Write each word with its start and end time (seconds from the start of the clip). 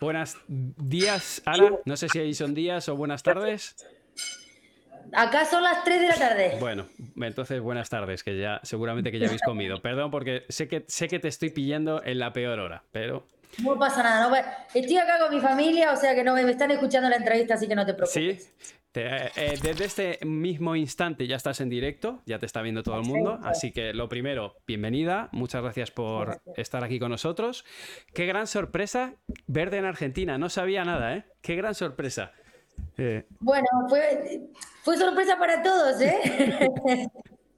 buenas 0.00 0.36
días, 0.48 1.42
Ana. 1.44 1.72
No 1.84 1.96
sé 1.96 2.08
si 2.08 2.18
ahí 2.18 2.34
son 2.34 2.54
días 2.54 2.88
o 2.88 2.96
buenas 2.96 3.22
tardes. 3.22 3.76
Acá 5.12 5.44
son 5.44 5.62
las 5.62 5.84
3 5.84 6.00
de 6.00 6.08
la 6.08 6.14
tarde. 6.16 6.56
Bueno, 6.58 6.86
entonces 7.20 7.60
buenas 7.60 7.88
tardes, 7.88 8.24
que 8.24 8.38
ya 8.38 8.60
seguramente 8.62 9.12
que 9.12 9.18
ya 9.18 9.26
habéis 9.26 9.42
comido. 9.42 9.80
Perdón 9.80 10.10
porque 10.10 10.44
sé 10.48 10.68
que 10.68 10.84
sé 10.88 11.08
que 11.08 11.18
te 11.18 11.28
estoy 11.28 11.50
pillando 11.50 12.02
en 12.04 12.18
la 12.18 12.32
peor 12.32 12.58
hora, 12.58 12.82
pero 12.92 13.26
no 13.62 13.78
pasa 13.78 14.02
nada, 14.02 14.28
no, 14.28 14.36
estoy 14.74 14.96
acá 14.96 15.18
con 15.18 15.34
mi 15.34 15.40
familia, 15.40 15.92
o 15.92 15.96
sea 15.96 16.14
que 16.14 16.22
no 16.22 16.34
me 16.34 16.50
están 16.50 16.70
escuchando 16.70 17.08
la 17.08 17.16
entrevista, 17.16 17.54
así 17.54 17.66
que 17.66 17.74
no 17.74 17.86
te 17.86 17.94
preocupes. 17.94 18.44
Sí, 18.44 18.70
eh, 18.94 19.58
desde 19.62 19.84
este 19.84 20.18
mismo 20.24 20.74
instante 20.74 21.26
ya 21.26 21.36
estás 21.36 21.60
en 21.60 21.68
directo, 21.68 22.22
ya 22.26 22.38
te 22.38 22.46
está 22.46 22.62
viendo 22.62 22.82
todo 22.82 22.98
el 22.98 23.06
mundo, 23.06 23.38
así 23.42 23.72
que 23.72 23.92
lo 23.92 24.08
primero, 24.08 24.56
bienvenida, 24.66 25.28
muchas 25.32 25.62
gracias 25.62 25.90
por 25.90 26.40
estar 26.56 26.82
aquí 26.82 26.98
con 26.98 27.10
nosotros. 27.10 27.64
Qué 28.14 28.26
gran 28.26 28.46
sorpresa 28.46 29.14
verde 29.46 29.78
en 29.78 29.84
Argentina, 29.84 30.38
no 30.38 30.48
sabía 30.48 30.84
nada, 30.84 31.14
¿eh? 31.14 31.24
Qué 31.42 31.56
gran 31.56 31.74
sorpresa. 31.74 32.32
Eh, 32.98 33.26
bueno, 33.40 33.66
fue, 33.88 34.48
fue 34.82 34.96
sorpresa 34.96 35.38
para 35.38 35.62
todos, 35.62 36.00
¿eh? 36.00 37.08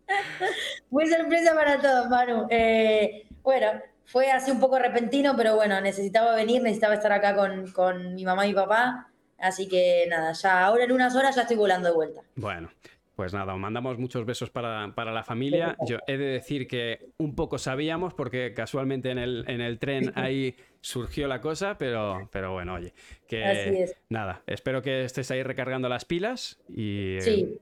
fue 0.91 1.07
sorpresa 1.07 1.55
para 1.55 1.81
todos, 1.81 2.09
Manu. 2.09 2.47
Eh, 2.51 3.27
bueno, 3.43 3.81
fue 4.09 4.31
así 4.31 4.51
un 4.51 4.59
poco 4.59 4.79
repentino, 4.79 5.35
pero 5.37 5.55
bueno, 5.55 5.79
necesitaba 5.83 6.35
venir, 6.35 6.63
necesitaba 6.63 6.95
estar 6.95 7.13
acá 7.13 7.37
con, 7.37 7.71
con 7.73 8.15
mi 8.15 8.25
mamá 8.25 8.47
y 8.47 8.51
mi 8.51 8.55
papá. 8.55 9.11
Así 9.37 9.69
que 9.69 10.07
nada, 10.09 10.33
ya 10.33 10.65
ahora 10.65 10.85
en 10.85 10.93
unas 10.93 11.15
horas 11.15 11.37
ya 11.37 11.43
estoy 11.43 11.59
volando 11.59 11.91
de 11.91 11.95
vuelta. 11.95 12.23
Bueno, 12.35 12.71
pues 13.15 13.35
nada, 13.35 13.55
mandamos 13.57 13.99
muchos 13.99 14.25
besos 14.25 14.49
para, 14.49 14.95
para, 14.95 15.13
la 15.13 15.25
familia. 15.25 15.77
Yo 15.87 15.99
he 16.07 16.17
de 16.17 16.25
decir 16.25 16.67
que 16.67 17.11
un 17.19 17.35
poco 17.35 17.59
sabíamos 17.59 18.15
porque 18.15 18.55
casualmente 18.55 19.11
en 19.11 19.19
el, 19.19 19.45
en 19.47 19.61
el 19.61 19.79
tren 19.79 20.11
ahí 20.17 20.57
surgió 20.81 21.29
la 21.29 21.43
cosa, 21.43 21.77
pero, 21.77 22.31
pero 22.33 22.53
bueno, 22.53 22.75
oye, 22.75 22.95
que 23.29 23.45
Así 23.45 23.77
es. 23.77 23.97
nada, 24.09 24.43
espero 24.47 24.81
que 24.81 25.05
estés 25.05 25.31
ahí 25.31 25.43
recargando 25.43 25.91
las 25.91 26.07
pilas 26.07 26.59
y, 26.69 27.19
sí. 27.21 27.61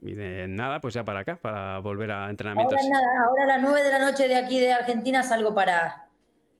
Y 0.00 0.14
de 0.14 0.46
nada, 0.48 0.80
pues 0.80 0.94
ya 0.94 1.04
para 1.04 1.20
acá, 1.20 1.36
para 1.40 1.78
volver 1.80 2.10
a 2.12 2.30
entrenamientos. 2.30 2.78
Ahora, 2.78 2.88
nada, 2.88 3.26
ahora 3.26 3.44
a 3.44 3.46
las 3.46 3.62
9 3.62 3.82
de 3.82 3.90
la 3.90 3.98
noche 3.98 4.28
de 4.28 4.36
aquí 4.36 4.60
de 4.60 4.72
Argentina 4.72 5.22
salgo 5.22 5.54
para, 5.54 6.08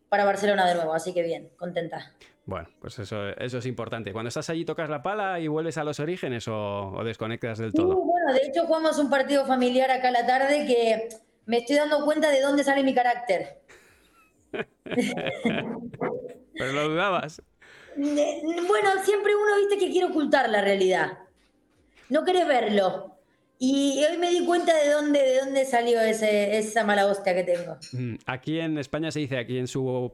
para 0.08 0.24
Barcelona 0.24 0.66
de 0.66 0.74
nuevo, 0.74 0.92
así 0.92 1.14
que 1.14 1.22
bien, 1.22 1.50
contenta. 1.56 2.12
Bueno, 2.46 2.68
pues 2.80 2.98
eso, 2.98 3.28
eso 3.28 3.58
es 3.58 3.66
importante. 3.66 4.12
Cuando 4.12 4.28
estás 4.28 4.48
allí, 4.48 4.64
¿tocas 4.64 4.88
la 4.88 5.02
pala 5.02 5.38
y 5.38 5.48
vuelves 5.48 5.76
a 5.76 5.84
los 5.84 6.00
orígenes 6.00 6.48
o, 6.48 7.02
desconectas 7.04 7.58
del 7.58 7.74
todo? 7.74 7.94
bueno, 7.96 8.32
de 8.32 8.46
hecho 8.46 8.64
jugamos 8.66 8.98
un 8.98 9.10
partido 9.10 9.44
familiar 9.44 9.90
acá 9.90 10.08
a 10.08 10.12
la 10.12 10.26
tarde 10.26 10.64
que 10.66 11.08
me 11.44 11.58
estoy 11.58 11.76
dando 11.76 12.04
cuenta 12.04 12.30
de 12.30 12.40
dónde 12.40 12.64
sale 12.64 12.82
mi 12.82 12.94
carácter. 12.94 13.60
Pero 16.54 16.72
lo 16.72 16.88
dudabas. 16.88 17.42
Bueno, 17.98 18.90
siempre 19.02 19.34
uno 19.34 19.56
viste 19.56 19.76
que 19.76 19.90
quiere 19.90 20.06
ocultar 20.06 20.48
la 20.48 20.60
realidad. 20.60 21.18
No 22.08 22.24
querés 22.24 22.46
verlo. 22.46 23.17
Y 23.60 24.04
hoy 24.08 24.18
me 24.18 24.30
di 24.30 24.46
cuenta 24.46 24.72
de 24.72 24.92
dónde, 24.92 25.18
de 25.18 25.38
dónde 25.40 25.64
salió 25.64 26.00
ese, 26.00 26.58
esa 26.58 26.84
mala 26.84 27.06
hostia 27.06 27.34
que 27.34 27.42
tengo. 27.42 27.76
Mm, 27.92 28.14
aquí 28.26 28.60
en 28.60 28.78
España 28.78 29.10
se 29.10 29.18
dice, 29.18 29.36
aquí 29.36 29.58
en 29.58 29.66
su 29.66 30.12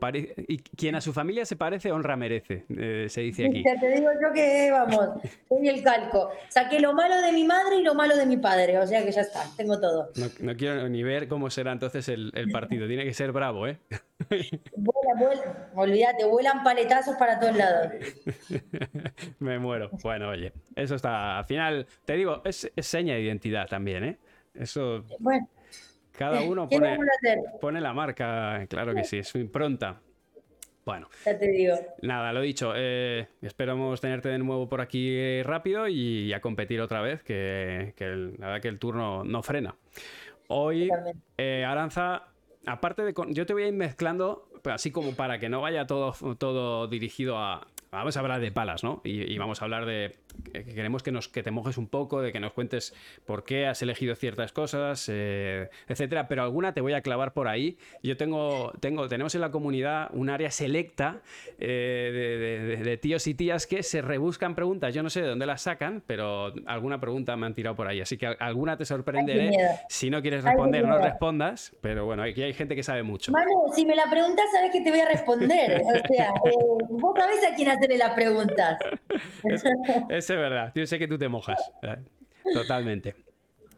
y 0.48 0.58
quien 0.58 0.94
a 0.94 1.02
su 1.02 1.12
familia 1.12 1.44
se 1.44 1.54
parece, 1.54 1.92
honra 1.92 2.16
merece, 2.16 2.64
eh, 2.70 3.06
se 3.10 3.20
dice 3.20 3.46
aquí. 3.46 3.62
te 3.80 3.88
digo 3.92 4.08
yo 4.22 4.32
que, 4.32 4.70
vamos, 4.70 5.10
soy 5.46 5.68
el 5.68 5.82
calco. 5.82 6.30
Saqué 6.48 6.80
lo 6.80 6.94
malo 6.94 7.20
de 7.20 7.32
mi 7.32 7.44
madre 7.44 7.76
y 7.76 7.82
lo 7.82 7.94
malo 7.94 8.16
de 8.16 8.24
mi 8.24 8.38
padre, 8.38 8.78
o 8.78 8.86
sea 8.86 9.04
que 9.04 9.12
ya 9.12 9.20
está, 9.20 9.44
tengo 9.58 9.78
todo. 9.78 10.10
No, 10.40 10.56
quiero 10.56 10.88
ni 10.88 11.02
ver 11.02 11.28
cómo 11.28 11.50
será 11.50 11.72
entonces 11.72 12.08
el, 12.08 12.32
el 12.34 12.50
partido, 12.50 12.88
tiene 12.88 13.04
que 13.04 13.12
ser 13.12 13.32
bravo, 13.32 13.66
¿eh? 13.66 13.78
Vuela, 14.76 15.14
vuela, 15.18 15.70
olvídate, 15.74 16.24
vuelan 16.24 16.62
paletazos 16.62 17.16
para 17.16 17.38
todos 17.38 17.56
lados. 17.56 17.92
Me 19.38 19.58
muero. 19.58 19.90
Bueno, 20.02 20.30
oye, 20.30 20.52
eso 20.76 20.94
está, 20.94 21.38
al 21.38 21.44
final, 21.44 21.86
te 22.04 22.14
digo, 22.14 22.40
es, 22.44 22.70
seña 22.78 23.14
de 23.14 23.22
identidad 23.34 23.68
también, 23.68 24.04
¿eh? 24.04 24.18
Eso... 24.54 25.04
Bueno. 25.18 25.48
Cada 26.16 26.42
uno 26.42 26.68
pone, 26.68 26.96
pone 27.60 27.80
la 27.80 27.92
marca, 27.92 28.64
claro 28.68 28.94
que 28.94 29.02
sí, 29.02 29.18
es 29.18 29.28
su 29.28 29.38
impronta. 29.38 30.00
Bueno, 30.84 31.08
ya 31.24 31.36
te 31.36 31.48
digo. 31.48 31.74
Nada, 32.02 32.32
lo 32.32 32.40
dicho. 32.40 32.72
Eh, 32.76 33.26
esperamos 33.42 34.00
tenerte 34.00 34.28
de 34.28 34.38
nuevo 34.38 34.68
por 34.68 34.80
aquí 34.80 35.42
rápido 35.42 35.88
y 35.88 36.32
a 36.32 36.40
competir 36.40 36.80
otra 36.80 37.00
vez, 37.00 37.22
que, 37.22 37.94
la 37.98 38.46
verdad 38.46 38.60
que 38.60 38.68
el 38.68 38.78
turno 38.78 39.24
no 39.24 39.42
frena. 39.42 39.74
Hoy, 40.48 40.90
eh, 41.38 41.64
Aranza, 41.66 42.28
aparte 42.66 43.02
de. 43.02 43.14
Yo 43.30 43.46
te 43.46 43.54
voy 43.54 43.64
a 43.64 43.68
ir 43.68 43.74
mezclando, 43.74 44.48
así 44.64 44.90
como 44.90 45.16
para 45.16 45.38
que 45.38 45.48
no 45.48 45.62
vaya 45.62 45.86
todo, 45.86 46.12
todo 46.36 46.86
dirigido 46.86 47.38
a. 47.38 47.66
Vamos 47.90 48.16
a 48.16 48.20
hablar 48.20 48.40
de 48.40 48.52
palas, 48.52 48.84
¿no? 48.84 49.00
y 49.04 49.38
vamos 49.38 49.62
a 49.62 49.64
hablar 49.64 49.86
de 49.86 50.16
queremos 50.52 51.02
que, 51.02 51.12
nos, 51.12 51.28
que 51.28 51.42
te 51.42 51.50
mojes 51.50 51.78
un 51.78 51.88
poco, 51.88 52.22
de 52.22 52.32
que 52.32 52.40
nos 52.40 52.52
cuentes 52.52 52.94
por 53.26 53.44
qué 53.44 53.66
has 53.66 53.82
elegido 53.82 54.14
ciertas 54.14 54.52
cosas, 54.52 55.08
eh, 55.12 55.68
etcétera, 55.88 56.28
pero 56.28 56.42
alguna 56.42 56.72
te 56.72 56.80
voy 56.80 56.92
a 56.92 57.02
clavar 57.02 57.32
por 57.32 57.48
ahí. 57.48 57.76
Yo 58.02 58.16
tengo, 58.16 58.72
tengo 58.80 59.08
tenemos 59.08 59.34
en 59.34 59.40
la 59.40 59.50
comunidad 59.50 60.10
un 60.12 60.30
área 60.30 60.50
selecta 60.50 61.20
eh, 61.58 62.80
de, 62.82 62.96
tíos 62.98 63.26
y 63.26 63.34
tías 63.34 63.66
que 63.66 63.82
se 63.82 64.02
rebuscan 64.02 64.54
preguntas. 64.54 64.94
Yo 64.94 65.02
no 65.02 65.10
sé 65.10 65.22
de 65.22 65.28
dónde 65.28 65.46
las 65.46 65.62
sacan, 65.62 66.02
pero 66.06 66.52
alguna 66.66 67.00
pregunta 67.00 67.36
me 67.36 67.46
han 67.46 67.54
tirado 67.54 67.76
por 67.76 67.88
ahí. 67.88 68.00
Así 68.00 68.16
que 68.16 68.26
alguna 68.26 68.76
te 68.76 68.84
sorprenderé. 68.84 69.52
Si 69.88 70.10
no 70.10 70.22
quieres 70.22 70.44
responder, 70.44 70.86
no 70.86 70.98
respondas, 70.98 71.74
pero 71.80 72.04
bueno, 72.04 72.22
aquí 72.22 72.42
hay 72.42 72.52
gente 72.52 72.76
que 72.76 72.82
sabe 72.82 73.02
mucho. 73.02 73.32
Manu, 73.32 73.72
si 73.74 73.84
me 73.84 73.94
la 73.94 74.04
preguntas, 74.10 74.44
sabes 74.52 74.70
que 74.70 74.80
te 74.80 74.90
voy 74.90 75.00
a 75.00 75.08
responder. 75.08 75.82
O 75.84 76.14
sea, 76.14 76.28
eh, 76.28 76.52
vos 76.90 77.14
sabés 77.18 77.44
a 77.44 77.54
quién 77.54 77.68
hacerle 77.68 77.98
las 77.98 78.14
preguntas. 78.14 78.78
es 80.08 80.23
verdad. 80.30 80.72
Yo 80.74 80.86
sé 80.86 80.98
que 80.98 81.08
tú 81.08 81.18
te 81.18 81.28
mojas. 81.28 81.60
Totalmente. 82.52 83.14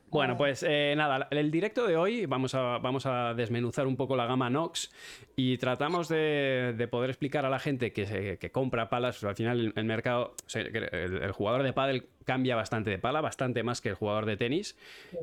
Bueno, 0.09 0.37
pues 0.37 0.65
eh, 0.67 0.95
nada, 0.97 1.27
el 1.31 1.51
directo 1.51 1.87
de 1.87 1.97
hoy 1.97 2.27
vamos 2.27 2.55
a, 2.55 2.79
vamos 2.79 3.07
a 3.07 3.35
desmenuzar 3.35 3.87
un 3.87 3.97
poco 3.97 4.17
la 4.17 4.25
gama 4.27 4.49
Nox 4.49 4.93
y 5.35 5.59
tratamos 5.59 6.09
de, 6.09 6.89
poder 6.91 7.11
explicar 7.11 7.45
a 7.45 7.51
la 7.51 7.59
gente 7.59 7.93
que, 7.93 8.39
que 8.41 8.51
compra 8.51 8.89
palas, 8.89 9.23
al 9.25 9.35
final 9.35 9.73
el, 9.75 9.85
mercado, 9.85 10.35
el, 10.55 11.33
jugador 11.33 11.65
de 11.65 11.73
pádel 11.73 12.07
cambia 12.25 12.55
bastante 12.55 12.91
de 12.91 12.99
pala, 12.99 13.21
bastante 13.21 13.65
más 13.65 13.81
que 13.81 13.89
el 13.89 13.95
jugador 13.97 14.27
de 14.27 14.37
tenis 14.37 14.77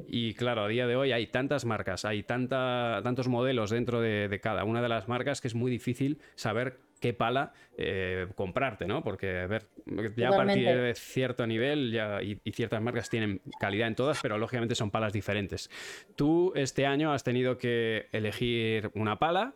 y 0.07 0.33
claro, 0.33 0.65
a 0.65 0.67
día 0.67 0.85
de 0.85 0.97
hoy 0.97 1.13
hay 1.13 1.27
tantas 1.27 1.63
marcas, 1.63 2.03
hay 2.03 2.21
tanta, 2.21 2.99
tantos 3.03 3.29
modelos 3.29 3.69
dentro 3.69 4.01
de, 4.01 4.27
de 4.27 4.39
cada 4.41 4.65
una 4.65 4.81
de 4.81 4.89
las 4.89 5.07
marcas 5.07 5.39
que 5.39 5.47
es 5.47 5.55
muy 5.55 5.71
difícil 5.71 6.19
saber 6.35 6.77
qué 7.03 7.13
pala 7.13 7.51
eh, 7.77 8.27
comprarte, 8.33 8.87
¿no? 8.87 9.03
Porque, 9.03 9.39
a 9.39 9.47
ver, 9.47 9.67
ya 10.15 10.29
a 10.29 10.37
partir 10.37 10.65
de 10.65 10.95
cierto 10.95 11.45
nivel 11.45 11.91
ya, 11.91 12.21
y, 12.23 12.39
ciertas 12.53 12.81
marcas 12.81 13.09
tienen 13.09 13.41
calidad 13.59 13.89
en 13.89 13.95
todas, 13.95 14.21
pero 14.21 14.37
lógicamente 14.37 14.73
son 14.73 14.89
palas 14.89 15.11
diferentes. 15.11 15.69
Tú 16.15 16.53
este 16.55 16.85
año 16.85 17.11
has 17.11 17.25
tenido 17.25 17.57
que 17.57 18.07
elegir 18.13 18.89
una 18.93 19.19
pala 19.19 19.53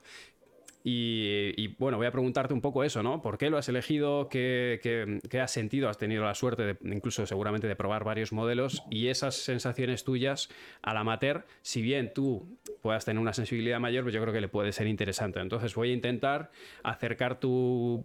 y, 0.90 1.76
bueno, 1.80 1.98
voy 1.98 2.08
a 2.08 2.12
preguntarte 2.12 2.54
un 2.54 2.62
poco 2.62 2.82
eso, 2.86 3.04
¿no? 3.04 3.22
¿Por 3.22 3.38
qué 3.38 3.50
lo 3.50 3.58
has 3.58 3.68
elegido? 3.68 4.30
¿Qué, 4.30 5.20
has 5.42 5.52
sentido? 5.52 5.90
Has 5.90 5.98
tenido 5.98 6.24
la 6.24 6.34
suerte, 6.34 6.64
de, 6.64 6.78
incluso 6.84 7.26
seguramente, 7.26 7.68
de 7.68 7.76
probar 7.76 8.06
varios 8.06 8.32
modelos 8.32 8.84
y 8.90 9.08
esas 9.08 9.36
sensaciones 9.36 10.06
tuyas 10.06 10.48
al 10.82 10.96
amateur, 10.96 11.46
si 11.62 11.82
bien 11.82 12.14
tú 12.14 12.48
puedas 12.82 13.04
tener 13.04 13.20
una 13.20 13.34
sensibilidad 13.34 13.82
mayor, 13.82 14.04
pues 14.04 14.16
yo 14.16 14.22
creo 14.22 14.34
que 14.34 14.40
le 14.40 14.48
puede 14.48 14.72
ser 14.72 14.88
interesante. 14.88 15.42
Entonces 15.42 15.76
voy 15.76 15.90
a 15.90 15.94
intentar 15.94 16.52
acercar 16.84 17.38
tu, 17.38 18.02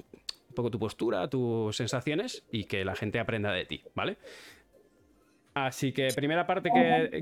un 0.49 0.55
poco 0.57 0.73
tu 0.73 0.81
postura, 0.81 1.29
tus 1.29 1.77
sensaciones 1.77 2.43
y 2.51 2.65
que 2.65 2.85
la 2.85 2.97
gente 2.97 3.21
aprenda 3.21 3.53
de 3.53 3.65
ti, 3.65 3.83
¿vale? 3.95 4.17
Así 5.55 5.93
que 5.93 6.09
primera 6.17 6.47
parte 6.47 6.71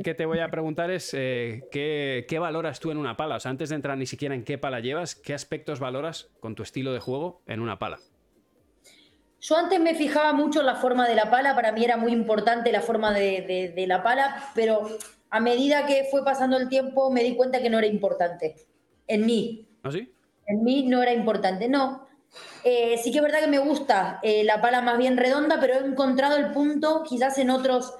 que, 0.04 0.14
te 0.14 0.24
voy 0.24 0.38
a 0.38 0.48
preguntar 0.48 0.90
es 0.90 1.12
eh, 1.14 1.64
¿qué, 1.72 2.38
valoras 2.38 2.78
tú 2.78 2.92
en 2.92 2.98
una 2.98 3.16
pala? 3.16 3.36
O 3.36 3.40
sea, 3.40 3.50
antes 3.50 3.70
de 3.70 3.74
entrar 3.74 3.98
ni 3.98 4.06
siquiera 4.06 4.34
en 4.36 4.44
qué 4.44 4.56
pala 4.56 4.78
llevas, 4.78 5.16
¿qué 5.16 5.34
aspectos 5.34 5.80
valoras 5.80 6.30
con 6.38 6.54
tu 6.54 6.62
estilo 6.62 6.92
de 6.92 7.00
juego 7.00 7.42
en 7.46 7.60
una 7.60 7.78
pala? 7.80 7.98
Yo 9.40 9.56
antes 9.56 9.80
me 9.80 9.94
fijaba 9.94 10.32
mucho 10.32 10.60
en 10.60 10.66
la 10.66 10.76
forma 10.76 11.08
de 11.08 11.16
la 11.16 11.30
pala, 11.30 11.56
para 11.56 11.72
mí 11.72 11.84
era 11.84 11.96
muy 11.96 12.12
importante 12.12 12.70
la 12.70 12.82
forma 12.82 13.12
de, 13.12 13.84
la 13.88 14.02
pala, 14.02 14.50
pero 14.54 14.86
a 15.30 15.40
medida 15.40 15.86
que 15.86 16.06
fue 16.10 16.24
pasando 16.24 16.56
el 16.56 16.68
tiempo 16.68 17.10
me 17.10 17.24
di 17.24 17.34
cuenta 17.34 17.60
que 17.60 17.70
no 17.70 17.78
era 17.78 17.86
importante. 17.86 18.54
En 19.08 19.26
mí. 19.26 19.66
¿Ah, 19.82 19.90
sí? 19.90 20.12
En 20.46 20.62
mí 20.62 20.84
no 20.86 21.02
era 21.02 21.12
importante, 21.12 21.68
no. 21.68 22.06
Eh, 22.62 23.00
sí 23.02 23.10
que 23.10 23.18
es 23.18 23.24
verdad 23.24 23.40
que 23.40 23.48
me 23.48 23.58
gusta 23.58 24.20
eh, 24.22 24.44
la 24.44 24.60
pala 24.60 24.82
más 24.82 24.98
bien 24.98 25.16
redonda, 25.16 25.58
pero 25.58 25.74
he 25.74 25.78
encontrado 25.78 26.36
el 26.36 26.52
punto 26.52 27.02
quizás 27.02 27.38
en 27.38 27.50
otros 27.50 27.94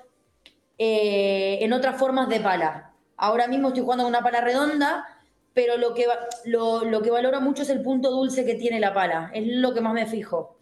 eh, 0.83 1.59
en 1.61 1.75
otras 1.75 1.99
formas 1.99 2.27
de 2.31 2.41
pala. 2.41 2.95
Ahora 3.19 3.47
mismo 3.47 3.69
estoy 3.69 3.83
jugando 3.83 4.05
con 4.05 4.13
una 4.13 4.23
pala 4.23 4.41
redonda, 4.41 5.07
pero 5.53 5.77
lo 5.77 5.93
que, 5.93 6.07
lo, 6.47 7.03
que 7.03 7.11
valoro 7.11 7.39
mucho 7.43 7.65
es 7.65 7.69
el 7.69 7.83
punto 7.83 8.11
dulce 8.11 8.47
que 8.47 8.55
tiene 8.55 8.81
la 8.81 8.95
pala, 8.95 9.31
es 9.35 9.47
lo 9.47 9.75
que 9.75 9.83
más 9.83 9.93
me 9.93 10.07
fijo. 10.07 10.57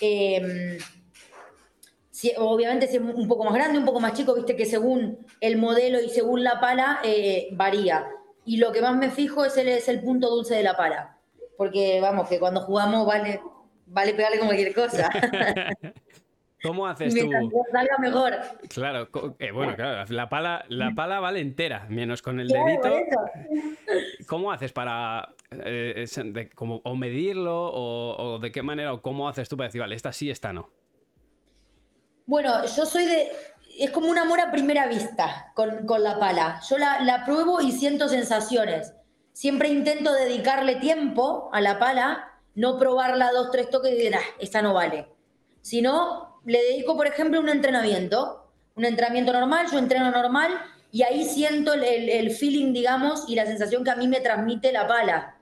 Em, 0.00 0.78
obviamente 2.38 2.86
si 2.86 2.98
es 2.98 3.02
un 3.02 3.26
poco 3.26 3.42
más 3.42 3.54
grande, 3.54 3.80
un 3.80 3.84
poco 3.84 3.98
más 3.98 4.12
chico, 4.12 4.36
viste 4.36 4.54
que 4.54 4.64
según 4.64 5.26
el 5.40 5.56
modelo 5.56 6.00
y 6.00 6.08
según 6.08 6.44
la 6.44 6.60
pala 6.60 7.00
eh, 7.02 7.48
varía. 7.50 8.06
Y 8.44 8.58
lo 8.58 8.70
que 8.70 8.80
más 8.80 8.96
me 8.96 9.10
fijo 9.10 9.44
es 9.44 9.56
el, 9.56 9.66
es 9.66 9.88
el 9.88 10.02
punto 10.02 10.30
dulce 10.30 10.54
de 10.54 10.62
la 10.62 10.76
pala. 10.76 11.18
Porque 11.56 12.00
vamos, 12.00 12.28
que 12.28 12.38
cuando 12.38 12.60
jugamos 12.60 13.04
vale 13.08 13.40
vale 13.86 14.14
pegarle 14.14 14.38
con 14.38 14.46
cualquier 14.46 14.72
cosa. 14.72 15.10
¿Cómo 16.64 16.86
haces 16.86 17.14
tú? 17.14 17.30
Salga 17.70 17.98
mejor. 17.98 18.32
Claro, 18.68 19.08
eh, 19.38 19.50
bueno, 19.52 19.76
claro, 19.76 20.04
la 20.12 20.28
pala, 20.28 20.64
la 20.68 20.90
pala 20.96 21.20
vale 21.20 21.40
entera, 21.40 21.86
menos 21.90 22.22
con 22.22 22.40
el 22.40 22.48
Claro, 22.48 22.64
dedito. 22.64 22.96
¿Cómo 24.26 24.50
haces 24.50 24.72
para 24.72 25.28
eh, 25.50 26.06
de- 26.24 26.48
como, 26.50 26.80
o 26.84 26.96
medirlo 26.96 27.66
o, 27.66 28.16
o 28.34 28.38
de 28.38 28.50
qué 28.50 28.62
manera 28.62 28.94
o 28.94 29.02
cómo 29.02 29.28
haces 29.28 29.48
tú 29.48 29.56
para 29.56 29.68
decir, 29.68 29.80
vale, 29.82 29.94
esta 29.94 30.12
sí, 30.12 30.30
esta 30.30 30.52
no? 30.52 30.70
Bueno, 32.26 32.64
yo 32.64 32.86
soy 32.86 33.04
de. 33.06 33.28
Es 33.78 33.90
como 33.90 34.08
un 34.08 34.18
amor 34.18 34.40
a 34.40 34.50
primera 34.52 34.86
vista 34.86 35.52
con, 35.54 35.84
con 35.84 36.02
la 36.02 36.18
pala. 36.18 36.60
Yo 36.68 36.78
la, 36.78 37.00
la 37.02 37.24
pruebo 37.24 37.60
y 37.60 37.72
siento 37.72 38.08
sensaciones. 38.08 38.94
Siempre 39.32 39.68
intento 39.68 40.12
dedicarle 40.12 40.76
tiempo 40.76 41.50
a 41.52 41.60
la 41.60 41.78
pala, 41.80 42.40
no 42.54 42.78
probarla 42.78 43.32
dos, 43.32 43.50
tres 43.50 43.68
toques 43.68 43.90
y 43.90 43.96
decir, 43.96 44.14
ah, 44.14 44.20
esta 44.38 44.62
no 44.62 44.74
vale. 44.74 45.08
Sino, 45.60 46.33
le 46.44 46.62
dedico, 46.62 46.96
por 46.96 47.06
ejemplo, 47.06 47.40
un 47.40 47.48
entrenamiento. 47.48 48.40
Un 48.76 48.84
entrenamiento 48.84 49.32
normal, 49.32 49.66
yo 49.70 49.78
entreno 49.78 50.10
normal 50.10 50.50
y 50.90 51.02
ahí 51.02 51.24
siento 51.24 51.74
el, 51.74 51.84
el- 51.84 52.08
el 52.08 52.30
feeling, 52.32 52.72
digamos, 52.72 53.24
y 53.28 53.34
la 53.36 53.46
sensación 53.46 53.84
que 53.84 53.90
a 53.90 53.96
mí 53.96 54.08
me 54.08 54.20
transmite 54.20 54.72
la 54.72 54.86
pala. 54.86 55.36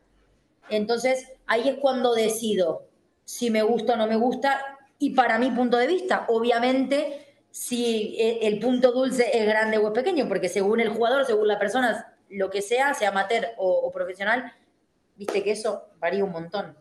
Entonces, 0.69 1.28
ahí 1.46 1.69
es 1.69 1.76
cuando 1.76 2.14
decido 2.14 2.88
si 3.25 3.50
me 3.50 3.62
gusta 3.62 3.94
o 3.94 3.96
no 3.96 4.06
me 4.06 4.16
gusta 4.16 4.60
y 4.99 5.10
para 5.10 5.38
mi 5.38 5.50
punto 5.50 5.76
de 5.78 5.87
vista, 5.87 6.26
obviamente, 6.28 7.26
si 7.50 8.16
e- 8.19 8.46
el 8.46 8.58
punto 8.58 8.93
dulce 8.93 9.31
es 9.37 9.46
grande 9.46 9.78
o 9.78 9.87
es 9.88 9.93
pequeño, 9.94 10.28
porque 10.28 10.49
según 10.49 10.81
el 10.81 10.90
jugador, 10.90 11.25
según 11.25 11.49
la 11.49 11.58
persona, 11.58 12.14
lo 12.31 12.50
que 12.50 12.62
sea, 12.62 12.94
sea 12.94 13.08
amateur 13.10 13.49
o, 13.56 13.69
o 13.70 13.90
profesional, 13.90 14.52
viste 15.16 15.43
que 15.43 15.52
eso 15.52 15.88
varía 15.99 16.25
un 16.25 16.32
montón. 16.32 16.76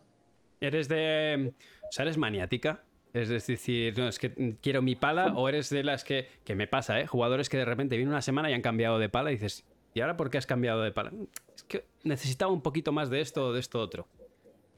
¿Eres 0.60 0.88
de. 0.88 1.52
O 1.88 1.92
sea, 1.92 2.04
eres 2.04 2.16
maniática? 2.16 2.82
Es 3.14 3.28
decir, 3.28 3.96
no, 3.98 4.08
es 4.08 4.18
que 4.18 4.56
quiero 4.62 4.80
mi 4.80 4.94
pala, 4.96 5.34
o 5.36 5.48
eres 5.48 5.68
de 5.70 5.84
las 5.84 6.02
que. 6.04 6.28
Que 6.44 6.54
me 6.54 6.66
pasa, 6.66 6.98
¿eh? 7.00 7.06
Jugadores 7.06 7.48
que 7.48 7.58
de 7.58 7.64
repente 7.64 7.96
vienen 7.96 8.12
una 8.12 8.22
semana 8.22 8.50
y 8.50 8.54
han 8.54 8.62
cambiado 8.62 8.98
de 8.98 9.08
pala 9.08 9.30
y 9.30 9.34
dices, 9.34 9.64
¿y 9.94 10.00
ahora 10.00 10.16
por 10.16 10.30
qué 10.30 10.38
has 10.38 10.46
cambiado 10.46 10.80
de 10.82 10.92
pala? 10.92 11.12
Es 11.54 11.62
que 11.64 11.84
necesitaba 12.04 12.50
un 12.52 12.62
poquito 12.62 12.90
más 12.92 13.10
de 13.10 13.20
esto 13.20 13.46
o 13.48 13.52
de 13.52 13.60
esto 13.60 13.80
otro. 13.80 14.06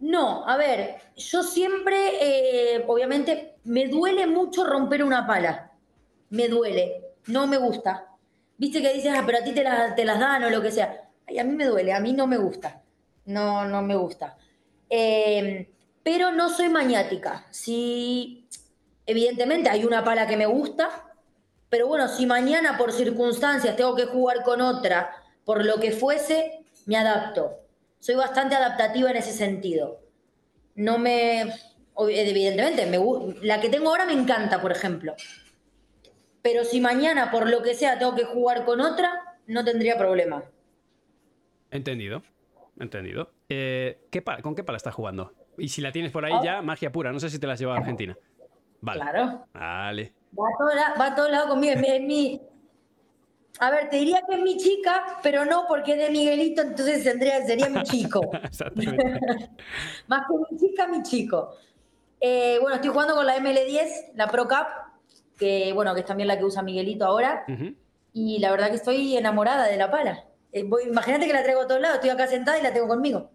No, 0.00 0.46
a 0.48 0.56
ver, 0.56 0.96
yo 1.16 1.42
siempre, 1.44 1.96
eh, 2.76 2.84
obviamente, 2.88 3.54
me 3.64 3.86
duele 3.88 4.26
mucho 4.26 4.64
romper 4.64 5.04
una 5.04 5.26
pala. 5.26 5.70
Me 6.30 6.48
duele, 6.48 7.02
no 7.28 7.46
me 7.46 7.56
gusta. 7.56 8.08
Viste 8.58 8.82
que 8.82 8.92
dices, 8.92 9.12
ah, 9.16 9.22
pero 9.24 9.38
a 9.38 9.44
ti 9.44 9.52
te, 9.52 9.62
la- 9.62 9.94
te 9.94 10.04
las 10.04 10.18
dan 10.18 10.42
o 10.44 10.50
lo 10.50 10.60
que 10.60 10.72
sea. 10.72 11.08
Ay, 11.26 11.38
a 11.38 11.44
mí 11.44 11.52
me 11.54 11.66
duele, 11.66 11.92
a 11.92 12.00
mí 12.00 12.12
no 12.12 12.26
me 12.26 12.36
gusta. 12.36 12.82
No, 13.26 13.64
no 13.64 13.80
me 13.82 13.94
gusta. 13.94 14.36
Eh, 14.90 15.70
pero 16.04 16.30
no 16.30 16.48
soy 16.50 16.68
maniática. 16.68 17.46
Si, 17.50 18.46
evidentemente, 19.06 19.70
hay 19.70 19.84
una 19.84 20.04
pala 20.04 20.28
que 20.28 20.36
me 20.36 20.46
gusta, 20.46 21.10
pero 21.68 21.88
bueno, 21.88 22.06
si 22.06 22.26
mañana 22.26 22.78
por 22.78 22.92
circunstancias 22.92 23.74
tengo 23.74 23.96
que 23.96 24.04
jugar 24.04 24.44
con 24.44 24.60
otra, 24.60 25.10
por 25.44 25.64
lo 25.64 25.80
que 25.80 25.90
fuese, 25.90 26.60
me 26.86 26.96
adapto. 26.96 27.58
Soy 27.98 28.14
bastante 28.14 28.54
adaptativa 28.54 29.10
en 29.10 29.16
ese 29.16 29.32
sentido. 29.32 29.98
No 30.76 30.98
me. 30.98 31.52
Evidentemente, 31.96 32.86
me, 32.86 32.98
la 33.42 33.60
que 33.60 33.68
tengo 33.70 33.88
ahora 33.88 34.04
me 34.04 34.12
encanta, 34.12 34.60
por 34.60 34.72
ejemplo. 34.72 35.14
Pero 36.42 36.64
si 36.64 36.80
mañana, 36.80 37.30
por 37.30 37.48
lo 37.48 37.62
que 37.62 37.74
sea, 37.74 37.98
tengo 37.98 38.14
que 38.14 38.24
jugar 38.24 38.64
con 38.66 38.80
otra, 38.80 39.38
no 39.46 39.64
tendría 39.64 39.96
problema. 39.96 40.44
Entendido. 41.70 42.22
Entendido. 42.78 43.30
Eh, 43.48 44.06
¿qué 44.10 44.20
pala- 44.20 44.42
¿Con 44.42 44.54
qué 44.54 44.64
pala 44.64 44.76
estás 44.76 44.94
jugando? 44.94 45.32
Y 45.58 45.68
si 45.68 45.80
la 45.80 45.92
tienes 45.92 46.10
por 46.12 46.24
ahí 46.24 46.32
Ah. 46.34 46.40
ya, 46.44 46.62
magia 46.62 46.90
pura. 46.90 47.12
No 47.12 47.20
sé 47.20 47.30
si 47.30 47.38
te 47.38 47.46
la 47.46 47.52
has 47.54 47.58
llevado 47.60 47.76
a 47.78 47.80
Argentina. 47.80 48.16
Vale. 48.80 49.00
Claro. 49.00 49.46
Vale. 49.52 50.12
Va 50.38 50.48
a 50.48 50.58
todos 50.58 50.74
la- 50.74 50.94
va 51.00 51.06
a 51.06 51.14
todos 51.14 51.30
lados 51.30 51.48
conmigo. 51.48 51.72
Es 51.74 52.00
mi, 52.02 52.40
A 53.60 53.70
ver, 53.70 53.88
te 53.88 53.98
diría 53.98 54.20
que 54.28 54.34
es 54.34 54.42
mi 54.42 54.56
chica, 54.56 55.18
pero 55.22 55.44
no 55.44 55.66
porque 55.68 55.92
es 55.92 55.98
de 55.98 56.10
Miguelito, 56.10 56.60
entonces 56.62 57.04
tendría, 57.04 57.40
sería 57.46 57.68
mi 57.68 57.84
chico. 57.84 58.20
Más 60.08 60.22
que 60.26 60.34
mi 60.50 60.58
chica, 60.58 60.88
mi 60.88 61.02
chico. 61.02 61.54
Eh, 62.20 62.58
bueno, 62.60 62.74
estoy 62.76 62.90
jugando 62.90 63.14
con 63.14 63.24
la 63.26 63.36
ML10, 63.36 64.12
la 64.14 64.26
Pro 64.28 64.48
Cup, 64.48 64.66
que 65.38 65.72
bueno, 65.72 65.94
que 65.94 66.00
es 66.00 66.06
también 66.06 66.26
la 66.28 66.36
que 66.38 66.44
usa 66.44 66.62
Miguelito 66.62 67.04
ahora. 67.04 67.44
Ujú. 67.48 67.74
Y 68.12 68.38
la 68.38 68.50
verdad 68.50 68.70
que 68.70 68.76
estoy 68.76 69.16
enamorada 69.16 69.66
de 69.66 69.76
la 69.76 69.88
pala. 69.90 70.24
Eh, 70.52 70.64
voy- 70.64 70.84
imagínate 70.88 71.26
que 71.26 71.32
la 71.32 71.42
traigo 71.42 71.62
a 71.62 71.66
todos 71.66 71.80
lados, 71.80 71.96
estoy 71.96 72.10
acá 72.10 72.26
sentada 72.26 72.58
y 72.58 72.62
la 72.62 72.72
tengo 72.72 72.88
conmigo. 72.88 73.30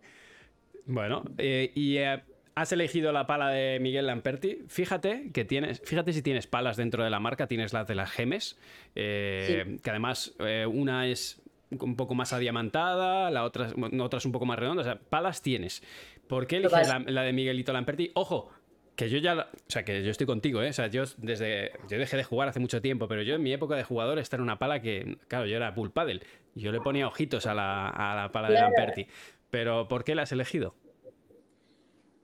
Bueno, 0.90 1.24
eh, 1.38 1.72
y 1.76 1.98
eh, 1.98 2.20
has 2.56 2.72
elegido 2.72 3.12
la 3.12 3.28
pala 3.28 3.50
de 3.50 3.80
Miguel 3.80 4.08
Lamperti. 4.08 4.64
Fíjate 4.68 5.32
que 5.32 5.46
tienes, 5.46 5.82
fíjate 5.86 6.14
si 6.14 6.24
tienes 6.24 6.48
palas 6.48 6.78
dentro 6.78 7.04
de 7.04 7.10
la 7.10 7.20
marca, 7.20 7.48
tienes 7.48 7.74
las 7.74 7.88
de 7.88 7.94
las 7.94 8.10
Gemes, 8.10 8.58
eh, 8.96 9.78
que 9.84 9.90
además 9.92 10.36
eh, 10.40 10.66
una 10.66 11.08
es 11.08 11.42
un 11.70 11.96
poco 11.96 12.16
más 12.16 12.34
adiamantada, 12.34 13.30
la 13.30 13.44
otra, 13.44 13.70
otra 14.02 14.18
es 14.18 14.26
un 14.26 14.32
poco 14.32 14.48
más 14.48 14.58
redonda. 14.58 14.82
O 14.82 14.86
sea, 14.86 15.00
palas 15.00 15.44
tienes. 15.44 15.84
¿Por 16.28 16.48
qué 16.48 16.58
eliges 16.58 16.90
la, 17.06 17.22
de 17.22 17.34
Miguelito 17.34 17.72
Lamperti? 17.72 18.12
Ojo, 18.16 18.52
que 18.96 19.10
yo 19.10 19.20
ya, 19.20 19.36
o 19.36 19.72
sea, 19.72 19.86
que 19.86 20.04
yo 20.04 20.10
estoy 20.10 20.26
contigo, 20.26 20.62
¿eh? 20.64 20.70
O 20.70 20.74
sea, 20.74 20.88
yo 20.88 21.04
desde, 21.18 21.72
yo 21.88 22.00
dejé 22.00 22.18
de 22.18 22.24
jugar 22.24 22.50
hace 22.50 22.60
mucho 22.60 22.82
tiempo, 22.82 23.08
pero 23.08 23.22
yo 23.22 23.36
en 23.36 23.44
mi 23.44 23.54
época 23.54 23.76
de 23.76 23.84
jugador 23.84 24.20
esta 24.20 24.36
era 24.36 24.44
una 24.44 24.60
pala 24.60 24.82
que, 24.82 25.18
claro, 25.28 25.46
yo 25.46 25.56
era 25.56 25.72
bull 25.72 25.92
paddle. 25.92 26.22
Yo 26.56 26.72
le 26.72 26.82
ponía 26.82 27.08
ojitos 27.08 27.46
a 27.46 27.54
la, 27.54 27.88
a 27.88 28.16
la 28.16 28.32
pala 28.32 28.50
de. 28.50 28.56
Lamperti. 28.56 29.08
Pero 29.50 29.88
¿por 29.88 30.04
qué 30.04 30.16
la 30.16 30.24
has 30.24 30.32
elegido? 30.32 30.76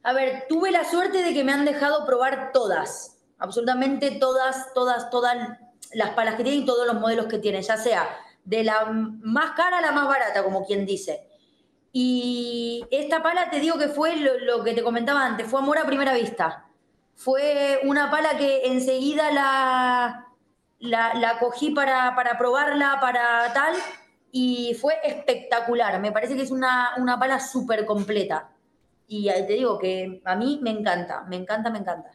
A 0.04 0.13
ver, 0.13 0.45
tuve 0.48 0.72
la 0.72 0.83
suerte 0.83 1.24
de 1.24 1.33
que 1.33 1.44
me 1.44 1.51
han 1.51 1.66
dejado 1.66 2.06
probar 2.06 2.51
todas, 2.51 3.18
absolutamente 3.39 4.12
todas, 4.12 4.74
todas, 4.74 5.10
todas 5.10 5.57
las 5.94 6.12
palas 6.12 6.36
que 6.36 6.44
tienen 6.44 6.63
y 6.63 6.66
todos 6.66 6.86
los 6.86 7.00
modelos 7.00 7.25
que 7.25 7.39
tienen, 7.39 7.63
ya 7.63 7.77
sea 7.77 8.07
de 8.44 8.63
la 8.63 8.86
más 8.86 9.51
cara 9.51 9.80
a 9.80 9.81
la 9.81 9.92
más 9.92 10.07
barata, 10.07 10.44
como 10.44 10.66
quien 10.66 10.86
dice. 10.86 11.27
Y 11.92 12.86
esta 12.92 13.24
pala 13.24 13.50
te 13.50 13.60
digo 13.60 13.77
que 13.77 13.88
fue 13.88 14.16
lo, 14.18 14.63
que 14.63 14.74
te 14.74 14.83
comentaba 14.83 15.25
antes, 15.25 15.48
fue 15.48 15.60
amor 15.60 15.80
a 15.80 15.86
primera 15.86 16.13
vista. 16.13 16.68
Fue 17.16 17.80
una 17.83 18.12
pala 18.12 18.38
que 18.38 18.68
enseguida 18.68 19.31
la, 19.31 20.27
la, 20.80 21.13
la 21.16 21.39
cogí 21.39 21.72
para, 21.72 22.13
para 22.16 22.38
probarla, 22.38 23.00
para 23.01 23.51
tal, 23.54 23.74
y 24.38 24.74
fue 24.74 24.96
espectacular. 25.02 25.98
Me 26.02 26.12
parece 26.12 26.36
que 26.36 26.42
es 26.42 26.52
una, 26.52 26.90
una 26.98 27.18
pala 27.18 27.40
súper 27.40 27.86
completa. 27.86 28.50
Y 29.08 29.28
te 29.30 29.54
digo 29.54 29.80
que 29.80 30.22
a 30.26 30.36
mí 30.36 30.60
me 30.62 30.72
encanta, 30.72 31.24
me 31.24 31.38
encanta, 31.38 31.70
me 31.70 31.80
encanta. 31.80 32.12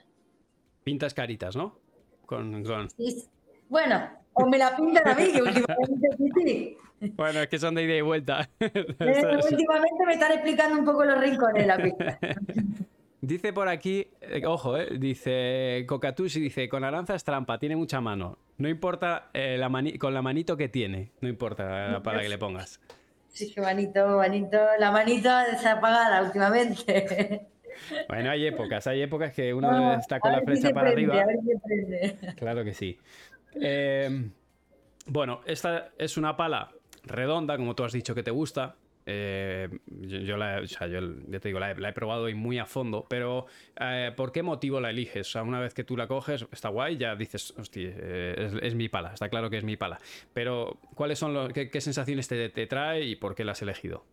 Pintas 0.84 1.14
caritas, 1.14 1.56
¿no? 1.56 1.78
Con, 2.26 2.62
con- 2.62 2.88
bueno, 3.70 4.10
o 4.34 4.46
me 4.46 4.58
la 4.58 4.76
pintan 4.76 5.08
a 5.08 5.14
mí, 5.14 5.32
que 5.32 5.40
últimamente 5.40 6.08
sí. 6.44 6.76
Bueno, 7.16 7.40
es 7.40 7.48
que 7.48 7.58
son 7.58 7.74
de 7.74 7.84
ida 7.84 7.94
y 7.94 8.02
vuelta. 8.02 8.50
Últimamente 8.60 10.04
me 10.06 10.12
están 10.12 10.32
explicando 10.32 10.78
un 10.78 10.84
poco 10.84 11.06
los 11.06 11.18
rincones 11.18 11.62
de 11.62 11.66
la 11.66 11.78
pista. 11.78 12.18
Dice 13.22 13.52
por 13.52 13.68
aquí, 13.68 14.08
eh, 14.22 14.42
ojo, 14.46 14.78
eh, 14.78 14.96
dice 14.98 15.84
Cocatusi, 15.86 16.40
dice, 16.40 16.68
con 16.70 16.84
Aranza 16.84 17.14
es 17.14 17.22
trampa, 17.24 17.58
tiene 17.58 17.76
mucha 17.76 18.00
mano. 18.00 18.38
No 18.56 18.68
importa 18.68 19.28
eh, 19.34 19.56
la 19.58 19.68
mani- 19.68 19.98
con 19.98 20.14
la 20.14 20.22
manito 20.22 20.56
que 20.56 20.68
tiene, 20.68 21.10
no 21.20 21.28
importa 21.28 21.88
la 21.88 22.02
pala 22.02 22.22
que 22.22 22.28
le 22.30 22.38
pongas. 22.38 22.80
Sí, 23.28 23.52
que 23.52 23.60
manito, 23.60 24.16
manito, 24.16 24.58
la 24.78 24.90
manito 24.90 25.28
desapagada 25.50 26.22
últimamente. 26.22 27.46
Bueno, 28.08 28.30
hay 28.30 28.44
épocas, 28.46 28.86
hay 28.88 29.00
épocas 29.00 29.32
que 29.32 29.54
uno 29.54 29.70
Ah, 29.70 29.96
está 29.98 30.20
con 30.20 30.32
la 30.32 30.40
si 30.40 30.44
flecha 30.44 30.70
para 30.70 30.92
prende, 30.92 31.18
arriba. 31.18 31.32
Si. 32.26 32.34
Claro 32.36 32.62
que 32.64 32.74
sí. 32.74 32.98
Eh, 33.54 34.28
bueno, 35.06 35.40
esta 35.46 35.88
es 35.96 36.16
una 36.18 36.36
pala 36.36 36.72
redonda, 37.04 37.56
como 37.56 37.74
tú 37.74 37.84
has 37.84 37.92
dicho 37.92 38.14
que 38.14 38.22
te 38.22 38.32
gusta. 38.32 38.74
Eh, 39.06 39.68
yo, 39.86 40.18
yo 40.18 40.36
la, 40.36 40.60
o 40.62 40.66
sea, 40.66 40.86
yo 40.86 41.00
ya 41.28 41.40
te 41.40 41.48
digo, 41.48 41.58
la 41.58 41.70
he, 41.72 41.74
la 41.76 41.88
he 41.88 41.92
probado 41.92 42.28
y 42.28 42.34
muy 42.34 42.58
a 42.58 42.66
fondo, 42.66 43.06
pero 43.08 43.46
eh, 43.80 44.12
¿por 44.16 44.32
qué 44.32 44.42
motivo 44.42 44.80
la 44.80 44.90
eliges? 44.90 45.28
O 45.28 45.30
sea, 45.32 45.42
una 45.42 45.60
vez 45.60 45.74
que 45.74 45.84
tú 45.84 45.96
la 45.96 46.06
coges, 46.06 46.46
está 46.52 46.68
guay, 46.68 46.96
ya 46.98 47.16
dices, 47.16 47.54
hostia, 47.58 47.90
eh, 47.96 48.34
es, 48.38 48.62
es 48.62 48.74
mi 48.74 48.88
pala, 48.88 49.12
está 49.14 49.28
claro 49.28 49.50
que 49.50 49.58
es 49.58 49.64
mi 49.64 49.76
pala. 49.76 49.98
Pero, 50.32 50.78
¿cuáles 50.94 51.18
son 51.18 51.34
los, 51.34 51.52
qué, 51.52 51.70
qué 51.70 51.80
sensaciones 51.80 52.28
te, 52.28 52.48
te 52.50 52.66
trae 52.66 53.04
y 53.04 53.16
por 53.16 53.34
qué 53.34 53.44
la 53.44 53.52
has 53.52 53.62
elegido? 53.62 54.04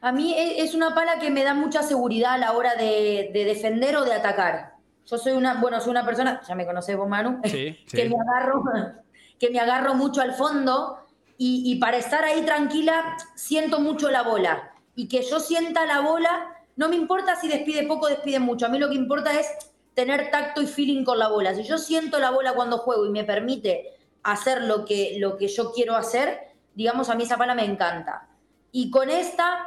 A 0.00 0.12
mí 0.12 0.34
e- 0.34 0.62
es 0.62 0.74
una 0.74 0.94
pala 0.94 1.18
que 1.18 1.30
me 1.30 1.44
da 1.44 1.54
mucha 1.54 1.82
seguridad 1.82 2.34
a 2.34 2.38
la 2.38 2.52
hora 2.52 2.74
de, 2.74 3.30
de 3.32 3.44
defender 3.44 3.96
o 3.96 4.04
de 4.04 4.12
atacar. 4.14 4.72
Yo 5.06 5.18
soy 5.18 5.32
una, 5.32 5.60
bueno, 5.60 5.80
soy 5.80 5.90
una 5.90 6.04
persona, 6.04 6.40
ya 6.46 6.54
me 6.54 6.66
conocés 6.66 6.96
vos, 6.96 7.08
Manu, 7.08 7.40
Sí, 7.44 7.78
que 7.92 8.08
me 8.08 8.16
agarro, 8.16 8.62
que 9.38 9.50
me 9.50 9.58
agarro 9.60 9.94
mucho 9.94 10.20
al 10.22 10.32
fondo 10.32 10.98
y, 11.42 11.76
para 11.76 11.96
estar 11.96 12.22
ahí 12.22 12.42
tranquila 12.42 13.16
siento 13.34 13.80
mucho 13.80 14.10
la 14.10 14.22
bola. 14.22 14.74
Y 14.94 15.08
que 15.08 15.22
yo 15.22 15.40
sienta 15.40 15.86
la 15.86 16.00
bola, 16.00 16.54
no 16.76 16.90
me 16.90 16.96
importa 16.96 17.34
si 17.34 17.48
despide 17.48 17.86
poco 17.86 18.04
o 18.04 18.08
despide 18.10 18.38
mucho. 18.38 18.66
A 18.66 18.68
mí 18.68 18.78
lo 18.78 18.90
que 18.90 18.96
importa 18.96 19.40
es 19.40 19.46
tener 19.94 20.30
tacto 20.30 20.60
y 20.60 20.66
feeling 20.66 21.02
con 21.02 21.18
la 21.18 21.28
bola. 21.28 21.54
Si 21.54 21.62
yo 21.62 21.78
siento 21.78 22.18
la 22.18 22.30
bola 22.30 22.52
cuando 22.52 22.76
juego 22.76 23.06
y 23.06 23.08
me 23.08 23.24
permite 23.24 23.96
hacer 24.22 24.64
lo 24.64 24.84
que, 24.84 25.16
lo 25.18 25.38
que 25.38 25.48
yo 25.48 25.72
quiero 25.72 25.96
hacer, 25.96 26.40
digamos, 26.74 27.08
a 27.08 27.14
mí 27.14 27.22
esa 27.22 27.38
pala 27.38 27.54
me 27.54 27.64
encanta. 27.64 28.28
Y 28.70 28.90
con 28.90 29.08
esta 29.08 29.66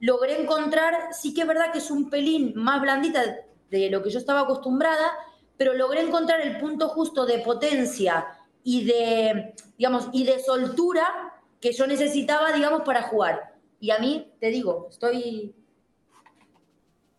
logré 0.00 0.42
encontrar, 0.42 1.14
sí 1.14 1.32
que 1.32 1.40
es 1.40 1.46
verdad 1.46 1.72
que 1.72 1.78
es 1.78 1.90
un 1.90 2.10
pelín 2.10 2.52
más 2.54 2.82
blandita, 2.82 3.22
de 3.70 3.88
lo 3.88 4.02
que 4.02 4.10
yo 4.10 4.18
estaba 4.18 4.40
acostumbrada, 4.40 5.10
pero 5.56 5.72
logré 5.72 6.02
encontrar 6.02 6.42
el 6.42 6.58
punto 6.58 6.90
justo 6.90 7.24
de 7.24 7.38
potencia 7.38 8.26
y 8.64 8.84
de, 8.84 9.54
digamos, 9.78 10.08
y 10.12 10.24
de 10.24 10.40
soltura 10.40 11.34
que 11.60 11.72
yo 11.72 11.86
necesitaba, 11.86 12.52
digamos, 12.52 12.82
para 12.82 13.02
jugar. 13.02 13.54
Y 13.78 13.90
a 13.90 13.98
mí, 13.98 14.32
te 14.40 14.48
digo, 14.48 14.88
estoy... 14.90 15.54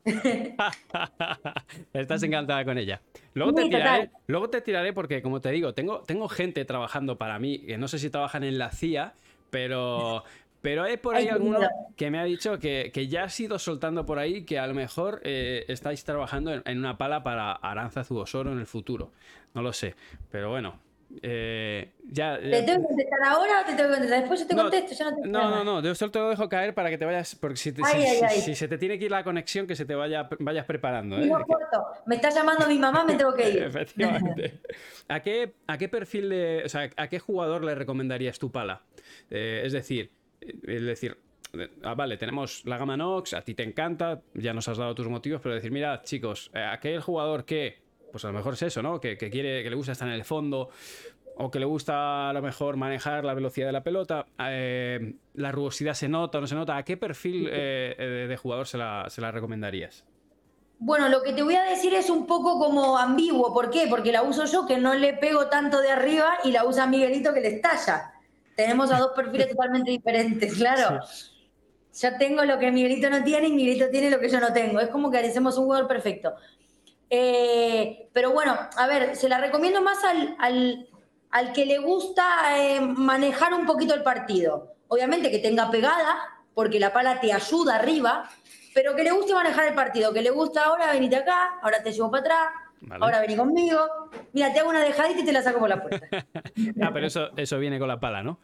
Estás 1.93 2.23
encantada 2.23 2.65
con 2.65 2.77
ella. 2.77 3.01
Luego 3.33 3.53
te, 3.53 3.63
tiraré, 3.63 4.11
luego 4.27 4.49
te 4.49 4.61
tiraré 4.61 4.93
porque, 4.93 5.21
como 5.21 5.41
te 5.41 5.49
digo, 5.51 5.73
tengo, 5.73 6.01
tengo 6.01 6.27
gente 6.27 6.65
trabajando 6.65 7.17
para 7.17 7.39
mí, 7.39 7.59
que 7.59 7.77
no 7.77 7.87
sé 7.87 7.97
si 7.97 8.09
trabajan 8.09 8.43
en 8.43 8.57
la 8.57 8.71
CIA, 8.71 9.13
pero, 9.49 10.23
pero 10.61 10.83
hay 10.83 10.97
por 10.97 11.15
ahí 11.15 11.27
alguno 11.27 11.59
que 11.95 12.11
me 12.11 12.19
ha 12.19 12.23
dicho 12.23 12.59
que, 12.59 12.91
ya 13.09 13.23
has 13.25 13.39
ido 13.39 13.57
soltando 13.59 14.05
por 14.05 14.19
ahí 14.19 14.45
que 14.45 14.59
a 14.59 14.67
lo 14.67 14.73
mejor 14.73 15.21
eh, 15.23 15.65
estáis 15.67 16.03
trabajando 16.03 16.53
en, 16.53 16.77
una 16.77 16.97
pala 16.97 17.23
para 17.23 17.51
Aranzazu 17.53 18.17
Osoro 18.17 18.51
en 18.51 18.59
el 18.59 18.67
futuro. 18.67 19.11
No 19.53 19.61
lo 19.61 19.73
sé. 19.73 19.95
Pero 20.29 20.49
bueno, 20.49 20.79
eh, 21.21 21.91
ya, 22.09 22.37
¿Te 22.39 22.63
tengo 22.63 22.81
que 22.81 22.87
contestar 22.87 23.19
ahora 23.23 23.61
o 23.61 23.65
te 23.65 23.73
tengo 23.73 23.89
que 23.89 23.93
contestar? 23.95 24.19
Después 24.19 24.39
yo 24.39 24.47
te 24.47 24.55
contesto, 24.55 24.95
ya 24.95 25.11
no 25.11 25.15
te 25.17 25.27
No, 25.27 25.49
no, 25.49 25.63
no, 25.63 25.81
yo 25.81 25.95
solo 25.95 26.11
te 26.11 26.19
lo 26.19 26.29
dejo 26.29 26.49
caer 26.49 26.73
para 26.73 26.89
que 26.89 26.97
te 26.97 27.05
vayas, 27.05 27.35
porque 27.35 27.57
si, 27.57 27.73
si, 28.41 28.55
se 28.55 28.67
te 28.67 28.77
tiene 28.77 28.99
que 28.99 29.05
ir 29.05 29.11
la 29.11 29.23
conexión, 29.23 29.67
que 29.67 29.75
se 29.75 29.85
te 29.85 29.95
vaya, 29.95 30.27
vayas 30.39 30.65
preparando. 30.65 31.17
¿eh? 31.17 31.31
Me 32.05 32.15
está 32.15 32.29
llamando 32.29 32.67
mi 32.67 32.79
mamá, 32.79 33.03
me 33.05 33.15
tengo 33.15 33.33
que 33.33 33.49
ir. 33.49 33.63
Efectivamente. 33.63 34.59
¿A 35.07 35.19
qué, 35.21 35.53
¿A 35.67 35.77
qué 35.77 35.89
perfil 35.89 36.29
de, 36.29 36.63
o 36.65 36.69
sea, 36.69 36.89
a 36.95 37.07
qué 37.07 37.19
jugador 37.19 37.63
le 37.63 37.75
recomendarías 37.75 38.39
tu 38.39 38.51
pala? 38.51 38.81
Eh, 39.29 39.61
es 39.65 39.73
decir, 39.73 40.11
es 40.41 40.83
decir, 40.83 41.17
ah, 41.83 41.95
vale, 41.95 42.17
tenemos 42.17 42.65
la 42.65 42.77
gama 42.77 42.97
Nox, 42.97 43.33
a 43.33 43.41
ti 43.41 43.53
te 43.53 43.63
encanta, 43.63 44.21
ya 44.33 44.53
nos 44.53 44.67
has 44.67 44.77
dado 44.77 44.95
tus 44.95 45.07
motivos, 45.07 45.41
pero 45.41 45.55
decir, 45.55 45.71
mira, 45.71 46.01
chicos, 46.01 46.51
eh, 46.53 46.63
aquel 46.63 46.99
jugador 47.01 47.45
que 47.45 47.84
pues 48.11 48.23
a 48.25 48.27
lo 48.27 48.33
mejor 48.33 48.53
es 48.53 48.61
eso, 48.63 48.81
¿no? 48.81 48.99
Que, 48.99 49.17
quiere, 49.17 49.63
que 49.63 49.69
le 49.69 49.75
gusta 49.75 49.91
estar 49.91 50.07
en 50.07 50.13
el 50.13 50.23
fondo, 50.23 50.69
o 51.37 51.51
que 51.51 51.59
le 51.59 51.65
gusta 51.65 52.29
a 52.29 52.33
lo 52.33 52.41
mejor 52.41 52.77
manejar 52.77 53.25
la 53.25 53.33
velocidad 53.33 53.67
de 53.67 53.73
la 53.73 53.83
pelota, 53.83 54.25
eh, 54.39 55.15
la 55.33 55.51
rugosidad 55.51 55.93
se 55.93 56.07
nota 56.07 56.37
o 56.37 56.41
no 56.41 56.47
se 56.47 56.55
nota. 56.55 56.77
¿A 56.77 56.83
qué 56.83 56.97
perfil 56.97 57.49
eh, 57.51 58.25
de 58.29 58.37
jugador 58.37 58.67
se 58.67 58.77
la, 58.77 59.31
recomendarías? 59.31 60.05
Bueno, 60.77 61.09
lo 61.09 61.23
que 61.23 61.33
te 61.33 61.43
voy 61.43 61.55
a 61.55 61.63
decir 61.63 61.93
es 61.93 62.09
un 62.09 62.25
poco 62.25 62.59
como 62.59 62.97
ambiguo. 62.97 63.53
¿Por 63.53 63.69
qué? 63.69 63.87
Porque 63.89 64.11
la 64.11 64.23
uso 64.23 64.45
yo 64.45 64.65
que 64.65 64.77
no 64.77 64.93
le 64.93 65.13
pego 65.13 65.47
tanto 65.47 65.81
de 65.81 65.91
arriba 65.91 66.37
y 66.43 66.51
la 66.51 66.65
usa 66.65 66.85
Miguelito 66.85 67.33
que 67.33 67.41
le 67.41 67.55
estalla. 67.55 68.13
Tenemos 68.55 68.91
a 68.91 68.99
dos 68.99 69.11
perfiles 69.15 69.49
totalmente 69.51 69.91
diferentes, 69.91 70.53
claro. 70.55 71.01
Yo 71.97 72.17
tengo 72.17 72.43
lo 72.43 72.59
que 72.59 72.71
Miguelito 72.71 73.09
no 73.09 73.23
tiene 73.23 73.47
y 73.47 73.53
Miguelito 73.53 73.89
tiene 73.89 74.09
lo 74.09 74.19
que 74.19 74.29
yo 74.29 74.39
no 74.39 74.51
tengo. 74.51 74.79
Es 74.79 74.89
como 74.89 75.09
que 75.09 75.17
hacemos 75.17 75.57
un 75.57 75.65
jugador 75.65 75.87
perfecto. 75.87 76.33
Eh, 77.09 78.09
pero 78.13 78.31
bueno, 78.31 78.57
a 78.77 78.87
ver, 78.87 79.15
se 79.15 79.29
la 79.29 79.37
recomiendo 79.39 79.81
más 79.81 80.03
al, 80.03 80.35
al, 81.31 81.53
que 81.53 81.65
le 81.65 81.77
gusta 81.77 82.57
eh, 82.57 82.81
manejar 82.81 83.53
un 83.53 83.65
poquito 83.65 83.93
el 83.93 84.03
partido. 84.03 84.75
Obviamente 84.87 85.31
que 85.31 85.39
tenga 85.39 85.69
pegada, 85.69 86.17
porque 86.53 86.79
la 86.79 86.93
pala 86.93 87.19
te 87.19 87.33
ayuda 87.33 87.75
arriba, 87.75 88.29
pero 88.73 88.95
que 88.95 89.03
le 89.03 89.11
guste 89.11 89.33
manejar 89.33 89.67
el 89.67 89.75
partido, 89.75 90.13
que 90.13 90.21
le 90.21 90.29
gusta 90.29 90.63
ahora 90.63 90.91
venite 90.91 91.17
acá, 91.17 91.59
ahora 91.61 91.81
te 91.83 91.91
llevo 91.91 92.11
para 92.11 92.21
atrás, 92.21 92.47
ahora 93.01 93.19
vení 93.19 93.35
conmigo, 93.35 93.79
mira, 94.33 94.53
te 94.53 94.59
hago 94.59 94.69
una 94.69 94.81
dejadita 94.81 95.19
y 95.19 95.25
te 95.25 95.33
la 95.33 95.41
saco 95.41 95.59
por 95.59 95.69
la 95.69 95.81
puerta. 95.81 96.07
ah, 96.81 96.91
pero 96.93 97.07
eso, 97.07 97.29
eso 97.35 97.59
viene 97.59 97.79
con 97.79 97.87
la 97.87 97.99
pala, 97.99 98.23
¿no? 98.23 98.39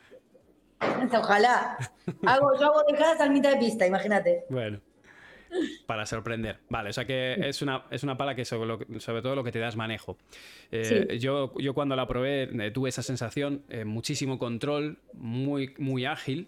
Ojalá. 1.13 1.77
Hago, 2.25 2.59
yo 2.59 2.65
hago 2.65 2.83
dejadas 2.89 3.21
al 3.21 3.29
mitad 3.29 3.51
de 3.51 3.57
pista, 3.57 3.85
imagínate. 3.85 4.45
Bueno 4.49 4.81
para 5.85 6.05
sorprender. 6.05 6.59
Vale, 6.69 6.89
o 6.89 6.93
sea 6.93 7.05
que 7.05 7.33
es 7.33 7.61
una, 7.61 7.83
es 7.91 8.03
una 8.03 8.17
pala 8.17 8.35
que 8.35 8.45
sobre, 8.45 9.21
todo 9.21 9.35
lo 9.35 9.43
que 9.43 9.51
te 9.51 9.59
da 9.59 9.67
es 9.67 9.75
manejo. 9.75 10.17
Eh, 10.71 11.17
yo, 11.19 11.53
yo 11.57 11.73
cuando 11.73 11.95
la 11.95 12.07
probé 12.07 12.43
eh, 12.43 12.71
tuve 12.71 12.89
esa 12.89 13.03
sensación, 13.03 13.63
eh, 13.69 13.85
muchísimo 13.85 14.39
control, 14.39 14.97
muy, 15.13 15.73
muy 15.77 16.05
ágil 16.05 16.47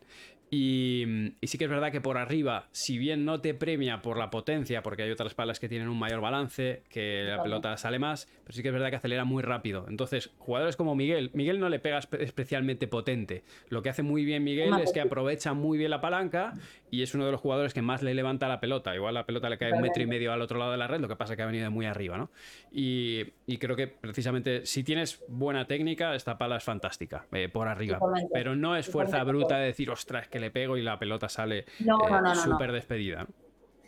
y, 0.56 1.34
sí 1.42 1.58
que 1.58 1.64
es 1.64 1.70
verdad 1.70 1.92
que 1.92 2.00
por 2.00 2.20
arriba, 2.20 2.68
si 2.72 3.00
bien 3.00 3.26
no 3.26 3.42
te 3.42 3.56
premia 3.56 4.04
por 4.04 4.20
la 4.20 4.30
potencia, 4.30 4.84
porque 4.84 5.02
hay 5.02 5.10
otras 5.10 5.34
palas 5.34 5.60
que 5.60 5.68
tienen 5.68 5.88
un 5.88 5.98
mayor 5.98 6.22
balance, 6.22 6.84
que 6.90 7.24
la 7.24 7.42
pelota 7.42 7.76
sale 7.76 7.98
más, 7.98 8.28
pero 8.44 8.54
sí 8.54 8.62
que 8.62 8.68
es 8.68 8.74
verdad 8.74 8.92
que 8.92 8.98
acelera 8.98 9.26
muy 9.26 9.42
rápido. 9.42 9.88
Entonces, 9.90 10.30
jugadores 10.38 10.76
como 10.76 10.94
Miguel, 10.94 11.32
Miguel 11.34 11.60
no 11.60 11.70
le 11.70 11.80
pega 11.80 12.00
especialmente 12.20 12.88
potente. 12.88 13.44
Lo 13.70 13.82
que 13.82 13.90
hace 13.90 14.04
muy 14.04 14.26
bien 14.26 14.44
Miguel 14.44 14.72
es 14.80 14.94
que 14.94 15.02
aprovecha 15.02 15.54
muy 15.54 15.80
bien 15.80 15.90
la 15.90 16.02
palanca 16.02 16.54
y 16.92 17.02
es 17.02 17.16
uno 17.16 17.26
de 17.26 17.32
los 17.32 17.42
jugadores 17.42 17.74
que 17.74 17.82
más 17.82 18.04
le 18.04 18.14
levanta 18.14 18.48
la 18.48 18.60
pelota. 18.60 18.94
Igual 18.94 19.16
la 19.16 19.26
pelota 19.26 19.50
le 19.50 19.58
cae 19.58 19.74
un 19.74 19.82
metro 19.82 20.04
y 20.04 20.06
medio 20.06 20.32
al 20.32 20.42
otro 20.44 20.60
lado 20.60 20.72
de 20.72 20.78
la 20.78 20.86
red, 20.86 21.00
lo 21.00 21.08
que 21.08 21.16
pasa 21.16 21.34
es 21.34 21.38
que 21.38 21.42
ha 21.42 21.48
venido 21.48 21.72
muy 21.72 21.88
arriba, 21.88 22.16
¿no? 22.16 22.30
Y, 22.72 23.26
creo 23.58 23.76
que 23.76 23.88
precisamente 23.88 24.68
si 24.68 24.84
tienes 24.84 25.24
buena 25.28 25.66
técnica, 25.66 26.14
esta 26.14 26.38
pala 26.38 26.58
es 26.58 26.64
fantástica, 26.64 27.26
eh, 27.32 27.50
por 27.50 27.68
arriba. 27.68 27.98
Pero 28.32 28.56
no 28.56 28.76
es 28.76 28.88
fuerza 28.88 29.24
bruta 29.24 29.58
de 29.58 29.66
decir, 29.68 29.90
ostras, 29.90 30.28
que 30.28 30.43
le 30.44 30.52
pego 30.52 30.78
y 30.78 30.82
la 30.82 31.00
pelota 31.00 31.30
sale 31.30 31.60
eh, 31.60 32.36
súper 32.36 32.72
despedida. 32.72 33.26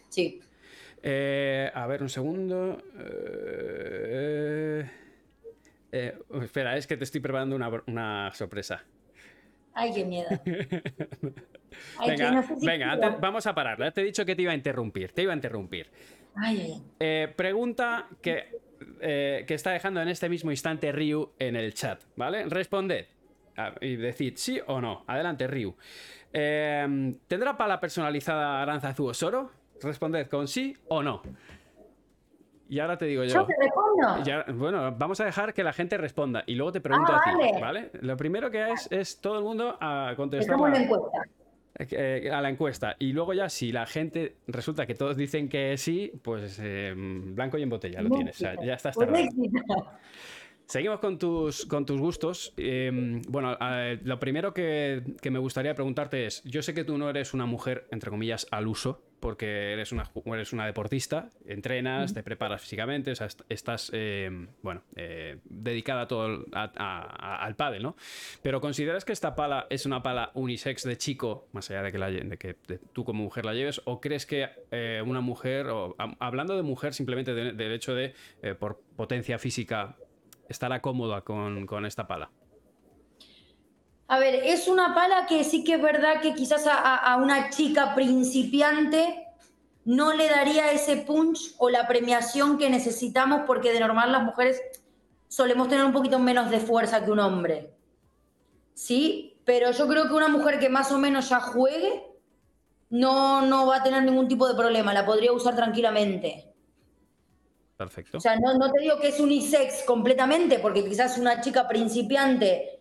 Sí. 0.09 0.39
Eh, 1.03 1.69
a 1.74 1.85
ver, 1.85 2.01
un 2.01 2.09
segundo. 2.09 2.81
espera, 5.91 6.77
es 6.77 6.88
que 6.88 6.97
te 6.97 7.03
estoy 7.03 7.21
preparando 7.21 7.57
una, 7.88 8.31
sorpresa. 8.33 8.83
Ay, 9.74 9.91
qué 9.93 10.05
miedo. 10.05 10.29
venga, 12.62 12.95
vamos 13.19 13.45
a 13.45 13.53
parar. 13.53 13.91
Te 13.91 14.01
he 14.01 14.05
dicho 14.05 14.25
que 14.25 14.35
te 14.35 14.43
iba 14.43 14.53
a 14.53 14.55
interrumpir. 14.55 15.12
Te 15.12 15.24
iba 15.24 15.33
a 15.33 15.35
interrumpir. 15.35 15.89
pregunta 17.35 18.07
que, 18.21 18.62
que 19.01 19.53
está 19.53 19.71
dejando 19.71 20.01
en 20.01 20.07
este 20.07 20.29
mismo 20.29 20.51
instante 20.51 20.93
Ryu 20.93 21.33
en 21.38 21.57
el 21.57 21.74
chat, 21.74 22.01
¿vale? 22.15 22.45
Responded 22.45 23.07
y 23.81 23.95
decid 23.95 24.33
sí 24.35 24.59
o 24.67 24.81
no. 24.81 25.03
Adelante, 25.07 25.47
Ryu. 25.47 25.75
Em, 26.38 27.15
¿Tendrá 27.27 27.56
pala 27.56 27.80
personalizada 27.80 28.62
Aranzazu 28.62 29.06
Osoro? 29.06 29.51
Responded 29.82 30.27
con 30.27 30.50
sí 30.50 30.75
o 30.89 31.01
no. 31.01 31.22
Y 32.68 32.80
ahora 32.80 32.98
te 32.98 33.06
digo 33.06 33.24
yo. 33.24 33.34
¿Yo 33.34 33.46
te 33.46 33.54
respondo? 33.58 34.60
bueno, 34.60 34.94
vamos 34.98 35.22
a 35.22 35.25
dejar 35.25 35.54
que 35.54 35.63
la 35.63 35.72
gente 35.72 35.98
responda 35.98 36.44
y 36.46 36.56
luego 36.56 36.74
te 36.74 36.82
pregunto 36.82 37.13
ah, 37.13 37.22
a 37.24 37.24
ti, 37.24 37.62
vale. 37.62 37.89
Lo 38.01 38.18
primero 38.18 38.51
que 38.51 38.70
es 38.70 38.92
es 38.92 39.22
todo 39.22 39.38
el 39.38 39.46
mundo 39.46 39.77
a 39.80 40.13
contestar. 40.18 40.58
encuesta. 40.75 41.22
Eh, 41.77 42.30
a 42.34 42.42
la 42.42 42.50
encuesta. 42.50 42.98
Y 43.00 43.13
luego 43.13 43.34
ya 43.34 43.48
si 43.48 43.72
la 43.72 43.86
gente 43.86 44.36
resulta 44.48 44.86
que 44.86 44.96
todos 44.96 45.15
dicen 45.15 45.48
que 45.48 45.77
sí, 45.77 46.12
pues 46.22 46.60
em, 46.60 47.34
blanco 47.34 47.58
y 47.58 47.63
en 47.63 47.70
botella 47.70 48.01
lo 48.01 48.10
tienes. 48.10 48.36
O 48.36 48.39
sea, 48.39 48.56
ya 48.62 48.74
estás 48.74 48.96
pues 48.96 49.10
Seguimos 50.67 51.00
con 51.00 51.19
tus, 51.19 51.65
con 51.65 51.86
tus 51.86 52.00
gustos. 52.00 52.53
Em, 52.57 53.22
bueno, 53.27 53.57
lo 54.03 54.19
primero 54.19 54.53
que, 54.53 55.03
me 55.29 55.39
gustaría 55.39 55.75
preguntarte 55.75 56.25
es, 56.25 56.43
yo 56.43 56.62
sé 56.63 56.74
que 56.74 56.84
tú 56.84 56.98
no 56.98 57.10
eres 57.10 57.34
una 57.34 57.45
mujer, 57.45 57.88
entre 57.91 58.10
comillas, 58.10 58.48
al 58.50 58.67
uso, 58.67 59.03
porque 59.19 59.74
eres 59.74 59.91
una, 59.91 60.12
eres 60.25 60.53
una 60.53 60.65
deportista, 60.65 61.29
entrenas, 61.45 62.13
te 62.13 62.24
preparas 62.24 62.62
físicamente, 62.62 63.13
estás, 63.50 63.91
em, 63.93 64.48
bueno, 64.62 64.84
eh, 64.95 65.38
dedicada 65.45 66.07
todo 66.07 66.45
al 66.51 67.55
pádel, 67.55 67.84
¿no? 67.84 67.95
Pero 68.41 68.60
¿consideras 68.60 69.05
que 69.05 69.13
esta 69.13 69.36
pala 69.36 69.67
es 69.69 69.86
una 69.86 70.01
pala 70.03 70.31
unisex 70.34 70.84
de 70.84 70.98
chico, 70.98 71.48
más 71.53 71.69
allá 71.69 71.84
de 71.84 71.91
que, 71.91 71.98
la, 71.98 72.10
de 72.10 72.38
que 72.38 72.55
tú 72.93 73.03
como 73.03 73.24
mujer 73.24 73.45
la 73.45 73.53
lleves, 73.53 73.81
o 73.86 74.01
crees 74.01 74.25
que 74.25 74.48
eh, 74.72 75.01
una 75.05 75.22
mujer, 75.22 75.67
o, 75.67 75.95
hablando 76.19 76.55
de 76.55 76.63
mujer 76.63 76.93
simplemente 76.93 77.34
del 77.34 77.72
hecho 77.72 77.95
de, 77.95 78.13
eh, 78.41 78.53
por 78.53 78.79
potencia 78.95 79.39
física, 79.39 79.95
estará 80.50 80.82
cómoda 80.82 81.22
con, 81.22 81.86
esta 81.86 82.08
pala? 82.08 82.30
A 84.08 84.20
ver, 84.20 84.36
es 84.36 84.68
una 84.68 84.94
pala 84.94 85.25
que 85.25 85.44
sí 85.44 85.64
que 85.64 85.75
es 85.75 85.82
verdad 85.82 86.22
que 86.22 86.34
quizás 86.34 86.68
a, 86.68 87.18
una 87.18 87.50
chica 87.50 87.96
principiante 87.96 89.25
no 89.84 90.14
le 90.14 90.30
daría 90.30 90.72
ese 90.72 90.98
punch 90.98 91.56
o 91.58 91.70
la 91.70 91.88
premiación 91.88 92.58
que 92.58 92.70
necesitamos 92.70 93.42
porque 93.48 93.72
de 93.72 93.80
normal 93.80 94.12
las 94.12 94.24
mujeres 94.24 94.62
solemos 95.28 95.68
tener 95.68 95.86
un 95.86 95.94
poquito 95.94 96.20
menos 96.20 96.50
de 96.50 96.60
fuerza 96.60 97.04
que 97.04 97.12
un 97.12 97.20
hombre. 97.20 97.74
¿Sí? 98.74 99.38
Pero 99.46 99.72
yo 99.72 99.88
creo 99.88 100.08
que 100.08 100.14
una 100.14 100.28
mujer 100.28 100.60
que 100.60 100.70
más 100.70 100.92
o 100.92 100.98
menos 100.98 101.30
ya 101.30 101.40
juegue 101.40 102.04
no, 102.90 103.42
no 103.42 103.68
va 103.68 103.78
a 103.78 103.84
tener 103.84 104.04
ningún 104.04 104.28
tipo 104.28 104.48
de 104.48 104.56
problema, 104.56 104.94
la 104.94 105.06
podría 105.06 105.34
usar 105.34 105.56
tranquilamente. 105.56 106.54
Perfecto. 107.77 108.17
O 108.17 108.22
sea, 108.22 108.38
no, 108.38 108.72
te 108.72 108.82
digo 108.82 109.00
que 109.00 109.10
es 109.10 109.20
unisex 109.20 109.84
completamente, 109.84 110.60
porque 110.60 110.86
quizás 110.86 111.17
una 111.17 111.41
chica 111.41 111.67
principiante 111.67 112.79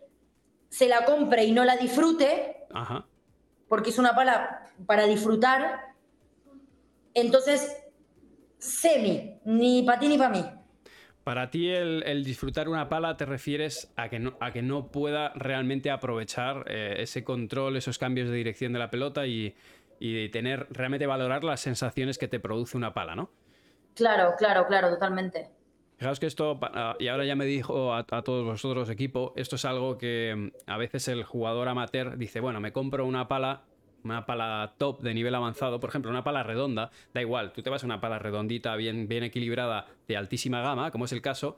se 0.69 0.87
la 0.87 1.03
compre 1.03 1.43
y 1.43 1.51
no 1.51 1.65
la 1.65 1.75
disfrute, 1.75 2.65
Ajá. 2.73 3.05
porque 3.67 3.89
es 3.89 3.99
una 3.99 4.15
pala 4.15 4.67
para 4.85 5.05
disfrutar. 5.05 5.95
Entonces, 7.13 7.83
semi, 8.57 9.39
ni 9.43 9.83
para 9.83 9.99
ti 9.99 10.07
ni 10.07 10.17
para 10.17 10.29
mí. 10.29 10.45
Para 11.25 11.49
ti 11.49 11.69
el, 11.69 12.23
disfrutar 12.23 12.69
una 12.69 12.87
pala 12.87 13.17
te 13.17 13.25
refieres 13.25 13.91
a 13.95 14.09
que 14.09 14.19
no, 14.19 14.37
a 14.39 14.51
que 14.51 14.61
no 14.61 14.91
pueda 14.91 15.29
realmente 15.33 15.89
aprovechar 15.89 16.65
eh, 16.67 16.97
ese 16.99 17.23
control, 17.23 17.75
esos 17.77 17.97
cambios 17.97 18.29
de 18.29 18.35
dirección 18.35 18.73
de 18.73 18.79
la 18.79 18.91
pelota 18.91 19.25
y, 19.25 19.55
y 19.99 20.29
tener 20.29 20.67
realmente 20.69 21.07
valorar 21.07 21.43
las 21.43 21.61
sensaciones 21.61 22.17
que 22.17 22.27
te 22.27 22.39
produce 22.39 22.77
una 22.77 22.93
pala, 22.93 23.15
¿no? 23.15 23.31
Claro, 23.95 24.35
claro, 24.37 24.67
claro, 24.67 24.89
totalmente. 24.89 25.49
Fijaos 25.97 26.19
que 26.19 26.25
esto, 26.25 26.59
y 26.99 27.07
ahora 27.07 27.23
ya 27.23 27.35
me 27.35 27.45
dijo 27.45 27.93
a, 27.93 28.03
todos 28.03 28.45
vosotros 28.45 28.89
equipo, 28.89 29.31
esto 29.37 29.55
es 29.55 29.63
algo 29.63 29.97
que 29.97 30.33
mm, 30.35 30.69
a 30.69 30.77
veces 30.77 31.07
el 31.07 31.23
jugador 31.23 31.69
amateur 31.69 32.17
dice, 32.17 32.41
bueno, 32.41 32.59
me 32.59 32.73
compro 32.73 33.05
una 33.05 33.29
pala, 33.29 33.61
una 34.03 34.25
pala 34.25 34.73
top 34.77 35.01
de 35.01 35.13
nivel 35.13 35.33
avanzado, 35.33 35.79
por 35.79 35.89
ejemplo, 35.89 36.11
una 36.11 36.25
pala 36.25 36.43
redonda, 36.43 36.91
da 37.13 37.21
igual, 37.21 37.53
tú 37.53 37.61
te 37.61 37.69
vas 37.69 37.83
a 37.83 37.85
una 37.85 38.01
pala 38.01 38.19
redondita, 38.19 38.75
bien, 38.75 39.07
bien 39.07 39.23
equilibrada, 39.23 39.87
de 40.05 40.17
altísima 40.17 40.61
gama, 40.61 40.91
como 40.91 41.05
es 41.05 41.13
el 41.13 41.21
caso, 41.21 41.55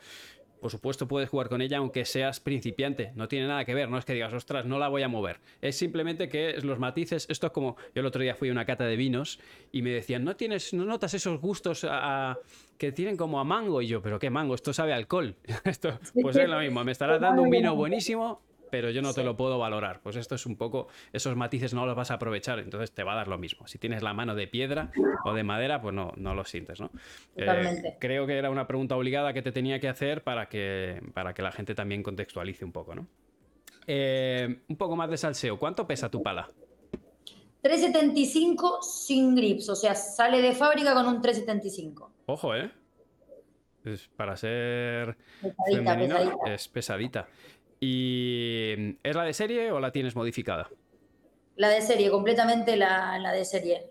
por 0.60 0.72
supuesto 0.72 1.08
puedes 1.08 1.30
jugar 1.30 1.50
con 1.50 1.62
ella 1.62 1.78
aunque 1.78 2.06
seas 2.06 2.40
principiante, 2.40 3.12
no 3.16 3.28
tiene 3.28 3.48
nada 3.48 3.66
que 3.66 3.74
ver, 3.74 3.90
no 3.90 3.98
es 3.98 4.06
que 4.06 4.14
digas, 4.14 4.34
ostras, 4.34 4.66
no 4.66 4.80
la 4.80 4.88
voy 4.88 5.04
a 5.04 5.08
mover, 5.08 5.40
es 5.62 5.78
simplemente 5.78 6.30
que 6.30 6.54
los 6.62 6.80
matices, 6.80 7.28
esto 7.30 7.48
es 7.48 7.54
como, 7.54 7.76
yo 7.94 8.02
el 8.02 8.06
otro 8.06 8.22
día 8.22 8.36
fui 8.36 8.50
a 8.50 8.52
una 8.52 8.66
cata 8.66 8.86
de 8.86 8.96
vinos 8.96 9.40
y 9.72 9.82
me 9.82 9.92
decían, 9.92 10.24
no 10.24 10.36
tienes, 10.36 10.74
no 10.74 10.86
notas 10.86 11.14
esos 11.14 11.40
gustos 11.40 11.86
a 11.90 12.38
que 12.78 12.92
tienen 12.92 13.18
como 13.18 13.40
a 13.40 13.44
mango. 13.44 13.82
Y 13.82 13.88
yo, 13.88 14.02
¿pero 14.02 14.20
qué 14.20 14.30
mango? 14.30 14.56
Esto 14.56 14.74
sabe 14.74 14.94
alcohol. 14.94 15.36
esto, 15.66 16.00
pues 16.22 16.36
es 16.36 16.50
lo 16.50 16.60
mismo. 16.60 16.84
Me 16.84 16.92
estarás 16.92 17.20
dando 17.20 17.42
un 17.42 17.50
vino 17.50 17.76
buenísimo, 17.76 18.42
pero 18.69 18.89
yo 18.89 19.01
no 19.01 19.13
te 19.13 19.24
lo 19.24 19.36
puedo 19.36 19.57
valorar. 19.59 20.01
Pues 20.01 20.15
esto 20.15 20.36
es 20.36 20.45
un 20.45 20.55
poco, 20.55 20.88
esos 21.13 21.36
matices 21.36 21.74
no 21.74 21.86
los 21.86 21.95
vas 21.95 22.12
a 22.12 22.15
aprovechar, 22.15 22.59
entonces 22.59 22.91
te 22.91 23.03
va 23.03 23.13
a 23.13 23.15
dar 23.15 23.27
lo 23.27 23.38
mismo. 23.38 23.67
Si 23.67 23.77
tienes 23.77 24.03
la 24.03 24.13
mano 24.13 24.36
de 24.36 24.47
piedra 24.47 24.91
o 25.25 25.33
de 25.33 25.43
madera, 25.43 25.81
pues 25.81 25.93
no, 25.93 26.13
no 26.17 26.33
lo 26.33 26.45
sientes, 26.45 26.79
¿no? 26.79 26.91
Eh, 27.36 27.95
creo 28.00 28.27
que 28.27 28.38
era 28.38 28.50
una 28.50 28.67
pregunta 28.67 28.95
obligada 28.95 29.33
que 29.33 29.41
te 29.41 29.51
tenía 29.51 29.79
que 29.79 29.89
hacer 29.89 30.24
para 30.24 30.50
que, 30.50 31.01
para 31.13 31.33
que 31.33 31.41
la 31.41 31.51
gente 31.51 31.75
también 31.75 32.03
contextualice 32.03 32.65
un 32.65 32.71
poco, 32.71 32.95
¿no? 32.95 33.07
Eh, 33.88 34.59
un 34.67 34.75
poco 34.75 34.95
más 34.95 35.09
de 35.09 35.17
salseo. 35.17 35.57
¿Cuánto 35.57 35.88
pesa 35.88 36.12
tu 36.12 36.21
pala? 36.21 36.51
375 37.62 38.81
sin 38.81 39.36
grips, 39.36 39.69
o 39.69 39.75
sea, 39.75 39.95
sale 39.95 40.41
de 40.41 40.53
fábrica 40.53 40.93
con 40.93 41.07
un 41.07 41.21
375. 41.21 42.12
Ojo, 42.27 42.55
¿eh? 42.55 42.71
Es 43.83 44.07
para 44.09 44.36
ser 44.36 45.17
femenino 45.65 46.17
es 46.45 46.67
pesadita. 46.67 47.27
¿Y 47.79 48.98
es 49.03 49.15
la 49.15 49.24
de 49.24 49.34
serie 49.34 49.72
o 49.72 49.79
la 49.79 49.91
tienes 49.91 50.15
modificada? 50.15 50.69
La 51.55 51.69
de 51.69 51.81
serie, 51.81 52.10
completamente 52.10 52.75
la, 52.75 53.31
de 53.31 53.46
serie. 53.46 53.89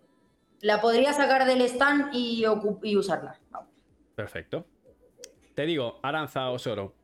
La 0.61 0.81
podría 0.81 1.13
sacar 1.13 1.47
del 1.47 1.61
stand 1.63 2.11
y, 2.13 2.45
y 2.83 2.97
usarla. 2.97 3.39
Perfecto. 4.15 4.67
Te 5.55 5.67
digo, 5.67 5.99
Aranza 6.03 6.51
Osoro. 6.51 6.95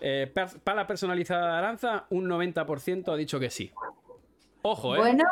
Eh, 0.00 0.32
para 0.64 0.86
personalizada 0.86 1.52
de 1.52 1.58
Aranza, 1.58 2.06
un 2.10 2.28
90% 2.28 3.12
ha 3.12 3.16
dicho 3.16 3.38
que 3.38 3.50
sí. 3.50 3.70
Ojo, 4.62 4.96
¿eh? 4.96 4.98
Bueno. 4.98 5.24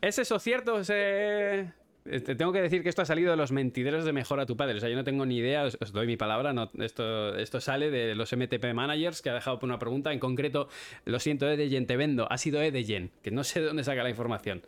¿Es 0.00 0.18
eso 0.18 0.38
cierto? 0.38 0.78
¿Ese... 0.78 0.92
Te 0.94 1.83
este, 2.04 2.34
tengo 2.34 2.52
que 2.52 2.60
decir 2.60 2.82
que 2.82 2.90
esto 2.90 3.00
ha 3.00 3.06
salido 3.06 3.30
de 3.30 3.36
los 3.36 3.50
mentideros 3.50 4.04
de 4.04 4.12
Mejor 4.12 4.38
a 4.38 4.46
tu 4.46 4.56
padre. 4.56 4.76
O 4.76 4.80
sea, 4.80 4.90
yo 4.90 4.96
no 4.96 5.04
tengo 5.04 5.24
ni 5.24 5.38
idea, 5.38 5.64
os, 5.64 5.92
doy 5.92 6.06
mi 6.06 6.16
palabra. 6.16 6.52
No, 6.52 6.70
esto, 6.78 7.34
esto 7.36 7.60
sale 7.60 7.90
de 7.90 8.14
los 8.14 8.32
MTP 8.32 8.74
Managers 8.74 9.22
que 9.22 9.30
ha 9.30 9.34
dejado 9.34 9.58
por 9.58 9.68
una 9.68 9.78
pregunta. 9.78 10.12
En 10.12 10.18
concreto, 10.18 10.68
lo 11.06 11.18
siento, 11.18 11.48
Edeyen, 11.48 11.86
te 11.86 11.96
vendo. 11.96 12.30
Ha 12.30 12.36
sido 12.36 12.60
Edeyen, 12.60 13.10
que 13.22 13.30
no 13.30 13.42
sé 13.42 13.60
de 13.60 13.66
dónde 13.66 13.84
saca 13.84 14.02
la 14.02 14.10
información. 14.10 14.62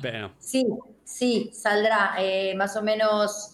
Pero. 0.00 0.32
Sí, 0.38 0.66
sí, 1.04 1.50
saldrá 1.52 2.14
eh, 2.18 2.54
más 2.56 2.74
o 2.76 2.82
menos 2.82 3.52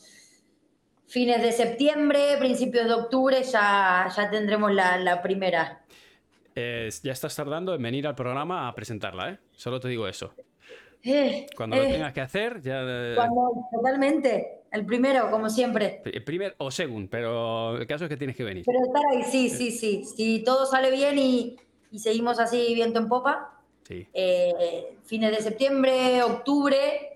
fines 1.09 1.43
de 1.43 1.51
septiembre, 1.51 2.37
principios 2.39 2.87
de 2.87 2.95
octubre, 2.95 3.43
ya, 3.43 4.09
ya 4.17 4.31
tendremos 4.31 4.73
la, 4.73 5.21
primera. 5.23 5.85
ya 6.55 7.13
estás 7.13 7.35
tardando 7.35 7.75
en 7.75 7.83
venir 7.83 8.07
al 8.07 8.15
programa 8.15 8.69
a 8.69 8.75
presentarla, 8.75 9.31
¿eh? 9.31 9.39
Solo 9.53 9.81
te 9.81 9.89
digo 9.89 10.07
eso. 10.07 10.33
Eh, 11.05 11.47
Cuando 11.57 11.77
lo 11.77 11.83
eh. 11.83 11.93
tengas 11.93 12.13
que 12.13 12.21
hacer, 12.21 12.61
ya. 12.61 12.83
totalmente. 13.73 14.63
El 14.71 14.87
primero, 14.87 15.31
como 15.31 15.51
siempre. 15.51 16.01
El 16.05 16.25
primer 16.25 16.55
o 16.59 16.71
segundo, 16.71 17.09
pero 17.11 17.77
el 17.77 17.87
caso 17.87 18.05
es 18.05 18.09
que 18.09 18.17
tienes 18.17 18.37
que 18.37 18.45
venir. 18.45 18.65
Pero 18.65 18.79
estar 18.83 19.03
ahí, 19.11 19.23
sí, 19.25 19.51
sí, 19.51 19.71
sí. 19.71 20.05
Si 20.05 20.43
todo 20.45 20.65
sale 20.65 20.91
bien 20.91 21.19
y, 21.19 21.57
seguimos 21.99 22.39
así 22.39 22.75
viento 22.75 22.99
en 22.99 23.09
popa, 23.09 23.61
sí. 23.83 24.07
Eh, 24.15 24.97
fines 25.05 25.31
de 25.31 25.43
septiembre, 25.43 26.23
octubre, 26.23 27.13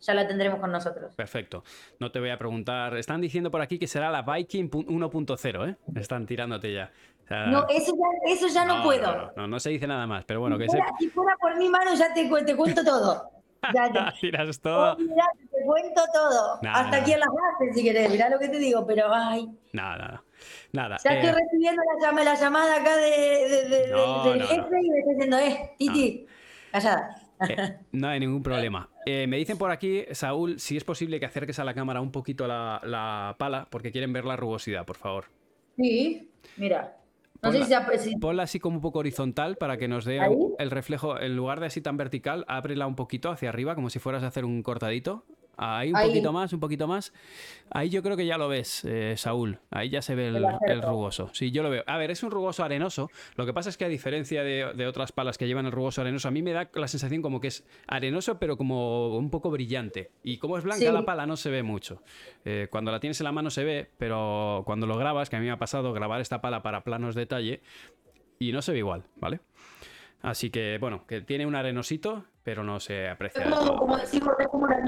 ya 0.00 0.14
la 0.14 0.26
tendremos 0.26 0.58
con 0.58 0.72
nosotros. 0.72 1.14
Perfecto. 1.14 1.62
No 2.00 2.10
te 2.10 2.18
voy 2.18 2.30
a 2.30 2.38
preguntar. 2.38 2.96
Están 2.96 3.20
diciendo 3.20 3.52
por 3.52 3.60
aquí 3.60 3.78
que 3.78 3.86
será 3.86 4.10
la 4.10 4.22
Viking 4.22 4.68
1.0, 4.68 5.70
¿eh? 5.70 5.76
Están 5.94 6.26
tirándote 6.26 6.72
ya. 6.72 6.90
no, 7.30 7.66
eso 7.68 7.92
ya, 7.94 8.32
eso 8.32 8.48
ya 8.48 8.64
no, 8.64 8.82
puedo. 8.82 9.32
No, 9.36 9.46
no, 9.46 9.60
se 9.60 9.70
dice 9.70 9.86
nada 9.86 10.08
más, 10.08 10.24
pero 10.24 10.40
bueno, 10.40 10.56
si 10.56 10.62
que 10.62 10.68
fuera, 10.68 10.86
Si 10.98 11.08
fuera 11.08 11.36
por 11.40 11.56
mi 11.56 11.68
mano 11.68 11.94
ya 11.94 12.12
te, 12.12 12.28
te 12.44 12.56
cuento 12.56 12.84
todo. 12.84 13.35
Ya, 13.74 13.90
ya. 13.94 14.14
Tiras 14.20 14.60
todo. 14.60 14.92
Oh, 14.92 14.96
te 14.96 15.64
cuento 15.64 16.02
todo. 16.12 16.60
Hasta 16.72 16.96
aquí 16.98 17.12
en 17.12 17.20
las 17.20 17.28
bases, 17.28 17.74
si 17.74 17.82
querés. 17.82 18.10
Mirá 18.10 18.28
lo 18.28 18.38
que 18.38 18.48
te 18.48 18.58
digo, 18.58 18.86
pero 18.86 19.12
ay. 19.12 19.48
Nada, 19.72 19.96
nada. 19.96 20.24
Nada. 20.72 20.96
Ya 21.04 21.10
estoy 21.10 21.30
eh, 21.30 21.32
recibiendo 21.32 21.82
la, 22.00 22.12
la, 22.24 22.34
llamada 22.34 22.76
acá 22.80 22.96
de, 22.96 23.10
de, 23.10 23.68
de, 23.68 23.78
del 23.88 24.42
jefe 24.42 24.80
y 24.82 24.90
me 24.90 24.98
está 24.98 25.10
diciendo, 25.12 25.38
eh, 25.38 25.74
Titi, 25.78 26.26
callada. 26.70 27.22
Eh, 27.48 27.78
no 27.92 28.08
hay 28.08 28.20
ningún 28.20 28.42
problema. 28.42 28.88
Eh, 29.04 29.26
me 29.26 29.36
dicen 29.36 29.58
por 29.58 29.70
aquí, 29.70 30.04
Saúl, 30.12 30.58
si 30.58 30.76
es 30.76 30.84
posible 30.84 31.20
que 31.20 31.26
acerques 31.26 31.58
a 31.58 31.64
la 31.64 31.74
cámara 31.74 32.00
un 32.00 32.12
poquito 32.12 32.46
la, 32.46 33.34
pala, 33.38 33.68
porque 33.70 33.92
quieren 33.92 34.12
ver 34.12 34.24
la 34.24 34.36
rugosidad, 34.36 34.84
por 34.84 34.96
favor. 34.96 35.26
Sí, 35.76 36.30
mira. 36.56 36.96
No 37.42 37.50
ponla, 37.50 37.66
sé 37.66 37.98
si 37.98 38.16
ponla 38.16 38.42
así 38.44 38.60
como 38.60 38.76
un 38.76 38.82
poco 38.82 39.00
horizontal 39.00 39.56
para 39.56 39.76
que 39.76 39.88
nos 39.88 40.04
dé 40.04 40.20
el 40.58 40.70
reflejo. 40.70 41.18
En 41.20 41.36
lugar 41.36 41.60
de 41.60 41.66
así 41.66 41.80
tan 41.80 41.96
vertical, 41.96 42.44
ábrela 42.48 42.86
un 42.86 42.96
poquito 42.96 43.30
hacia 43.30 43.48
arriba, 43.48 43.74
como 43.74 43.90
si 43.90 43.98
fueras 43.98 44.22
a 44.22 44.28
hacer 44.28 44.44
un 44.44 44.62
cortadito. 44.62 45.24
Ahí 45.56 45.90
un 45.92 46.00
poquito 46.00 46.32
más, 46.32 46.52
un 46.52 46.60
poquito 46.60 46.86
más. 46.86 47.12
Ahí 47.70 47.88
yo 47.88 48.02
creo 48.02 48.16
que 48.16 48.26
ya 48.26 48.36
lo 48.36 48.48
ves, 48.48 48.84
eh, 48.84 49.14
Saúl. 49.16 49.58
Ahí 49.70 49.88
ya 49.88 50.02
se 50.02 50.14
ve 50.14 50.28
el, 50.28 50.82
rugoso. 50.82 51.30
Sí, 51.32 51.50
yo 51.50 51.62
lo 51.62 51.70
veo. 51.70 51.82
A 51.86 51.96
ver, 51.96 52.10
es 52.10 52.22
un 52.22 52.30
rugoso 52.30 52.62
arenoso. 52.62 53.10
Lo 53.36 53.46
que 53.46 53.54
pasa 53.54 53.70
es 53.70 53.76
que 53.76 53.84
a 53.86 53.88
diferencia 53.88 54.42
de, 54.42 54.86
otras 54.86 55.12
palas 55.12 55.38
que 55.38 55.46
llevan 55.46 55.66
el 55.66 55.72
rugoso 55.72 56.02
arenoso, 56.02 56.28
a 56.28 56.30
mí 56.30 56.42
me 56.42 56.52
da 56.52 56.70
la 56.74 56.88
sensación 56.88 57.22
como 57.22 57.40
que 57.40 57.48
es 57.48 57.64
arenoso, 57.86 58.38
pero 58.38 58.56
como 58.56 59.16
un 59.16 59.30
poco 59.30 59.50
brillante. 59.50 60.10
Y 60.22 60.36
como 60.36 60.58
es 60.58 60.64
blanca 60.64 60.92
la 60.92 61.04
pala, 61.04 61.26
no 61.26 61.36
se 61.36 61.50
ve 61.50 61.62
mucho. 61.62 62.02
Eh, 62.44 62.68
cuando 62.70 62.92
la 62.92 63.00
tienes 63.00 63.20
en 63.20 63.24
la 63.24 63.32
mano 63.32 63.50
se 63.50 63.64
ve, 63.64 63.90
pero 63.96 64.62
cuando 64.66 64.86
lo 64.86 64.98
grabas, 64.98 65.30
que 65.30 65.36
a 65.36 65.40
mí 65.40 65.46
me 65.46 65.52
ha 65.52 65.58
pasado 65.58 65.92
grabar 65.92 66.20
esta 66.20 66.40
pala 66.42 66.62
para 66.62 66.84
planos 66.84 67.14
detalle, 67.14 67.62
y 68.38 68.52
no 68.52 68.60
se 68.60 68.72
ve 68.72 68.78
igual, 68.78 69.04
¿vale? 69.16 69.40
Así 70.22 70.50
que, 70.50 70.78
bueno, 70.80 71.06
que 71.06 71.20
tiene 71.20 71.46
un 71.46 71.54
arenosito, 71.54 72.24
pero 72.46 72.62
no 72.62 72.78
se 72.78 73.08
aprecia. 73.08 73.42
Es 73.42 73.52
como, 73.52 73.76
como 73.76 73.96
decimos, 73.96 74.34
es 74.38 74.46
como 74.46 74.66
una. 74.66 74.78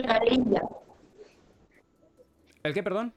¿El 2.62 2.72
qué, 2.72 2.84
perdón? 2.84 3.12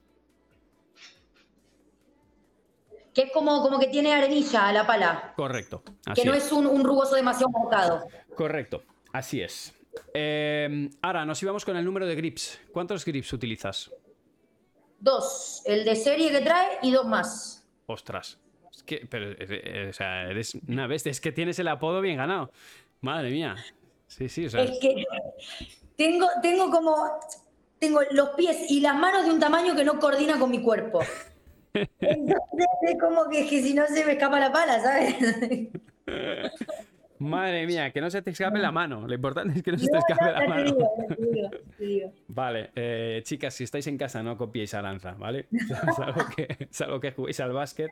Que 3.14 3.22
es 3.22 3.32
como, 3.32 3.62
como 3.62 3.78
que 3.78 3.86
tiene 3.86 4.12
arenilla 4.12 4.66
a 4.66 4.72
la 4.72 4.84
pala. 4.84 5.32
Correcto. 5.36 5.84
que 6.12 6.24
no 6.24 6.34
es, 6.34 6.50
un, 6.50 6.82
rugoso 6.82 7.14
demasiado 7.14 7.50
marcado. 7.50 8.08
Correcto, 8.34 8.82
así 9.12 9.40
es. 9.40 9.72
Eh, 10.12 10.90
ahora, 11.02 11.24
nos 11.24 11.40
íbamos 11.40 11.64
con 11.64 11.76
el 11.76 11.84
número 11.84 12.04
de 12.04 12.16
grips. 12.16 12.60
¿Cuántos 12.72 13.04
grips 13.04 13.32
utilizas? 13.32 13.92
Dos. 14.98 15.62
El 15.66 15.84
de 15.84 15.94
serie 15.94 16.32
que 16.32 16.40
trae 16.40 16.78
y 16.82 16.90
dos 16.90 17.06
más. 17.06 17.64
Ostras 17.86 18.40
que, 18.84 19.06
pero, 19.08 19.30
eh, 19.30 19.36
eh, 19.38 19.86
o 19.90 19.92
sea, 19.92 20.24
eres 20.28 20.56
una 20.66 20.88
bestia. 20.88 21.10
Es 21.10 21.20
que 21.20 21.30
tienes 21.30 21.60
el 21.60 21.68
apodo 21.68 22.00
bien 22.00 22.16
ganado. 22.16 22.50
Madre 23.00 23.30
mía. 23.30 23.54
Sí, 24.16 24.28
sí, 24.28 24.46
o 24.46 24.50
sea. 24.50 24.62
Es 24.62 24.78
que 24.78 25.04
tengo, 25.96 26.26
tengo 26.42 26.70
como. 26.70 26.96
Tengo 27.78 28.00
los 28.12 28.28
pies 28.30 28.70
y 28.70 28.80
las 28.80 28.94
manos 28.94 29.24
de 29.24 29.32
un 29.32 29.40
tamaño 29.40 29.74
que 29.74 29.84
no 29.84 29.98
coordina 29.98 30.38
con 30.38 30.50
mi 30.50 30.62
cuerpo. 30.62 31.00
Entonces 31.74 32.68
es 32.82 33.00
como 33.00 33.28
que, 33.28 33.48
que 33.48 33.60
si 33.60 33.74
no 33.74 33.86
se 33.86 34.04
me 34.04 34.12
escapa 34.12 34.38
la 34.38 34.52
pala, 34.52 34.80
¿sabes? 34.80 35.16
Madre 37.18 37.66
mía, 37.66 37.92
que 37.92 38.00
no 38.00 38.10
se 38.10 38.20
te 38.20 38.30
escape 38.30 38.58
la 38.58 38.72
mano. 38.72 39.06
Lo 39.06 39.14
importante 39.14 39.56
es 39.56 39.62
que 39.62 39.72
no 39.72 39.78
se 39.78 39.88
te 39.88 39.98
escape 39.98 40.32
la 40.32 40.46
mano. 40.46 40.76
Vale, 42.28 42.70
eh, 42.74 43.20
chicas, 43.24 43.54
si 43.54 43.64
estáis 43.64 43.86
en 43.86 43.96
casa, 43.96 44.22
no 44.22 44.36
copiéis 44.36 44.74
a 44.74 44.82
Lanza, 44.82 45.12
¿vale? 45.12 45.46
Es 46.70 46.80
algo 46.80 47.00
que, 47.00 47.12
juguéis 47.12 47.40
al 47.40 47.52
básquet. 47.52 47.90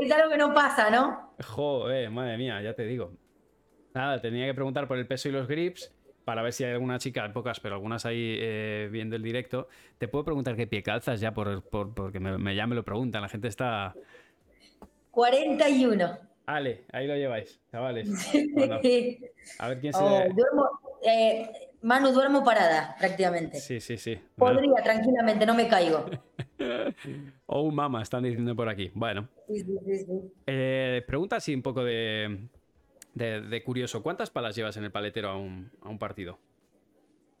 Es 0.00 0.12
algo 0.12 0.30
que 0.30 0.36
no 0.36 0.54
pasa, 0.54 0.90
¿no? 0.90 1.34
Joder, 1.42 2.10
madre 2.10 2.36
mía, 2.36 2.62
ya 2.62 2.74
te 2.74 2.84
digo. 2.84 3.12
Nada, 3.96 4.20
tenía 4.20 4.44
que 4.44 4.52
preguntar 4.52 4.86
por 4.86 4.98
el 4.98 5.06
peso 5.06 5.30
y 5.30 5.32
los 5.32 5.48
grips 5.48 5.90
para 6.26 6.42
ver 6.42 6.52
si 6.52 6.64
hay 6.64 6.72
alguna 6.72 6.98
chica, 6.98 7.32
pocas, 7.32 7.60
pero 7.60 7.76
algunas 7.76 8.04
ahí 8.04 8.36
eh, 8.38 8.90
viendo 8.92 9.16
el 9.16 9.22
directo. 9.22 9.68
Te 9.96 10.06
puedo 10.06 10.22
preguntar 10.22 10.54
qué 10.54 10.66
pie 10.66 10.82
calzas 10.82 11.18
ya, 11.18 11.32
por, 11.32 11.62
porque 11.62 12.20
me, 12.20 12.54
ya 12.54 12.66
me 12.66 12.74
lo 12.74 12.84
preguntan. 12.84 13.22
La 13.22 13.30
gente 13.30 13.48
está. 13.48 13.94
41. 15.12 16.18
Ale, 16.44 16.84
ahí 16.92 17.06
lo 17.06 17.16
lleváis, 17.16 17.58
chavales. 17.72 18.10
a 19.58 19.68
ver 19.68 19.80
quién 19.80 19.94
se. 19.94 19.98
Oh, 19.98 20.24
duermo, 20.34 20.68
eh, 21.02 21.50
Manu, 21.80 22.12
duermo 22.12 22.44
parada, 22.44 22.96
prácticamente. 22.98 23.58
Sí, 23.60 23.80
sí, 23.80 23.96
sí. 23.96 24.18
Podría, 24.36 24.82
tranquilamente, 24.84 25.46
no 25.46 25.54
me 25.54 25.68
caigo. 25.68 26.04
oh, 27.46 27.70
mama, 27.70 28.02
están 28.02 28.24
diciendo 28.24 28.54
por 28.54 28.68
aquí. 28.68 28.90
Bueno. 28.94 29.26
Sí, 29.48 29.60
sí, 29.60 29.98
sí. 30.04 30.32
Eh, 30.46 31.02
pregunta 31.06 31.36
así 31.36 31.54
un 31.54 31.62
poco 31.62 31.82
de, 31.82 32.48
de, 33.16 33.62
curioso. 33.64 34.02
¿Cuántas 34.02 34.30
palas 34.30 34.54
llevas 34.54 34.76
en 34.76 34.84
el 34.84 34.92
paletero 34.92 35.30
a 35.30 35.36
un, 35.36 35.70
a 35.82 35.88
un 35.88 35.98
partido? 35.98 36.38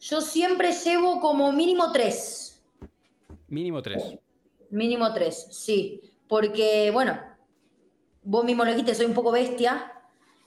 Yo 0.00 0.20
siempre 0.20 0.72
llevo 0.72 1.20
como 1.20 1.52
mínimo 1.52 1.92
tres. 1.92 2.62
Mínimo 3.48 3.82
tres. 3.82 4.18
Mínimo 4.70 5.12
tres, 5.12 5.48
sí. 5.50 6.00
Porque, 6.28 6.90
bueno, 6.92 7.18
vos 8.22 8.44
mismo 8.44 8.64
lo 8.64 8.70
dijiste, 8.70 8.94
soy 8.94 9.06
un 9.06 9.14
poco 9.14 9.30
bestia 9.30 9.92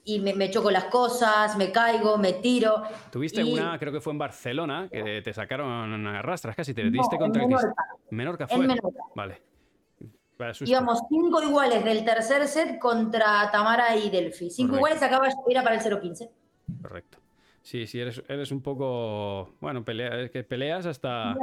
y 0.04 0.20
me, 0.20 0.50
choco 0.50 0.72
las 0.72 0.86
cosas, 0.86 1.56
me 1.58 1.72
caigo, 1.72 2.18
me 2.18 2.34
tiro. 2.34 2.84
Tuviste 3.12 3.44
una, 3.44 3.78
creo 3.78 3.94
que 3.94 4.02
fue 4.02 4.14
en 4.14 4.20
Barcelona, 4.20 4.90
que 4.92 5.22
te 5.22 5.34
sacaron 5.34 6.08
arrastras 6.08 6.56
casi, 6.56 6.74
te 6.74 6.90
diste 6.90 7.18
contra 7.18 7.44
el 7.44 7.48
Menorca. 7.48 7.86
Menorca 8.10 8.48
fue. 8.48 8.58
En 8.58 8.62
Menorca. 8.68 8.88
Vale. 9.16 9.49
Íbamos 10.62 11.02
cinco 11.10 11.44
iguales 11.44 11.84
del 11.84 12.06
tercer 12.06 12.48
set 12.48 12.80
contra 12.80 13.50
Tamara 13.52 13.96
y 13.96 14.10
Delphi. 14.10 14.50
Cinco 14.50 14.76
iguales 14.78 15.02
acaba 15.04 15.28
era 15.50 15.64
para 15.64 15.76
el 15.76 15.82
0-15. 15.82 16.30
Correcto. 16.82 17.18
Sí, 17.62 17.86
sí, 17.88 18.00
eres, 18.00 18.24
eres 18.28 18.52
un 18.52 18.62
poco. 18.62 19.56
Bueno, 19.60 19.84
pelea, 19.84 20.22
es 20.22 20.32
que 20.32 20.44
peleas 20.44 20.86
hasta. 20.86 21.36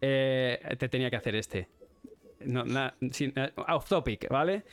Eh, 0.00 0.60
te 0.78 0.88
tenía 0.88 1.08
que 1.08 1.16
hacer 1.16 1.36
este. 1.36 1.68
No, 2.40 2.64
off 3.68 3.88
topic, 3.88 4.28
¿vale? 4.28 4.64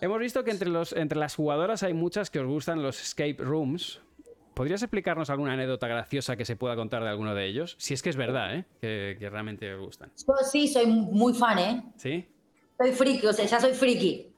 Hemos 0.00 0.18
visto 0.18 0.44
que 0.44 0.50
entre, 0.50 0.68
los, 0.68 0.92
entre 0.92 1.18
las 1.18 1.34
jugadoras 1.34 1.82
hay 1.82 1.94
muchas 1.94 2.30
que 2.30 2.40
os 2.40 2.46
gustan 2.46 2.82
los 2.82 3.00
escape 3.00 3.36
rooms. 3.38 4.00
¿Podrías 4.54 4.82
explicarnos 4.82 5.30
alguna 5.30 5.54
anécdota 5.54 5.88
graciosa 5.88 6.36
que 6.36 6.44
se 6.44 6.56
pueda 6.56 6.76
contar 6.76 7.02
de 7.02 7.08
alguno 7.08 7.34
de 7.34 7.46
ellos? 7.46 7.74
Si 7.78 7.92
es 7.92 8.02
que 8.02 8.10
es 8.10 8.16
verdad, 8.16 8.54
¿eh? 8.54 8.64
Que, 8.80 9.28
realmente 9.30 9.74
os 9.74 9.84
gustan. 9.84 10.12
Yo 10.16 10.34
sí, 10.50 10.68
soy 10.68 10.86
muy 10.86 11.34
fan, 11.34 11.58
¿eh? 11.58 11.82
¿Sí? 11.96 12.28
Soy 12.78 12.92
friki, 12.92 13.26
o 13.26 13.32
sea, 13.32 13.44
ya 13.46 13.60
soy 13.60 13.72
friki. 13.72 14.32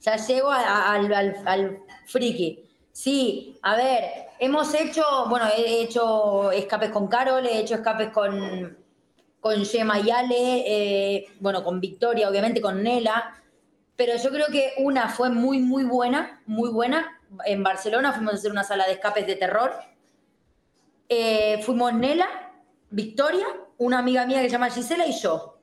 Ya 0.00 0.16
llego 0.16 0.50
al, 0.50 1.12
al 1.12 1.78
friki. 2.06 2.62
Sí, 2.92 3.58
a 3.62 3.76
ver, 3.76 4.04
hemos 4.38 4.74
hecho, 4.74 5.02
bueno, 5.28 5.46
he 5.56 5.82
hecho 5.82 6.50
escapes 6.52 6.90
con 6.90 7.08
Carol, 7.08 7.46
he 7.46 7.60
hecho 7.60 7.74
escapes 7.74 8.10
con, 8.10 8.76
con 9.40 9.64
Gemma 9.64 10.00
y 10.00 10.10
Ale, 10.10 10.64
eh, 10.66 11.28
bueno, 11.40 11.62
con 11.62 11.80
Victoria, 11.80 12.28
obviamente, 12.28 12.60
con 12.60 12.82
Nela, 12.82 13.34
pero 13.96 14.16
yo 14.16 14.30
creo 14.30 14.46
que 14.50 14.72
una 14.78 15.08
fue 15.08 15.30
muy, 15.30 15.58
muy 15.58 15.84
buena, 15.84 16.40
muy 16.46 16.70
buena. 16.70 17.15
En 17.44 17.62
Barcelona 17.62 18.12
fuimos 18.12 18.34
a 18.34 18.36
hacer 18.36 18.50
una 18.50 18.64
sala 18.64 18.86
de 18.86 18.92
escapes 18.92 19.26
de 19.26 19.36
terror. 19.36 19.72
Eh, 21.08 21.62
fuimos 21.62 21.92
Nela, 21.92 22.28
Victoria, 22.90 23.46
una 23.78 23.98
amiga 23.98 24.26
mía 24.26 24.40
que 24.40 24.48
se 24.48 24.52
llama 24.52 24.70
Gisela 24.70 25.06
y 25.06 25.12
yo. 25.12 25.58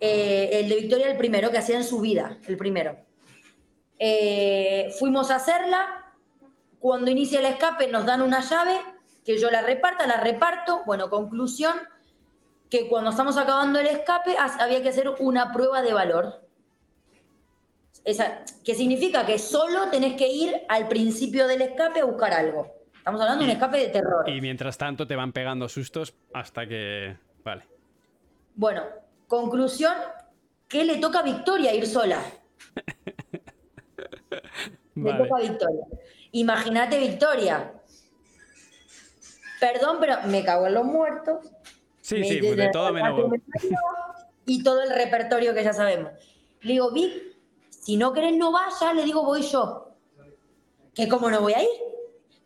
Eh, 0.00 0.50
el 0.52 0.68
de 0.68 0.76
Victoria, 0.76 1.10
el 1.10 1.16
primero, 1.16 1.50
que 1.50 1.58
hacía 1.58 1.76
en 1.76 1.84
su 1.84 2.00
vida, 2.00 2.38
el 2.46 2.56
primero. 2.56 2.96
fuimos 4.98 5.30
a 5.30 5.36
hacerla. 5.36 6.04
Cuando 6.78 7.10
inicia 7.10 7.40
el 7.40 7.46
escape 7.46 7.88
nos 7.88 8.06
dan 8.06 8.22
una 8.22 8.40
llave 8.40 8.80
que 9.24 9.36
yo 9.36 9.50
la 9.50 9.62
reparta, 9.62 10.06
la 10.06 10.20
reparto. 10.20 10.82
Bueno, 10.86 11.10
conclusión, 11.10 11.74
que 12.70 12.88
cuando 12.88 13.10
estamos 13.10 13.36
acabando 13.36 13.78
el 13.78 13.86
escape 13.86 14.36
había 14.38 14.82
que 14.82 14.90
hacer 14.90 15.08
una 15.20 15.52
prueba 15.52 15.82
de 15.82 15.92
valor. 15.92 16.47
Esa, 18.04 18.44
que 18.64 18.74
significa 18.74 19.26
que 19.26 19.38
solo 19.38 19.90
tenés 19.90 20.14
que 20.14 20.28
ir 20.28 20.62
al 20.68 20.88
principio 20.88 21.46
del 21.46 21.62
escape 21.62 22.00
a 22.00 22.04
buscar 22.04 22.32
algo. 22.32 22.74
Estamos 22.96 23.20
hablando 23.20 23.44
de 23.44 23.50
un 23.50 23.56
escape 23.56 23.78
de 23.78 23.88
terror. 23.88 24.28
Y 24.28 24.40
mientras 24.40 24.76
tanto 24.78 25.06
te 25.06 25.16
van 25.16 25.32
pegando 25.32 25.68
sustos 25.68 26.14
hasta 26.32 26.66
que... 26.66 27.16
Vale. 27.44 27.64
Bueno, 28.54 28.82
conclusión, 29.26 29.94
¿qué 30.68 30.84
le 30.84 30.98
toca 30.98 31.20
a 31.20 31.22
Victoria 31.22 31.74
ir 31.74 31.86
sola? 31.86 32.20
Le 34.94 35.12
toca 35.14 35.36
a 35.36 35.40
Victoria. 35.40 35.84
Imagínate 36.32 36.98
Victoria. 36.98 37.72
Perdón, 39.60 39.98
pero 40.00 40.22
me 40.26 40.44
cago 40.44 40.66
en 40.66 40.74
los 40.74 40.84
muertos. 40.84 41.46
Sí, 42.00 42.24
sí, 42.24 42.38
pues 42.40 42.56
de 42.56 42.68
todo 42.70 42.92
menos. 42.92 43.32
Y 44.46 44.62
todo 44.62 44.82
el 44.82 44.90
repertorio 44.90 45.54
que 45.54 45.62
ya 45.62 45.72
sabemos. 45.72 46.12
Le 46.62 46.72
digo, 46.72 46.90
Vic, 46.92 47.27
si 47.88 47.96
no 47.96 48.12
querés 48.12 48.36
no 48.36 48.52
vayas, 48.52 48.94
le 48.94 49.02
digo, 49.02 49.22
voy 49.22 49.40
yo. 49.40 49.94
¿Que 50.94 51.08
cómo 51.08 51.30
no 51.30 51.40
voy 51.40 51.54
a 51.54 51.62
ir? 51.62 51.70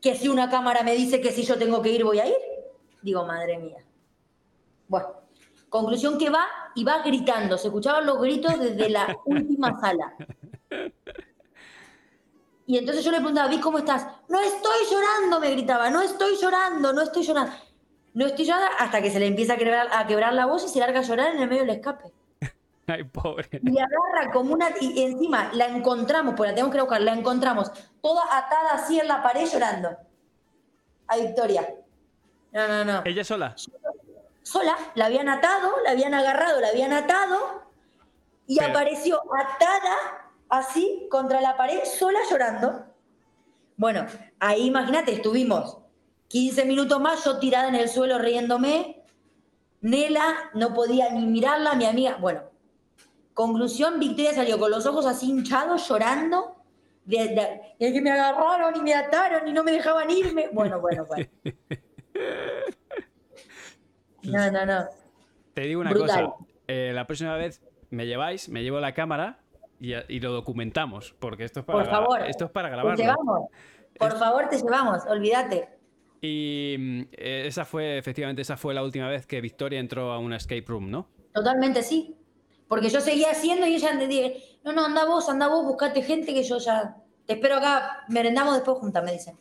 ¿Que 0.00 0.14
si 0.14 0.28
una 0.28 0.48
cámara 0.48 0.84
me 0.84 0.94
dice 0.94 1.20
que 1.20 1.32
si 1.32 1.42
yo 1.42 1.58
tengo 1.58 1.82
que 1.82 1.90
ir, 1.90 2.04
voy 2.04 2.20
a 2.20 2.28
ir? 2.28 2.36
Digo, 3.02 3.26
madre 3.26 3.58
mía. 3.58 3.84
Bueno, 4.86 5.08
conclusión 5.68 6.16
que 6.16 6.30
va 6.30 6.46
y 6.76 6.84
va 6.84 7.02
gritando. 7.02 7.58
Se 7.58 7.66
escuchaban 7.66 8.06
los 8.06 8.20
gritos 8.20 8.56
desde 8.56 8.88
la 8.88 9.18
última 9.24 9.80
sala. 9.80 10.14
Y 12.64 12.78
entonces 12.78 13.04
yo 13.04 13.10
le 13.10 13.16
preguntaba, 13.16 13.48
Vic, 13.48 13.62
¿cómo 13.62 13.78
estás? 13.78 14.06
No 14.28 14.38
estoy 14.38 14.78
llorando, 14.88 15.40
me 15.40 15.50
gritaba, 15.50 15.90
no 15.90 16.02
estoy 16.02 16.36
llorando, 16.40 16.92
no 16.92 17.02
estoy 17.02 17.24
llorando. 17.24 17.52
No 18.14 18.26
estoy 18.26 18.44
llorando 18.44 18.76
hasta 18.78 19.02
que 19.02 19.10
se 19.10 19.18
le 19.18 19.26
empieza 19.26 19.54
a 19.54 19.56
quebrar, 19.56 19.88
a 19.90 20.06
quebrar 20.06 20.34
la 20.34 20.46
voz 20.46 20.64
y 20.64 20.68
se 20.68 20.78
larga 20.78 21.00
a 21.00 21.02
llorar 21.02 21.34
en 21.34 21.42
el 21.42 21.48
medio 21.48 21.62
del 21.62 21.70
escape. 21.70 22.12
Ay, 22.86 23.04
pobre. 23.04 23.48
Y 23.62 23.78
agarra 23.78 24.32
como 24.32 24.54
una. 24.54 24.70
Y 24.80 25.02
encima 25.02 25.50
la 25.54 25.66
encontramos, 25.66 26.34
pues 26.36 26.50
la 26.50 26.54
tenemos 26.54 26.74
que 26.74 26.80
buscar, 26.80 27.00
la 27.00 27.12
encontramos 27.12 27.70
toda 28.00 28.24
atada 28.36 28.74
así 28.74 28.98
en 28.98 29.08
la 29.08 29.22
pared 29.22 29.46
llorando. 29.46 29.96
A 31.06 31.16
Victoria. 31.16 31.68
No, 32.52 32.68
no, 32.68 32.84
no. 32.84 33.02
¿Ella 33.04 33.24
sola? 33.24 33.54
Sola, 34.42 34.76
la 34.94 35.06
habían 35.06 35.28
atado, 35.28 35.70
la 35.84 35.92
habían 35.92 36.14
agarrado, 36.14 36.60
la 36.60 36.68
habían 36.68 36.92
atado 36.92 37.62
y 38.46 38.62
apareció 38.62 39.20
atada 39.32 40.32
así 40.48 41.06
contra 41.10 41.40
la 41.40 41.56
pared, 41.56 41.80
sola 41.84 42.18
llorando. 42.28 42.86
Bueno, 43.76 44.06
ahí 44.40 44.66
imagínate, 44.66 45.12
estuvimos 45.12 45.78
15 46.28 46.64
minutos 46.64 47.00
más 47.00 47.24
yo 47.24 47.38
tirada 47.38 47.68
en 47.68 47.76
el 47.76 47.88
suelo 47.88 48.18
riéndome. 48.18 49.04
Nela 49.80 50.50
no 50.54 50.74
podía 50.74 51.10
ni 51.10 51.26
mirarla, 51.26 51.74
mi 51.74 51.86
amiga. 51.86 52.16
Bueno, 52.20 52.51
conclusión, 53.34 53.98
Victoria 53.98 54.32
salió 54.32 54.58
con 54.58 54.70
los 54.70 54.86
ojos 54.86 55.06
así 55.06 55.28
hinchados, 55.30 55.88
llorando. 55.88 56.56
y 57.06 57.16
es 57.16 57.92
que 57.92 58.00
me 58.00 58.10
agarraron 58.10 58.76
y 58.76 58.80
me 58.80 58.94
ataron 58.94 59.46
y 59.48 59.52
no 59.52 59.64
me 59.64 59.72
dejaban 59.72 60.10
irme. 60.10 60.48
Bueno, 60.52 60.80
bueno, 60.80 61.06
bueno. 61.06 61.26
No, 64.22 64.50
no, 64.52 64.64
no. 64.64 64.84
Te 65.54 65.62
digo 65.62 65.80
una 65.80 65.92
cosa. 65.92 66.32
Eh, 66.68 66.92
la 66.94 67.06
próxima 67.06 67.36
vez 67.36 67.60
me 67.90 68.06
lleváis, 68.06 68.48
me 68.48 68.62
llevo 68.62 68.80
la 68.80 68.94
cámara 68.94 69.40
y, 69.80 70.20
lo 70.20 70.32
documentamos, 70.32 71.14
porque 71.18 71.44
esto 71.44 71.60
es 71.60 71.66
para, 71.66 71.80
Por 71.80 71.90
favor, 71.90 72.22
esto 72.22 72.44
es 72.44 72.50
para 72.50 72.68
grabarlo. 72.68 73.48
Por 73.98 74.18
favor, 74.18 74.48
te 74.48 74.58
llevamos, 74.58 75.04
olvídate. 75.06 75.68
Y 76.20 76.76
mm, 76.78 77.00
eh, 77.12 77.42
esa 77.46 77.64
fue, 77.64 77.98
efectivamente, 77.98 78.42
esa 78.42 78.56
fue 78.56 78.74
la 78.74 78.84
última 78.84 79.08
vez 79.08 79.26
que 79.26 79.40
Victoria 79.40 79.80
entró 79.80 80.12
a 80.12 80.18
una 80.18 80.36
escape 80.36 80.64
room, 80.68 80.90
¿no? 80.90 81.08
Totalmente 81.34 81.82
sí. 81.82 82.16
Porque 82.72 82.88
yo 82.88 83.02
seguía 83.02 83.32
haciendo 83.32 83.66
y 83.66 83.74
ella 83.74 83.92
me 83.92 84.08
dije, 84.08 84.58
no, 84.64 84.72
no, 84.72 84.86
anda 84.86 85.04
vos, 85.04 85.28
anda 85.28 85.46
vos, 85.46 85.62
buscate 85.62 86.00
gente 86.00 86.32
que 86.32 86.42
yo 86.42 86.56
ya 86.56 86.96
te 87.26 87.34
espero 87.34 87.56
acá, 87.56 88.02
merendamos 88.08 88.54
después 88.54 88.78
juntas, 88.78 89.04
me 89.04 89.12
dicen. 89.12 89.36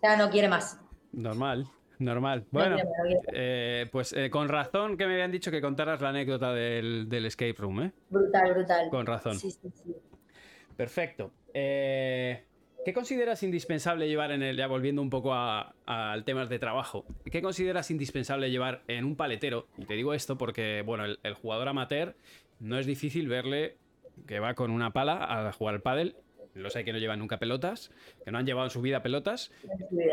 Ya 0.00 0.16
no 0.16 0.30
quiere 0.30 0.46
más. 0.46 0.78
Normal, 1.10 1.66
normal. 1.98 2.46
Bueno, 2.52 2.76
eh, 3.32 3.88
pues 3.90 4.12
eh, 4.12 4.30
con 4.30 4.48
razón 4.48 4.96
que 4.96 5.08
me 5.08 5.14
habían 5.14 5.32
dicho 5.32 5.50
que 5.50 5.60
contaras 5.60 6.00
la 6.00 6.10
anécdota 6.10 6.52
del, 6.52 7.08
del 7.08 7.26
escape 7.26 7.56
room, 7.58 7.82
¿eh? 7.82 7.92
Brutal, 8.10 8.54
brutal. 8.54 8.88
Con 8.90 9.04
razón. 9.04 9.36
Sí, 9.36 9.50
sí, 9.50 9.72
sí. 9.74 9.92
Perfecto. 10.76 11.32
Eh, 11.52 12.44
¿Qué 12.84 12.92
consideras 12.92 13.42
indispensable 13.42 14.06
llevar 14.08 14.30
en 14.30 14.42
el, 14.42 14.58
ya 14.58 14.66
volviendo 14.66 15.00
un 15.00 15.08
poco 15.08 15.32
al 15.32 16.24
tema 16.24 16.44
de 16.44 16.58
trabajo, 16.58 17.06
qué 17.30 17.40
consideras 17.40 17.90
indispensable 17.90 18.50
llevar 18.50 18.82
en 18.88 19.06
un 19.06 19.16
paletero? 19.16 19.66
Y 19.78 19.86
te 19.86 19.94
digo 19.94 20.12
esto 20.12 20.36
porque, 20.36 20.82
bueno, 20.84 21.04
el, 21.04 21.34
jugador 21.34 21.68
amateur 21.68 22.14
no 22.60 22.78
es 22.78 22.84
difícil 22.84 23.26
verle 23.26 23.78
que 24.26 24.38
va 24.38 24.54
con 24.54 24.70
una 24.70 24.92
pala 24.92 25.48
a 25.48 25.52
jugar 25.52 25.76
al 25.76 25.80
pádel. 25.80 26.16
Los 26.52 26.76
hay 26.76 26.84
que 26.84 26.92
no 26.92 26.98
llevan 26.98 27.20
nunca 27.20 27.38
pelotas, 27.38 27.90
que 28.22 28.30
no 28.30 28.38
han 28.38 28.44
llevado 28.44 28.66
en 28.66 28.70
su 28.70 28.82
vida 28.82 29.02
pelotas, 29.02 29.50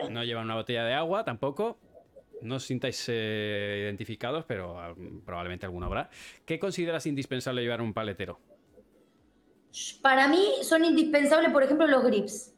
no 0.09 0.23
llevan 0.23 0.45
una 0.45 0.55
botella 0.55 0.85
de 0.85 0.93
agua 0.93 1.25
tampoco. 1.25 1.77
No 2.41 2.55
os 2.55 2.63
sintáis 2.63 3.05
eh, 3.09 3.81
identificados, 3.83 4.45
pero 4.45 4.79
ah, 4.79 4.95
probablemente 5.25 5.65
alguno 5.65 5.85
habrá. 5.85 6.09
¿Qué 6.45 6.57
consideras 6.57 7.05
indispensable 7.05 7.61
llevar 7.61 7.81
en 7.81 7.87
un 7.87 7.93
paletero? 7.93 8.39
Para 10.01 10.27
mí 10.27 10.47
son 10.63 10.83
indispensables, 10.83 11.51
por 11.51 11.61
ejemplo, 11.63 11.85
los 11.85 12.03
grips 12.03 12.50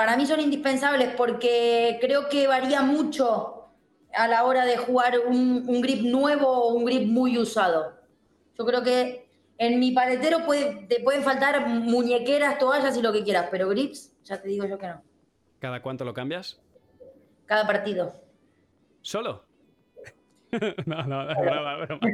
para 0.00 0.16
mí 0.16 0.24
son 0.24 0.40
indispensables 0.40 1.12
porque 1.14 1.98
creo 2.00 2.30
que 2.30 2.46
varía 2.46 2.80
mucho 2.80 3.66
a 4.14 4.28
la 4.28 4.46
hora 4.46 4.64
de 4.64 4.78
jugar 4.78 5.18
un, 5.26 5.82
grip 5.82 6.00
nuevo 6.04 6.48
o 6.48 6.72
un 6.72 6.86
grip 6.86 7.06
muy 7.06 7.36
usado. 7.36 8.00
Yo 8.56 8.64
creo 8.64 8.82
que 8.82 9.28
en 9.58 9.78
mi 9.78 9.92
paletero 9.92 10.38
te 10.88 11.00
pueden 11.00 11.22
faltar 11.22 11.68
muñequeras, 11.68 12.58
toallas 12.58 12.96
y 12.96 13.02
lo 13.02 13.12
que 13.12 13.22
quieras, 13.22 13.48
pero 13.50 13.68
grips, 13.68 14.16
ya 14.24 14.40
te 14.40 14.48
digo 14.48 14.64
yo 14.64 14.78
que 14.78 14.86
no. 14.86 15.02
¿Cada 15.58 15.82
cuánto 15.82 16.06
lo 16.06 16.14
cambias? 16.14 16.58
Cada 17.44 17.66
partido. 17.66 18.14
¿Solo? 19.02 19.44
no, 20.86 21.02
no, 21.04 21.30
es 21.30 21.38
broma, 21.38 21.76
broma. 21.76 22.10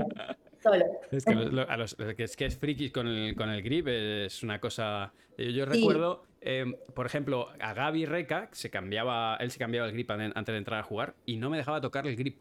Solo. 0.61 0.85
Es 1.13 1.25
que, 1.25 1.35
a 1.69 1.77
los, 1.77 1.97
es, 2.01 2.35
que 2.35 2.47
es 2.47 2.59
friki 2.59 2.91
con 2.91 3.07
el, 3.07 3.37
con 3.37 3.49
el 3.49 3.63
grip, 3.63 3.87
es 3.87 4.43
una 4.43 4.61
cosa. 4.61 5.13
Yo, 5.39 5.67
recuerdo 5.67 6.25
Em, 6.49 6.77
por 6.95 7.07
ejemplo, 7.07 7.49
a 7.59 7.75
Gaby 7.75 8.07
Reca 8.07 8.49
se 8.53 8.71
cambiaba, 8.71 9.37
él 9.41 9.51
se 9.51 9.59
cambiaba 9.59 9.89
el 9.89 9.93
grip 9.93 10.09
antes 10.13 10.53
de 10.53 10.57
entrar 10.57 10.79
a 10.79 10.85
jugar 10.85 11.17
y 11.27 11.39
no 11.39 11.51
me 11.51 11.57
dejaba 11.57 11.81
tocar 11.81 12.07
el 12.07 12.15
grip. 12.15 12.39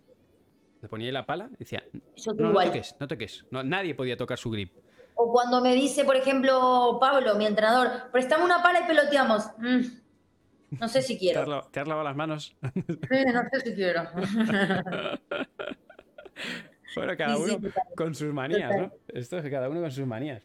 Le 0.84 0.88
ponía 0.88 1.08
ahí 1.08 1.12
la 1.12 1.26
pala 1.26 1.50
y 1.56 1.58
decía, 1.58 1.84
Yo 2.16 2.34
no, 2.36 2.52
no 2.52 2.64
toques, 2.64 2.96
no 3.00 3.08
toques. 3.08 3.46
No, 3.50 3.64
nadie 3.64 3.96
podía 3.96 4.16
tocar 4.16 4.38
su 4.38 4.52
grip. 4.52 4.72
O 5.16 5.32
cuando 5.32 5.60
me 5.60 5.74
dice, 5.74 6.06
por 6.06 6.16
ejemplo, 6.16 7.00
Pablo, 7.02 7.34
mi 7.34 7.48
entrenador, 7.48 8.12
prestame 8.12 8.46
una 8.46 8.62
pala 8.62 8.82
y 8.82 8.88
peloteamos. 8.88 9.48
Mm, 9.58 9.82
no 10.80 10.88
sé 10.88 11.02
si 11.02 11.16
¿Te 11.16 11.20
quiero. 11.22 11.64
te 11.72 11.80
has 11.80 11.88
lavado 11.88 12.08
las 12.08 12.16
manos? 12.16 12.56
Sí, 13.10 13.26
no 13.34 13.42
sé 13.52 13.60
si 13.62 13.74
quiero. 13.74 14.04
bueno, 16.96 17.18
cada 17.18 17.38
uno 17.38 17.58
con 17.98 18.14
sus 18.14 18.32
manías. 18.32 18.72
¿no? 18.78 18.92
Esto 19.08 19.40
es 19.40 19.50
cada 19.50 19.68
uno 19.68 19.82
con 19.82 19.92
sus 19.92 20.06
manías. 20.06 20.44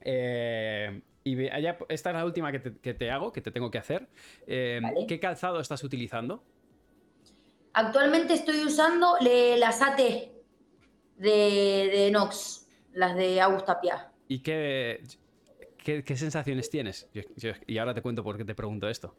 Eh, 0.00 1.02
y 1.24 1.34
ve- 1.34 1.50
allá- 1.50 1.78
esta 1.88 2.10
es 2.10 2.16
la 2.16 2.24
última 2.24 2.50
que 2.52 2.58
te, 2.60 2.76
que 2.78 2.94
te 2.94 3.10
hago, 3.10 3.32
que 3.32 3.40
te 3.40 3.50
tengo 3.50 3.70
que 3.70 3.78
hacer. 3.78 4.08
Eh, 4.46 4.80
Vale. 4.82 5.06
¿Qué 5.06 5.20
calzado 5.20 5.60
estás 5.60 5.82
utilizando? 5.84 6.42
Actualmente 7.72 8.34
estoy 8.34 8.64
usando 8.64 9.16
le- 9.20 9.56
las 9.58 9.80
AT 9.82 9.98
de, 9.98 10.32
de 11.18 12.10
Nox, 12.12 12.66
las 12.92 13.14
de 13.14 13.40
Agustapia. 13.40 14.10
¿Y 14.28 14.40
qué, 14.40 15.02
qué, 15.84 16.02
qué 16.02 16.16
sensaciones 16.16 16.70
tienes? 16.70 17.08
Yo- 17.14 17.22
yo- 17.36 17.52
y 17.66 17.78
ahora 17.78 17.94
te 17.94 18.02
cuento 18.02 18.24
por 18.24 18.36
qué 18.36 18.44
te 18.44 18.54
pregunto 18.54 18.88
esto. 18.88 19.14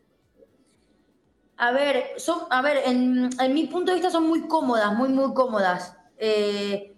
A 1.57 1.71
ver, 1.71 2.05
son, 2.17 2.39
a 2.49 2.61
ver, 2.63 2.77
en, 2.85 3.29
en 3.39 3.53
mi 3.53 3.67
punto 3.67 3.91
de 3.91 3.97
vista 3.97 4.09
son 4.09 4.27
muy 4.27 4.47
cómodas, 4.47 4.93
muy, 4.95 5.09
muy 5.09 5.33
cómodas. 5.33 5.95
Eh, 6.17 6.95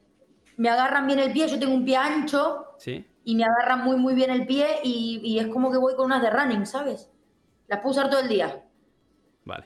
me 0.58 0.70
agarran 0.70 1.06
bien 1.06 1.20
el 1.20 1.34
pie, 1.34 1.48
yo 1.50 1.60
tengo 1.60 1.74
un 1.74 1.84
pie 1.84 1.98
ancho 1.98 2.68
¿Sí? 2.78 3.06
Y 3.24 3.36
me 3.36 3.44
agarran 3.46 3.84
muy, 3.84 3.98
muy 3.98 4.14
bien 4.16 4.30
el 4.32 4.46
pie 4.46 4.68
y, 4.84 5.22
y 5.24 5.40
es 5.40 5.48
como 5.48 5.72
que 5.72 5.78
voy 5.78 5.96
con 5.96 6.06
unas 6.08 6.22
de 6.22 6.30
running, 6.30 6.66
¿sabes? 6.66 7.10
Las 7.68 7.80
puedo 7.80 7.92
usar 7.92 8.10
todo 8.10 8.20
el 8.20 8.28
día. 8.28 8.64
Vale. 9.46 9.66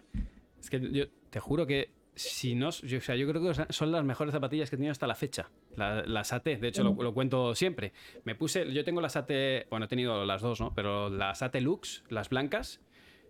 Es 0.59 0.69
que 0.69 0.79
yo 0.91 1.05
te 1.29 1.39
juro 1.39 1.65
que 1.65 1.93
si 2.15 2.55
no, 2.55 2.71
yo, 2.71 2.97
o 2.97 3.01
sea, 3.01 3.15
yo 3.15 3.27
creo 3.27 3.41
que 3.41 3.73
son 3.73 3.91
las 3.91 4.03
mejores 4.03 4.31
zapatillas 4.33 4.69
que 4.69 4.75
he 4.75 4.77
tenido 4.77 4.91
hasta 4.91 5.05
la 5.07 5.13
fecha. 5.15 5.49
La- 5.75 6.03
las 6.03 6.33
AT, 6.33 6.45
de 6.45 6.67
hecho 6.67 6.83
lo, 6.83 6.93
lo 7.01 7.13
cuento 7.13 7.53
siempre. 7.53 7.93
Me 8.23 8.33
puse, 8.33 8.71
yo 8.73 8.83
tengo 8.83 9.01
las 9.01 9.15
AT, 9.15 9.29
bueno, 9.69 9.85
he 9.85 9.87
tenido 9.87 10.25
las 10.25 10.41
dos, 10.41 10.59
¿no? 10.59 10.73
Pero 10.73 11.09
las 11.09 11.41
AT 11.43 11.55
Lux, 11.61 12.03
las 12.09 12.29
blancas, 12.29 12.81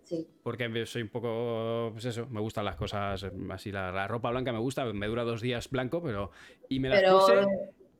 Sí. 0.04 0.26
porque 0.42 0.86
soy 0.86 1.02
un 1.02 1.08
poco, 1.10 1.90
pues 1.92 2.06
eso, 2.06 2.26
me 2.30 2.40
gustan 2.40 2.64
las 2.64 2.76
cosas 2.76 3.26
así, 3.50 3.70
la, 3.70 3.92
la 3.92 4.08
ropa 4.08 4.30
blanca 4.30 4.52
me 4.52 4.58
gusta, 4.58 4.86
me 4.86 5.06
dura 5.06 5.22
dos 5.22 5.42
días 5.42 5.68
blanco, 5.68 6.02
pero... 6.02 6.30
Y 6.70 6.80
me 6.80 6.88
las 6.88 7.00
Pero- 7.02 7.18
puse... 7.18 7.34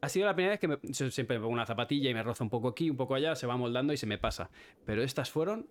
Ha 0.00 0.08
sido 0.08 0.26
la 0.26 0.34
primera 0.34 0.52
vez 0.52 0.60
que 0.60 0.68
me, 0.68 0.78
yo 0.82 1.10
siempre 1.10 1.38
me 1.38 1.42
pongo 1.42 1.54
una 1.54 1.66
zapatilla 1.66 2.10
y 2.10 2.14
me 2.14 2.22
roza 2.22 2.44
un 2.44 2.50
poco 2.50 2.68
aquí, 2.68 2.88
un 2.90 2.96
poco 2.96 3.14
allá, 3.14 3.34
se 3.34 3.46
va 3.46 3.56
moldando 3.56 3.92
y 3.92 3.96
se 3.96 4.06
me 4.06 4.18
pasa. 4.18 4.50
Pero 4.84 5.02
estas 5.02 5.30
fueron 5.30 5.66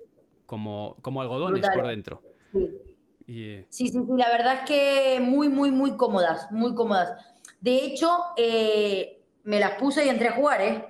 como, 0.46 0.98
como 1.02 1.22
algodones 1.22 1.62
Brutales. 1.62 1.78
por 1.78 1.88
dentro. 1.88 2.22
sí. 2.52 2.60
Y, 3.28 3.66
Sí, 3.70 3.90
sí, 3.90 3.90
sí, 3.90 4.00
la 4.16 4.30
verdad 4.30 4.60
es 4.62 4.62
que 4.62 5.20
muy, 5.20 5.50
muy, 5.50 5.70
muy 5.70 5.98
cómodas, 5.98 6.50
muy 6.50 6.74
cómodas. 6.74 7.12
De 7.60 7.76
hecho, 7.76 8.10
eh, 8.38 9.22
me 9.44 9.60
las 9.60 9.74
puse 9.74 10.06
y 10.06 10.10
entré 10.10 10.30
a 10.30 10.32
jugar, 10.32 10.62
¿eh? 10.62 10.86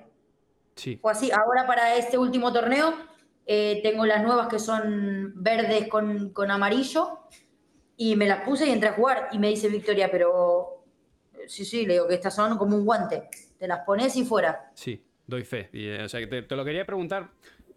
sí, 0.76 0.96
Fue 1.02 1.10
así. 1.10 1.30
Ahora 1.32 1.66
para 1.66 1.96
este 1.96 2.16
último 2.16 2.52
torneo 2.52 2.94
eh, 3.44 3.80
tengo 3.82 4.06
las 4.06 4.22
nuevas 4.22 4.46
que 4.46 4.60
son 4.60 5.32
verdes 5.34 5.88
con, 5.88 6.30
con 6.30 6.50
amarillo 6.52 7.18
y 7.96 8.14
me 8.14 8.28
las 8.28 8.44
puse 8.44 8.66
y 8.66 8.70
entré 8.70 8.90
a 8.90 8.92
jugar. 8.92 9.28
Y 9.32 9.38
me 9.40 9.48
dice 9.48 9.68
Victoria, 9.68 10.08
pero 10.08 10.77
eh, 10.77 10.77
sí, 11.48 11.64
sí, 11.64 11.86
le 11.86 11.94
digo 11.94 12.06
que 12.06 12.14
estas 12.14 12.34
son 12.34 12.56
como 12.56 12.76
un 12.76 12.84
guante. 12.84 13.28
Te 13.58 13.66
las 13.66 13.80
pones 13.80 14.14
y 14.16 14.24
fuera. 14.24 14.70
Sí, 14.74 15.02
doy 15.26 15.44
fe. 15.44 15.68
Y, 15.72 15.86
eh, 15.88 16.04
o 16.04 16.08
sea, 16.08 16.28
te, 16.28 16.42
te 16.42 16.56
lo 16.56 16.64
quería 16.64 16.84
preguntar 16.84 17.30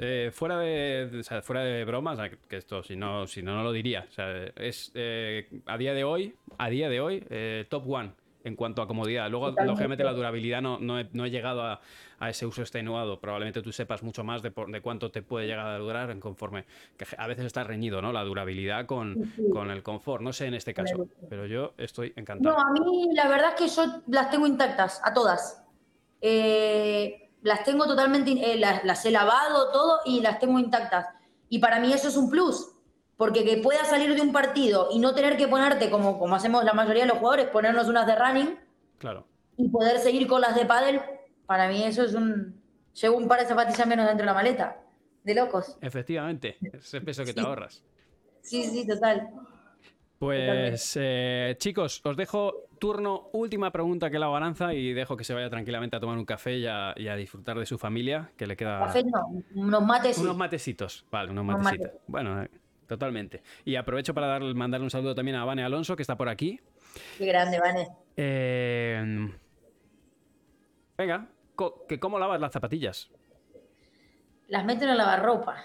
eh, 0.04 0.32
fuera 0.34 0.58
de, 0.58 1.24
fuera 1.44 1.64
de 1.64 1.86
sea, 2.16 2.32
que 2.50 2.58
esto 2.58 2.82
si 2.82 2.96
no, 2.96 3.28
si 3.28 3.44
no, 3.44 3.56
no 3.56 3.64
lo 3.64 3.72
diría. 3.72 4.08
O 4.10 4.12
sea, 4.12 4.46
es 4.56 4.92
eh, 4.96 5.48
a 5.68 5.78
día 5.78 5.94
de 5.94 6.04
hoy, 6.04 6.34
a 6.58 6.70
día 6.70 6.90
de 6.90 7.00
hoy, 7.00 7.24
eh, 7.30 7.66
top 7.70 7.88
one 7.88 8.12
en 8.44 8.56
cuanto 8.56 8.82
a 8.82 8.88
comodidad. 8.88 9.30
Luego, 9.30 9.48
Totalmente. 9.50 9.72
lógicamente, 9.72 10.04
la 10.04 10.14
durabilidad 10.14 10.62
no, 10.62 10.80
no, 10.80 11.00
he, 11.00 11.08
no 11.14 11.26
he 11.26 11.30
llegado 11.30 11.62
a, 11.64 11.82
a 12.20 12.30
ese 12.30 12.46
uso 12.46 12.62
extenuado. 12.62 13.20
Probablemente 13.20 13.62
tú 13.62 13.72
sepas 13.72 14.04
mucho 14.04 14.24
más 14.24 14.42
de, 14.42 14.52
por- 14.52 14.72
de 14.72 14.82
cuánto 14.82 15.12
te 15.12 15.22
puede 15.22 15.48
llegar 15.48 15.68
a 15.68 15.78
durar 15.78 16.10
en 16.12 16.20
conforme. 16.20 16.66
Que 16.98 17.06
a 17.18 17.28
veces 17.28 17.46
está 17.46 17.64
reñido, 17.64 18.02
¿no? 18.02 18.12
La 18.12 18.24
durabilidad 18.24 18.86
con, 18.86 19.16
Sí, 19.16 19.32
sí. 19.38 19.50
con 19.52 19.70
el 19.72 19.84
confort. 19.84 20.24
No 20.24 20.34
sé 20.34 20.48
en 20.48 20.56
este 20.56 20.74
caso, 20.74 21.08
pero 21.30 21.46
yo 21.46 21.74
estoy 21.78 22.10
No, 22.16 22.22
encantado. 22.22 22.58
a 22.60 22.72
mí 22.72 23.10
la 23.14 23.28
verdad 23.28 23.50
es 23.58 23.62
que 23.62 23.68
yo 23.68 24.02
las 24.08 24.30
tengo 24.30 24.48
intactas, 24.48 25.02
a 25.04 25.14
todas. 25.14 25.64
Eh, 26.22 27.30
las 27.42 27.64
tengo 27.64 27.86
totalmente, 27.88 28.32
eh, 28.32 28.58
las, 28.60 28.84
las 28.86 29.04
he 29.06 29.12
lavado 29.12 29.72
todo 29.72 30.00
y 30.06 30.22
las 30.22 30.40
tengo 30.40 30.60
intactas. 30.60 31.08
Y 31.50 31.60
para 31.60 31.80
mí 31.80 31.92
eso 31.92 32.08
es 32.08 32.16
un 32.16 32.30
plus, 32.30 32.71
porque 33.22 33.46
que 33.46 33.58
puedas 33.58 33.88
salir 33.88 34.16
de 34.16 34.20
un 34.20 34.34
partido 34.34 34.88
y 34.92 34.98
no 34.98 35.14
tener 35.14 35.38
que 35.38 35.48
ponerte, 35.48 35.92
como, 35.92 36.18
como 36.18 36.34
hacemos 36.34 36.64
la 36.64 36.74
mayoría 36.74 37.04
de 37.04 37.10
los 37.10 37.20
jugadores, 37.20 37.50
ponernos 37.50 37.88
unas 37.88 38.08
de 38.08 38.16
running 38.16 38.60
Claro. 38.98 39.28
y 39.58 39.70
poder 39.70 40.00
seguir 40.00 40.26
con 40.26 40.42
las 40.42 40.56
de 40.56 40.66
pádel, 40.66 41.00
para 41.46 41.68
mí 41.68 41.84
eso 41.84 42.02
es 42.02 42.16
un... 42.16 42.60
Llevo 43.00 43.18
un 43.18 43.28
par 43.28 43.42
de 43.42 43.46
zapatillas 43.46 43.86
menos 43.86 44.08
dentro 44.08 44.24
de 44.24 44.26
la 44.26 44.34
maleta. 44.34 44.78
De 45.24 45.36
locos. 45.36 45.78
Efectivamente, 45.82 46.58
ese 46.74 47.00
peso 47.02 47.24
que 47.24 47.36
te 47.36 47.42
ahorras. 47.42 47.84
Sí, 48.42 48.64
sí, 48.64 48.88
total. 48.88 49.30
Pues 50.18 50.98
eh, 51.00 51.56
chicos, 51.60 52.02
os 52.04 52.18
dejo 52.18 52.70
turno, 52.80 53.30
última 53.34 53.72
pregunta 53.72 54.10
que 54.10 54.18
le 54.18 54.26
hago 54.26 54.34
a 54.34 54.38
Aranza 54.38 54.74
y 54.74 54.94
dejo 54.94 55.16
que 55.16 55.24
se 55.24 55.36
vaya 55.36 55.52
tranquilamente 55.52 55.96
a 55.96 56.00
tomar 56.00 56.18
un 56.18 56.26
café 56.26 56.58
y 56.58 56.66
a, 56.66 56.96
y 56.98 57.08
a 57.08 57.16
disfrutar 57.16 57.60
de 57.60 57.68
su 57.68 57.78
familia, 57.78 58.32
que 58.36 58.48
le 58.48 58.58
queda 58.58 58.80
Café 58.80 59.04
no, 59.04 59.44
unos 59.54 59.84
mates 59.84 60.16
sí. 60.16 60.24
unos 60.24 60.36
matecitos. 60.36 61.06
Vale, 61.12 61.30
unos 61.30 61.44
Unos 61.44 61.62
matecitos. 61.64 61.92
Bueno, 62.08 62.42
eh, 62.42 62.50
totalmente. 62.92 63.42
Y 63.64 63.78
aprovecho 63.78 64.14
para 64.14 64.28
dar, 64.28 64.42
mandarle 64.54 64.84
un 64.84 64.90
saludo 64.92 65.16
también 65.16 65.38
a 65.38 65.46
Vane 65.46 65.64
Alonso, 65.64 65.96
que 65.96 66.04
está 66.04 66.18
por 66.18 66.28
aquí. 66.28 66.60
Qué 67.18 67.26
grande, 67.26 67.58
Vane. 67.58 67.88
Eh, 68.18 69.32
venga, 70.98 71.30
que 71.88 72.00
¿cómo 72.02 72.20
lavas 72.20 72.42
las 72.42 72.52
zapatillas? 72.52 73.10
Las 74.50 74.66
meto 74.66 74.84
en 74.84 74.90
el 74.90 74.98
lavarropa. 74.98 75.64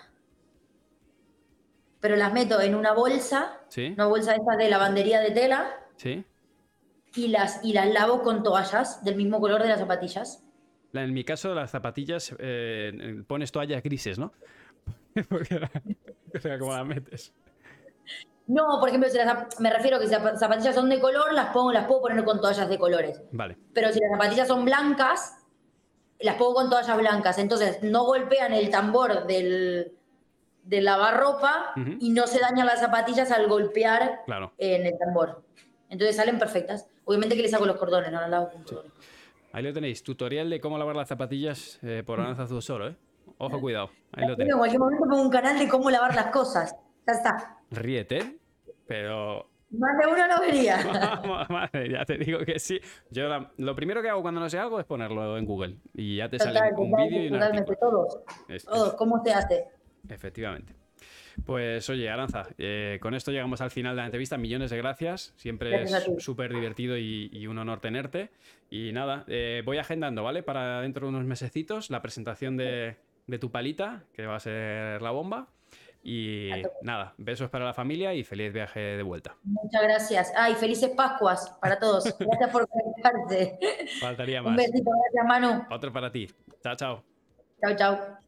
Pero 2.00 2.14
las 2.14 2.32
meto 2.32 2.60
en 2.60 2.76
una 2.76 2.92
bolsa, 2.92 3.60
¿Sí? 3.68 3.88
una 3.94 4.06
bolsa 4.06 4.30
de 4.32 4.36
estas 4.36 4.58
de 4.58 4.68
lavandería 4.70 5.18
de 5.20 5.32
tela, 5.32 5.74
¿Sí? 5.96 6.24
y 7.16 7.28
las, 7.28 7.64
y 7.64 7.72
las 7.72 7.88
lavo 7.92 8.22
con 8.22 8.44
toallas 8.44 9.02
del 9.02 9.16
mismo 9.16 9.40
color 9.40 9.62
de 9.62 9.68
las 9.70 9.80
zapatillas. 9.80 10.44
La- 10.92 11.02
En 11.02 11.12
mi 11.12 11.24
caso, 11.24 11.54
las 11.54 11.72
zapatillas 11.72 12.36
eh, 12.38 13.24
pones 13.26 13.50
toallas 13.50 13.82
grises, 13.82 14.16
¿no? 14.18 14.32
Porque 15.28 15.60
o 16.34 16.40
sea, 16.40 16.58
como 16.58 16.72
las 16.72 16.86
metes. 16.86 17.32
No, 18.46 18.78
por 18.78 18.88
ejemplo, 18.88 19.08
si 19.10 19.16
las 19.16 19.26
zap- 19.26 19.58
me 19.60 19.72
refiero 19.72 19.96
a 19.96 20.00
que 20.00 20.06
si 20.06 20.12
las 20.12 20.38
zapatillas 20.38 20.74
son 20.74 20.88
de 20.88 21.00
color, 21.00 21.32
las, 21.32 21.52
pongo, 21.52 21.72
las 21.72 21.86
puedo 21.86 22.02
poner 22.02 22.24
con 22.24 22.40
toallas 22.40 22.68
de 22.68 22.78
colores. 22.78 23.20
Vale. 23.32 23.56
Pero 23.74 23.92
si 23.92 23.98
las 24.00 24.10
zapatillas 24.12 24.46
son 24.46 24.64
blancas, 24.64 25.44
las 26.20 26.36
pongo 26.36 26.54
con 26.54 26.70
toallas 26.70 26.96
blancas. 26.96 27.38
Entonces 27.38 27.82
no 27.82 28.04
golpean 28.04 28.52
el 28.52 28.70
tambor 28.70 29.26
del, 29.26 29.92
del 30.62 30.84
lavarropa 30.84 31.72
Ujú. 31.76 31.96
y 31.98 32.10
no 32.10 32.26
se 32.28 32.38
dañan 32.38 32.66
las 32.66 32.78
zapatillas 32.80 33.32
al 33.32 33.48
golpear 33.48 34.20
Claro. 34.26 34.52
en 34.58 34.86
el 34.86 34.96
tambor. 34.98 35.42
Entonces 35.90 36.14
salen 36.16 36.38
perfectas. 36.38 36.86
Obviamente 37.04 37.34
que 37.36 37.42
les 37.42 37.54
hago 37.54 37.66
los 37.66 37.76
cordones, 37.76 38.12
no 38.12 38.20
las 38.20 38.30
lavo 38.30 38.50
con 38.50 38.62
cordones. 38.62 38.92
Ahí 39.52 39.62
lo 39.64 39.72
tenéis, 39.72 40.02
tutorial 40.04 40.50
de 40.50 40.60
cómo 40.60 40.76
lavar 40.78 40.94
las 40.94 41.08
zapatillas 41.08 41.80
eh, 41.82 42.02
por 42.06 42.20
Aranza 42.20 42.46
Zuzoro, 42.46 42.88
¿eh? 42.88 42.96
Ojo, 43.38 43.60
cuidado. 43.60 43.90
Ahí 44.12 44.24
lo 44.26 44.32
En 44.32 44.36
tenéis. 44.38 44.56
cualquier 44.56 44.80
momento 44.80 45.04
pongo 45.08 45.22
un 45.22 45.30
canal 45.30 45.58
de 45.58 45.68
cómo 45.68 45.90
lavar 45.90 46.14
las 46.14 46.26
cosas. 46.26 46.74
Ya 47.06 47.12
está. 47.12 47.58
Ríete, 47.70 48.38
pero... 48.86 49.50
Más 49.70 49.98
de 49.98 50.06
uno 50.06 50.26
no 50.28 50.40
vería. 50.40 50.78
Madre, 51.50 51.90
ya 51.90 52.04
te 52.04 52.16
digo 52.18 52.38
que 52.40 52.58
sí. 52.58 52.80
Yo 53.10 53.28
la- 53.28 53.50
lo 53.58 53.74
primero 53.74 54.00
que 54.00 54.08
hago 54.08 54.22
cuando 54.22 54.40
no 54.40 54.48
sé 54.48 54.58
algo 54.58 54.78
es 54.80 54.86
ponerlo 54.86 55.36
en 55.36 55.44
Google 55.44 55.76
y 55.92 56.16
ya 56.16 56.28
te 56.28 56.38
sale 56.38 56.60
un 56.76 56.92
vídeo 56.92 57.22
y 57.24 57.26
un 57.26 57.32
totalmente, 57.34 57.72
artículo. 57.72 57.90
todos. 58.06 58.18
Es- 58.48 58.64
Todos, 58.64 58.94
¿cómo 58.94 59.22
se 59.24 59.32
hace? 59.32 59.64
efectivamente. 60.08 60.72
Pues 61.44 61.90
oye, 61.90 62.08
Aranza, 62.08 62.46
eh, 62.56 62.98
con 63.02 63.12
esto 63.14 63.30
llegamos 63.32 63.60
al 63.60 63.70
final 63.70 63.94
de 63.94 64.00
la 64.02 64.06
entrevista. 64.06 64.38
Millones 64.38 64.70
de 64.70 64.78
gracias. 64.78 65.34
Siempre 65.36 65.70
Gracias 65.70 66.08
es 66.08 66.24
súper 66.24 66.54
divertido 66.54 66.96
y, 66.96 67.28
y 67.32 67.46
un 67.48 67.58
honor 67.58 67.80
tenerte. 67.80 68.30
Y 68.70 68.92
nada, 68.92 69.24
eh, 69.28 69.62
voy 69.66 69.76
agendando, 69.78 70.22
¿vale? 70.22 70.42
Para 70.42 70.80
dentro 70.80 71.06
de 71.06 71.10
unos 71.10 71.24
mesecitos 71.24 71.90
la 71.90 72.00
presentación 72.00 72.56
de, 72.56 72.96
de 73.26 73.38
tu 73.38 73.50
palita, 73.50 74.04
que 74.12 74.26
va 74.26 74.36
a 74.36 74.40
ser 74.40 75.02
la 75.02 75.10
bomba. 75.10 75.48
Y 76.08 76.50
nada, 76.82 77.14
besos 77.18 77.50
para 77.50 77.64
la 77.64 77.74
familia 77.74 78.14
y 78.14 78.22
feliz 78.22 78.52
viaje 78.52 78.78
de 78.78 79.02
vuelta. 79.02 79.36
Muchas 79.42 79.82
gracias. 79.82 80.32
Ay, 80.36 80.54
felices 80.54 80.90
Pascuas 80.90 81.50
para 81.60 81.80
todos. 81.80 82.04
Gracias 82.20 82.50
por 82.50 82.68
conectarte. 82.68 83.58
Faltaría 84.00 84.40
Un 84.40 84.54
más. 84.54 84.56
besito, 84.56 84.88
gracias 84.92 85.26
Manu. 85.26 85.66
Otro 85.68 85.92
para 85.92 86.12
ti. 86.12 86.30
Chao, 86.62 86.76
chao. 86.76 87.02
Chao, 87.60 87.76
chao. 87.76 88.18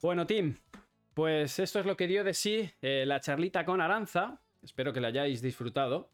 Bueno, 0.00 0.26
Tim, 0.26 0.56
pues 1.12 1.58
esto 1.58 1.78
es 1.78 1.84
lo 1.84 1.94
que 1.96 2.06
dio 2.06 2.24
de 2.24 2.32
sí 2.32 2.70
eh, 2.80 3.04
la 3.06 3.20
charlita 3.20 3.66
con 3.66 3.82
Aranza. 3.82 4.40
Espero 4.62 4.94
que 4.94 5.00
la 5.02 5.08
hayáis 5.08 5.42
disfrutado. 5.42 6.10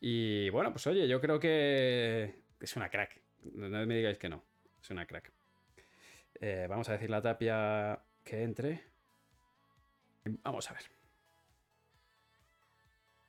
Y 0.00 0.48
bueno, 0.50 0.72
pues 0.72 0.86
oye, 0.86 1.06
yo 1.06 1.20
creo 1.20 1.38
que 1.38 2.40
es 2.60 2.76
una 2.76 2.88
crack. 2.88 3.21
No 3.54 3.86
me 3.86 3.96
digáis 3.96 4.18
que 4.18 4.28
no. 4.28 4.44
Es 4.80 4.90
una 4.90 5.06
crack. 5.06 5.32
Eh, 6.40 6.66
vamos 6.68 6.88
a 6.88 6.92
decir 6.92 7.10
la 7.10 7.22
tapia 7.22 8.02
que 8.24 8.42
entre. 8.42 8.82
Vamos 10.24 10.70
a 10.70 10.74
ver. 10.74 10.82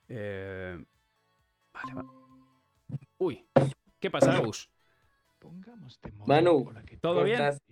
Eh, 0.08 0.84
vale, 1.72 1.94
va. 1.94 2.04
Uy, 3.18 3.46
¿qué 3.98 4.10
pasa, 4.10 4.36
Agus? 4.36 4.70
Manu, 6.26 6.72
¿todo 7.00 7.24
bien? 7.24 7.40
estás? 7.40 7.62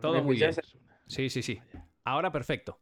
Todo 0.00 0.22
muy 0.22 0.36
bien. 0.36 0.52
Sí, 1.06 1.30
sí, 1.30 1.42
sí. 1.42 1.60
Ahora 2.04 2.30
perfecto. 2.30 2.78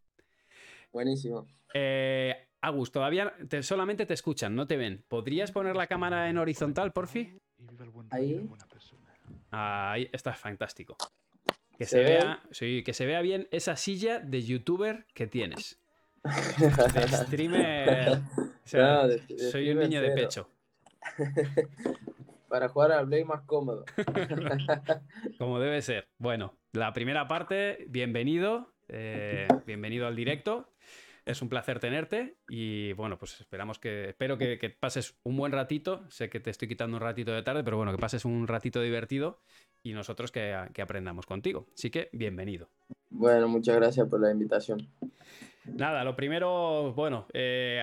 Buenísimo. 0.93 1.47
Eh, 1.73 2.49
Agus, 2.67 2.91
todavía 2.93 3.35
te- 3.49 3.63
solamente 3.63 4.07
te 4.07 4.15
escuchan, 4.15 4.55
no 4.55 4.67
te 4.67 4.77
ven. 4.77 5.05
¿Podrías 5.09 5.53
poner 5.53 5.77
la 5.77 5.87
cámara 5.87 6.29
en 6.31 6.39
horizontal, 6.39 6.93
porfi? 6.93 7.39
Ahí. 8.11 8.49
Ahí 9.51 10.09
está 10.13 10.33
fantástico. 10.35 10.97
Que 11.79 11.85
¿Se 11.85 11.91
se, 11.91 11.99
ve? 11.99 12.05
vea, 12.05 12.43
sí, 12.53 12.83
que 12.85 12.93
se 12.93 13.05
vea 13.07 13.21
bien 13.21 13.49
esa 13.51 13.77
silla 13.77 14.21
de 14.21 14.43
youtuber 14.43 15.07
que 15.15 15.27
tienes. 15.27 15.81
De 16.95 17.09
streamer. 17.09 18.19
O 18.39 18.51
sea, 18.65 18.81
No, 19.03 19.09
de- 19.09 19.19
de 19.19 19.39
soy 19.51 19.71
un 19.71 19.81
niño 19.81 20.01
de 20.01 20.11
pecho. 20.13 20.49
Para 22.49 22.69
jugar 22.69 22.93
al 22.93 23.07
Play 23.07 23.25
más 23.25 23.43
cómodo. 23.43 23.85
Como 25.39 25.59
debe 25.61 25.83
ser. 25.83 26.09
Bueno, 26.19 26.57
la 26.73 26.93
primera 26.93 27.27
parte, 27.29 27.85
bienvenido. 27.89 28.73
eh, 28.89 29.49
bienvenido 29.67 30.07
al 30.07 30.15
directo. 30.17 30.71
Es 31.25 31.41
un 31.41 31.49
placer 31.49 31.81
tenerte 31.81 32.37
y 32.49 32.93
bueno, 32.93 33.19
pues 33.19 33.41
esperamos 33.41 33.79
que, 33.79 34.11
espero 34.11 34.37
que, 34.37 34.77
pases 34.79 35.19
un 35.23 35.37
buen 35.37 35.53
ratito. 35.53 36.05
Sé 36.11 36.29
que 36.29 36.41
te 36.41 36.51
estoy 36.51 36.69
quitando 36.69 36.97
un 36.97 37.03
ratito 37.03 37.33
de 37.33 37.43
tarde, 37.43 37.65
pero 37.65 37.77
bueno, 37.77 37.93
que 37.93 37.99
pases 37.99 38.25
un 38.25 38.47
ratito 38.47 38.81
divertido 38.83 39.41
y 39.85 39.93
nosotros 39.93 40.33
que, 40.33 40.57
que 40.73 40.83
aprendamos 40.83 41.27
contigo. 41.27 41.67
Así 41.75 41.91
que 41.91 42.09
bienvenido. 42.13 42.69
Bueno, 43.11 43.47
muchas 43.47 43.77
gracias 43.77 44.09
por 44.09 44.21
la 44.21 44.33
invitación. 44.33 44.89
Nada, 45.67 46.05
lo 46.05 46.15
primero, 46.15 46.93
bueno, 46.93 47.27
eh, 47.33 47.83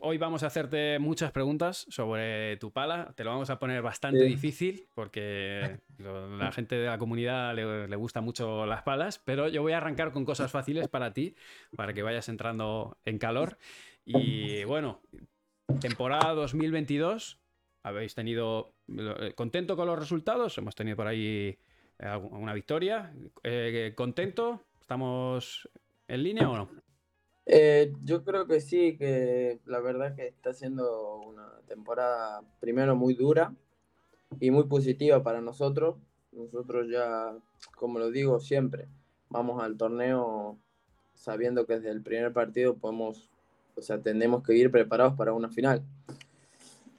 hoy 0.00 0.18
vamos 0.18 0.42
a 0.42 0.48
hacerte 0.48 0.98
muchas 0.98 1.30
preguntas 1.32 1.86
sobre 1.88 2.58
tu 2.58 2.72
pala. 2.72 3.12
Te 3.16 3.24
lo 3.24 3.30
vamos 3.30 3.48
a 3.48 3.58
poner 3.58 3.80
bastante 3.80 4.20
Sí. 4.20 4.26
difícil 4.26 4.86
porque 4.94 5.78
la 5.98 6.52
gente 6.52 6.74
de 6.74 6.86
la 6.88 6.98
comunidad 6.98 7.54
le, 7.54 7.88
le 7.88 7.96
gusta 7.96 8.20
mucho 8.20 8.66
las 8.66 8.82
palas, 8.82 9.18
pero 9.24 9.48
yo 9.48 9.62
voy 9.62 9.72
a 9.72 9.78
arrancar 9.78 10.12
con 10.12 10.24
cosas 10.26 10.50
fáciles 10.50 10.88
para 10.88 11.12
ti, 11.14 11.34
para 11.74 11.94
que 11.94 12.02
vayas 12.02 12.28
entrando 12.28 12.98
en 13.06 13.18
calor. 13.18 13.56
Y 14.04 14.64
bueno, 14.64 15.00
temporada 15.80 16.34
2022, 16.34 17.38
habéis 17.82 18.14
tenido, 18.14 18.74
eh, 18.88 19.32
contento 19.34 19.76
con 19.76 19.86
los 19.86 19.98
resultados, 19.98 20.56
hemos 20.58 20.74
tenido 20.74 20.96
por 20.96 21.06
ahí 21.06 21.58
eh, 21.98 22.16
una 22.16 22.52
victoria. 22.52 23.14
Eh, 23.42 23.92
¿Contento? 23.94 24.62
¿Estamos 24.80 25.68
en 26.08 26.22
línea 26.22 26.50
o 26.50 26.56
no? 26.56 26.68
Eh, 27.46 27.92
yo 28.04 28.24
creo 28.24 28.46
que 28.46 28.60
sí, 28.60 28.96
que 28.96 29.60
la 29.66 29.80
verdad 29.80 30.14
que 30.14 30.28
está 30.28 30.52
siendo 30.52 31.16
una 31.18 31.48
temporada 31.66 32.42
primero 32.60 32.94
muy 32.94 33.14
dura 33.14 33.54
y 34.40 34.50
muy 34.50 34.64
positiva 34.64 35.22
para 35.22 35.40
nosotros. 35.40 35.96
Nosotros 36.32 36.88
ya, 36.90 37.34
como 37.76 37.98
lo 37.98 38.10
digo 38.10 38.40
siempre, 38.40 38.88
vamos 39.28 39.62
al 39.62 39.76
torneo 39.76 40.58
sabiendo 41.14 41.66
que 41.66 41.74
desde 41.74 41.90
el 41.90 42.02
primer 42.02 42.32
partido 42.32 42.76
podemos, 42.76 43.30
o 43.76 43.82
sea, 43.82 44.00
tenemos 44.00 44.42
que 44.42 44.54
ir 44.54 44.70
preparados 44.70 45.14
para 45.14 45.32
una 45.32 45.50
final. 45.50 45.82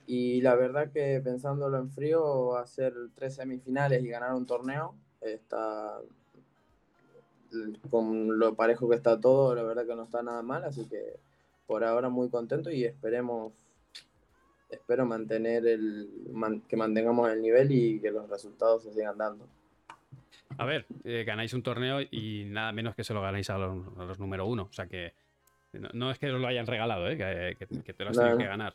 Y 0.06 0.42
la 0.42 0.56
verdad 0.56 0.92
que 0.92 1.22
pensándolo 1.24 1.78
en 1.78 1.89
frío, 1.89 2.58
hacer 2.58 2.94
tres 3.16 3.36
semifinales 3.36 4.04
y 4.04 4.08
ganar 4.10 4.34
un 4.34 4.46
torneo 4.46 4.96
está 5.22 6.00
con 7.89 8.39
lo 8.39 8.56
parejo 8.56 8.89
que 8.89 8.96
está 8.96 9.20
todo, 9.20 9.54
la 9.54 9.63
verdad 9.63 9.86
que 9.86 9.96
no 9.96 10.04
está 10.04 10.24
nada 10.24 10.42
mal, 10.42 10.63
así 10.63 10.86
que 10.88 11.18
por 11.68 11.84
ahora 11.84 12.10
muy 12.10 12.30
contento 12.30 12.72
y 12.72 12.84
esperemos, 12.84 13.54
espero 14.70 15.06
mantener 15.06 15.68
el, 15.68 16.10
man- 16.32 16.62
que 16.68 16.76
mantengamos 16.76 17.30
el 17.32 17.42
nivel 17.42 17.72
y 17.72 18.00
que 18.00 18.10
los 18.12 18.28
resultados 18.30 18.84
se 18.84 18.92
sigan 18.94 19.18
dando. 19.18 19.48
A 20.58 20.66
ver, 20.66 20.86
eh, 21.04 21.24
ganáis 21.26 21.54
un 21.54 21.63
torneo 21.63 22.02
y 22.02 22.46
nada 22.48 22.72
menos 22.72 22.96
que 22.96 23.04
se 23.04 23.13
lo 23.13 23.22
ganáis 23.22 23.50
a 23.52 23.58
los, 23.58 23.98
a 23.98 24.04
los 24.06 24.20
número 24.20 24.46
uno. 24.48 24.63
O 24.70 24.74
sea 24.74 24.88
que 24.88 25.13
no, 25.74 25.89
no 25.94 26.12
es 26.12 26.18
que 26.20 26.32
os 26.32 26.39
lo 26.42 26.48
hayan 26.48 26.68
regalado, 26.68 27.08
¿eh? 27.08 27.18
que, 27.18 27.56
que- 27.68 27.82
que 27.84 27.94
te 27.94 28.04
lo 28.04 28.10
has 28.10 28.16
No, 28.18 28.22
tenido 28.24 28.38
no. 28.38 28.42
que 28.44 28.48
ganar. 28.48 28.74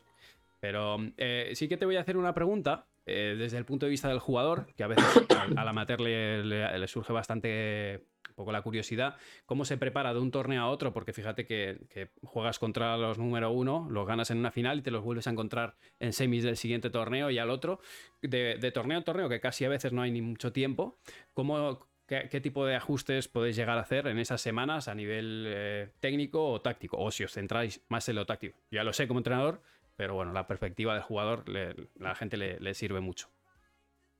Pero 0.59 0.97
eh, 1.17 1.51
sí 1.53 1.67
que 1.67 1.77
te 1.77 1.85
voy 1.85 1.95
a 1.95 2.01
hacer 2.01 2.17
una 2.17 2.33
pregunta 2.33 2.87
eh, 3.11 3.35
desde 3.37 3.57
el 3.57 3.65
punto 3.65 3.87
de 3.87 3.89
vista 3.89 4.07
del 4.07 4.19
jugador, 4.19 4.67
que 4.75 4.83
a 4.83 4.87
veces 4.87 5.05
al, 5.39 5.57
al 5.57 5.67
amateur 5.67 5.99
le, 5.99 6.87
surge 6.87 7.11
bastante 7.11 8.05
un 8.29 8.35
poco 8.35 8.51
la 8.51 8.61
curiosidad. 8.61 9.17
¿Cómo 9.45 9.65
se 9.65 9.77
prepara 9.77 10.13
de 10.13 10.19
un 10.19 10.29
torneo 10.29 10.61
a 10.61 10.69
otro? 10.69 10.93
Porque 10.93 11.11
fíjate 11.11 11.45
que, 11.45 12.11
juegas 12.23 12.59
contra 12.59 12.97
los 12.97 13.17
número 13.17 13.51
uno, 13.51 13.87
los 13.89 14.05
ganas 14.05 14.29
en 14.29 14.37
una 14.37 14.51
final 14.51 14.79
y 14.79 14.81
te 14.83 14.91
los 14.91 15.03
vuelves 15.03 15.27
a 15.27 15.31
encontrar 15.31 15.75
en 15.99 16.13
semis 16.13 16.43
del 16.43 16.55
siguiente 16.55 16.89
torneo 16.91 17.31
y 17.31 17.39
al 17.39 17.49
otro. 17.49 17.79
De, 18.21 18.71
torneo 18.71 18.99
en 18.99 19.03
torneo, 19.03 19.27
que 19.27 19.39
casi 19.39 19.65
a 19.65 19.69
veces 19.69 19.91
no 19.91 20.03
hay 20.03 20.11
ni 20.11 20.21
mucho 20.21 20.53
tiempo. 20.53 20.99
¿Cómo, 21.33 21.87
qué, 22.05 22.27
qué 22.29 22.41
tipo 22.41 22.65
de 22.65 22.75
ajustes 22.75 23.27
podéis 23.27 23.55
llegar 23.55 23.77
a 23.77 23.81
hacer 23.81 24.05
en 24.05 24.19
esas 24.19 24.39
semanas 24.39 24.87
a 24.87 24.93
nivel 24.93 25.45
eh, 25.47 25.89
técnico 25.99 26.47
o 26.47 26.61
táctico? 26.61 26.97
O 26.97 27.09
si 27.09 27.23
os 27.23 27.33
centráis 27.33 27.81
más 27.89 28.07
en 28.07 28.17
lo 28.17 28.27
táctico. 28.27 28.59
Ya 28.69 28.83
lo 28.83 28.93
sé 28.93 29.07
como 29.07 29.19
entrenador, 29.19 29.63
pero 29.99 30.15
bueno, 30.15 30.31
la 30.31 30.47
perspectiva 30.47 30.93
del 30.93 31.03
jugador, 31.03 31.49
le- 31.49 31.75
la 31.95 32.15
gente 32.15 32.37
le, 32.37 32.57
le 32.61 32.73
sirve 32.73 33.01
mucho. 33.01 33.27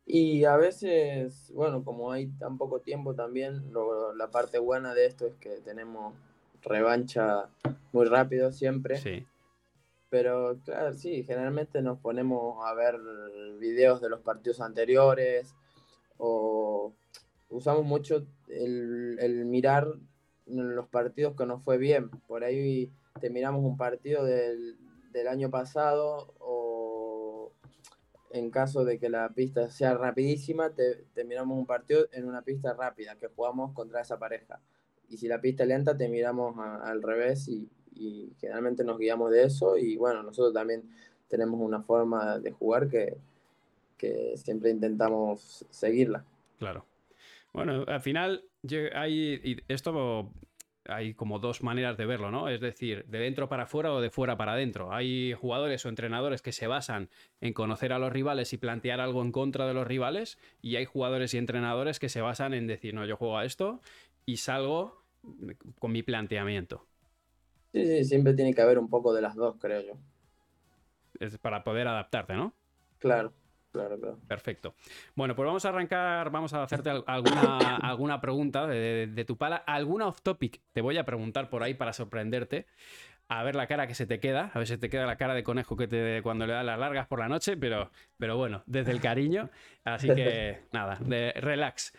Y 0.06 0.44
a 0.46 0.58
veces, 0.58 1.52
bueno, 1.56 1.84
como 1.86 2.12
hay 2.12 2.28
tan 2.32 2.58
poco 2.58 2.82
tiempo 2.82 3.16
también, 3.16 3.72
lo- 3.72 4.14
la 4.16 4.30
parte 4.32 4.60
buena 4.60 4.94
de 4.94 5.06
esto 5.06 5.26
es 5.28 5.36
que 5.36 5.62
tenemos 5.62 6.16
revancha 6.64 7.50
muy 7.94 8.06
rápido 8.08 8.52
siempre. 8.52 9.06
Sí, 9.06 9.26
Pero 10.10 10.60
claro, 10.66 10.94
sí, 10.94 11.24
generalmente 11.24 11.82
nos 11.82 12.00
ponemos 12.00 12.66
a 12.66 12.74
ver 12.74 12.98
videos 13.60 14.02
de 14.02 14.10
los 14.10 14.22
partidos 14.22 14.60
anteriores 14.62 15.54
o 16.18 16.94
usamos 17.50 17.86
mucho 17.86 18.26
el, 18.50 19.18
el 19.20 19.46
mirar 19.46 19.88
los 20.48 20.88
partidos 20.90 21.36
que 21.36 21.46
nos 21.46 21.64
fue 21.64 21.78
bien. 21.78 22.10
Por 22.28 22.44
ahí 22.44 22.92
te 23.22 23.30
miramos 23.30 23.64
un 23.64 23.78
partido 23.78 24.26
del, 24.26 24.78
del 25.12 25.28
año 25.28 25.50
pasado 25.50 26.34
o 26.40 27.52
en 28.32 28.52
caso 28.52 28.86
de 28.86 29.00
que 29.00 29.10
la 29.10 29.30
pista 29.30 29.70
sea 29.70 29.96
rapidísima, 29.96 30.70
te, 30.70 31.06
miramos 31.26 31.58
un 31.58 31.66
partido 31.66 32.08
en 32.12 32.26
una 32.28 32.42
pista 32.44 32.74
rápida 32.74 33.16
que 33.16 33.28
jugamos 33.28 33.74
contra 33.74 34.02
esa 34.02 34.20
pareja. 34.20 34.60
Y 35.10 35.18
si 35.18 35.28
la 35.28 35.42
pista 35.42 35.64
es 35.64 35.70
lenta, 35.70 35.98
te 35.98 36.08
miramos 36.08 36.56
a- 36.60 36.84
al 36.88 37.02
revés 37.02 37.48
y, 37.48 37.68
y 37.96 38.32
generalmente 38.40 38.84
nos 38.84 39.00
guiamos 39.00 39.32
de 39.32 39.44
eso. 39.44 39.78
Y 39.78 39.98
bueno, 39.98 40.22
nosotros 40.22 40.54
también 40.54 40.84
tenemos 41.28 41.60
una 41.60 41.82
forma 41.82 42.38
de 42.38 42.52
jugar 42.52 42.88
que, 42.88 43.18
que 43.98 44.34
siempre 44.38 44.70
intentamos 44.70 45.66
seguirla. 45.70 46.24
claro. 46.60 46.86
Bueno, 47.52 47.84
al 47.88 48.02
final 48.02 48.44
yo- 48.62 48.90
hay 48.94 49.58
esto 49.68 50.32
hay 50.90 51.14
como 51.14 51.40
dos 51.40 51.64
maneras 51.64 51.98
de 51.98 52.06
verlo, 52.06 52.32
¿no? 52.32 52.50
Es 52.50 52.62
decir, 52.62 53.06
de 53.06 53.20
dentro 53.20 53.50
para 53.50 53.64
afuera 53.64 53.94
o 53.94 54.02
de 54.02 54.10
fuera 54.10 54.38
para 54.38 54.54
adentro. 54.54 54.94
Hay 54.94 55.34
jugadores 55.34 55.86
o 55.86 55.90
entrenadores 55.90 56.42
que 56.42 56.52
se 56.52 56.68
basan 56.68 57.10
en 57.42 57.54
conocer 57.54 57.94
a 57.94 58.00
los 58.00 58.12
rivales 58.12 58.54
y 58.54 58.58
plantear 58.58 59.00
algo 59.00 59.22
en 59.22 59.32
contra 59.32 59.68
de 59.68 59.74
los 59.74 59.88
rivales, 59.88 60.38
y 60.62 60.76
hay 60.76 60.86
jugadores 60.86 61.34
y 61.34 61.38
entrenadores 61.38 62.00
que 62.00 62.10
se 62.10 62.22
basan 62.22 62.54
en 62.54 62.68
decir, 62.68 62.94
no, 62.94 63.06
yo 63.06 63.18
juego 63.18 63.38
a 63.38 63.46
esto 63.46 63.82
y 64.26 64.38
salgo 64.38 65.04
con 65.80 65.92
mi 65.92 66.04
planteamiento. 66.04 66.86
Sí, 67.72 67.86
sí, 67.86 68.04
siempre 68.06 68.34
tiene 68.34 68.54
que 68.54 68.62
haber 68.62 68.80
un 68.80 68.90
poco 68.90 69.14
de 69.14 69.22
las 69.22 69.36
dos, 69.36 69.58
creo 69.60 69.82
yo. 69.82 69.94
Es 71.20 71.38
para 71.38 71.64
poder 71.64 71.88
adaptarte, 71.88 72.34
¿no? 72.34 72.54
Claro, 72.98 73.34
claro, 73.72 74.00
claro. 74.00 74.20
Perfecto. 74.28 74.76
Bueno, 75.16 75.36
pues 75.36 75.46
vamos 75.46 75.66
a 75.66 75.70
arrancar, 75.70 76.30
vamos 76.32 76.54
a 76.54 76.64
hacerte 76.64 76.90
al- 76.90 77.04
alguna, 77.08 77.76
alguna 77.82 78.22
pregunta 78.22 78.68
de, 78.68 78.78
de- 78.80 79.08
de 79.08 79.26
tu 79.26 79.38
pala, 79.38 79.58
alguna 79.58 80.08
off 80.08 80.22
topic. 80.22 80.62
Te 80.74 80.82
voy 80.82 80.98
a 80.98 81.06
preguntar 81.06 81.50
por 81.50 81.64
ahí 81.64 81.74
para 81.74 81.94
sorprenderte. 81.94 82.66
A 83.32 83.44
ver 83.44 83.54
la 83.56 83.68
cara 83.68 83.86
que 83.86 83.94
se 83.94 84.08
te 84.08 84.20
queda, 84.20 84.50
a 84.52 84.58
ver 84.58 84.68
si 84.68 84.78
te 84.80 84.90
queda 84.90 85.06
la 85.06 85.16
cara 85.18 85.36
de 85.36 85.44
conejo 85.44 85.78
que 85.78 85.88
te 85.88 86.22
cuando 86.24 86.48
le 86.48 86.54
das 86.54 86.66
las 86.66 86.80
largas 86.80 87.06
por 87.06 87.20
la 87.20 87.28
noche, 87.30 87.56
pero, 87.58 87.92
pero 88.18 88.38
bueno, 88.38 88.64
desde 88.66 88.92
el 88.92 89.00
cariño. 89.02 89.52
Así 89.84 90.08
que 90.16 90.62
nada, 90.72 90.98
de, 91.00 91.34
relax. 91.34 91.94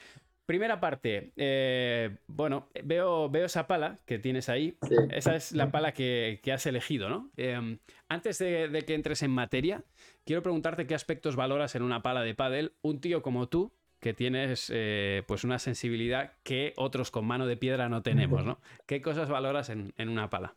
Primera 0.45 0.81
parte, 0.81 1.33
eh, 1.37 2.17
bueno, 2.27 2.69
veo, 2.83 3.31
veo 3.31 3.47
esa 3.47 3.69
pala 3.69 3.97
que 4.05 4.19
tienes 4.19 4.49
ahí. 4.49 4.77
Sí. 4.83 4.97
Esa 5.11 5.37
es 5.37 5.53
la 5.53 5.71
pala 5.71 5.93
que, 5.93 6.41
que 6.43 6.53
has 6.53 6.67
elegido, 6.67 7.09
¿no? 7.09 7.31
Eh, 7.37 7.79
antes 8.09 8.39
de, 8.39 8.67
de 8.69 8.83
que 8.83 8.95
entres 8.97 9.23
en 9.23 9.31
materia, 9.31 9.85
quiero 10.31 10.45
preguntarte 10.45 10.87
qué 10.87 10.95
aspectos 10.95 11.35
valoras 11.35 11.75
en 11.75 11.83
una 11.83 12.03
pala 12.03 12.23
de 12.23 12.37
pádel 12.37 12.73
un 12.83 13.01
tío 13.01 13.21
como 13.21 13.49
tú 13.49 13.73
que 13.99 14.15
tienes 14.15 14.71
eh, 14.73 15.25
pues 15.27 15.43
una 15.43 15.59
sensibilidad 15.59 16.35
que 16.45 16.73
otros 16.77 17.11
con 17.11 17.27
mano 17.27 17.49
de 17.49 17.57
piedra 17.57 17.89
no 17.89 18.05
tenemos, 18.05 18.45
¿no? 18.45 18.61
¿Qué 18.87 19.03
cosas 19.03 19.29
valoras 19.29 19.71
en, 19.71 19.93
en 19.97 20.09
una 20.09 20.31
pala? 20.31 20.55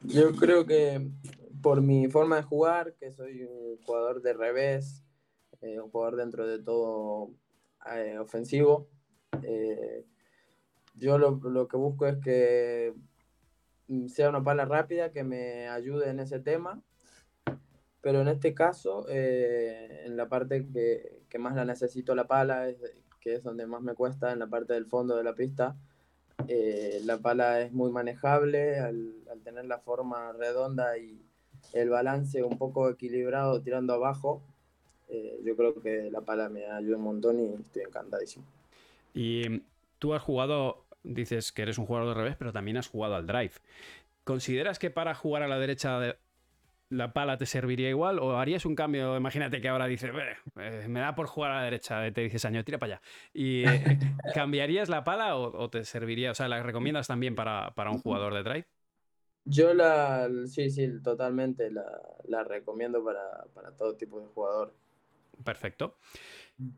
Yo 0.00 0.34
creo 0.34 0.64
que 0.64 1.10
por 1.60 1.82
mi 1.82 2.08
forma 2.08 2.36
de 2.36 2.44
jugar, 2.44 2.94
que 2.94 3.12
soy 3.12 3.42
un 3.42 3.76
jugador 3.84 4.22
de 4.22 4.32
revés, 4.32 5.04
eh, 5.60 5.78
un 5.78 5.90
jugador 5.90 6.16
dentro 6.16 6.46
de 6.46 6.58
todo 6.58 7.32
eh, 7.94 8.16
ofensivo, 8.18 8.88
yo 10.94 11.18
lo, 11.18 11.32
lo 11.32 11.68
que 11.68 11.76
busco 11.76 12.06
es 12.06 12.16
que 12.16 12.94
sea 14.08 14.30
una 14.30 14.42
pala 14.42 14.64
rápida 14.64 15.12
que 15.12 15.22
me 15.22 15.68
ayude 15.68 16.08
en 16.08 16.20
ese 16.20 16.40
tema. 16.40 16.82
Pero 18.06 18.20
en 18.20 18.28
este 18.28 18.54
caso, 18.54 19.04
eh, 19.08 20.04
en 20.04 20.16
la 20.16 20.28
parte 20.28 20.64
que, 20.72 21.22
que, 21.28 21.38
más 21.40 21.56
la 21.56 21.64
necesito 21.64 22.14
la 22.14 22.28
pala, 22.28 22.68
es, 22.68 22.76
que 23.18 23.34
es 23.34 23.42
donde 23.42 23.66
más 23.66 23.82
me 23.82 23.94
cuesta, 23.94 24.30
en 24.30 24.38
la 24.38 24.46
parte 24.46 24.74
del 24.74 24.86
fondo 24.86 25.16
de 25.16 25.24
la 25.24 25.34
pista, 25.34 25.74
eh, 26.46 27.00
la 27.02 27.18
pala 27.18 27.62
es 27.62 27.72
muy 27.72 27.90
manejable 27.90 28.78
al, 28.78 29.12
al, 29.28 29.40
tener 29.40 29.64
la 29.64 29.80
forma 29.80 30.32
redonda 30.34 30.96
y 30.96 31.20
el 31.72 31.90
balance 31.90 32.44
un 32.44 32.56
poco 32.58 32.88
equilibrado 32.88 33.60
tirando 33.60 33.94
abajo. 33.94 34.40
Eh, 35.08 35.40
yo 35.44 35.56
creo 35.56 35.82
que 35.82 36.08
la 36.08 36.20
pala 36.20 36.48
me 36.48 36.64
ayuda 36.64 36.98
un 36.98 37.02
montón 37.02 37.40
y 37.40 37.54
estoy 37.60 37.82
encantadísimo. 37.82 38.44
Y 39.14 39.62
tú 39.98 40.14
has 40.14 40.22
jugado, 40.22 40.84
dices 41.02 41.50
que 41.50 41.62
eres 41.62 41.76
un 41.76 41.86
jugador 41.86 42.10
de 42.10 42.22
revés, 42.22 42.36
pero 42.38 42.52
también 42.52 42.76
has 42.76 42.86
jugado 42.86 43.16
al 43.16 43.26
drive. 43.26 43.54
¿Consideras 44.22 44.78
que 44.78 44.92
para 44.92 45.12
jugar 45.12 45.42
a 45.42 45.48
la 45.48 45.58
derecha 45.58 45.98
de 45.98 46.16
la 46.88 47.12
pala 47.12 47.36
te 47.36 47.46
serviría 47.46 47.88
igual 47.88 48.18
o 48.18 48.38
harías 48.38 48.64
un 48.64 48.74
cambio? 48.74 49.16
Imagínate 49.16 49.60
que 49.60 49.68
ahora 49.68 49.86
dices, 49.86 50.10
eh, 50.56 50.86
me 50.88 51.00
da 51.00 51.14
por 51.14 51.26
jugar 51.26 51.52
a 51.52 51.56
la 51.56 51.64
derecha, 51.64 52.10
te 52.12 52.20
dices 52.20 52.44
año, 52.44 52.64
tira 52.64 52.78
para 52.78 52.94
allá. 52.94 53.02
¿Y 53.32 53.64
eh, 53.64 53.98
cambiarías 54.34 54.88
la 54.88 55.04
pala 55.04 55.36
o, 55.36 55.70
te 55.70 55.84
serviría? 55.84 56.30
O 56.30 56.34
sea, 56.34 56.48
¿la 56.48 56.62
recomiendas 56.62 57.06
también 57.06 57.34
para, 57.34 57.74
para 57.74 57.90
un 57.90 57.98
jugador 57.98 58.34
de 58.34 58.42
drive? 58.42 58.66
Yo 59.44 59.74
la, 59.74 60.28
sí, 60.46 60.70
sí, 60.70 61.00
totalmente 61.02 61.70
la, 61.70 61.84
la 62.24 62.42
recomiendo 62.42 63.04
para, 63.04 63.44
para, 63.54 63.70
todo 63.76 63.94
tipo 63.96 64.20
de 64.20 64.26
jugador. 64.26 64.74
Perfecto. 65.44 65.96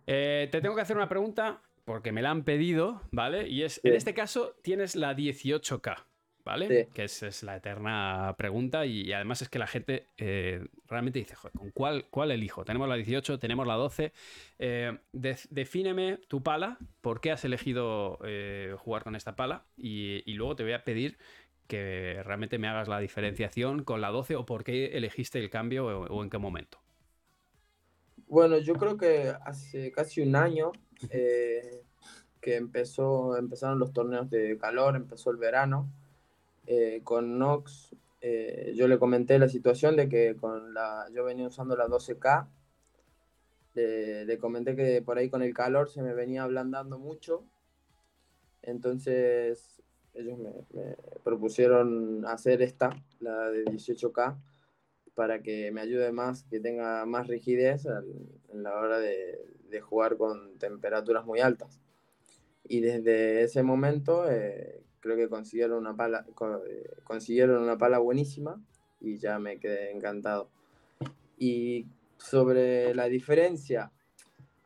Eh, 0.07 0.49
te 0.53 0.61
tengo 0.61 0.75
que 0.75 0.83
hacer 0.83 0.97
una 0.97 1.09
pregunta 1.09 1.63
porque 1.85 2.13
me 2.13 2.21
la 2.21 2.31
han 2.31 2.45
pedido, 2.45 3.01
¿vale? 3.11 3.49
Y 3.49 3.63
es, 3.63 3.75
sí. 3.75 3.89
en 3.89 3.95
este 3.95 4.13
caso, 4.13 4.55
tienes 4.63 4.97
la 4.97 5.17
18K. 5.17 6.05
¿Vale? 6.49 6.85
Sí. 6.85 6.91
Que 6.95 7.05
es, 7.05 7.23
es, 7.23 7.43
la 7.43 7.57
eterna 7.57 8.35
pregunta 8.39 8.87
y, 8.87 9.13
además 9.13 9.43
es 9.43 9.51
que 9.51 9.59
la 9.59 9.67
gente 9.67 10.07
eh, 10.17 10.67
realmente 10.89 11.19
dice, 11.19 11.35
joder, 11.35 11.53
¿con 11.53 11.71
cuál, 11.71 12.07
cuál 12.11 12.31
elijo? 12.31 12.65
Tenemos 12.65 12.89
la 12.89 12.95
18, 12.95 13.39
tenemos 13.39 13.67
la 13.67 13.75
12. 13.75 14.13
Eh, 14.59 14.99
de, 15.13 15.37
defíneme 15.51 16.17
tu 16.27 16.43
pala, 16.43 16.79
por 17.03 17.21
qué 17.21 17.33
has 17.33 17.45
elegido 17.45 18.19
eh, 18.25 18.75
jugar 18.79 19.05
con 19.05 19.15
esta 19.15 19.37
pala 19.37 19.67
y, 19.77 20.23
y, 20.25 20.35
luego 20.35 20.57
te 20.57 20.63
voy 20.63 20.73
a 20.73 20.85
pedir 20.85 21.19
que 21.67 22.23
realmente 22.25 22.59
me 22.59 22.67
hagas 22.67 22.89
la 22.89 22.99
diferenciación 22.99 23.85
con 23.85 24.01
la 24.01 24.09
12 24.09 24.37
o 24.37 24.47
por 24.47 24.65
qué 24.65 24.97
elegiste 24.97 25.39
el 25.39 25.51
cambio 25.51 25.87
o, 25.87 26.07
o 26.07 26.23
en 26.25 26.31
qué 26.31 26.39
momento. 26.39 26.79
Bueno, 28.27 28.57
yo 28.57 28.75
creo 28.75 28.97
que 28.97 29.35
hace 29.45 29.93
casi 29.93 30.23
un 30.23 30.35
año 30.35 30.73
eh, 31.11 31.83
que 32.41 32.57
empezó, 32.57 33.37
empezaron 33.37 33.79
los 33.79 33.93
torneos 33.93 34.31
de 34.31 34.57
calor, 34.57 34.97
empezó 34.97 35.31
el 35.31 35.37
verano 35.37 35.91
eh, 36.71 37.01
con 37.03 37.39
Nox, 37.39 37.97
eh, 38.21 38.75
yo 38.77 38.89
le 38.89 38.99
comenté 38.99 39.39
la 39.39 39.49
situación 39.49 39.97
de 39.97 40.07
que 40.11 40.37
con 40.37 40.75
la, 40.75 41.07
yo 41.15 41.25
venía 41.25 41.47
usando 41.47 41.75
la 41.75 41.87
12K, 41.87 42.47
le, 43.73 44.39
comenté 44.39 44.77
que 44.77 45.01
por 45.01 45.17
ahí 45.17 45.31
con 45.31 45.41
el 45.41 45.55
calor 45.55 45.89
se 45.89 46.03
me 46.03 46.13
venía 46.13 46.43
ablandando 46.43 46.99
mucho, 46.99 47.43
entonces 48.61 49.81
ellos 50.13 50.37
me, 50.39 50.53
propusieron 51.25 52.27
hacer 52.27 52.61
esta, 52.61 53.03
la 53.21 53.51
de 53.51 53.65
18K, 53.65 54.37
para 55.15 55.41
que 55.41 55.73
me 55.73 55.81
ayude 55.81 56.13
más, 56.13 56.45
que 56.45 56.61
tenga 56.61 57.07
más 57.07 57.29
rigidez 57.29 57.87
en 58.53 58.63
la 58.63 58.75
hora 58.75 58.99
de, 58.99 59.41
de, 59.71 59.81
jugar 59.81 60.19
con 60.19 60.59
temperaturas 60.59 61.25
muy 61.25 61.41
altas. 61.41 61.81
Y 62.65 62.81
desde 62.81 63.43
ese 63.43 63.63
momento 63.63 64.31
eh, 64.31 64.83
creo 65.01 65.17
que 65.17 65.29
consiguieron 65.29 65.79
una 65.79 65.97
pala, 65.97 66.25
consiguieron 67.05 67.63
una 67.63 67.79
pala 67.79 67.99
buenísima 67.99 68.61
y 69.01 69.19
ya 69.19 69.39
me 69.39 69.59
quedé 69.59 69.93
encantado. 69.93 70.49
Y 71.39 71.87
sobre 72.17 72.95
la 72.95 73.09
diferencia, 73.09 73.93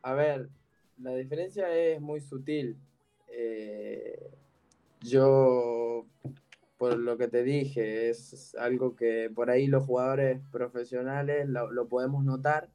a 0.03 0.14
ver, 0.14 0.49
la 0.99 1.14
diferencia 1.14 1.74
es 1.76 2.01
muy 2.01 2.20
sutil. 2.20 2.76
Eh, 3.28 4.30
yo, 5.03 6.07
por 6.78 6.99
lo 6.99 7.18
que 7.18 7.28
te 7.28 7.43
dije, 7.43 8.11
es 8.11 8.55
algo 8.57 8.97
que 8.97 9.30
por 9.35 9.51
ahí 9.51 9.66
los 9.66 9.85
jugadores 9.85 10.41
profesionales 10.51 11.49
lo 11.49 11.89
podemos 11.89 12.24
notar, 12.24 12.68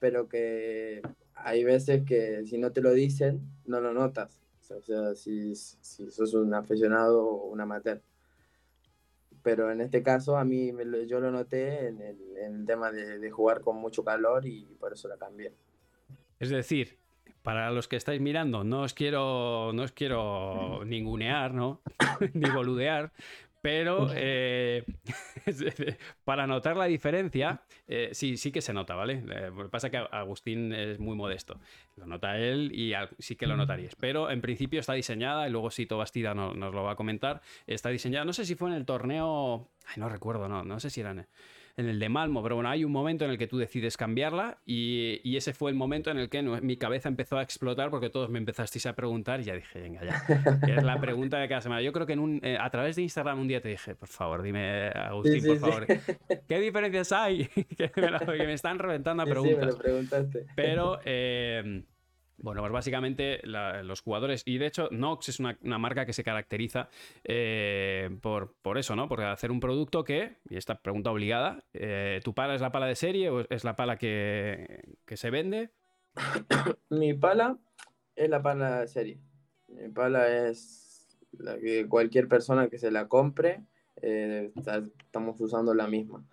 pero 0.00 0.28
que 0.28 1.00
hay 1.34 1.64
veces 1.64 2.04
que 2.04 2.44
si 2.46 2.58
no 2.58 2.72
te 2.72 2.80
lo 2.80 2.92
dicen, 2.92 3.40
no 3.66 3.80
lo 3.80 3.92
notas. 3.94 4.41
O 4.76 4.82
sea, 4.82 5.14
si, 5.14 5.54
si 5.54 6.10
sos 6.10 6.34
un 6.34 6.54
aficionado 6.54 7.24
o 7.24 7.46
un 7.46 7.60
amateur. 7.60 8.00
Pero 9.42 9.70
en 9.72 9.80
este 9.80 10.02
caso, 10.02 10.36
a 10.36 10.44
mí 10.44 10.72
yo 11.06 11.20
lo 11.20 11.30
noté 11.30 11.88
en 11.88 12.00
el, 12.00 12.36
en 12.36 12.54
el 12.60 12.66
tema 12.66 12.92
de, 12.92 13.18
de, 13.18 13.30
jugar 13.30 13.60
con 13.60 13.76
mucho 13.76 14.04
calor 14.04 14.46
y 14.46 14.64
por 14.78 14.92
eso 14.92 15.08
la 15.08 15.16
cambié. 15.16 15.52
Es 16.38 16.50
decir, 16.50 16.96
para 17.42 17.70
los 17.72 17.88
que 17.88 17.96
estáis 17.96 18.20
mirando, 18.20 18.62
no 18.62 18.82
os 18.82 18.94
quiero, 18.94 19.72
no 19.72 19.82
os 19.82 19.92
quiero 19.92 20.84
ningunear, 20.84 21.52
¿no? 21.52 21.80
Ni 22.34 22.48
boludear, 22.50 23.12
pero 23.62 24.08
eh, 24.14 24.84
para 26.24 26.46
notar 26.46 26.76
la 26.76 26.86
diferencia, 26.86 27.62
eh, 27.86 28.10
sí, 28.12 28.36
sí 28.36 28.50
que 28.52 28.60
se 28.60 28.74
nota, 28.74 28.94
¿vale? 28.96 29.22
Eh, 29.30 29.50
lo 29.56 29.62
que 29.62 29.68
pasa 29.70 29.86
es 29.86 29.92
que 29.92 29.96
Agustín 29.96 30.72
es 30.72 30.98
muy 30.98 31.16
modesto. 31.16 31.58
Lo 31.96 32.06
nota 32.06 32.36
él 32.38 32.72
y 32.74 32.92
sí 33.20 33.36
que 33.36 33.46
lo 33.46 33.56
notaríais. 33.56 33.94
Pero 33.94 34.30
en 34.30 34.40
principio 34.40 34.80
está 34.80 34.94
diseñada, 34.94 35.48
y 35.48 35.50
luego 35.50 35.70
Sito 35.70 35.96
Bastida 35.96 36.34
nos, 36.34 36.56
nos 36.56 36.74
lo 36.74 36.82
va 36.82 36.92
a 36.92 36.96
comentar. 36.96 37.40
Está 37.66 37.88
diseñada, 37.88 38.24
no 38.24 38.32
sé 38.32 38.44
si 38.44 38.56
fue 38.56 38.68
en 38.68 38.76
el 38.76 38.84
torneo. 38.84 39.68
Ay, 39.86 39.94
no 39.96 40.08
recuerdo, 40.08 40.48
no, 40.48 40.64
no 40.64 40.80
sé 40.80 40.90
si 40.90 41.00
era 41.00 41.12
en 41.12 41.26
en 41.76 41.88
el 41.88 41.98
de 41.98 42.08
Malmo, 42.08 42.42
pero 42.42 42.56
bueno, 42.56 42.70
hay 42.70 42.84
un 42.84 42.92
momento 42.92 43.24
en 43.24 43.30
el 43.30 43.38
que 43.38 43.46
tú 43.46 43.58
decides 43.58 43.96
cambiarla 43.96 44.58
y, 44.66 45.20
y 45.24 45.36
ese 45.36 45.54
fue 45.54 45.70
el 45.70 45.76
momento 45.76 46.10
en 46.10 46.18
el 46.18 46.28
que 46.28 46.42
no, 46.42 46.60
mi 46.60 46.76
cabeza 46.76 47.08
empezó 47.08 47.38
a 47.38 47.42
explotar 47.42 47.90
porque 47.90 48.10
todos 48.10 48.28
me 48.30 48.38
empezasteis 48.38 48.86
a 48.86 48.94
preguntar 48.94 49.40
y 49.40 49.44
ya 49.44 49.54
dije, 49.54 49.80
venga, 49.80 50.02
ya. 50.04 50.22
es 50.68 50.82
la 50.82 51.00
pregunta 51.00 51.38
de 51.38 51.48
cada 51.48 51.60
semana. 51.60 51.80
Yo 51.80 51.92
creo 51.92 52.06
que 52.06 52.12
en 52.12 52.18
un, 52.18 52.40
eh, 52.42 52.58
a 52.60 52.68
través 52.70 52.96
de 52.96 53.02
Instagram 53.02 53.40
un 53.40 53.48
día 53.48 53.60
te 53.60 53.68
dije, 53.68 53.94
por 53.94 54.08
favor, 54.08 54.42
dime, 54.42 54.88
Agustín, 54.88 55.34
sí, 55.34 55.40
sí, 55.40 55.48
por 55.48 55.58
favor, 55.58 55.86
sí. 55.86 56.14
¿qué 56.48 56.60
diferencias 56.60 57.12
hay? 57.12 57.46
que, 57.76 57.90
me, 57.96 58.38
que, 58.38 58.46
me, 58.46 58.52
están 58.52 58.78
reventando 58.78 59.22
a 59.22 59.26
preguntas. 59.26 59.54
Sí, 59.54 59.66
me 59.66 59.72
lo 59.72 59.78
preguntaste. 59.78 60.46
Pero... 60.54 61.00
Eh, 61.04 61.84
bueno, 62.42 62.60
pues 62.60 62.72
básicamente 62.72 63.40
los 63.44 64.00
jugadores, 64.00 64.42
y 64.44 64.58
de 64.58 64.66
hecho 64.66 64.88
Nox 64.90 65.28
es 65.28 65.40
una, 65.40 65.56
marca 65.78 66.04
que 66.04 66.12
se 66.12 66.24
caracteriza 66.24 66.88
eh, 67.24 68.10
por, 68.20 68.54
por, 68.60 68.78
eso, 68.78 68.96
¿no? 68.96 69.08
Por 69.08 69.22
hacer 69.22 69.50
un 69.52 69.60
producto 69.60 70.02
que, 70.02 70.36
y 70.50 70.56
esta 70.56 70.82
pregunta 70.82 71.10
obligada, 71.10 71.64
eh, 71.72 72.20
¿tu 72.24 72.34
pala 72.34 72.54
es 72.54 72.60
la 72.60 72.72
pala 72.72 72.86
de 72.86 72.96
serie 72.96 73.30
o 73.30 73.46
es 73.48 73.64
la 73.64 73.76
pala 73.76 73.96
que, 73.96 74.96
que 75.06 75.16
se 75.16 75.30
vende? 75.30 75.70
Mi 76.90 77.14
pala 77.14 77.58
es 78.16 78.28
la 78.28 78.42
pala 78.42 78.80
de 78.80 78.88
serie. 78.88 79.18
Mi 79.68 79.88
pala 79.88 80.48
es 80.48 81.16
la 81.32 81.58
que 81.58 81.88
cualquier 81.88 82.26
persona 82.26 82.68
que 82.68 82.78
se 82.78 82.90
la 82.90 83.06
compre, 83.06 83.62
eh, 84.02 84.52
estamos 84.56 85.40
usando 85.40 85.74
la 85.74 85.86
misma. 85.86 86.24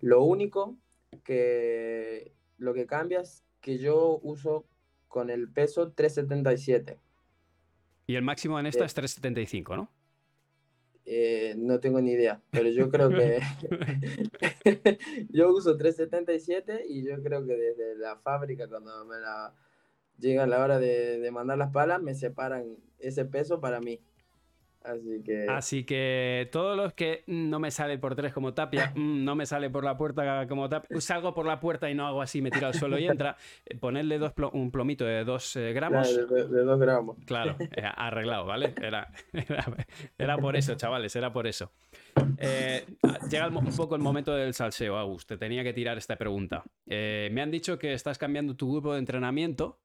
Lo 0.00 0.22
único 0.22 0.76
que 1.24 2.32
lo 2.58 2.72
que 2.72 2.86
cambia 2.86 3.20
es 3.20 3.44
que 3.60 3.78
yo 3.78 4.20
uso 4.22 4.64
con 5.16 5.30
el 5.30 5.48
peso 5.48 5.92
377. 5.92 6.98
Y 8.06 8.16
el 8.16 8.22
máximo 8.22 8.60
en 8.60 8.66
esta 8.66 8.82
eh, 8.82 8.86
es 8.86 8.92
375, 8.92 9.74
¿no? 9.74 9.90
Eh, 11.06 11.54
no 11.56 11.80
tengo 11.80 12.02
ni 12.02 12.10
idea, 12.10 12.42
pero 12.50 12.68
yo 12.68 12.90
creo 12.90 13.08
que 13.08 13.40
yo 15.30 15.54
uso 15.54 15.78
377 15.78 16.84
y 16.86 17.02
yo 17.02 17.22
creo 17.22 17.46
que 17.46 17.56
desde 17.56 17.96
la 17.96 18.18
fábrica 18.18 18.68
cuando 18.68 19.06
me 19.06 19.18
la 19.18 19.54
llega 20.18 20.46
la 20.46 20.62
hora 20.62 20.78
de, 20.78 21.18
de 21.18 21.30
mandar 21.30 21.56
las 21.56 21.72
palas 21.72 22.02
me 22.02 22.14
separan 22.14 22.76
ese 22.98 23.24
peso 23.24 23.58
para 23.58 23.80
mí. 23.80 24.02
Así 24.86 25.22
que... 25.24 25.46
Así 25.48 25.84
que 25.84 26.48
todos 26.52 26.76
los 26.76 26.92
que 26.94 27.24
no 27.26 27.58
me 27.58 27.70
sale 27.70 27.98
por 27.98 28.14
tres 28.14 28.32
como 28.32 28.54
tapia, 28.54 28.92
mm, 28.96 29.24
no 29.24 29.34
me 29.34 29.46
sale 29.46 29.70
por 29.70 29.84
la 29.84 29.96
puerta 29.96 30.46
como 30.46 30.68
tapia, 30.68 31.00
salgo 31.00 31.34
por 31.34 31.46
la 31.46 31.60
puerta 31.60 31.90
y 31.90 31.94
no 31.94 32.06
hago 32.06 32.22
así, 32.22 32.40
me 32.40 32.50
tiro 32.50 32.68
al 32.68 32.74
suelo 32.74 32.98
y 32.98 33.06
entra, 33.06 33.36
eh, 33.66 33.76
ponerle 33.76 34.18
dos 34.18 34.32
un 34.52 34.70
plomito 34.70 35.04
de 35.04 35.24
dos 35.24 35.56
eh, 35.56 35.72
gramos. 35.72 36.08
Claro, 36.08 36.26
de, 36.26 36.48
de, 36.48 36.62
dos 36.62 36.78
gramos. 36.78 37.16
Claro, 37.26 37.56
eh, 37.76 37.82
arreglado, 37.84 38.46
¿vale? 38.46 38.74
Era, 38.80 39.10
era, 39.32 39.64
era, 40.18 40.38
por 40.38 40.56
eso, 40.56 40.74
chavales, 40.74 41.14
era 41.16 41.32
por 41.32 41.46
eso. 41.46 41.72
Eh, 42.38 42.84
llega 43.30 43.48
un 43.48 43.76
poco 43.76 43.94
el 43.94 44.02
momento 44.02 44.34
del 44.34 44.54
salseo, 44.54 44.96
Agus. 44.96 45.26
Te 45.26 45.36
tenía 45.36 45.62
que 45.62 45.72
tirar 45.72 45.98
esta 45.98 46.16
pregunta. 46.16 46.64
Eh, 46.86 47.28
me 47.32 47.42
han 47.42 47.50
dicho 47.50 47.78
que 47.78 47.92
estás 47.92 48.18
cambiando 48.18 48.56
tu 48.56 48.70
grupo 48.70 48.92
de 48.92 48.98
entrenamiento 48.98 49.80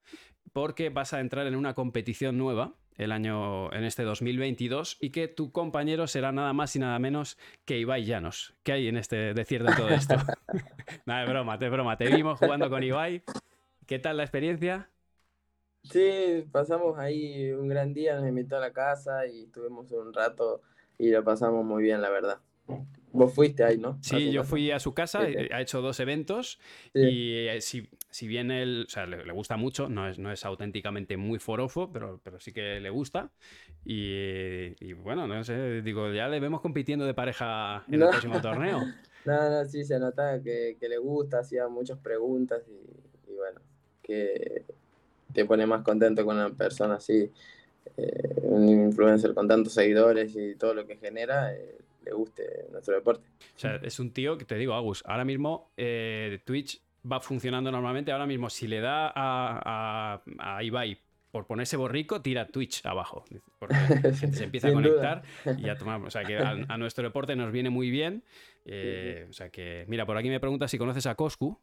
porque 0.53 0.89
vas 0.89 1.13
a 1.13 1.19
entrar 1.19 1.47
en 1.47 1.55
una 1.55 1.73
competición 1.73 2.37
nueva 2.37 2.75
el 2.97 3.11
año 3.11 3.71
en 3.73 3.83
este 3.83 4.03
2022 4.03 4.97
y 4.99 5.09
que 5.11 5.27
tu 5.27 5.51
compañero 5.51 6.07
será 6.07 6.31
nada 6.31 6.53
más 6.53 6.75
y 6.75 6.79
nada 6.79 6.99
menos 6.99 7.37
que 7.65 7.79
Ibai 7.79 8.05
Llanos. 8.05 8.53
¿Qué 8.63 8.73
hay 8.73 8.87
en 8.87 8.97
este 8.97 9.33
decir 9.33 9.63
de 9.63 9.73
todo 9.75 9.89
esto? 9.89 10.15
nada, 11.05 11.25
de 11.25 11.31
broma, 11.31 11.57
de 11.57 11.69
broma. 11.69 11.97
Te 11.97 12.07
vimos 12.13 12.39
jugando 12.39 12.69
con 12.69 12.83
Ibai. 12.83 13.23
¿Qué 13.87 13.99
tal 13.99 14.17
la 14.17 14.23
experiencia? 14.23 14.89
Sí, 15.83 16.45
pasamos 16.51 16.97
ahí 16.99 17.51
un 17.51 17.67
gran 17.67 17.93
día, 17.93 18.15
nos 18.15 18.27
invitó 18.27 18.57
a 18.57 18.59
la 18.59 18.71
casa 18.71 19.25
y 19.25 19.45
estuvimos 19.45 19.91
un 19.91 20.13
rato 20.13 20.61
y 20.97 21.09
lo 21.09 21.23
pasamos 21.23 21.65
muy 21.65 21.81
bien, 21.81 22.01
la 22.01 22.09
verdad. 22.09 22.39
Vos 23.13 23.33
fuiste 23.33 23.63
ahí, 23.63 23.77
¿no? 23.77 23.97
Sí, 24.01 24.31
yo 24.31 24.43
fui 24.43 24.71
a 24.71 24.79
su 24.79 24.93
casa, 24.93 25.27
eh, 25.27 25.49
ha 25.51 25.61
hecho 25.61 25.81
dos 25.81 25.99
eventos 25.99 26.59
y 26.93 27.47
eh, 27.47 27.59
si, 27.61 27.89
si, 28.09 28.27
bien 28.27 28.51
él, 28.51 28.85
o 28.87 28.89
sea, 28.89 29.05
le, 29.05 29.31
gusta 29.33 29.57
mucho, 29.57 29.89
no 29.89 30.07
es, 30.07 30.17
no 30.17 30.31
es 30.31 30.45
auténticamente 30.45 31.17
muy 31.17 31.39
forofo, 31.39 31.91
pero, 31.91 32.21
pero 32.23 32.39
sí 32.39 32.53
que 32.53 32.79
le 32.79 32.89
gusta. 32.89 33.31
Y, 33.83 34.93
bueno, 34.93 35.27
no 35.27 35.43
sé, 35.43 35.81
digo, 35.81 36.11
ya 36.13 36.27
le 36.29 36.39
vemos 36.39 36.61
compitiendo 36.61 37.05
de 37.05 37.13
pareja 37.13 37.83
en 37.87 38.01
el 38.01 38.09
próximo 38.09 38.41
torneo. 38.41 38.81
No, 39.23 39.51
no, 39.51 39.63
sí, 39.65 39.83
se 39.83 39.99
nota 39.99 40.41
que, 40.41 40.77
que 40.79 40.89
le 40.89 40.97
gusta, 40.97 41.41
hacía 41.41 41.67
muchas 41.67 41.99
preguntas 41.99 42.63
y, 42.67 43.35
bueno, 43.35 43.61
que 44.01 44.65
te 45.31 45.45
pone 45.45 45.67
más 45.67 45.83
contento 45.83 46.25
con 46.25 46.37
una 46.37 46.49
persona 46.49 46.95
así, 46.95 47.31
eh, 47.97 48.35
un 48.41 48.67
influencer 48.67 49.35
con 49.35 49.47
tantos 49.47 49.73
seguidores 49.73 50.35
y 50.35 50.55
todo 50.55 50.73
lo 50.73 50.87
que 50.87 50.97
genera 50.97 51.53
le 52.01 52.13
guste 52.13 52.67
nuestro 52.71 52.95
deporte. 52.95 53.27
O 53.55 53.59
sea, 53.59 53.75
es 53.75 53.99
un 53.99 54.11
tío 54.11 54.37
que 54.37 54.45
te 54.45 54.55
digo, 54.55 54.73
Agus, 54.73 55.03
ahora 55.05 55.25
mismo 55.25 55.71
eh, 55.77 56.39
Twitch 56.45 56.81
va 57.09 57.19
funcionando 57.19 57.71
normalmente. 57.71 58.11
Ahora 58.11 58.25
mismo, 58.25 58.49
si 58.49 58.67
le 58.67 58.81
da 58.81 59.11
a, 59.13 60.21
a, 60.39 60.63
Ibai 60.63 60.99
por 61.31 61.47
ponerse 61.47 61.77
borrico, 61.77 62.21
tira 62.21 62.47
Twitch 62.47 62.85
abajo. 62.85 63.23
Porque 63.59 63.75
se 64.13 64.43
empieza 64.43 64.67
a 64.67 64.73
conectar 64.73 65.23
y 65.57 65.61
ya 65.63 65.77
tomamos. 65.77 66.07
O 66.07 66.11
sea, 66.11 66.23
que 66.23 66.37
a, 66.37 66.77
nuestro 66.77 67.03
deporte 67.03 67.35
nos 67.35 67.51
viene 67.51 67.69
muy 67.69 67.89
bien. 67.89 68.23
Eh, 68.65 69.27
o 69.29 69.33
sea, 69.33 69.49
que, 69.49 69.85
mira, 69.87 70.05
por 70.05 70.17
aquí 70.17 70.29
me 70.29 70.39
pregunta 70.39 70.67
si 70.67 70.77
conoces 70.77 71.05
a 71.07 71.15
Coscu. 71.15 71.59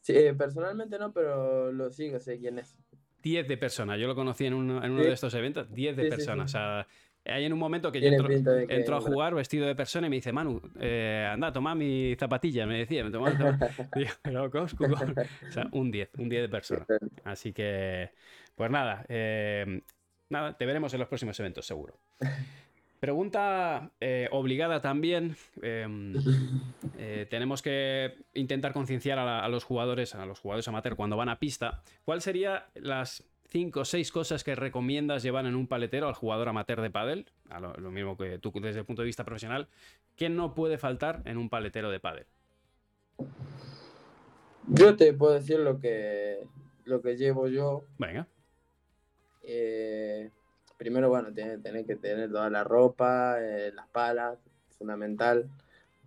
Sí, 0.00 0.14
personalmente 0.36 0.98
no, 0.98 1.12
pero 1.12 1.72
lo 1.72 1.90
sigo, 1.90 2.18
sé 2.18 2.38
quién 2.38 2.58
es. 2.58 2.76
10 3.22 3.48
de 3.48 3.56
personas. 3.56 3.98
Yo 3.98 4.06
lo 4.06 4.14
conocí 4.14 4.44
en, 4.44 4.52
uno 4.52 4.80
de 4.80 5.12
estos 5.12 5.32
eventos. 5.32 5.72
10 5.72 5.96
de 5.96 6.08
personas. 6.10 6.50
O 6.50 6.52
sea, 6.52 6.86
hay 7.26 7.44
en 7.46 7.52
un 7.52 7.58
momento 7.58 7.90
que 7.90 8.00
yo 8.00 8.08
entro, 8.08 8.96
a 8.96 9.00
jugar 9.00 9.34
vestido 9.34 9.66
de 9.66 9.74
persona 9.74 10.06
y 10.06 10.10
me 10.10 10.16
dice, 10.16 10.32
Manu, 10.32 10.60
eh, 10.78 11.26
anda, 11.30 11.52
toma 11.52 11.74
mi 11.74 12.14
zapatilla, 12.18 12.66
me 12.66 12.78
decía. 12.78 13.02
Me 13.02 13.10
toma, 13.10 13.32
Coscu, 14.52 14.84
o 14.84 15.52
sea, 15.52 15.68
un 15.72 15.90
10, 15.90 16.10
un 16.18 16.28
10 16.28 16.42
de 16.42 16.48
persona. 16.48 16.86
Así 17.24 17.52
que, 17.52 18.10
pues 18.54 18.70
nada, 18.70 19.06
eh, 19.08 19.82
nada, 20.28 20.56
te 20.56 20.66
veremos 20.66 20.92
en 20.92 21.00
los 21.00 21.08
próximos 21.08 21.38
eventos, 21.40 21.66
seguro. 21.66 21.98
Pregunta 23.00 23.90
eh, 24.00 24.28
obligada 24.30 24.80
también. 24.80 25.36
Em, 25.60 26.14
tenemos 27.28 27.60
que 27.60 28.14
intentar 28.32 28.72
concienciar 28.72 29.18
a, 29.18 29.44
a, 29.44 29.48
los 29.50 29.64
jugadores, 29.64 30.14
a 30.14 30.24
los 30.24 30.40
jugadores 30.40 30.66
amateur 30.68 30.96
cuando 30.96 31.14
van 31.14 31.28
a 31.28 31.38
pista. 31.38 31.82
¿Cuál 32.06 32.22
sería 32.22 32.68
las 32.74 33.24
cinco 33.54 33.80
o 33.80 33.84
seis 33.84 34.10
cosas 34.10 34.42
que 34.42 34.56
recomiendas 34.56 35.22
llevar 35.22 35.46
en 35.46 35.54
un 35.54 35.68
paletero 35.68 36.08
al 36.08 36.14
jugador 36.14 36.48
amateur 36.48 36.80
de 36.80 36.90
pádel, 36.90 37.26
lo, 37.78 37.92
mismo 37.92 38.16
que 38.16 38.40
tú 38.40 38.50
desde 38.60 38.80
el 38.80 38.84
punto 38.84 39.02
de 39.02 39.06
vista 39.06 39.22
profesional, 39.22 39.68
¿qué 40.16 40.28
no 40.28 40.56
puede 40.56 40.76
faltar 40.76 41.22
en 41.24 41.38
un 41.38 41.48
paletero 41.48 41.88
de 41.88 42.00
pádel? 42.00 42.26
Yo 44.66 44.96
te 44.96 45.12
puedo 45.12 45.34
decir 45.34 45.60
lo 45.60 45.78
que, 45.78 46.48
lo 46.84 47.00
que 47.00 47.16
llevo 47.16 47.46
yo. 47.46 47.84
Venga. 47.96 48.26
Eh, 49.44 50.30
primero, 50.76 51.08
bueno, 51.08 51.32
tienes, 51.32 51.86
que 51.86 51.94
tener 51.94 52.32
toda 52.32 52.50
la 52.50 52.64
ropa, 52.64 53.36
eh, 53.40 53.70
las 53.72 53.86
palas, 53.86 54.36
fundamental. 54.78 55.48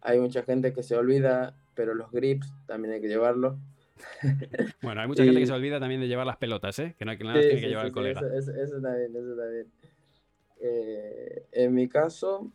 Hay 0.02 0.20
mucha 0.20 0.43
gente 0.43 0.74
que 0.74 0.84
se 0.84 0.98
olvida, 0.98 1.56
pero 1.76 1.95
los 1.95 2.12
grips 2.12 2.52
también 2.66 2.95
hay 2.95 3.00
que 3.00 3.08
llevarlos. 3.08 3.56
Bueno, 4.82 5.02
hay 5.02 5.08
mucha 5.08 5.24
gente 5.24 5.39
que 5.39 5.45
se 5.45 5.54
olvida 5.54 5.80
también 5.80 6.02
de 6.02 6.08
llevar 6.08 6.26
las 6.26 6.38
pelotas, 6.38 6.78
¿eh? 6.80 6.95
Que 6.98 7.06
no 7.06 7.12
hay 7.12 7.18
que, 7.18 7.24
nada 7.24 7.39
tiene 7.39 7.62
que 7.62 7.68
llevar 7.68 7.86
el 7.86 7.91
colega. 7.91 8.22
Eso, 8.36 8.52
también, 8.82 9.16
eso 9.16 9.36
también. 9.36 9.68
Eh, 10.60 11.45
en 11.52 11.74
mi 11.74 11.88
caso, 11.88 12.52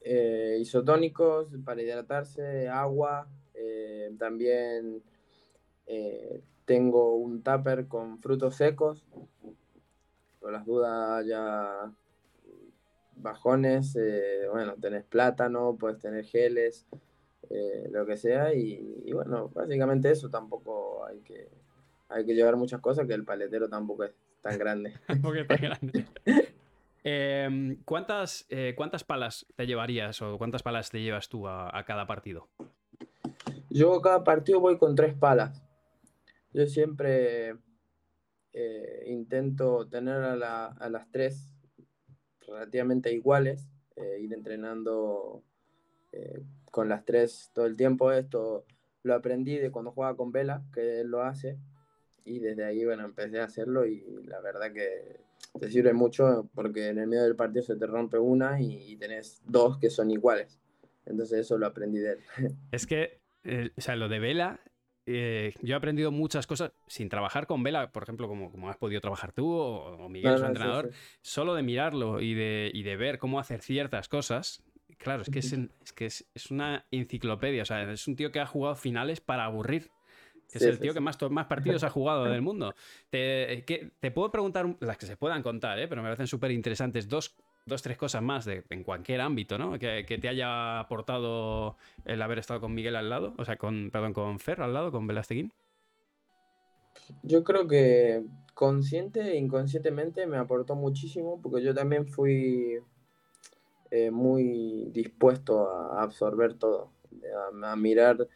eh, 0.00 0.58
isotónicos 0.60 1.48
para 1.64 1.82
hidratarse, 1.82 2.68
agua, 2.68 3.28
eh, 3.54 4.12
también 4.18 5.02
tengo 6.64 7.16
un 7.16 7.42
tupper 7.42 7.88
con 7.88 8.20
frutos 8.20 8.54
secos, 8.54 9.04
por 10.38 10.52
las 10.52 10.64
dudas 10.64 11.26
ya 11.26 11.92
bajones, 13.16 13.98
bueno, 14.52 14.74
tenés 14.80 15.02
plátano, 15.02 15.76
puedes 15.76 15.98
tener 15.98 16.24
geles, 16.24 16.86
eh, 17.50 17.88
lo 17.90 18.06
que 18.06 18.16
sea. 18.16 18.54
Y, 18.54 19.12
bueno, 19.12 19.48
básicamente 19.48 20.10
eso 20.10 20.30
tampoco 20.30 21.04
hay 21.04 21.18
que, 21.20 21.48
hay 22.08 22.24
que 22.24 22.34
llevar 22.34 22.56
muchas 22.56 22.80
cosas, 22.80 23.06
que 23.06 23.14
el 23.14 23.24
paletero 23.24 23.68
tampoco 23.68 24.04
es 24.04 24.12
tan 24.40 24.56
grande. 24.56 24.94
es 25.08 25.48
tan 25.48 25.60
grande. 25.60 26.06
Em, 27.02 27.82
¿cuántas, 27.86 28.44
eh, 28.50 28.74
¿Cuántas 28.76 29.04
palas 29.04 29.46
te 29.56 29.66
llevarías 29.66 30.20
o 30.20 30.36
cuántas 30.36 30.62
palas 30.62 30.90
te 30.90 31.00
llevas 31.00 31.30
tú 31.30 31.48
a, 31.48 31.82
cada 31.86 32.06
partido? 32.06 32.50
Yo 33.70 33.94
a 33.94 34.02
cada 34.02 34.22
partido 34.22 34.60
voy 34.60 34.76
con 34.76 34.94
tres 34.94 35.14
palas. 35.14 35.62
Yo 36.52 36.66
siempre 36.66 37.56
eh, 38.52 39.04
intento 39.06 39.88
tener 39.88 40.22
a, 40.44 40.66
a, 40.66 40.90
las 40.90 41.10
tres 41.10 41.54
relativamente 42.46 43.10
iguales, 43.14 43.66
ir 43.96 44.34
entrenando 44.34 45.42
con 46.70 46.88
las 46.88 47.04
tres 47.04 47.50
todo 47.52 47.66
el 47.66 47.76
tiempo. 47.76 48.12
Esto 48.12 48.64
lo 49.02 49.14
aprendí 49.14 49.56
de 49.56 49.70
cuando 49.70 49.92
jugaba 49.92 50.16
con 50.16 50.32
Vela, 50.32 50.62
que 50.72 51.00
él 51.00 51.08
lo 51.08 51.22
hace. 51.22 51.58
Y 52.24 52.38
desde 52.38 52.64
ahí, 52.64 52.84
bueno, 52.84 53.04
empecé 53.04 53.40
a 53.40 53.44
hacerlo 53.44 53.86
y 53.86 54.04
la 54.24 54.40
verdad 54.40 54.72
que 54.72 55.20
te 55.58 55.70
sirve 55.70 55.92
mucho 55.92 56.48
porque 56.54 56.88
en 56.88 56.98
el 56.98 57.06
medio 57.06 57.24
del 57.24 57.36
partido 57.36 57.62
se 57.64 57.76
te 57.76 57.86
rompe 57.86 58.18
una 58.18 58.60
y, 58.60 58.96
tenés 58.96 59.42
dos 59.46 59.78
que 59.78 59.90
son 59.90 60.10
iguales. 60.10 60.60
Entonces 61.06 61.40
eso 61.40 61.58
lo 61.58 61.66
aprendí 61.66 61.98
de 61.98 62.12
él. 62.12 62.18
Es 62.70 62.86
que, 62.86 63.20
eh, 63.44 63.70
o 63.76 63.80
sea, 63.80 63.96
lo 63.96 64.08
de 64.08 64.20
Vela, 64.20 64.60
eh, 65.06 65.54
yo 65.62 65.74
he 65.74 65.76
aprendido 65.76 66.12
muchas 66.12 66.46
cosas 66.46 66.72
sin 66.86 67.08
trabajar 67.08 67.46
con 67.46 67.62
Vela, 67.62 67.90
por 67.90 68.02
ejemplo, 68.02 68.28
como, 68.28 68.52
como 68.52 68.68
has 68.68 68.76
podido 68.76 69.00
trabajar 69.00 69.32
tú 69.32 69.50
o, 69.50 70.08
Miguel, 70.08 70.38
su 70.38 70.44
entrenador, 70.44 70.92
solo 71.22 71.54
de 71.54 71.62
mirarlo 71.62 72.20
y 72.20 72.34
de, 72.34 72.70
y 72.72 72.82
de 72.82 72.96
ver 72.96 73.18
cómo 73.18 73.40
hacer 73.40 73.62
ciertas 73.62 74.08
cosas, 74.08 74.62
Claro, 74.98 75.22
es 75.22 75.30
que, 75.30 75.38
es, 75.38 75.54
que 75.94 76.06
es, 76.06 76.50
una 76.50 76.86
enciclopedia. 76.90 77.62
O 77.62 77.66
sea, 77.66 77.90
es 77.90 78.06
un 78.08 78.16
tío 78.16 78.30
que 78.32 78.40
ha 78.40 78.46
jugado 78.46 78.74
finales 78.74 79.20
para 79.20 79.44
aburrir. 79.44 79.90
es 80.52 80.62
el 80.62 80.78
tío 80.78 80.92
que 80.94 81.00
más, 81.00 81.18
más 81.30 81.46
partidos 81.46 81.84
ha 81.84 81.90
jugado 81.90 82.24
del 82.24 82.42
mundo. 82.42 82.74
Te, 83.10 83.64
te 84.00 84.10
puedo 84.10 84.30
preguntar, 84.30 84.76
las 84.80 84.98
que 84.98 85.06
se 85.06 85.16
puedan 85.16 85.42
contar, 85.42 85.78
¿eh? 85.78 85.88
pero 85.88 86.02
me 86.02 86.08
parecen 86.08 86.26
súper 86.26 86.50
interesantes, 86.50 87.08
dos, 87.08 87.36
dos, 87.66 87.82
tres 87.82 87.96
cosas 87.96 88.22
más 88.22 88.44
de, 88.44 88.64
en 88.70 88.82
cualquier 88.84 89.20
ámbito, 89.20 89.58
¿no? 89.58 89.78
Que, 89.78 90.04
te 90.04 90.28
haya 90.28 90.80
aportado 90.80 91.76
el 92.04 92.20
haber 92.22 92.38
estado 92.38 92.60
con 92.60 92.74
Miguel 92.74 92.96
al 92.96 93.10
lado, 93.10 93.34
o 93.38 93.44
sea, 93.44 93.56
con, 93.56 93.90
perdón, 93.90 94.12
con 94.12 94.38
Fer 94.38 94.60
al 94.60 94.74
lado, 94.74 94.90
con 94.92 95.06
Velasteguín. 95.06 95.52
Yo 97.22 97.44
creo 97.44 97.66
que 97.66 98.24
consciente 98.54 99.20
e 99.20 99.36
inconscientemente 99.36 100.26
me 100.26 100.36
aportó 100.36 100.74
muchísimo, 100.74 101.40
porque 101.40 101.62
yo 101.62 101.74
también 101.74 102.06
fui 102.06 102.78
eh, 103.90 104.10
muy 104.10 104.90
dispuesto 104.92 105.68
a 105.68 106.02
absorber 106.02 106.54
todo, 106.54 106.92
a, 107.62 107.76
mirar 107.76 108.28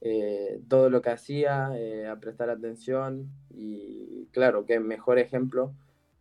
eh, 0.00 0.60
todo 0.68 0.90
lo 0.90 1.02
que 1.02 1.10
hacía, 1.10 1.70
eh, 1.76 2.06
a 2.06 2.18
prestar 2.18 2.50
atención 2.50 3.30
y 3.50 4.26
claro, 4.32 4.64
qué 4.66 4.80
mejor 4.80 5.18
ejemplo 5.18 5.72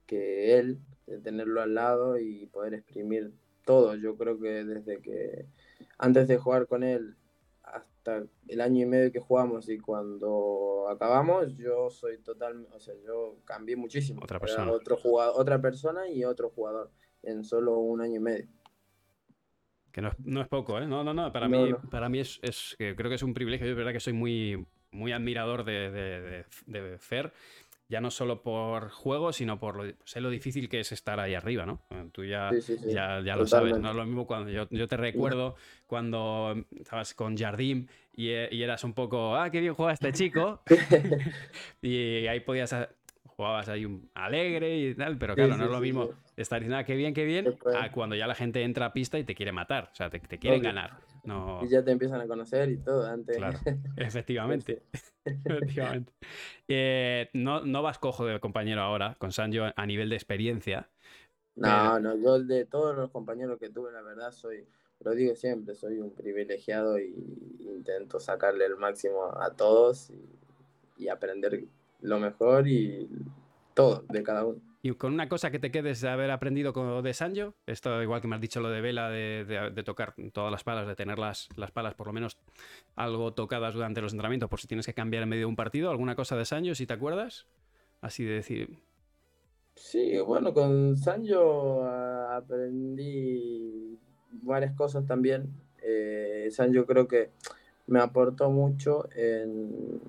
que 0.05 0.59
él, 0.59 0.80
de 1.07 1.19
tenerlo 1.19 1.61
al 1.61 1.73
lado 1.73 2.17
y 2.19 2.47
poder 2.47 2.73
exprimir 2.75 3.32
todo. 3.65 3.95
Yo 3.95 4.15
creo 4.15 4.39
que 4.39 4.63
desde 4.63 5.01
que 5.01 5.45
antes 5.97 6.28
de 6.28 6.38
jugar 6.38 6.67
con 6.67 6.84
él 6.84 7.15
hasta 7.63 8.23
el 8.47 8.61
año 8.61 8.84
y 8.84 8.86
medio 8.86 9.11
que 9.11 9.19
jugamos 9.19 9.69
y 9.69 9.80
cuando 9.80 10.88
acabamos, 10.89 11.55
yo 11.57 11.89
soy 11.89 12.17
total, 12.19 12.67
o 12.71 12.80
sea, 12.80 12.93
yo 13.05 13.38
cambié 13.45 13.75
muchísimo. 13.75 14.21
Otra 14.23 14.39
persona. 14.39 14.71
otro 14.71 14.97
jugador, 14.97 15.34
otra 15.36 15.61
persona 15.61 16.09
y 16.09 16.23
otro 16.23 16.49
jugador 16.49 16.91
en 17.23 17.43
solo 17.43 17.78
un 17.80 18.01
año 18.01 18.15
y 18.15 18.19
medio. 18.19 18.47
Que 19.97 20.03
no 20.03 20.41
es, 20.41 20.47
poco, 20.47 20.77
¿eh? 20.77 20.85
No, 20.85 21.03
no, 21.03 21.11
no. 21.11 21.33
Para 21.33 21.47
mí, 21.47 21.73
Para 21.89 22.07
mí 22.07 22.19
es, 22.19 22.39
es, 22.43 22.75
creo 22.77 23.09
que 23.09 23.15
es 23.15 23.23
un 23.23 23.33
privilegio. 23.33 23.67
Es 23.67 23.75
verdad 23.75 23.91
que 23.91 23.99
soy 23.99 24.13
muy, 24.13 24.63
muy 24.91 25.11
admirador 25.11 25.63
de, 25.63 26.45
de, 26.67 26.97
Fer. 26.99 27.33
Ya 27.89 27.99
no 27.99 28.11
solo 28.11 28.43
por 28.43 28.91
juego, 28.91 29.33
sino 29.33 29.59
por 29.59 29.75
lo, 29.75 29.91
sé 30.03 30.21
lo 30.21 30.29
difícil 30.29 30.69
que 30.69 30.81
es 30.81 30.91
estar 30.91 31.19
ahí 31.19 31.33
arriba, 31.33 31.65
¿no? 31.65 31.81
Tú 32.11 32.23
ya, 32.23 32.51
ya, 32.85 33.21
ya 33.21 33.35
lo 33.35 33.47
sabes. 33.47 33.79
No 33.79 33.89
es 33.89 33.95
lo 33.95 34.05
mismo 34.05 34.27
cuando 34.27 34.51
yo, 34.51 34.67
yo 34.69 34.87
te 34.87 34.97
recuerdo 34.97 35.55
cuando 35.87 36.53
estabas 36.79 37.15
con 37.15 37.35
Jardim 37.35 37.87
y, 38.15 38.27
y, 38.27 38.61
eras 38.61 38.83
un 38.83 38.93
poco, 38.93 39.35
ah, 39.35 39.49
qué 39.49 39.61
bien 39.61 39.73
juega 39.73 39.93
este 39.93 40.13
chico. 40.13 40.61
y 41.81 42.27
ahí 42.27 42.41
podías 42.41 42.75
jugabas 43.23 43.67
ahí 43.67 43.83
un 43.83 44.11
alegre 44.13 44.77
y 44.77 44.93
tal, 44.93 45.17
pero 45.17 45.33
claro, 45.33 45.57
no 45.57 45.65
es 45.65 45.71
lo 45.71 45.79
mismo 45.79 46.11
estar 46.38 46.59
diciendo, 46.59 46.77
ah, 46.77 46.83
qué 46.83 46.95
bien, 46.95 47.13
qué 47.13 47.25
bien, 47.25 47.57
a 47.75 47.91
cuando 47.91 48.15
ya 48.15 48.27
la 48.27 48.35
gente 48.35 48.63
entra 48.63 48.85
a 48.85 48.93
pista 48.93 49.17
y 49.17 49.23
te 49.23 49.33
quiere 49.33 49.51
matar, 49.51 49.89
o 49.91 49.95
sea, 49.95 50.09
te, 50.09 50.19
quieren 50.19 50.61
ganar. 50.61 50.99
No... 51.23 51.59
Y 51.63 51.69
ya 51.69 51.83
te 51.83 51.91
empiezan 51.91 52.21
a 52.21 52.27
conocer 52.27 52.69
y 52.69 52.77
todo 52.77 53.07
antes. 53.07 53.38
Claro, 53.38 53.59
efectivamente. 53.97 54.83
efectivamente. 55.25 56.13
Eh, 56.67 57.29
no, 57.33 57.61
no 57.65 57.81
vas 57.81 57.97
cojo 57.97 58.25
de 58.25 58.39
compañero 58.39 58.81
ahora 58.81 59.15
con 59.17 59.31
Sanjo 59.31 59.63
a 59.75 59.85
nivel 59.85 60.09
de 60.09 60.15
experiencia, 60.15 60.89
No, 61.55 61.99
no, 61.99 62.15
yo 62.15 62.39
de 62.39 62.65
todos 62.65 62.95
los 62.95 63.09
compañeros 63.09 63.59
que 63.59 63.69
tuve, 63.69 63.91
la 63.91 64.01
verdad, 64.01 64.31
soy, 64.31 64.63
lo 64.99 65.11
digo 65.11 65.35
siempre, 65.35 65.73
soy 65.73 65.97
un 65.99 66.11
privilegiado 66.11 66.99
y 66.99 67.15
intento 67.61 68.19
sacarle 68.19 68.65
el 68.65 68.77
máximo 68.77 69.25
a 69.41 69.49
todos 69.55 70.11
y, 70.11 71.03
y 71.03 71.09
aprender 71.09 71.63
lo 72.01 72.19
mejor 72.19 72.67
y 72.67 73.09
todo 73.73 74.03
de 74.09 74.21
cada 74.21 74.45
uno. 74.45 74.66
Y 74.84 74.91
con 74.93 75.13
una 75.13 75.28
cosa 75.28 75.49
que 75.51 75.59
te 75.59 75.71
quedes 75.71 76.01
de 76.01 76.09
haber 76.09 76.30
aprendido 76.32 76.71
con, 76.71 77.03
de 77.03 77.13
Sanjo, 77.13 77.55
esto 77.65 78.01
igual 78.01 78.21
que 78.21 78.28
me 78.28 78.36
has 78.36 78.41
dicho 78.41 78.59
lo 78.61 78.69
de 78.69 78.80
Vela, 78.82 79.09
de, 79.09 79.43
de- 79.45 79.71
de 79.71 79.84
tocar 79.84 80.13
todas 80.32 80.51
las 80.51 80.63
palas, 80.63 80.88
de 80.88 80.95
tener 80.95 81.17
las, 81.19 81.49
las 81.55 81.71
palas 81.71 81.95
por 81.95 82.07
lo 82.07 82.13
menos 82.13 82.38
algo 82.95 83.34
tocadas 83.34 83.73
durante 83.73 84.01
los 84.01 84.13
entrenamientos, 84.13 84.49
por 84.49 84.59
si 84.59 84.67
tienes 84.67 84.86
que 84.86 84.93
cambiar 84.93 85.23
en 85.23 85.30
medio 85.30 85.41
de 85.41 85.45
un 85.47 85.55
partido, 85.55 85.89
alguna 85.89 86.15
cosa 86.15 86.38
de 86.38 86.45
Sanjo, 86.45 86.75
si 86.75 86.86
te 86.86 86.93
acuerdas. 86.93 87.47
Así 88.01 88.23
de 88.23 88.34
decir, 88.36 88.78
Sí, 89.75 90.17
bueno, 90.19 90.53
con 90.53 90.97
Sanjo 90.97 91.84
ah, 91.84 92.38
aprendí 92.38 93.97
varias 94.32 94.73
cosas 94.75 95.05
también. 95.05 95.49
Eh, 95.82 96.47
Sanjo 96.51 96.86
creo 96.86 97.07
que 97.07 97.30
me 97.88 97.99
aportó 97.99 98.49
mucho 98.49 99.07
en, 99.15 100.01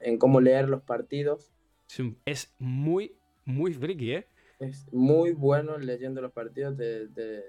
en 0.00 0.18
cómo 0.18 0.40
leer 0.40 0.68
los 0.68 0.82
partidos. 0.82 1.50
es 2.26 2.54
muy, 2.58 3.16
muy 3.46 3.72
friki, 3.72 4.12
¿eh? 4.12 4.26
Es 4.60 4.86
muy 4.92 5.32
bueno 5.32 5.78
leyendo 5.78 6.20
los 6.20 6.32
partidos. 6.32 6.76
De, 6.76 7.06
de- 7.08 7.42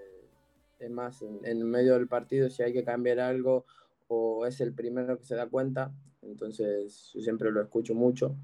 es 0.80 0.90
más, 0.92 1.22
en, 1.24 1.40
en 1.44 1.64
medio 1.64 1.94
del 1.96 2.08
partido, 2.08 2.50
si 2.50 2.62
hay 2.64 2.72
que 2.72 2.84
cambiar 2.84 3.20
algo 3.20 3.66
o 4.08 4.46
es 4.46 4.62
el 4.62 4.74
primero 4.74 5.18
que 5.18 5.26
se 5.26 5.36
da 5.36 5.48
cuenta, 5.48 5.92
entonces 6.22 7.12
yo 7.14 7.22
siempre 7.22 7.52
lo 7.52 7.62
escucho 7.62 7.94
mucho. 7.96 8.36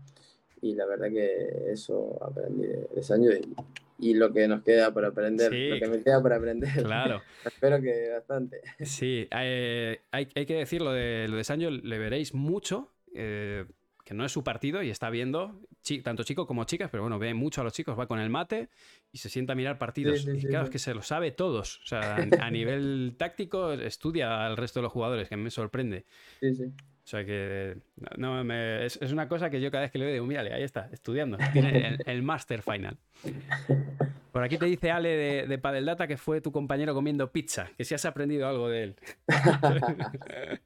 Y 0.61 0.73
la 0.75 0.85
verdad 0.85 1.09
que 1.09 1.71
eso 1.71 2.17
aprendí 2.23 2.65
de, 2.65 2.87
de 2.95 3.03
Sancho 3.03 3.31
y, 3.33 3.53
y 3.99 4.13
lo 4.15 4.31
que 4.33 4.47
nos 4.47 4.63
queda 4.63 4.91
por 4.93 5.05
aprender, 5.05 5.51
Sí. 5.51 5.67
lo 5.69 5.79
que 5.79 5.87
me 5.87 6.01
queda 6.03 6.21
por 6.21 6.33
aprender. 6.33 6.83
Claro. 6.83 7.21
Espero 7.45 7.81
que 7.81 8.09
bastante. 8.11 8.61
Sí, 8.79 9.27
eh, 9.29 9.99
hay, 10.11 10.27
hay 10.33 10.45
que 10.45 10.55
decir 10.55 10.81
lo 10.81 10.91
de, 10.93 11.27
lo 11.27 11.35
de 11.37 11.43
Sancho, 11.43 11.69
le 11.69 11.99
veréis 11.99 12.33
mucho, 12.33 12.89
eh, 13.13 13.65
que 14.03 14.13
no 14.13 14.25
es 14.25 14.31
su 14.31 14.43
partido 14.43 14.83
y 14.83 14.89
está 14.89 15.09
viendo, 15.09 15.61
tanto 16.03 16.23
chicos 16.23 16.45
como 16.45 16.65
chicas, 16.65 16.89
pero 16.91 17.03
bueno, 17.03 17.19
ve 17.19 17.33
mucho 17.33 17.61
a 17.61 17.63
los 17.63 17.73
chicos, 17.73 17.97
va 17.97 18.07
con 18.07 18.19
el 18.19 18.29
mate 18.29 18.69
y 19.11 19.17
se 19.17 19.29
sienta 19.29 19.53
a 19.53 19.55
mirar 19.55 19.77
partidos. 19.77 20.21
Sí, 20.21 20.39
sí, 20.39 20.47
y 20.47 20.49
claro, 20.49 20.65
es 20.65 20.69
que 20.69 20.79
se 20.79 20.93
lo 20.93 21.01
sabe 21.01 21.31
todos. 21.31 21.79
O 21.83 21.85
sea, 21.85 22.15
a, 22.41 22.51
nivel 22.51 23.15
táctico 23.17 23.71
estudia 23.73 24.45
al 24.45 24.57
resto 24.57 24.79
de 24.79 24.83
los 24.83 24.91
jugadores, 24.91 25.29
que 25.29 25.37
me 25.37 25.49
sorprende. 25.49 26.05
Sí, 26.39 26.53
sí. 26.53 26.65
O 26.65 27.05
sea 27.05 27.25
que 27.25 27.77
no, 28.17 28.43
me- 28.45 28.85
es, 28.85 28.97
es 29.01 29.11
una 29.11 29.27
cosa 29.27 29.49
que 29.49 29.59
yo 29.59 29.69
cada 29.71 29.83
vez 29.83 29.91
que 29.91 29.99
le 29.99 30.11
digo, 30.11 30.25
mírale, 30.25 30.53
ahí 30.53 30.63
está, 30.63 30.89
estudiando. 30.91 31.37
Tiene 31.51 31.87
el, 31.87 31.97
el 32.05 32.23
Master 32.23 32.61
Final. 32.61 32.97
Por 34.31 34.41
aquí 34.41 34.57
te 34.57 34.65
dice 34.65 34.89
Ale 34.89 35.09
de, 35.09 35.47
de 35.47 35.57
Padel 35.59 35.85
Data 35.85 36.07
que 36.07 36.17
fue 36.17 36.41
tu 36.41 36.51
compañero 36.51 36.95
comiendo 36.95 37.31
pizza, 37.31 37.69
que 37.77 37.85
si 37.85 37.93
has 37.93 38.03
aprendido 38.05 38.47
algo 38.47 38.67
de 38.67 38.83
él. 38.83 38.95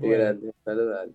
Qué 0.00 0.08
grande. 0.08 0.52
Saludos. 0.64 1.10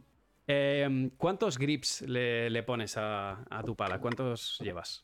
Eh, 0.54 1.10
¿Cuántos 1.18 1.58
grips 1.58 2.02
le, 2.02 2.50
le 2.50 2.64
pones 2.64 2.98
a, 2.98 3.46
a 3.50 3.64
tu 3.64 3.74
pala? 3.74 4.02
¿Cuántos 4.02 4.60
llevas? 4.60 5.02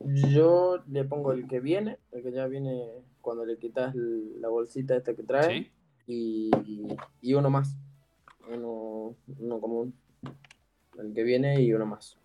Yo 0.00 0.82
le 0.86 1.04
pongo 1.04 1.32
el 1.32 1.48
que 1.48 1.60
viene, 1.60 1.98
el 2.12 2.22
que 2.22 2.30
ya 2.30 2.46
viene 2.46 2.86
cuando 3.22 3.46
le 3.46 3.56
quitas 3.56 3.94
la 3.94 4.48
bolsita 4.48 4.94
esta 4.94 5.14
que 5.14 5.22
trae. 5.22 5.62
¿Sí? 5.62 5.72
y, 6.06 6.50
y 7.22 7.32
uno 7.32 7.48
más. 7.48 7.74
Uno, 8.48 9.16
uno 9.38 9.60
común. 9.60 9.94
El 10.98 11.14
que 11.14 11.24
viene 11.24 11.58
y 11.62 11.72
uno 11.72 11.86
más. 11.86 12.18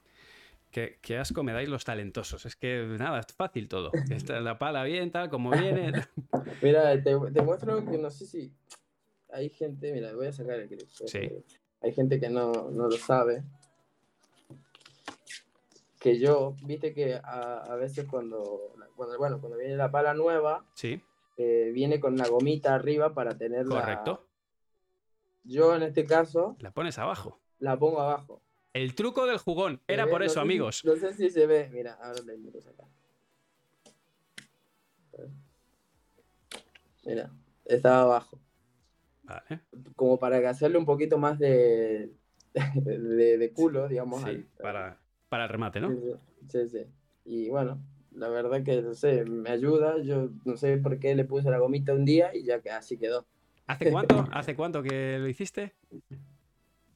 Qué, 0.71 0.99
qué 1.01 1.17
asco 1.17 1.43
me 1.43 1.53
dais 1.53 1.69
los 1.69 1.85
talentosos. 1.85 2.45
Es 2.45 2.57
que 2.57 2.85
nada, 2.99 3.21
es 3.21 3.33
fácil 3.33 3.69
todo. 3.69 3.91
Está 4.09 4.41
la 4.41 4.59
pala 4.59 4.83
bien, 4.83 5.09
tal, 5.09 5.29
como 5.29 5.51
viene. 5.51 5.93
Mira, 6.61 7.01
te, 7.01 7.15
te 7.33 7.41
muestro 7.41 7.85
que 7.85 7.97
no 7.97 8.09
sé 8.09 8.25
si 8.25 8.53
hay 9.31 9.49
gente, 9.49 9.93
mira, 9.93 10.13
voy 10.13 10.27
a 10.27 10.33
sacar 10.33 10.59
el 10.59 10.67
clip. 10.67 10.81
Sí. 10.89 11.29
Hay 11.81 11.93
gente 11.93 12.19
que 12.19 12.29
no, 12.29 12.51
no 12.71 12.87
lo 12.87 12.97
sabe. 12.97 13.43
Que 15.99 16.19
yo, 16.19 16.55
viste 16.63 16.93
que 16.93 17.15
a, 17.15 17.63
a 17.63 17.75
veces 17.75 18.07
cuando, 18.09 18.73
cuando, 18.95 19.17
bueno, 19.17 19.39
cuando 19.39 19.57
viene 19.57 19.75
la 19.75 19.91
pala 19.91 20.13
nueva, 20.13 20.65
Sí, 20.73 21.01
eh, 21.37 21.71
viene 21.73 21.99
con 21.99 22.13
una 22.13 22.27
gomita 22.27 22.73
arriba 22.75 23.13
para 23.13 23.37
tenerla. 23.37 23.81
correcto. 23.81 24.25
Yo 25.43 25.75
en 25.75 25.83
este 25.83 26.05
caso 26.05 26.55
La 26.59 26.71
pones 26.71 26.97
abajo. 26.99 27.39
la 27.59 27.77
pongo 27.77 27.99
abajo. 28.01 28.41
El 28.73 28.95
truco 28.95 29.25
del 29.25 29.37
jugón. 29.37 29.81
Era 29.87 30.07
por 30.07 30.21
No 30.21 30.25
eso, 30.25 30.35
sé 30.35 30.39
amigos. 30.39 30.85
no 30.85 30.95
sé 30.95 31.13
si 31.13 31.29
se 31.29 31.45
ve. 31.45 31.67
Mira, 31.71 31.93
ahora 32.01 32.21
le 32.25 32.35
intento 32.35 32.61
sacar. 32.61 32.87
Mira, 37.03 37.31
estaba 37.65 38.01
abajo. 38.03 38.39
Vale. 39.31 39.61
Como 39.95 40.19
para 40.19 40.47
hacerle 40.49 40.77
un 40.77 40.85
poquito 40.85 41.17
más 41.17 41.39
de, 41.39 42.11
de, 42.75 43.37
de 43.37 43.51
culo, 43.53 43.87
digamos. 43.87 44.21
Sí, 44.21 44.29
al- 44.29 44.45
para, 44.61 44.99
para 45.29 45.43
el 45.43 45.49
remate, 45.49 45.79
¿no? 45.79 45.93
Sí, 46.49 46.67
sí. 46.69 46.85
Y 47.25 47.49
bueno, 47.49 47.79
la 48.11 48.27
verdad 48.29 48.63
que, 48.63 48.81
no 48.81 48.93
sé, 48.93 49.23
me 49.25 49.49
ayuda. 49.49 50.01
Yo 50.01 50.29
no 50.45 50.57
sé 50.57 50.77
por 50.77 50.99
qué 50.99 51.15
le 51.15 51.23
puse 51.25 51.49
la 51.49 51.59
gomita 51.59 51.93
un 51.93 52.05
día 52.05 52.35
y 52.35 52.43
ya 52.43 52.61
que 52.61 52.71
así 52.71 52.97
quedó. 52.97 53.25
¿Hace 53.67 53.89
cuánto? 53.91 54.25
¿Hace 54.33 54.55
cuánto 54.55 54.83
que 54.83 55.17
lo 55.19 55.27
hiciste? 55.27 55.73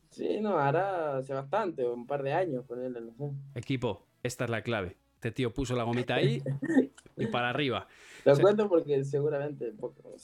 Sí, 0.10 0.40
no, 0.40 0.58
hará 0.58 1.18
hace 1.18 1.34
bastante, 1.34 1.86
un 1.86 2.08
par 2.08 2.24
de 2.24 2.32
años 2.34 2.66
ponerle, 2.66 3.02
no 3.02 3.14
sé. 3.14 3.32
Equipo, 3.54 4.06
esta 4.24 4.46
es 4.46 4.50
la 4.50 4.62
clave. 4.62 4.96
Este 5.16 5.32
tío 5.32 5.54
puso 5.54 5.76
la 5.76 5.84
gomita 5.84 6.16
ahí 6.16 6.42
y 7.18 7.26
para 7.28 7.50
arriba. 7.50 7.88
Lo 8.26 8.36
cuento 8.40 8.68
porque 8.68 9.04
seguramente, 9.04 9.74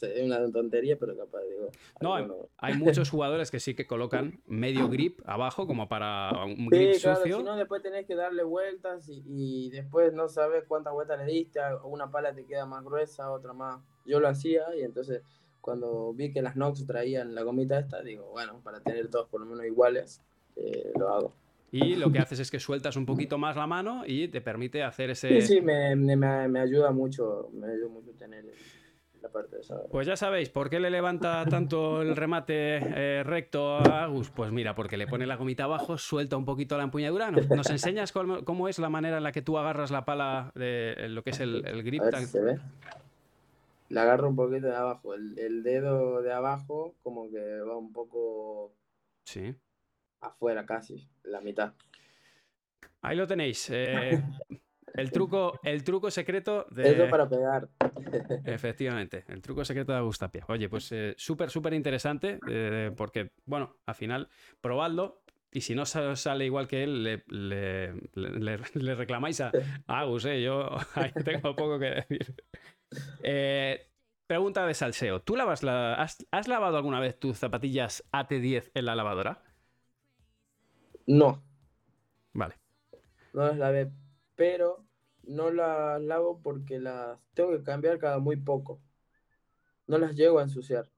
es 0.02 0.24
una 0.24 0.52
tontería, 0.52 0.98
pero 0.98 1.16
capaz 1.16 1.42
digo. 1.50 1.70
No, 2.02 2.16
hay, 2.16 2.24
alguno- 2.24 2.50
hay 2.58 2.74
muchos 2.78 3.10
jugadores 3.12 3.52
que 3.52 3.60
sí 3.60 3.76
que 3.76 3.86
colocan 3.86 4.42
medio 4.48 4.90
grip 4.90 5.20
abajo 5.26 5.68
como 5.68 5.88
para 5.88 6.32
un 6.46 6.56
Sí, 6.56 6.68
grip 6.70 6.94
claro, 6.94 7.20
sucio. 7.20 7.38
si 7.38 7.44
no 7.44 7.56
después 7.56 7.82
tenés 7.84 8.08
que 8.08 8.16
darle 8.16 8.44
vueltas 8.44 9.08
y, 9.10 9.24
y 9.28 9.70
después 9.70 10.14
no 10.14 10.28
sabes 10.30 10.64
cuántas 10.68 10.94
vueltas 10.94 11.20
le 11.20 11.32
diste, 11.32 11.60
una 11.84 12.10
pala 12.10 12.34
te 12.34 12.46
queda 12.46 12.66
más 12.66 12.84
gruesa, 12.84 13.32
otra 13.32 13.54
más. 13.54 13.82
Yo 14.06 14.20
lo 14.20 14.28
hacía 14.28 14.64
y 14.76 14.82
entonces 14.82 15.22
cuando 15.60 16.12
vi 16.14 16.34
que 16.34 16.42
las 16.42 16.56
Nox 16.56 16.86
traían 16.88 17.36
la 17.36 17.44
gomita 17.44 17.78
esta, 17.78 18.02
digo, 18.02 18.26
bueno, 18.32 18.60
para 18.64 18.82
tener 18.82 19.10
todos 19.10 19.28
por 19.30 19.42
lo 19.42 19.46
menos 19.46 19.66
iguales, 19.66 20.22
eh, 20.56 20.92
lo 20.98 21.10
hago. 21.10 21.34
Y 21.72 21.96
lo 21.96 22.12
que 22.12 22.20
haces 22.20 22.40
es 22.40 22.52
que 22.52 22.60
sueltas 22.60 22.98
un 22.98 23.06
poquito 23.06 23.38
más 23.38 23.56
la 23.56 23.66
mano 23.66 24.04
y 24.06 24.28
te 24.28 24.42
permite 24.42 24.84
hacer 24.84 25.10
ese. 25.12 25.42
Sí, 25.42 25.56
sí, 25.56 25.62
me, 25.62 25.96
me, 25.96 26.16
me- 26.18 26.60
ayuda 26.60 26.92
mucho, 26.92 27.50
me 27.54 27.68
ayuda 27.68 27.88
mucho 27.88 28.12
tener 28.12 28.44
la 29.22 29.30
parte 29.30 29.56
de 29.56 29.62
esa. 29.62 29.82
Pues 29.90 30.06
ya 30.06 30.18
sabéis, 30.18 30.50
¿por 30.50 30.70
qué 30.70 30.82
le 30.82 30.90
levanta 30.90 31.46
tanto 31.50 32.02
el 32.02 32.16
remate 32.18 32.76
eh, 32.78 33.24
recto 33.24 33.78
a 33.78 34.04
Agus? 34.04 34.30
Pues 34.32 34.52
mira, 34.52 34.76
porque 34.76 34.98
le 34.98 35.08
pone 35.08 35.26
la 35.26 35.38
gomita 35.38 35.64
abajo, 35.64 35.98
suelta 35.98 36.36
un 36.36 36.44
poquito 36.44 36.76
la 36.76 36.84
empuñadura. 36.84 37.32
¿Nos, 37.32 37.48
nos 37.50 37.70
enseñas 37.70 38.12
cómo, 38.12 38.44
cómo 38.44 38.68
es 38.68 38.78
la 38.78 38.90
manera 38.90 39.18
en 39.18 39.24
la 39.24 39.32
que 39.32 39.42
tú 39.42 39.58
agarras 39.58 39.92
la 39.92 40.04
pala 40.04 40.52
de 40.56 41.08
lo 41.10 41.24
que 41.24 41.30
es 41.30 41.40
el, 41.40 41.66
el 41.66 41.84
grip? 41.84 42.02
A 42.02 42.06
ver 42.06 42.16
si 42.18 42.26
se 42.26 42.42
ve. 42.42 42.60
La 43.90 44.04
agarro 44.04 44.28
un 44.30 44.36
poquito 44.36 44.68
de 44.68 44.76
abajo, 44.76 45.14
el, 45.14 45.38
el 45.40 45.64
dedo 45.64 46.22
de 46.22 46.34
abajo 46.34 46.96
como 47.04 47.30
que 47.30 47.60
va 47.62 47.78
un 47.78 47.92
poco 47.94 48.74
Sí. 49.26 49.54
Afuera 50.22 50.66
casi, 50.66 51.08
la 51.24 51.42
mitad. 51.42 51.74
Ahí 53.02 53.18
lo 53.18 53.28
tenéis. 53.28 53.70
eh, 53.72 54.22
el, 54.94 55.12
truco, 55.12 55.60
el 55.64 55.84
truco 55.84 56.10
secreto 56.12 56.66
de. 56.72 56.92
Eso 56.92 57.10
para 57.10 57.28
pegar. 57.28 57.68
Efectivamente, 58.46 59.26
el 59.28 59.42
truco 59.42 59.66
secreto 59.66 59.92
de 59.92 59.98
Agustapia. 59.98 60.46
Oye, 60.48 60.70
pues 60.70 60.92
eh, 60.92 61.14
súper, 61.18 61.50
súper 61.50 61.74
interesante, 61.74 62.40
eh, 62.48 62.92
porque, 62.96 63.32
bueno, 63.46 63.78
al 63.86 63.96
final, 63.96 64.30
probadlo. 64.62 65.24
Y 65.54 65.60
si 65.62 65.76
no 65.76 65.86
sa- 65.86 66.16
sale 66.16 66.46
igual 66.46 66.66
que 66.70 66.84
él, 66.84 67.04
le, 67.04 67.24
le- 67.28 67.94
le- 68.14 68.60
le 68.74 68.96
reclamáis 68.96 69.42
a, 69.42 69.52
a 69.86 70.00
Agus, 70.00 70.24
¿eh? 70.24 70.42
Yo 70.42 70.70
ahí 70.96 71.12
tengo 71.26 71.54
poco 71.56 71.78
que 71.78 71.90
decir. 72.08 72.36
Pregunta 74.28 74.66
de 74.66 74.74
salseo. 74.74 75.22
¿Tú 75.22 75.36
lavas 75.36 75.62
la, 75.62 75.96
has, 75.96 76.26
has 76.32 76.48
lavado 76.48 76.78
alguna 76.78 77.02
vez 77.02 77.20
tus 77.20 77.38
zapatillas 77.38 78.02
AT10 78.14 78.72
en 78.74 78.86
la 78.86 78.96
lavadora? 78.96 79.44
No, 81.08 81.44
Vale. 82.34 82.56
no 83.34 83.46
las 83.48 83.58
lavé, 83.58 83.92
pero 84.36 84.86
no 85.24 85.52
las 85.52 86.02
lavo 86.02 86.40
porque 86.42 86.80
las 86.80 87.20
tengo 87.34 87.52
que 87.52 87.64
cambiar 87.64 88.00
cada 88.00 88.20
muy 88.20 88.36
poco. 88.38 88.82
No 89.88 89.98
las 89.98 90.16
llego 90.16 90.40
a 90.40 90.44
ensuciar. 90.44 90.90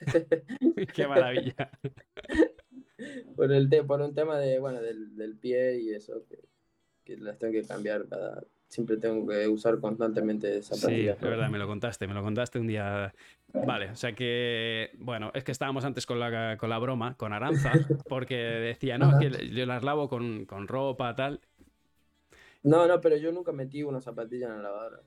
Qué 0.94 1.06
maravilla. 1.06 1.70
Por, 3.36 3.52
el 3.52 3.68
te- 3.68 3.84
por 3.84 4.00
un 4.00 4.14
tema 4.14 4.38
de, 4.38 4.58
bueno, 4.58 4.80
del, 4.80 5.14
del 5.16 5.36
pie 5.36 5.78
y 5.80 5.90
eso, 5.92 6.24
que, 6.26 6.38
que 7.04 7.18
las 7.18 7.38
tengo 7.38 7.52
que 7.52 7.62
cambiar 7.64 8.08
cada... 8.08 8.42
Siempre 8.68 8.96
tengo 8.96 9.26
que 9.28 9.46
usar 9.46 9.78
constantemente 9.80 10.62
Sí, 10.62 10.74
zapatillas. 10.74 11.16
es 11.16 11.22
verdad, 11.22 11.50
me 11.50 11.58
lo 11.58 11.66
contaste, 11.66 12.06
me 12.08 12.14
lo 12.14 12.22
contaste 12.22 12.58
un 12.58 12.66
día. 12.66 13.14
Vale, 13.64 13.90
o 13.90 13.96
sea 13.96 14.12
que, 14.14 14.90
bueno, 14.98 15.30
es 15.34 15.44
que 15.44 15.52
estábamos 15.52 15.84
antes 15.84 16.06
con 16.06 16.18
la, 16.18 16.56
con 16.56 16.68
la 16.68 16.78
broma, 16.78 17.16
con 17.16 17.32
Aranza, 17.32 17.72
porque 18.08 18.36
decía, 18.36 18.98
no, 18.98 19.18
es 19.18 19.38
que 19.38 19.48
yo 19.50 19.66
las 19.66 19.82
lavo 19.82 20.08
con, 20.08 20.44
con 20.44 20.68
ropa, 20.68 21.14
tal. 21.14 21.40
No, 22.62 22.86
no, 22.86 23.00
pero 23.00 23.16
yo 23.16 23.32
nunca 23.32 23.52
metí 23.52 23.82
una 23.82 24.00
zapatilla 24.00 24.46
en 24.46 24.56
la 24.56 24.62
lavadora. 24.62 25.00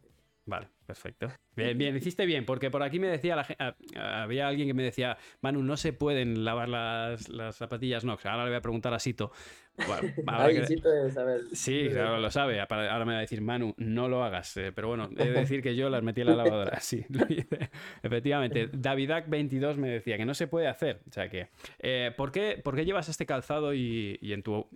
Vale, 0.50 0.68
perfecto. 0.88 1.28
Bien, 1.56 1.78
bien, 1.78 1.96
hiciste 1.96 2.26
bien, 2.26 2.44
porque 2.44 2.72
por 2.72 2.82
aquí 2.82 3.00
me 3.00 3.08
decía 3.08 3.36
la 3.36 3.44
gente, 3.44 3.64
había 3.96 4.48
alguien 4.48 4.68
que 4.68 4.74
me 4.74 4.82
decía, 4.82 5.16
Manu, 5.42 5.62
no 5.62 5.78
se 5.78 5.94
pueden 5.94 6.44
lavar 6.44 6.70
las, 6.70 7.56
zapatillas 7.56 8.04
Nox. 8.04 8.26
Ahora 8.26 8.46
le 8.46 8.50
voy 8.50 8.58
a 8.58 8.62
preguntar 8.62 8.92
a 8.96 9.00
Sito. 9.00 9.32
Bueno, 9.78 10.02
Sito 10.68 10.90
debe 10.90 11.12
saber. 11.12 11.42
Sí, 11.54 11.88
claro, 11.92 12.18
lo 12.18 12.32
sabe. 12.32 12.60
Ahora 12.60 13.06
me 13.06 13.12
va 13.12 13.20
a 13.20 13.22
decir, 13.22 13.42
Manu, 13.42 13.76
no 13.78 14.10
lo 14.10 14.24
hagas. 14.24 14.58
Eh, 14.58 14.72
pero 14.74 14.88
bueno, 14.88 15.08
he 15.16 15.26
de 15.26 15.32
decir 15.40 15.62
que 15.62 15.76
yo 15.76 15.88
las 15.92 16.02
metí 16.02 16.22
en 16.22 16.28
la 16.28 16.36
lavadora. 16.36 16.80
Sí, 16.80 17.06
Efectivamente. 18.02 18.72
Davidac22 18.72 19.76
me 19.76 19.90
decía 19.90 20.18
que 20.18 20.26
no 20.26 20.34
se 20.34 20.48
puede 20.48 20.68
hacer. 20.68 21.04
O 21.08 21.12
sea 21.12 21.30
que, 21.30 21.50
eh, 21.78 22.12
¿por, 22.18 22.32
qué, 22.32 22.60
¿por, 22.64 22.76
qué, 22.76 22.86
llevas 22.86 23.08
este 23.08 23.28
calzado 23.28 23.76
y, 23.76 24.18
en 24.24 24.42
tu, 24.42 24.68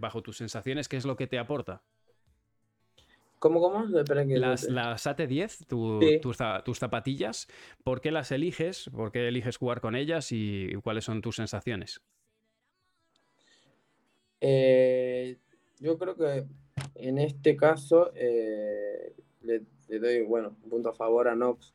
bajo 0.00 0.22
tus 0.22 0.38
sensaciones, 0.38 0.88
qué 0.88 0.96
es 0.96 1.04
lo 1.04 1.16
que 1.16 1.26
te 1.26 1.38
aporta? 1.38 1.82
¿Cómo, 3.40 3.58
cómo? 3.62 3.86
las, 3.86 4.64
las, 4.64 5.06
AT10, 5.06 5.66
tus, 6.20 6.78
zapatillas, 6.78 7.48
¿por 7.82 8.02
qué 8.02 8.12
las 8.12 8.32
eliges? 8.32 8.90
¿Por 8.94 9.10
qué 9.12 9.28
eliges 9.28 9.56
jugar 9.56 9.80
con 9.80 9.96
ellas 9.96 10.28
y, 10.30 10.74
cuáles 10.84 11.04
son 11.04 11.22
tus 11.22 11.36
sensaciones? 11.36 12.02
Eh, 14.42 15.38
yo 15.78 15.96
creo 15.96 16.16
que 16.16 16.44
en 16.96 17.16
este 17.16 17.56
caso 17.56 18.12
eh, 18.14 19.14
le, 19.40 19.62
doy, 19.98 20.20
bueno, 20.20 20.54
un 20.62 20.68
punto 20.68 20.90
a 20.90 20.94
favor 20.94 21.26
a 21.26 21.34
Nox, 21.34 21.72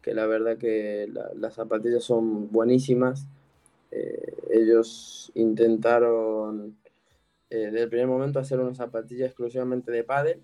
que 0.00 0.14
la 0.14 0.26
verdad 0.26 0.58
que 0.58 1.08
las 1.34 1.54
zapatillas 1.54 2.04
son 2.04 2.52
buenísimas. 2.52 3.26
Eh, 3.90 4.32
ellos 4.52 5.32
intentaron 5.34 6.78
desde 7.48 7.82
el 7.82 7.88
primer 7.88 8.06
momento 8.06 8.38
hacer 8.38 8.60
una 8.60 8.76
zapatilla 8.76 9.26
exclusivamente 9.26 9.90
de 9.90 10.04
pádel 10.04 10.40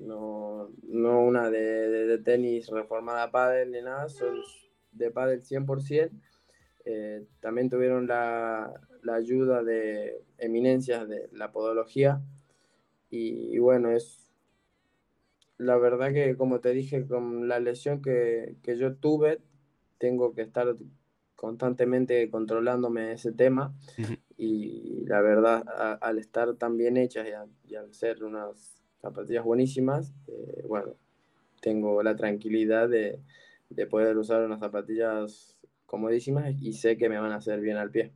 no, 0.00 0.70
no 0.82 1.20
una 1.20 1.50
de, 1.50 2.18
tenis 2.24 2.68
reformada 2.68 3.24
a 3.24 3.30
pádel 3.30 3.72
ni 3.72 3.82
nada, 3.82 4.08
son 4.08 4.36
de 4.92 5.10
pádel 5.10 5.42
100%. 5.42 6.10
Eh, 6.84 7.26
también 7.40 7.68
tuvieron 7.68 8.06
la, 8.06 8.72
ayuda 9.12 9.62
de 9.62 10.22
eminencias 10.38 11.08
de 11.08 11.28
la 11.32 11.52
podología. 11.52 12.20
Y, 13.10 13.58
bueno, 13.58 13.90
es 13.90 14.30
la 15.56 15.76
verdad 15.76 16.12
que 16.12 16.36
como 16.36 16.60
te 16.60 16.70
dije, 16.70 17.06
con 17.06 17.48
la 17.48 17.58
lesión 17.58 18.02
que, 18.02 18.56
yo 18.64 18.96
tuve, 18.96 19.40
tengo 19.98 20.34
que 20.34 20.42
estar 20.42 20.76
constantemente 21.34 22.28
controlándome 22.30 23.12
ese 23.12 23.32
tema. 23.32 23.74
Y 24.36 25.04
la 25.06 25.20
verdad 25.20 25.64
al 26.00 26.18
estar 26.18 26.54
tan 26.54 26.76
bien 26.76 26.96
hechas 26.96 27.26
y 27.64 27.74
al 27.74 27.92
ser 27.92 28.22
unas 28.22 28.78
zapatillas 29.00 29.44
buenísimas, 29.44 30.12
eh, 30.28 30.64
bueno, 30.66 30.94
tengo 31.60 32.02
la 32.02 32.16
tranquilidad 32.16 32.88
de, 32.88 33.20
poder 33.90 34.16
usar 34.16 34.44
unas 34.44 34.60
zapatillas 34.60 35.58
comodísimas 35.86 36.54
y 36.60 36.72
sé 36.72 36.96
que 36.96 37.08
me 37.08 37.18
van 37.18 37.32
a 37.32 37.36
hacer 37.36 37.60
bien 37.60 37.76
al 37.76 37.90
pie. 37.90 38.12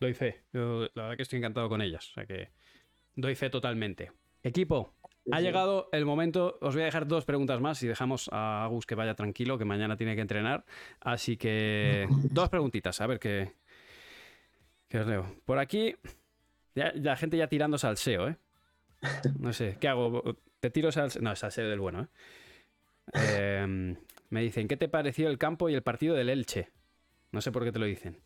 Doy 0.00 0.14
fe, 0.14 0.42
la 0.52 0.88
verdad 0.94 1.16
que 1.16 1.22
estoy 1.22 1.38
encantado 1.38 1.68
con 1.68 1.80
ellas, 1.80 2.10
o 2.10 2.14
sea 2.14 2.26
que 2.26 2.50
doy 3.14 3.34
fe 3.34 3.50
totalmente. 3.50 4.10
Equipo, 4.42 4.94
ha 5.32 5.40
llegado 5.40 5.88
el 5.92 6.04
momento, 6.04 6.58
os 6.60 6.74
voy 6.74 6.82
a 6.82 6.86
dejar 6.86 7.06
dos 7.06 7.24
preguntas 7.24 7.60
más 7.60 7.82
y 7.82 7.86
dejamos 7.86 8.28
a 8.30 8.64
Agus 8.64 8.84
que 8.84 8.94
vaya 8.94 9.14
tranquilo, 9.14 9.56
que 9.56 9.64
mañana 9.64 9.96
tiene 9.96 10.14
que 10.14 10.20
entrenar. 10.20 10.64
Así 11.00 11.36
que 11.36 12.06
dos 12.30 12.48
preguntitas, 12.50 13.00
a 13.00 13.06
ver 13.06 13.18
qué, 13.18 13.52
qué 14.88 15.00
os 15.00 15.06
leo. 15.06 15.24
Por 15.46 15.58
aquí, 15.58 15.94
la 16.74 17.16
gente 17.16 17.36
ya 17.38 17.48
tirando 17.48 17.78
salseo, 17.78 18.28
¿eh? 18.28 18.36
No 19.38 19.52
sé, 19.52 19.76
¿qué 19.80 19.88
hago? 19.88 20.36
¿Te 20.60 20.70
tiro 20.70 20.90
salseo? 20.92 21.22
No, 21.22 21.34
salseo 21.36 21.68
del 21.68 21.80
bueno, 21.80 22.02
¿eh? 22.02 22.06
Em, 23.12 23.96
me 24.30 24.42
dicen, 24.42 24.68
¿qué 24.68 24.76
te 24.76 24.88
pareció 24.88 25.28
el 25.28 25.38
campo 25.38 25.68
y 25.68 25.74
el 25.74 25.82
partido 25.82 26.14
del 26.14 26.28
Elche? 26.28 26.70
No 27.32 27.40
sé 27.40 27.52
por 27.52 27.64
qué 27.64 27.72
te 27.72 27.78
lo 27.78 27.86
dicen. 27.86 28.18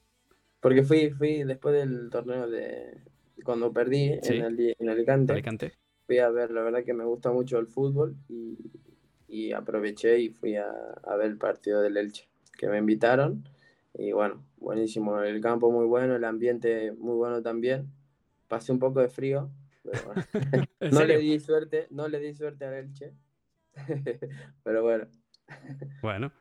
Porque 0.60 0.82
fui, 0.82 1.10
fui 1.10 1.44
después 1.44 1.74
del 1.74 2.10
torneo 2.10 2.48
de... 2.48 2.98
Cuando 3.44 3.72
perdí 3.72 4.18
en, 4.22 4.88
Alicante, 4.88 5.72
Fui 6.06 6.18
a 6.18 6.28
ver, 6.30 6.50
la 6.50 6.62
verdad 6.62 6.84
que 6.84 6.92
me 6.92 7.04
gusta 7.04 7.30
mucho 7.30 7.58
el 7.58 7.66
fútbol 7.66 8.16
y, 9.28 9.52
aproveché 9.52 10.18
y 10.18 10.30
fui 10.30 10.56
a, 10.56 10.68
a, 11.04 11.16
ver 11.16 11.28
el 11.28 11.38
partido 11.38 11.80
del 11.80 11.96
Elche, 11.96 12.28
que 12.56 12.68
me 12.68 12.78
invitaron. 12.78 13.44
Y 13.94 14.12
bueno, 14.12 14.44
buenísimo, 14.58 15.20
el 15.20 15.40
campo 15.40 15.70
muy 15.70 15.86
bueno, 15.86 16.16
el 16.16 16.24
ambiente 16.24 16.92
muy 16.92 17.14
bueno 17.14 17.42
también. 17.42 17.86
Pasé 18.48 18.72
un 18.72 18.78
poco 18.78 19.00
de 19.00 19.08
frío, 19.08 19.50
no 20.92 21.04
le 21.04 21.18
di 21.18 21.38
suerte, 21.40 21.86
no 21.90 22.08
le 22.08 22.18
di 22.18 22.34
suerte 22.34 22.64
a 22.64 22.78
Elche. 22.78 23.14
pero 24.62 24.82
bueno. 24.82 25.06
Bueno. 26.02 26.32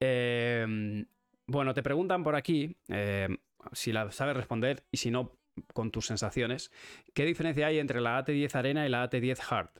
Em, 0.00 1.06
bueno, 1.46 1.74
te 1.74 1.82
preguntan 1.82 2.24
por 2.24 2.34
aquí 2.34 2.76
em, 2.88 3.36
si 3.72 3.92
la 3.92 4.10
sabes 4.10 4.36
responder 4.36 4.84
y 4.90 4.96
si 4.96 5.10
no, 5.10 5.38
con 5.74 5.90
tus 5.90 6.06
sensaciones. 6.06 6.72
¿Qué 7.14 7.24
diferencia 7.24 7.66
hay 7.66 7.78
entre 7.78 8.00
la 8.00 8.18
AT10 8.18 8.54
Arena 8.54 8.86
y 8.86 8.88
la 8.88 9.08
AT10 9.08 9.38
Hard? 9.48 9.70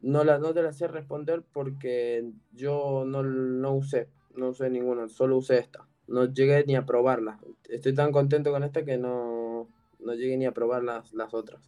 No, 0.00 0.22
la, 0.22 0.38
no 0.38 0.52
te 0.52 0.62
la 0.62 0.72
sé 0.72 0.86
responder 0.86 1.42
porque 1.52 2.30
yo 2.52 3.04
no, 3.06 3.22
no 3.22 3.72
usé, 3.72 4.10
no 4.36 4.50
usé 4.50 4.70
ninguna, 4.70 5.08
solo 5.08 5.38
usé 5.38 5.58
esta 5.58 5.88
no 6.08 6.26
llegué 6.26 6.64
ni 6.66 6.76
a 6.76 6.86
probarla. 6.86 7.38
Estoy 7.68 7.94
tan 7.94 8.12
contento 8.12 8.50
con 8.50 8.64
esta 8.64 8.84
que 8.84 8.98
no, 8.98 9.68
no 10.00 10.14
llegué 10.14 10.36
ni 10.36 10.46
a 10.46 10.52
probar 10.52 10.82
las, 10.82 11.12
las 11.12 11.34
otras. 11.34 11.60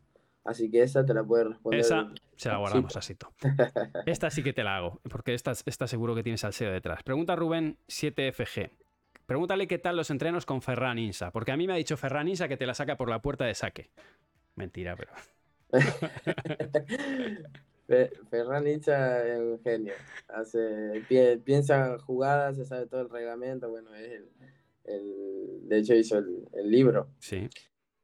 Así 0.45 0.71
que 0.71 0.83
esa 0.83 1.05
te 1.05 1.13
la 1.13 1.25
puedes 1.25 1.47
responder. 1.47 1.81
Esa 1.81 2.09
se 2.37 2.49
la 2.49 2.57
guardamos 2.57 2.97
así. 2.97 3.17
Esta 4.07 4.31
sí 4.31 4.43
que 4.43 4.53
te 4.55 4.65
la 4.65 4.77
hago, 4.77 5.01
porque 5.11 5.35
esta, 5.35 5.53
está 5.67 5.87
seguro 5.87 6.15
que 6.15 6.23
tienes 6.23 6.41
SEO 6.41 6.73
detrás. 6.73 7.03
Pregunta 7.03 7.37
Rubén 7.37 7.77
7FG. 7.89 8.71
Pregúntale 9.27 9.67
qué 9.67 9.79
tal 9.79 9.97
los 9.97 10.11
entrenos 10.11 10.47
con 10.47 10.63
Ferran 10.63 10.99
Insa, 10.99 11.33
porque 11.33 11.53
a 11.53 11.57
mí 11.59 11.67
me 11.67 11.75
ha 11.75 11.77
dicho 11.77 11.99
Ferran 11.99 12.29
Insa 12.29 12.49
que 12.49 12.57
te 12.57 12.65
la 12.65 12.73
saca 12.73 12.97
por 12.97 13.11
la 13.11 13.21
puerta 13.21 13.45
de 13.45 13.55
saque. 13.55 13.91
Mentira, 14.55 14.97
pero. 14.97 15.13
Ferran 17.89 18.67
Hincha 18.67 19.27
es 19.27 19.41
un 19.41 19.61
genio. 19.61 19.95
Hace, 20.29 21.03
piensa 21.43 21.99
jugadas, 21.99 22.57
se 22.57 22.67
sabe 22.67 22.87
todo 22.87 23.01
el 23.01 23.09
reglamento. 23.09 23.71
Bueno, 23.71 23.95
es 23.95 24.23
el, 24.85 25.69
de 25.69 25.79
hecho 25.79 25.95
hizo 25.95 26.19
el, 26.19 26.71
libro. 26.71 27.09
Sí. 27.19 27.49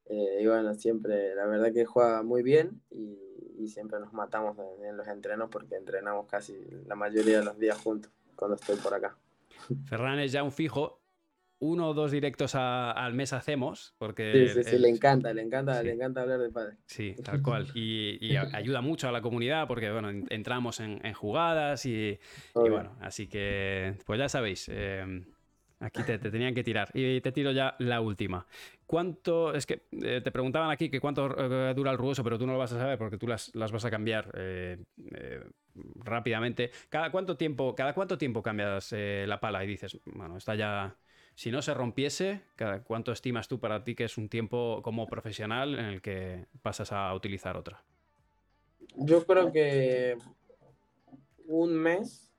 Eh, 0.06 0.38
y 0.40 0.46
bueno, 0.46 0.74
siempre, 0.74 1.34
la 1.34 1.46
verdad 1.46 1.72
que 1.72 1.84
juega 1.84 2.22
muy 2.22 2.42
bien 2.42 2.80
y, 2.90 3.20
siempre 3.66 3.98
nos 3.98 4.12
matamos 4.12 4.58
en, 4.82 4.94
los 4.94 5.08
entrenos 5.08 5.48
porque 5.48 5.76
entrenamos 5.76 6.26
casi 6.26 6.54
la 6.86 6.94
mayoría 6.94 7.38
de 7.38 7.46
los 7.46 7.58
días 7.58 7.78
juntos 7.78 8.12
cuando 8.36 8.56
estoy 8.56 8.76
por 8.76 8.92
acá. 8.92 9.16
Ferran 9.86 10.18
es 10.18 10.32
ya 10.32 10.42
un 10.42 10.52
fijo 10.52 11.00
uno 11.64 11.88
o 11.88 11.94
dos 11.94 12.10
directos 12.10 12.54
al 12.54 13.14
mes 13.14 13.32
hacemos, 13.32 13.94
porque... 13.98 14.48
Sí, 14.48 14.62
sí, 14.62 14.70
sí, 14.70 14.78
le 14.78 14.90
encanta, 14.90 15.32
le 15.32 15.42
encanta, 15.42 15.82
le 15.82 15.92
encanta 15.92 16.20
hablar 16.20 16.38
de 16.38 16.50
padre. 16.50 16.76
Sí, 16.86 17.14
tal 17.24 17.42
cual. 17.42 17.68
Y, 17.74 18.36
ayuda 18.52 18.82
mucho 18.82 19.08
a 19.08 19.12
la 19.12 19.22
comunidad 19.22 19.66
porque, 19.66 19.90
bueno, 19.90 20.10
entramos 20.28 20.80
en, 20.80 21.00
jugadas 21.14 21.86
y, 21.86 22.18
bueno, 22.54 22.96
así 23.00 23.28
que, 23.28 23.94
pues 24.04 24.18
ya 24.18 24.28
sabéis, 24.28 24.68
em, 24.68 25.24
aquí 25.80 26.02
te, 26.02 26.18
tenían 26.18 26.54
que 26.54 26.62
tirar. 26.62 26.90
Y 26.92 27.20
te 27.22 27.32
tiro 27.32 27.50
ya 27.52 27.76
la 27.78 28.02
última. 28.02 28.46
¿Cuánto, 28.84 29.54
es 29.54 29.64
que 29.64 29.86
eh, 30.02 30.20
te 30.22 30.30
preguntaban 30.30 30.70
aquí 30.70 30.90
que 30.90 31.00
cuánto 31.00 31.34
eh, 31.38 31.72
dura 31.74 31.92
el 31.92 31.98
rugoso, 31.98 32.22
pero 32.22 32.38
tú 32.38 32.46
no 32.46 32.52
lo 32.52 32.58
vas 32.58 32.72
a 32.72 32.78
saber 32.78 32.98
porque 32.98 33.16
tú 33.16 33.26
las, 33.26 33.52
vas 33.54 33.84
a 33.86 33.90
cambiar 33.90 34.30
eh, 34.34 34.76
rápidamente. 35.96 36.70
¿Cada 36.90 37.10
cuánto 37.10 37.38
tiempo, 37.38 37.74
cada 37.74 37.94
cuánto 37.94 38.18
tiempo 38.18 38.42
cambias 38.42 38.92
la 38.92 39.40
pala 39.40 39.64
y 39.64 39.68
dices, 39.68 39.98
bueno, 40.04 40.36
está 40.36 40.54
ya 40.54 40.94
si 41.34 41.50
no 41.50 41.62
se 41.62 41.74
rompiese, 41.74 42.42
¿cuánto 42.84 43.12
estimas 43.12 43.48
tú 43.48 43.58
para 43.58 43.82
ti 43.82 43.94
que 43.94 44.04
es 44.04 44.16
un 44.18 44.28
tiempo 44.28 44.80
como 44.82 45.06
profesional 45.06 45.78
en 45.78 45.86
el 45.86 46.02
que 46.02 46.46
pasas 46.62 46.92
a 46.92 47.12
utilizar 47.14 47.56
otra? 47.56 47.82
Yo 48.96 49.24
creo 49.26 49.50
que 49.50 50.16
un 51.46 51.74
mes, 51.74 52.32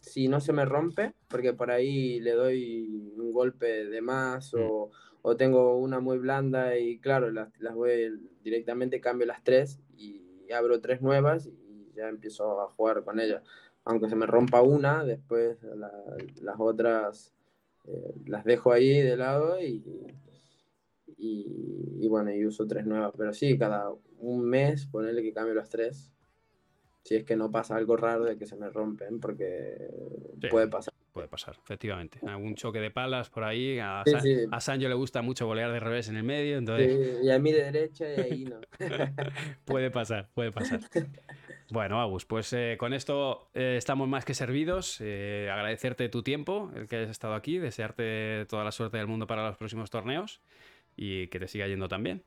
si 0.00 0.28
no 0.28 0.40
se 0.40 0.52
me 0.52 0.66
rompe, 0.66 1.14
porque 1.28 1.54
por 1.54 1.70
ahí 1.70 2.20
le 2.20 2.32
doy 2.32 3.12
un 3.16 3.32
golpe 3.32 3.86
de 3.86 4.00
más 4.02 4.52
o, 4.54 4.90
mm. 5.24 5.36
tengo 5.36 5.78
una 5.78 6.00
muy 6.00 6.18
blanda 6.18 6.76
y 6.76 6.98
claro, 6.98 7.30
las, 7.30 7.48
voy 7.74 8.30
directamente, 8.42 9.00
cambio 9.00 9.26
las 9.26 9.42
tres 9.42 9.80
y 9.96 10.20
abro 10.52 10.82
tres 10.82 11.00
nuevas 11.00 11.46
y 11.46 11.92
ya 11.94 12.10
empiezo 12.10 12.60
a 12.60 12.68
jugar 12.68 13.04
con 13.04 13.20
ellas. 13.20 13.42
Aunque 13.84 14.10
se 14.10 14.16
me 14.16 14.26
rompa 14.26 14.60
una, 14.60 15.02
después 15.02 15.58
las 16.42 16.56
otras 16.58 17.32
eh, 17.86 18.14
las 18.26 18.44
dejo 18.44 18.72
ahí 18.72 19.00
de 19.02 19.16
lado 19.16 19.60
y, 19.60 19.82
y, 21.18 22.08
bueno, 22.08 22.32
y 22.32 22.44
uso 22.44 22.66
tres 22.66 22.86
nuevas. 22.86 23.12
Pero 23.16 23.32
sí, 23.32 23.56
cada 23.58 23.90
un 24.18 24.44
mes 24.44 24.86
ponerle 24.86 25.22
que 25.22 25.32
cambio 25.32 25.54
las 25.54 25.68
tres. 25.70 26.12
Si 27.04 27.16
es 27.16 27.24
que 27.24 27.36
no 27.36 27.50
pasa 27.50 27.76
algo 27.76 27.96
raro 27.96 28.24
de 28.24 28.36
que 28.38 28.46
se 28.46 28.56
me 28.56 28.70
rompen, 28.70 29.18
porque 29.18 29.76
puede 30.50 30.68
pasar. 30.68 30.94
puede 31.12 31.28
pasar, 31.28 31.56
efectivamente. 31.62 32.20
Algún 32.26 32.54
choque 32.54 32.78
de 32.80 32.90
palas 32.90 33.28
por 33.28 33.44
ahí. 33.44 33.78
A, 33.80 34.02
Sí, 34.04 34.12
Sa- 34.12 34.20
sí. 34.20 34.36
a 34.50 34.60
Sancho 34.60 34.88
le 34.88 34.94
gusta 34.94 35.20
mucho 35.20 35.46
volear 35.46 35.72
de 35.72 35.80
revés 35.80 36.08
en 36.08 36.16
el 36.16 36.22
medio, 36.22 36.58
entonces 36.58 36.92
Sí, 36.92 37.26
y 37.26 37.30
a 37.30 37.38
mí 37.38 37.50
de 37.52 37.64
derecha 37.72 38.08
y 38.08 38.20
ahí 38.20 38.44
no. 38.44 38.60
puede 39.64 39.90
pasar, 39.90 40.28
puede 40.34 40.52
pasar. 40.52 40.80
Bueno, 41.72 42.02
Agus, 42.02 42.26
pues 42.26 42.52
eh, 42.52 42.76
con 42.78 42.92
esto 42.92 43.48
eh, 43.54 43.76
estamos 43.78 44.06
más 44.06 44.26
que 44.26 44.34
servidos. 44.34 44.98
Eh, 45.00 45.48
agradecerte 45.50 46.10
tu 46.10 46.22
tiempo, 46.22 46.70
el 46.74 46.86
que 46.86 46.96
hayas 46.96 47.08
estado 47.08 47.32
aquí, 47.32 47.56
desearte 47.56 48.44
toda 48.44 48.62
la 48.62 48.72
suerte 48.72 48.98
del 48.98 49.06
mundo 49.06 49.26
para 49.26 49.48
los 49.48 49.56
próximos 49.56 49.88
torneos 49.88 50.42
y 50.96 51.28
que 51.28 51.40
te 51.40 51.48
siga 51.48 51.66
yendo 51.66 51.88
también. 51.88 52.24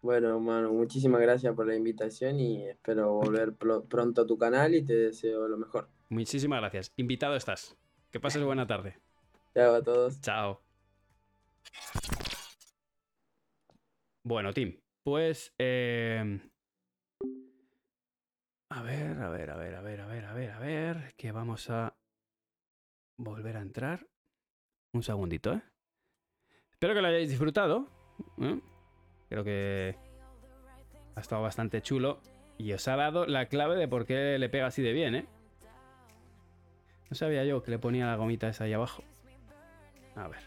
Bueno, 0.00 0.40
mano, 0.40 0.72
muchísimas 0.72 1.20
gracias 1.20 1.54
por 1.54 1.66
la 1.66 1.76
invitación 1.76 2.40
y 2.40 2.66
espero 2.66 3.12
volver 3.12 3.52
pronto 3.52 4.22
a 4.22 4.26
tu 4.26 4.38
canal 4.38 4.74
y 4.74 4.82
te 4.82 4.94
deseo 4.94 5.46
lo 5.46 5.58
mejor. 5.58 5.90
Muchísimas 6.08 6.60
gracias. 6.60 6.90
Invitado 6.96 7.36
estás. 7.36 7.76
Que 8.10 8.18
pases 8.18 8.42
buena 8.42 8.66
tarde. 8.66 8.96
Chao 9.54 9.74
a 9.74 9.82
todos. 9.82 10.22
Chao. 10.22 10.62
Bueno, 14.22 14.54
Tim, 14.54 14.80
pues... 15.02 15.52
A 18.78 18.82
ver, 18.82 19.20
a 19.20 19.28
ver, 19.28 19.50
a 19.50 19.56
ver, 19.56 19.74
a 19.74 19.82
ver, 19.82 20.00
a 20.00 20.06
ver, 20.06 20.24
a 20.24 20.32
ver, 20.34 20.50
a 20.52 20.58
ver, 20.60 21.14
que 21.16 21.32
vamos 21.32 21.68
a 21.68 21.96
volver 23.16 23.56
a 23.56 23.60
entrar. 23.60 24.06
Un 24.92 25.02
segundito, 25.02 25.52
¿eh? 25.52 25.62
Espero 26.70 26.94
que 26.94 27.02
lo 27.02 27.08
hayáis 27.08 27.28
disfrutado. 27.28 27.88
¿eh? 28.40 28.60
Creo 29.28 29.42
que 29.42 29.96
ha 31.16 31.20
estado 31.20 31.42
bastante 31.42 31.82
chulo 31.82 32.20
y 32.56 32.72
os 32.72 32.86
ha 32.86 32.94
dado 32.94 33.26
la 33.26 33.46
clave 33.46 33.74
de 33.74 33.88
por 33.88 34.06
qué 34.06 34.38
le 34.38 34.48
pega 34.48 34.66
así 34.66 34.80
de 34.80 34.92
bien, 34.92 35.16
¿eh? 35.16 35.26
No 37.10 37.16
sabía 37.16 37.44
yo 37.44 37.64
que 37.64 37.72
le 37.72 37.80
ponía 37.80 38.06
la 38.06 38.14
gomita 38.14 38.48
esa 38.48 38.62
ahí 38.62 38.74
abajo. 38.74 39.02
A 40.14 40.28
ver. 40.28 40.44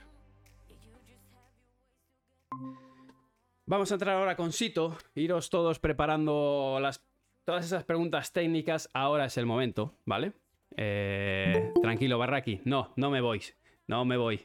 Vamos 3.65 3.91
a 3.91 3.95
entrar 3.95 4.15
ahora 4.15 4.37
con 4.37 4.53
Sito. 4.53 4.97
Iros 5.15 5.49
todos 5.49 5.79
preparando 5.79 6.79
las, 6.81 7.03
todas 7.45 7.65
esas 7.65 7.83
preguntas 7.83 8.31
técnicas. 8.31 8.89
Ahora 8.93 9.25
es 9.25 9.37
el 9.37 9.45
momento, 9.45 9.95
¿vale? 10.05 10.33
Eh, 10.77 11.73
tranquilo, 11.81 12.17
Barraki. 12.17 12.61
No, 12.65 12.93
no 12.95 13.09
me 13.09 13.21
voy. 13.21 13.41
No 13.87 14.05
me 14.05 14.17
voy. 14.17 14.37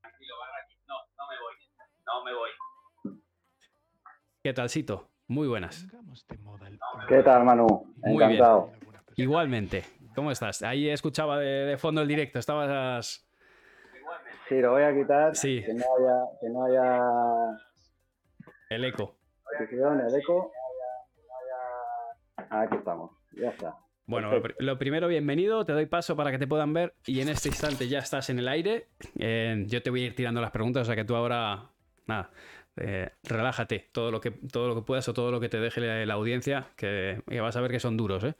Tranquilo, 0.00 0.34
Barraki. 0.38 0.74
No, 0.86 0.94
no 1.18 1.24
me 1.28 1.36
voy. 1.40 1.54
No 2.06 2.24
me 2.24 2.34
voy. 2.34 2.50
¿Qué 4.42 4.52
tal, 4.52 4.68
Sito? 4.68 5.08
Muy 5.26 5.48
buenas. 5.48 5.86
¿Qué 7.08 7.22
tal, 7.22 7.44
Manu? 7.44 7.66
Muy 7.96 8.18
bien. 8.18 8.30
Encantado. 8.32 8.72
Igualmente. 9.16 9.84
¿Cómo 10.14 10.30
estás? 10.30 10.62
Ahí 10.62 10.88
escuchaba 10.88 11.38
de, 11.38 11.46
de 11.66 11.76
fondo 11.78 12.02
el 12.02 12.08
directo. 12.08 12.38
Estabas. 12.38 13.26
Sí, 14.48 14.60
lo 14.60 14.72
voy 14.72 14.82
a 14.82 14.94
quitar. 14.94 15.34
Sí. 15.34 15.62
Que 15.64 15.72
no 15.74 15.84
haya, 15.98 16.24
que 16.40 16.48
no 16.50 16.64
haya 16.66 17.58
El 18.68 18.84
eco. 18.84 19.16
el 19.58 20.14
eco. 20.14 20.52
Aquí 22.62 22.76
estamos. 22.76 23.10
Ya 23.32 23.50
está. 23.50 23.76
Bueno, 24.06 24.30
lo, 24.30 24.42
pri- 24.42 24.54
lo 24.58 24.78
primero, 24.78 25.08
bienvenido. 25.08 25.64
Te 25.64 25.72
doy 25.72 25.86
paso 25.86 26.14
para 26.14 26.30
que 26.30 26.38
te 26.38 26.46
puedan 26.46 26.72
ver. 26.74 26.94
Y 27.06 27.20
en 27.20 27.28
este 27.30 27.48
instante 27.48 27.88
ya 27.88 27.98
estás 28.00 28.28
en 28.30 28.38
el 28.38 28.48
aire. 28.48 28.88
Eh, 29.18 29.64
yo 29.66 29.82
te 29.82 29.90
voy 29.90 30.02
a 30.02 30.06
ir 30.06 30.14
tirando 30.14 30.40
las 30.40 30.50
preguntas, 30.50 30.82
o 30.82 30.84
sea 30.84 30.94
que 30.96 31.04
tú 31.04 31.16
ahora. 31.16 31.70
Nada. 32.06 32.30
eh, 32.76 33.10
relájate. 33.22 33.88
Todo 33.92 34.10
lo, 34.10 34.20
que, 34.20 34.30
todo 34.30 34.68
lo 34.68 34.74
que 34.74 34.82
puedas 34.82 35.08
o 35.08 35.14
todo 35.14 35.30
lo 35.30 35.40
que 35.40 35.48
te 35.48 35.58
deje 35.58 35.80
la, 35.80 36.04
la 36.04 36.14
audiencia, 36.14 36.66
que, 36.76 37.22
que 37.26 37.40
vas 37.40 37.56
a 37.56 37.60
ver 37.62 37.70
que 37.70 37.80
son 37.80 37.96
duros, 37.96 38.24
¿eh? 38.24 38.34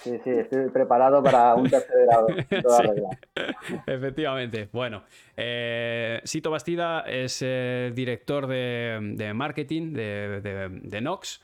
Sí, 0.00 0.16
sí, 0.22 0.30
estoy 0.30 0.68
preparado 0.70 1.22
para 1.22 1.54
un 1.56 1.68
tercer 1.68 2.06
grado. 2.06 2.26
toda 2.62 2.82
Sí. 2.82 3.52
Efectivamente. 3.86 4.68
Bueno, 4.72 5.02
eh, 5.36 6.20
Sito 6.24 6.50
Bastida 6.50 7.00
es 7.00 7.40
eh, 7.44 7.90
director 7.94 8.46
de, 8.46 8.98
de 9.16 9.34
marketing 9.34 9.92
de, 9.92 10.40
de- 10.40 10.68
de 10.70 11.00
Nox. 11.00 11.42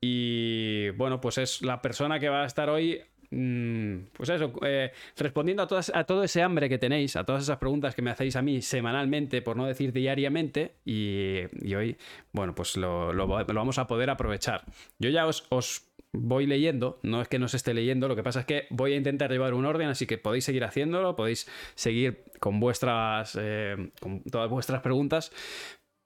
Y 0.00 0.90
bueno, 0.90 1.20
pues 1.20 1.38
es 1.38 1.62
la 1.62 1.80
persona 1.80 2.18
que 2.18 2.28
va 2.28 2.42
a 2.42 2.46
estar 2.46 2.68
hoy. 2.70 3.00
mm, 3.30 3.96
Pues 4.12 4.28
eso, 4.28 4.52
eh, 4.62 4.92
respondiendo 5.16 5.62
a, 5.62 5.66
todas, 5.66 5.90
a 5.94 6.04
todo 6.04 6.22
ese 6.22 6.42
hambre 6.42 6.68
que 6.68 6.78
tenéis, 6.78 7.16
a 7.16 7.24
todas 7.24 7.42
esas 7.42 7.58
preguntas 7.58 7.94
que 7.94 8.02
me 8.02 8.10
hacéis 8.10 8.36
a 8.36 8.42
mí 8.42 8.62
semanalmente, 8.62 9.42
por 9.42 9.56
no 9.56 9.66
decir 9.66 9.92
diariamente, 9.92 10.76
y, 10.84 11.44
hoy, 11.74 11.96
bueno, 12.32 12.54
pues 12.54 12.76
lo 12.76 13.26
vamos 13.26 13.78
a 13.78 13.86
poder 13.86 14.10
aprovechar. 14.10 14.64
Yo 14.98 15.10
ya 15.10 15.26
os, 15.26 15.46
os 15.50 15.86
voy 16.12 16.46
leyendo, 16.46 16.98
no 17.02 17.20
es 17.20 17.28
que 17.28 17.38
no 17.38 17.48
se 17.48 17.56
esté 17.56 17.74
leyendo, 17.74 18.08
lo 18.08 18.16
que 18.16 18.22
pasa 18.22 18.40
es 18.40 18.46
que 18.46 18.66
voy 18.70 18.92
a 18.92 18.96
intentar 18.96 19.30
llevar 19.30 19.54
un 19.54 19.66
orden, 19.66 19.88
así 19.88 20.06
que 20.06 20.18
podéis 20.18 20.44
seguir 20.44 20.64
haciéndolo, 20.64 21.16
podéis 21.16 21.48
seguir 21.74 22.24
con 22.40 22.60
vuestras, 22.60 23.36
eh, 23.40 23.90
con 24.00 24.22
todas 24.24 24.50
vuestras 24.50 24.80
preguntas. 24.82 25.32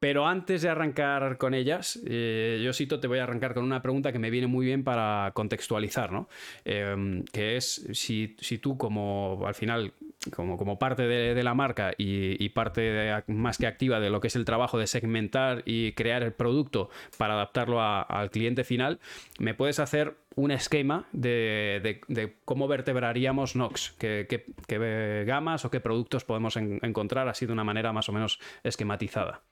Pero 0.01 0.26
antes 0.26 0.62
de 0.62 0.70
arrancar 0.70 1.36
con 1.36 1.53
ellas, 1.53 2.01
eh, 2.07 2.59
yo 2.64 2.72
Sito 2.72 3.01
te 3.01 3.07
voy 3.07 3.18
a 3.18 3.24
arrancar 3.24 3.53
con 3.53 3.64
una 3.64 3.82
pregunta 3.82 4.12
que 4.12 4.18
me 4.18 4.30
viene 4.30 4.46
muy 4.46 4.64
bien 4.64 4.82
para 4.82 5.30
contextualizar, 5.34 6.11
¿no? 6.11 6.26
Eh, 6.64 7.22
que 7.30 7.57
es 7.59 7.86
si, 7.92 8.28
tú 8.62 8.78
como 8.78 9.42
al 9.46 9.55
final, 9.55 9.92
como, 10.34 10.78
parte 10.78 11.03
de, 11.03 11.42
la 11.42 11.53
marca 11.53 11.92
y, 11.98 12.48
parte 12.48 13.12
más 13.26 13.59
que 13.59 13.66
activa 13.66 14.01
de 14.01 14.09
lo 14.09 14.22
que 14.22 14.28
es 14.28 14.36
el 14.36 14.46
trabajo 14.46 14.78
de 14.78 14.86
segmentar 14.86 15.62
y 15.66 15.92
crear 15.92 16.22
el 16.22 16.32
producto 16.32 16.88
para 17.18 17.34
adaptarlo 17.34 17.82
al 17.82 18.30
cliente 18.30 18.64
final, 18.64 19.01
me 19.38 19.53
puedes 19.53 19.80
hacer 19.80 20.16
un 20.34 20.51
esquema 20.51 21.09
de, 21.12 22.01
cómo 22.46 22.68
vertebraríamos 22.68 23.55
Nox, 23.55 23.94
qué, 23.98 25.24
gamas 25.26 25.66
o 25.66 25.70
qué 25.70 25.80
productos 25.80 26.24
podemos 26.24 26.57
en- 26.57 26.78
encontrar 26.80 27.28
así 27.28 27.44
de 27.44 27.53
una 27.53 27.64
manera 27.64 27.92
más 27.92 28.09
o 28.09 28.12
menos 28.12 28.40
esquematizada. 28.64 29.42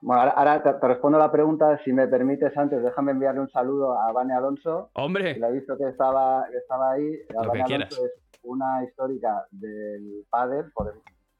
Bueno, 0.00 0.20
ahora, 0.22 0.32
ahora 0.32 0.62
te, 0.62 0.72
te 0.74 0.88
respondo 0.88 1.18
la 1.18 1.30
pregunta. 1.32 1.78
Si 1.84 1.92
me 1.92 2.06
permites, 2.06 2.56
antes, 2.56 2.82
déjame 2.82 3.12
enviarle 3.12 3.40
un 3.40 3.50
saludo 3.50 3.98
a 3.98 4.12
Vane 4.12 4.34
Alonso. 4.34 4.90
que 4.94 5.02
Hombre, 5.02 5.38
lo 5.38 5.48
he 5.48 5.52
visto 5.52 5.76
que 5.76 5.88
estaba, 5.88 6.46
que 6.50 6.56
estaba 6.58 6.92
ahí. 6.92 7.10
Lo 7.30 7.42
que 7.42 7.48
Vane 7.48 7.64
quieras. 7.64 7.88
Alonso 7.92 8.06
es 8.06 8.40
una 8.42 8.84
histórica 8.84 9.46
del 9.50 10.24
pádel 10.30 10.72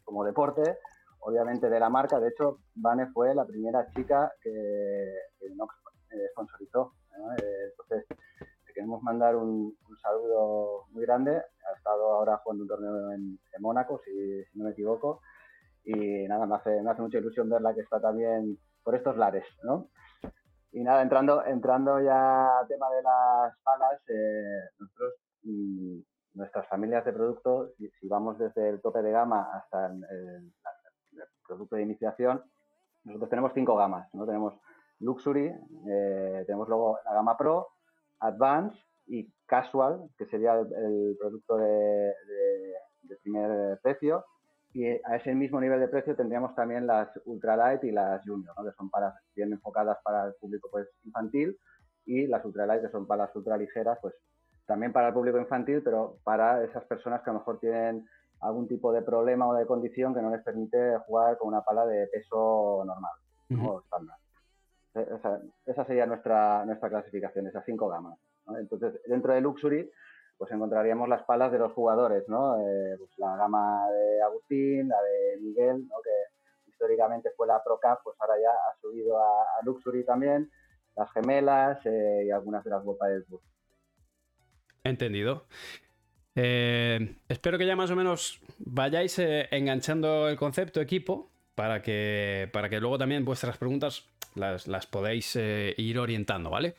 como 0.04 0.24
deporte, 0.24 0.78
obviamente 1.20 1.70
de 1.70 1.78
la 1.80 1.88
marca. 1.88 2.18
De 2.18 2.28
hecho, 2.28 2.59
Vane 2.74 3.06
fue 3.12 3.34
la 3.34 3.46
primera 3.46 3.86
chica 3.90 4.32
que, 4.42 4.50
que 5.38 5.46
eh, 5.46 6.28
sponsorizó. 6.32 6.94
¿no? 7.16 7.32
Eh, 7.34 7.70
entonces, 7.70 8.06
le 8.66 8.72
queremos 8.74 9.02
mandar 9.02 9.36
un, 9.36 9.76
un 9.88 9.98
saludo 10.02 10.86
muy 10.90 11.04
grande. 11.04 11.36
Ha 11.36 11.76
estado 11.76 12.12
ahora 12.14 12.38
jugando 12.38 12.62
un 12.64 12.68
torneo 12.68 13.12
en, 13.12 13.38
en 13.52 13.62
Mónaco, 13.62 14.00
si, 14.04 14.11
si 14.44 14.59
no 14.59 14.64
me 14.64 14.72
equivoco. 14.72 15.20
Y 15.91 16.28
nada, 16.28 16.45
me 16.45 16.57
hace, 16.57 16.82
me 16.82 16.91
hace 16.91 17.01
mucha 17.01 17.16
ilusión 17.16 17.49
verla 17.49 17.72
que 17.74 17.80
está 17.80 17.99
también 17.99 18.59
por 18.82 18.95
estos 18.95 19.16
lares, 19.16 19.47
¿no? 19.62 19.89
Y 20.70 20.82
nada, 20.82 21.01
entrando, 21.01 21.43
entrando 21.47 21.99
ya 21.99 22.59
al 22.59 22.68
tema 22.68 22.91
de 22.91 23.03
las 23.03 23.59
palas, 23.62 23.99
eh, 24.07 24.68
nosotros, 24.78 25.14
nuestras 26.34 26.68
familias 26.68 27.07
de 27.07 27.14
productos, 27.14 27.70
si, 27.78 28.07
vamos 28.07 28.39
desde 28.39 28.68
el 28.68 28.82
tope 28.82 29.01
de 29.01 29.12
gama 29.12 29.49
hasta 29.55 29.86
el, 29.86 30.53
producto 31.47 31.76
de 31.76 31.82
iniciación, 31.84 32.45
nosotros 33.05 33.30
tenemos 33.30 33.53
cinco 33.55 33.74
gamas, 33.74 34.12
¿no? 34.12 34.26
Tenemos 34.26 34.61
Luxury, 35.01 35.47
eh, 35.47 36.45
tenemos 36.47 36.68
luego 36.68 36.99
la 37.07 37.14
gama 37.14 37.39
Pro, 37.39 37.68
Advanced 38.20 38.78
y 39.07 39.32
Casual, 39.47 40.11
que 40.18 40.26
sería 40.26 40.53
el, 40.53 41.16
producto 41.18 41.57
de 41.57 42.12
primer 43.22 43.80
precio. 43.80 44.26
Y 44.74 44.86
a 44.86 45.16
ese 45.16 45.34
mismo 45.34 45.60
nivel 45.60 45.80
de 45.80 45.88
precio 45.88 46.14
tendríamos 46.14 46.54
también 46.54 46.86
las 46.86 47.08
ultralight 47.24 47.82
y 47.84 47.90
las 47.90 48.22
junior, 48.24 48.54
¿no? 48.56 48.64
que 48.64 48.76
son 48.76 48.90
palas 48.90 49.14
bien 49.34 49.52
enfocadas 49.52 49.98
para 50.04 50.26
el 50.26 50.34
público 50.34 50.68
pues, 50.70 50.88
infantil 51.04 51.58
y 52.04 52.26
las 52.26 52.44
ultralight 52.44 52.82
que 52.82 52.90
son 52.90 53.06
palas 53.06 53.34
ultra 53.34 53.56
ligeras, 53.56 53.98
pues 54.00 54.14
también 54.66 54.92
para 54.92 55.08
el 55.08 55.14
público 55.14 55.38
infantil, 55.38 55.82
pero 55.82 56.18
para 56.22 56.62
esas 56.62 56.84
personas 56.84 57.22
que 57.22 57.30
a 57.30 57.32
lo 57.32 57.38
mejor 57.38 57.58
tienen 57.58 58.06
algún 58.40 58.68
tipo 58.68 58.92
de 58.92 59.02
problema 59.02 59.48
o 59.48 59.54
de 59.54 59.66
condición 59.66 60.14
que 60.14 60.22
no 60.22 60.30
les 60.30 60.42
permite 60.42 60.98
jugar 61.06 61.38
con 61.38 61.48
una 61.48 61.62
pala 61.62 61.86
de 61.86 62.06
peso 62.08 62.82
normal 62.84 63.12
¿no? 63.48 63.70
o 63.70 63.80
estándar. 63.80 64.16
E- 64.94 65.08
Esa, 65.16 65.40
esa 65.66 65.84
sería 65.86 66.06
nuestra, 66.06 66.64
nuestra 66.66 66.90
clasificación, 66.90 67.46
esas 67.46 67.64
cinco 67.64 67.88
gamas. 67.88 68.18
¿no? 68.46 68.58
Entonces, 68.58 69.00
dentro 69.06 69.32
de 69.32 69.40
Luxury, 69.40 69.90
pues 70.39 70.53
encontraríamos 70.53 71.09
las 71.09 71.24
palas 71.24 71.51
de 71.51 71.59
los 71.59 71.72
jugadores, 71.72 72.24
¿no? 72.28 72.61
Eh, 72.61 72.97
pues 72.97 73.11
la 73.18 73.36
gama 73.36 73.86
de 73.91 74.22
Agustín, 74.22 74.89
la 74.89 75.03
de 75.03 75.41
Miguel, 75.41 75.86
¿no? 75.89 75.97
Que 76.03 76.70
históricamente 76.70 77.30
fue 77.36 77.49
la 77.49 77.62
Pro 77.62 77.80
Cup, 77.82 77.99
pues 78.05 78.16
ahora 78.20 78.34
ya 78.41 78.51
ha 78.51 78.80
subido 78.80 79.18
a, 79.18 79.45
Luxury 79.64 80.05
también, 80.05 80.49
las 80.97 81.12
gemelas 81.12 81.84
eh, 81.84 82.24
y 82.26 82.30
algunas 82.30 82.62
de 82.62 82.70
las 82.70 82.84
World 82.84 83.12
del 83.12 83.24
Tour. 83.26 83.41
entendido. 84.84 85.47
Eh, 86.36 87.16
espero 87.28 87.59
que 87.59 87.66
ya 87.66 87.74
más 87.74 87.91
o 87.91 87.97
menos 87.97 88.41
vayáis 88.59 89.18
enganchando 89.18 90.28
el 90.28 90.36
concepto 90.36 90.80
equipo 90.80 91.30
para 91.57 91.82
que, 91.82 92.49
para 92.53 92.68
que 92.68 92.78
luego 92.78 92.97
también 92.97 93.24
vuestras 93.24 93.59
preguntas 93.59 94.09
las, 94.36 94.68
las 94.68 94.89
ir 95.76 95.99
orientando, 95.99 96.51
¿vale? 96.51 96.74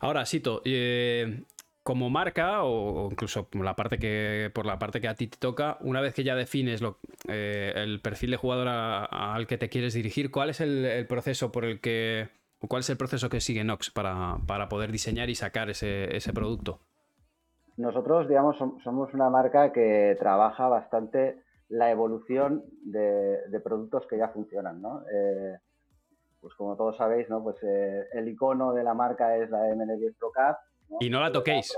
Ahora, 0.00 0.24
Sito, 0.24 0.62
eh, 0.64 1.42
como 1.84 2.08
marca, 2.08 2.64
o, 2.64 3.10
incluso 3.12 3.44
por 3.44 3.62
la, 3.62 3.76
parte 3.76 3.98
que, 3.98 4.50
por 4.54 4.64
la 4.64 4.78
parte 4.78 5.02
que 5.02 5.08
a 5.08 5.14
ti 5.14 5.28
te 5.28 5.36
toca, 5.36 5.76
una 5.82 6.00
vez 6.00 6.14
que 6.14 6.24
ya 6.24 6.34
defines 6.34 6.82
eh, 7.28 7.72
el 7.76 8.00
perfil 8.00 8.32
de 8.32 8.36
jugador 8.38 8.68
al 8.68 9.46
que 9.46 9.58
te 9.58 9.68
quieres 9.68 9.92
dirigir, 9.92 10.30
¿cuál 10.30 10.48
es 10.48 10.60
el, 10.62 11.06
proceso 11.06 11.52
por 11.52 11.64
el 11.64 11.80
que. 11.80 12.30
¿Cuál 12.66 12.80
es 12.80 12.88
el 12.88 12.96
proceso 12.96 13.28
que 13.28 13.40
sigue 13.40 13.62
Nox 13.62 13.90
para, 13.90 14.38
poder 14.70 14.90
diseñar 14.90 15.28
y 15.28 15.34
sacar 15.34 15.68
ese, 15.68 16.32
producto? 16.34 16.80
Nosotros, 17.76 18.26
digamos, 18.28 18.56
somos 18.56 19.12
una 19.12 19.28
marca 19.28 19.70
que 19.70 20.16
trabaja 20.18 20.68
bastante 20.68 21.42
la 21.68 21.90
evolución 21.90 22.64
de, 22.82 23.60
productos 23.62 24.06
que 24.06 24.16
ya 24.16 24.28
funcionan, 24.28 24.80
¿no? 24.80 25.02
Eh, 25.12 25.58
pues 26.40 26.54
como 26.54 26.76
todos 26.76 26.96
sabéis, 26.96 27.28
¿no? 27.28 27.42
Pues 27.42 27.56
eh, 27.62 28.06
el 28.14 28.26
icono 28.28 28.72
de 28.72 28.84
la 28.84 28.94
marca 28.94 29.36
es 29.36 29.50
la 29.50 29.58
MN10 29.58 30.16
Pro 30.18 30.30
y 31.00 31.10
no 31.10 31.20
la 31.20 31.32
toquéis. 31.32 31.76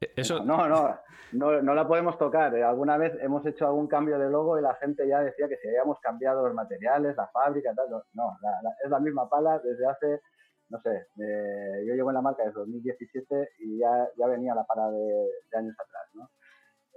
E, 0.00 0.12
eso... 0.16 0.44
No, 0.44 0.68
no, 0.68 0.98
no, 1.32 1.62
no, 1.62 1.74
la 1.74 1.86
podemos 1.86 2.18
tocar. 2.18 2.54
Eh, 2.56 2.62
alguna 2.62 2.96
vez 2.96 3.12
hemos 3.20 3.44
hecho 3.46 3.66
algún 3.66 3.86
cambio 3.86 4.18
de 4.18 4.28
logo 4.30 4.58
y 4.58 4.62
la 4.62 4.74
gente 4.74 5.06
ya 5.08 5.20
decía 5.20 5.48
que 5.48 5.56
si 5.56 5.68
habíamos 5.68 5.98
cambiado 6.00 6.44
los 6.44 6.54
materiales, 6.54 7.16
la 7.16 7.28
fábrica, 7.28 7.74
tal. 7.74 7.88
No, 8.12 8.36
es 8.84 8.90
la 8.90 9.00
misma 9.00 9.28
pala 9.28 9.58
desde 9.58 9.86
hace, 9.86 10.20
no 10.68 10.80
sé, 10.80 11.06
eh, 11.20 11.84
yo 11.86 11.94
llevo 11.94 12.10
en 12.10 12.14
la 12.14 12.22
marca 12.22 12.44
desde 12.44 12.60
2017 12.60 13.50
y 13.60 13.78
ya, 13.78 14.08
ya 14.16 14.26
venía 14.26 14.54
la 14.54 14.64
pala 14.64 14.90
de, 14.90 15.28
años 15.56 15.74
atrás. 15.78 16.08
¿no? 16.14 16.30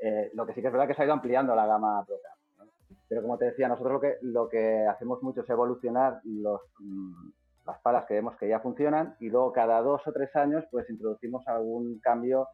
Eh, 0.02 0.32
lo 0.34 0.46
que 0.46 0.54
sí 0.54 0.62
que 0.62 0.68
es 0.68 0.74
verdad 0.74 0.88
que 0.88 0.94
se 0.94 1.02
ha 1.02 1.06
ido 1.06 1.14
ampliando 1.14 1.56
la 1.56 1.66
gama 1.66 2.06
Procap. 2.06 2.36
Pero 3.08 3.22
como 3.22 3.38
te 3.38 3.46
decía, 3.46 3.68
nosotros 3.68 3.94
lo 3.94 4.02
que, 4.02 4.18
lo 4.22 4.50
que 4.50 4.86
hacemos 4.88 5.22
mucho 5.22 5.42
es 5.42 5.50
evolucionar 5.50 6.22
los, 6.24 6.62
mm, 6.80 7.30
las 7.66 7.80
palas 7.82 8.06
que 8.06 8.14
vemos 8.14 8.36
que 8.38 8.48
ya 8.48 8.60
funcionan 8.60 9.16
y 9.20 9.30
luego 9.30 9.52
cada 9.52 9.82
dos 9.82 10.02
o 10.06 10.14
tres 10.14 10.36
años 10.36 10.64
pues 10.70 10.90
introducimos 10.90 11.48
algún 11.48 12.00
cambio 12.00 12.48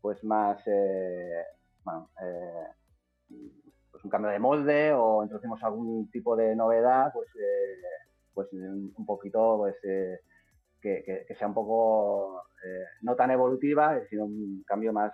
pues 0.00 0.22
más 0.24 0.60
eh, 0.66 1.42
bueno, 1.84 2.10
eh, 2.22 3.36
pues 3.90 4.04
un 4.04 4.10
cambio 4.10 4.30
de 4.30 4.38
molde 4.38 4.92
o 4.92 5.22
introducimos 5.22 5.62
algún 5.62 6.10
tipo 6.10 6.34
de 6.34 6.56
novedad 6.56 7.12
pues 7.12 7.28
eh, 7.36 7.78
pues 8.32 8.48
un 8.52 9.06
poquito 9.06 9.58
pues 9.58 9.76
que, 10.80 11.26
sea 11.38 11.48
un 11.48 11.54
poco 11.54 12.42
no 13.02 13.14
tan 13.14 13.30
evolutiva 13.30 14.00
sino 14.08 14.24
un 14.24 14.62
cambio 14.66 14.92
más 14.92 15.12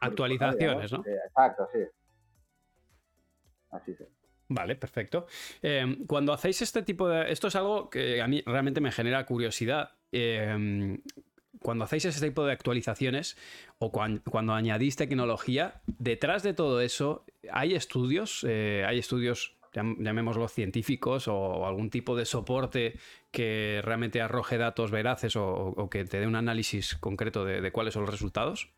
actualizaciones 0.00 0.92
¿no? 0.92 1.02
exacto 1.06 1.68
sí 1.72 1.80
así 3.70 3.94
sí 3.94 4.04
Vale, 4.48 4.76
perfecto. 4.76 5.26
Em, 5.62 6.06
cuando 6.06 6.32
hacéis 6.32 6.60
este 6.62 6.82
tipo 6.82 7.08
de... 7.08 7.30
Esto 7.32 7.48
es 7.48 7.56
algo 7.56 7.88
que 7.88 8.20
a 8.20 8.28
mí 8.28 8.42
realmente 8.44 8.80
me 8.80 8.92
genera 8.92 9.24
curiosidad. 9.24 9.92
Em, 10.12 11.00
cuando 11.60 11.84
hacéis 11.84 12.04
este 12.04 12.28
tipo 12.28 12.44
de 12.44 12.52
actualizaciones 12.52 13.38
o 13.78 13.90
cuando, 13.90 14.52
añadís 14.52 14.96
tecnología, 14.96 15.80
detrás 15.86 16.42
de 16.42 16.52
todo 16.52 16.80
eso, 16.82 17.24
¿hay 17.50 17.74
estudios? 17.74 18.44
Eh, 18.46 18.84
¿Hay 18.86 18.98
estudios, 18.98 19.56
llamémoslos 19.72 20.52
científicos 20.52 21.26
o 21.26 21.66
algún 21.66 21.88
tipo 21.88 22.16
de 22.16 22.26
soporte 22.26 22.98
que 23.30 23.80
realmente 23.82 24.20
arroje 24.20 24.58
datos 24.58 24.90
veraces 24.90 25.36
o, 25.36 25.88
que 25.90 26.04
te 26.04 26.20
dé 26.20 26.26
un 26.26 26.36
análisis 26.36 26.96
concreto 26.96 27.46
de, 27.46 27.72
cuáles 27.72 27.94
son 27.94 28.02
los 28.02 28.10
resultados? 28.10 28.70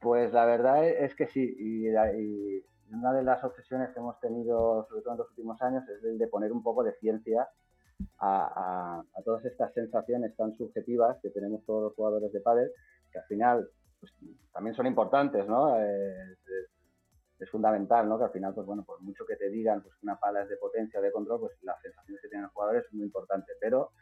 Pues 0.00 0.32
la 0.32 0.46
verdad 0.46 0.88
es 0.88 1.14
que 1.14 1.26
sí. 1.26 1.54
y 1.58 1.88
una 2.92 3.12
de 3.12 3.22
las 3.22 3.42
obsesiones 3.44 3.90
que 3.90 4.00
hemos 4.00 4.18
tenido, 4.20 4.86
sobre 4.88 5.02
todo 5.02 5.12
en 5.14 5.18
los 5.18 5.30
últimos 5.30 5.60
años, 5.62 5.88
es 5.88 6.02
el 6.04 6.18
de 6.18 6.26
poner 6.28 6.52
un 6.52 6.62
poco 6.62 6.82
de 6.82 6.94
ciencia 6.94 7.48
a, 8.20 9.02
todas 9.24 9.44
estas 9.44 9.72
sensaciones 9.74 10.36
tan 10.36 10.56
subjetivas 10.56 11.18
que 11.20 11.30
tenemos 11.30 11.64
todos 11.64 11.84
los 11.84 11.94
jugadores 11.94 12.32
de 12.32 12.40
pádel, 12.40 12.70
que 13.12 13.18
al 13.18 13.24
final 13.26 13.68
pues, 14.00 14.12
también 14.52 14.74
son 14.74 14.86
importantes, 14.86 15.46
¿no? 15.46 15.80
Es, 15.80 16.38
fundamental, 17.52 18.08
¿no? 18.08 18.18
Que 18.18 18.24
al 18.24 18.32
final, 18.32 18.52
pues 18.52 18.66
bueno, 18.66 18.84
por 18.84 19.00
mucho 19.00 19.24
que 19.24 19.36
te 19.36 19.48
digan 19.48 19.80
pues, 19.80 19.94
que 19.94 20.04
una 20.04 20.18
pala 20.18 20.42
es 20.42 20.48
de 20.48 20.56
potencia 20.56 21.00
de 21.00 21.12
control, 21.12 21.40
pues 21.40 21.52
las 21.62 21.80
sensaciones 21.80 22.20
que 22.20 22.28
tienen 22.28 22.42
los 22.44 22.52
jugadores 22.52 22.84
son 22.90 22.98
muy 22.98 23.06
importantes. 23.06 23.56
Pero 23.60 23.92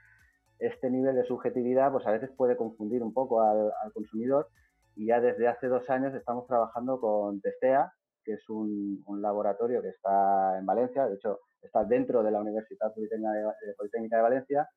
este 0.59 0.91
nivel 0.91 1.15
de 1.15 1.25
subjetividad, 1.25 1.93
pues 1.93 2.07
a 2.07 2.13
veces 2.13 2.31
puede 2.31 2.57
confundir 2.57 3.03
un 3.03 3.13
poco 3.13 3.43
al, 3.43 3.71
al 3.83 3.93
consumidor 3.93 4.49
y 4.97 5.07
ya 5.07 5.21
desde 5.21 5.47
hace 5.47 5.69
dos 5.69 5.89
años 5.91 6.15
estamos 6.15 6.47
trabajando 6.47 6.99
con 6.99 7.41
Testea, 7.43 7.93
que 8.27 8.35
es 8.35 8.51
un, 8.51 9.05
laboratorio 9.23 9.81
que 9.81 9.91
está 9.91 10.59
en 10.59 10.67
Valencia, 10.67 11.07
de 11.07 11.15
hecho 11.15 11.41
está 11.63 11.85
dentro 11.85 12.23
de 12.23 12.33
la 12.33 12.41
Universidad 12.41 12.93
Politécnica 12.93 14.17
de, 14.17 14.23
Valencia, 14.23 14.69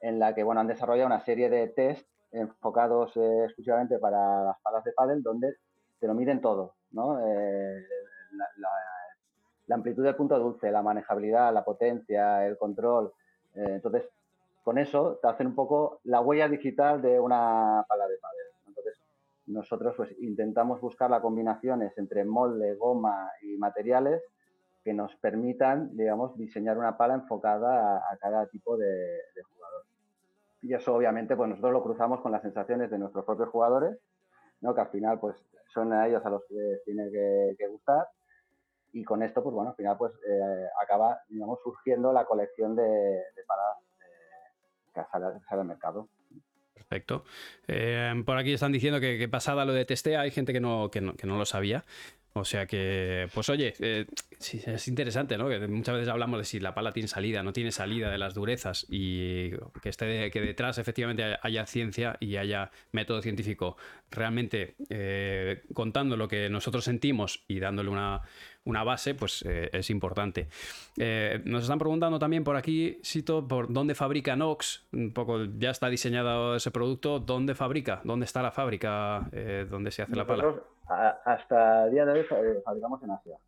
en 0.00 0.18
la 0.18 0.34
que 0.34 0.42
bueno, 0.42 0.60
han 0.60 0.66
desarrollado 0.66 1.06
una 1.06 1.24
serie 1.24 1.48
de 1.48 1.68
test 1.68 2.06
enfocados 2.30 3.16
eh, 3.16 3.44
exclusivamente 3.44 3.98
para 3.98 4.44
las 4.44 4.60
palas 4.60 4.84
de 4.84 4.92
pádel, 4.92 5.22
donde 5.22 5.56
te 5.98 6.06
lo 6.06 6.14
miden 6.14 6.40
todo, 6.40 6.74
¿no? 6.90 7.18
Eh, 7.26 7.86
la, 9.66 9.74
amplitud 9.74 10.04
del 10.04 10.16
punto 10.16 10.38
dulce, 10.38 10.70
la 10.70 10.82
manejabilidad, 10.82 11.52
la 11.52 11.64
potencia, 11.64 12.46
el 12.46 12.58
control. 12.58 13.10
Eh, 13.54 13.64
entonces, 13.66 14.04
con 14.62 14.76
eso 14.76 15.18
te 15.22 15.28
hacen 15.28 15.46
un 15.46 15.54
poco 15.54 16.00
la 16.04 16.20
huella 16.20 16.46
digital 16.46 17.00
de 17.00 17.18
una 17.18 17.84
pala 17.88 18.06
de 18.06 18.18
pádel 18.18 18.51
nosotros 19.46 19.94
pues 19.96 20.14
intentamos 20.20 20.80
buscar 20.80 21.10
las 21.10 21.20
combinaciones 21.20 21.96
entre 21.98 22.24
molde, 22.24 22.74
goma 22.74 23.30
y 23.42 23.56
materiales 23.56 24.22
que 24.84 24.92
nos 24.92 25.14
permitan, 25.16 25.96
digamos, 25.96 26.36
diseñar 26.36 26.78
una 26.78 26.96
pala 26.96 27.14
enfocada 27.14 27.98
a, 27.98 28.16
cada 28.18 28.46
tipo 28.46 28.76
de, 28.76 29.20
jugador. 29.54 29.84
Y 30.62 30.74
eso 30.74 30.94
obviamente 30.94 31.36
pues 31.36 31.48
nosotros 31.48 31.72
lo 31.72 31.82
cruzamos 31.82 32.20
con 32.20 32.32
las 32.32 32.42
sensaciones 32.42 32.90
de 32.90 32.98
nuestros 32.98 33.24
propios 33.24 33.48
jugadores, 33.48 33.98
¿no? 34.60 34.74
que 34.74 34.80
al 34.80 34.88
final 34.88 35.18
pues 35.20 35.36
son 35.72 35.92
a 35.92 36.06
ellos 36.06 36.24
a 36.24 36.30
los 36.30 36.42
que 36.48 36.80
tiene 36.84 37.10
que, 37.10 37.66
gustar 37.68 38.06
y 38.92 39.04
con 39.04 39.22
esto 39.22 39.42
pues 39.42 39.54
bueno, 39.54 39.70
al 39.70 39.76
final 39.76 39.96
pues 39.96 40.12
eh, 40.28 40.68
acaba, 40.82 41.20
digamos, 41.28 41.60
surgiendo 41.62 42.12
la 42.12 42.24
colección 42.26 42.76
de, 42.76 42.82
de 42.82 43.44
palas 43.46 43.78
eh, 44.00 44.92
que 44.94 45.02
sale 45.10 45.60
al 45.60 45.64
mercado. 45.64 46.08
Perfecto. 46.92 47.24
Eh, 47.68 48.22
por 48.26 48.36
aquí 48.36 48.52
están 48.52 48.70
diciendo 48.70 49.00
que, 49.00 49.26
pasada 49.26 49.64
lo 49.64 49.72
de 49.72 49.86
testea, 49.86 50.20
hay 50.20 50.30
gente 50.30 50.52
que 50.52 50.60
no, 50.60 50.90
que 50.90 51.00
no, 51.00 51.14
que 51.14 51.26
no 51.26 51.38
lo 51.38 51.46
sabía. 51.46 51.84
O 52.34 52.44
sea 52.44 52.66
que, 52.66 53.28
pues 53.34 53.48
oye, 53.48 53.74
eh, 53.80 54.06
es 54.40 54.88
interesante, 54.88 55.38
¿no? 55.38 55.48
Que 55.48 55.66
muchas 55.68 55.94
veces 55.94 56.08
hablamos 56.08 56.38
de 56.38 56.44
si 56.44 56.60
la 56.60 56.74
pala 56.74 56.92
tiene 56.92 57.08
salida, 57.08 57.42
no 57.42 57.52
tiene 57.52 57.72
salida 57.72 58.10
de 58.10 58.16
las 58.18 58.34
durezas 58.34 58.86
y 58.90 59.50
que, 59.82 59.88
esté, 59.88 60.30
que 60.30 60.40
detrás 60.40 60.78
efectivamente 60.78 61.36
haya 61.42 61.66
ciencia 61.66 62.16
y 62.20 62.36
haya 62.36 62.70
método 62.90 63.20
científico 63.20 63.76
realmente 64.10 64.74
eh, 64.88 65.62
contando 65.74 66.16
lo 66.16 66.28
que 66.28 66.48
nosotros 66.48 66.84
sentimos 66.84 67.44
y 67.48 67.58
dándole 67.58 67.90
una, 67.90 68.22
una 68.64 68.84
base, 68.84 69.14
pues 69.14 69.44
eh, 69.46 69.70
es 69.72 69.90
importante. 69.90 70.48
nos 71.44 71.62
están 71.62 71.78
preguntando 71.78 72.18
también 72.18 72.44
por 72.44 72.56
aquí, 72.56 72.98
Sito, 73.02 73.46
por 73.46 73.72
dónde 73.72 73.94
fabrica 73.94 74.36
Nox. 74.36 74.86
Un 74.92 75.12
poco 75.12 75.44
ya 75.58 75.70
está 75.70 75.88
diseñado 75.88 76.56
ese 76.56 76.70
producto. 76.70 77.20
¿Dónde 77.20 77.54
fabrica? 77.54 78.00
¿Dónde 78.04 78.24
está 78.24 78.42
la 78.42 78.52
fábrica? 78.52 79.28
¿Dónde 79.68 79.90
se 79.90 80.02
hace 80.02 80.16
la 80.16 80.26
pala? 80.26 80.54
hasta 81.24 81.86
el 81.86 81.92
día 81.92 82.04
de 82.04 82.20
hoy 82.20 82.24
fabricamos 82.64 83.02
en 83.02 83.10
Asia. 83.10 83.38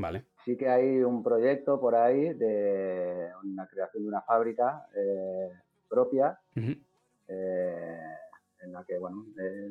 Vale. 0.00 0.24
Sí 0.44 0.56
que 0.56 0.68
hay 0.68 1.02
un 1.02 1.22
proyecto 1.22 1.78
por 1.78 1.94
ahí 1.94 2.32
de 2.32 3.28
una 3.44 3.66
creación 3.66 4.02
de 4.04 4.08
una 4.08 4.22
fábrica 4.22 4.86
eh, 4.96 5.50
propia 5.88 6.38
eh, 6.56 7.98
en 8.62 8.72
la 8.72 8.84
que, 8.84 8.98
bueno, 8.98 9.26
eh, 9.38 9.70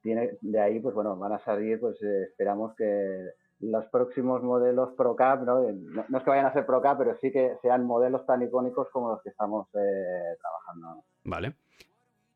tiene, 0.00 0.38
de 0.40 0.60
ahí, 0.60 0.80
pues 0.80 0.94
bueno, 0.94 1.16
van 1.16 1.32
a 1.32 1.44
salir, 1.44 1.78
pues 1.78 2.00
esperamos 2.02 2.74
que 2.74 3.32
los 3.60 3.84
próximos 3.86 4.42
modelos 4.42 4.90
ProCap, 4.96 5.42
¿no? 5.42 5.60
¿no? 5.60 6.18
es 6.18 6.24
que 6.24 6.30
vayan 6.30 6.46
a 6.46 6.52
ser 6.52 6.64
ProCap, 6.66 6.98
pero 6.98 7.16
sí 7.20 7.30
que 7.30 7.56
sean 7.60 7.84
modelos 7.84 8.24
tan 8.26 8.42
icónicos 8.42 8.88
como 8.90 9.10
los 9.10 9.22
que 9.22 9.30
estamos 9.30 9.68
trabajando. 9.70 11.04
Vale. 11.24 11.54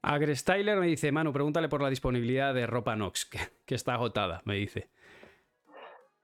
Agrestyler 0.02 0.78
me 0.78 0.86
dice, 0.86 1.10
Manu, 1.12 1.32
pregúntale 1.32 1.68
por 1.70 1.80
la 1.80 1.88
disponibilidad 1.88 2.52
de 2.52 2.66
ropa 2.66 2.94
Nox, 2.94 3.30
que, 3.66 3.74
está 3.74 3.94
agotada, 3.94 4.42
me 4.44 4.54
dice. 4.54 4.90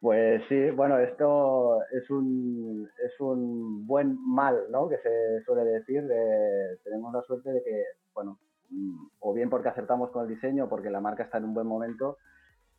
Pues 0.01 0.43
sí, 0.49 0.71
bueno, 0.71 0.99
esto 0.99 1.79
es 1.93 2.09
un, 2.11 2.89
es 3.05 3.19
un 3.21 3.87
buen 3.87 4.19
mal, 4.23 4.67
¿no? 4.71 4.89
Que 4.89 4.99
se 4.99 5.43
suele 5.45 5.65
decir. 5.65 6.07
tenemos 6.85 7.13
la 7.13 7.23
suerte 7.23 7.51
de 7.53 7.63
que, 7.63 7.85
bueno, 8.15 8.39
mm, 8.69 9.09
o 9.21 9.33
bien 9.33 9.49
porque 9.49 9.69
acertamos 9.69 10.11
con 10.11 10.25
el 10.25 10.35
diseño, 10.35 10.69
porque 10.69 10.91
la 10.91 11.01
marca 11.01 11.23
está 11.23 11.39
en 11.39 11.45
un 11.45 11.55
buen 11.55 11.67
momento, 11.67 12.19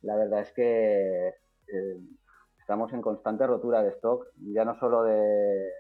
la 0.02 0.16
verdad 0.16 0.42
es 0.42 0.52
que 0.52 1.34
eh, 1.72 1.98
estamos 2.60 2.92
en 2.94 3.02
constante 3.02 3.48
rotura 3.48 3.82
de 3.84 3.90
stock, 3.92 4.28
ya 4.54 4.66
no 4.66 4.78
solo 4.80 5.04
de, 5.04 5.72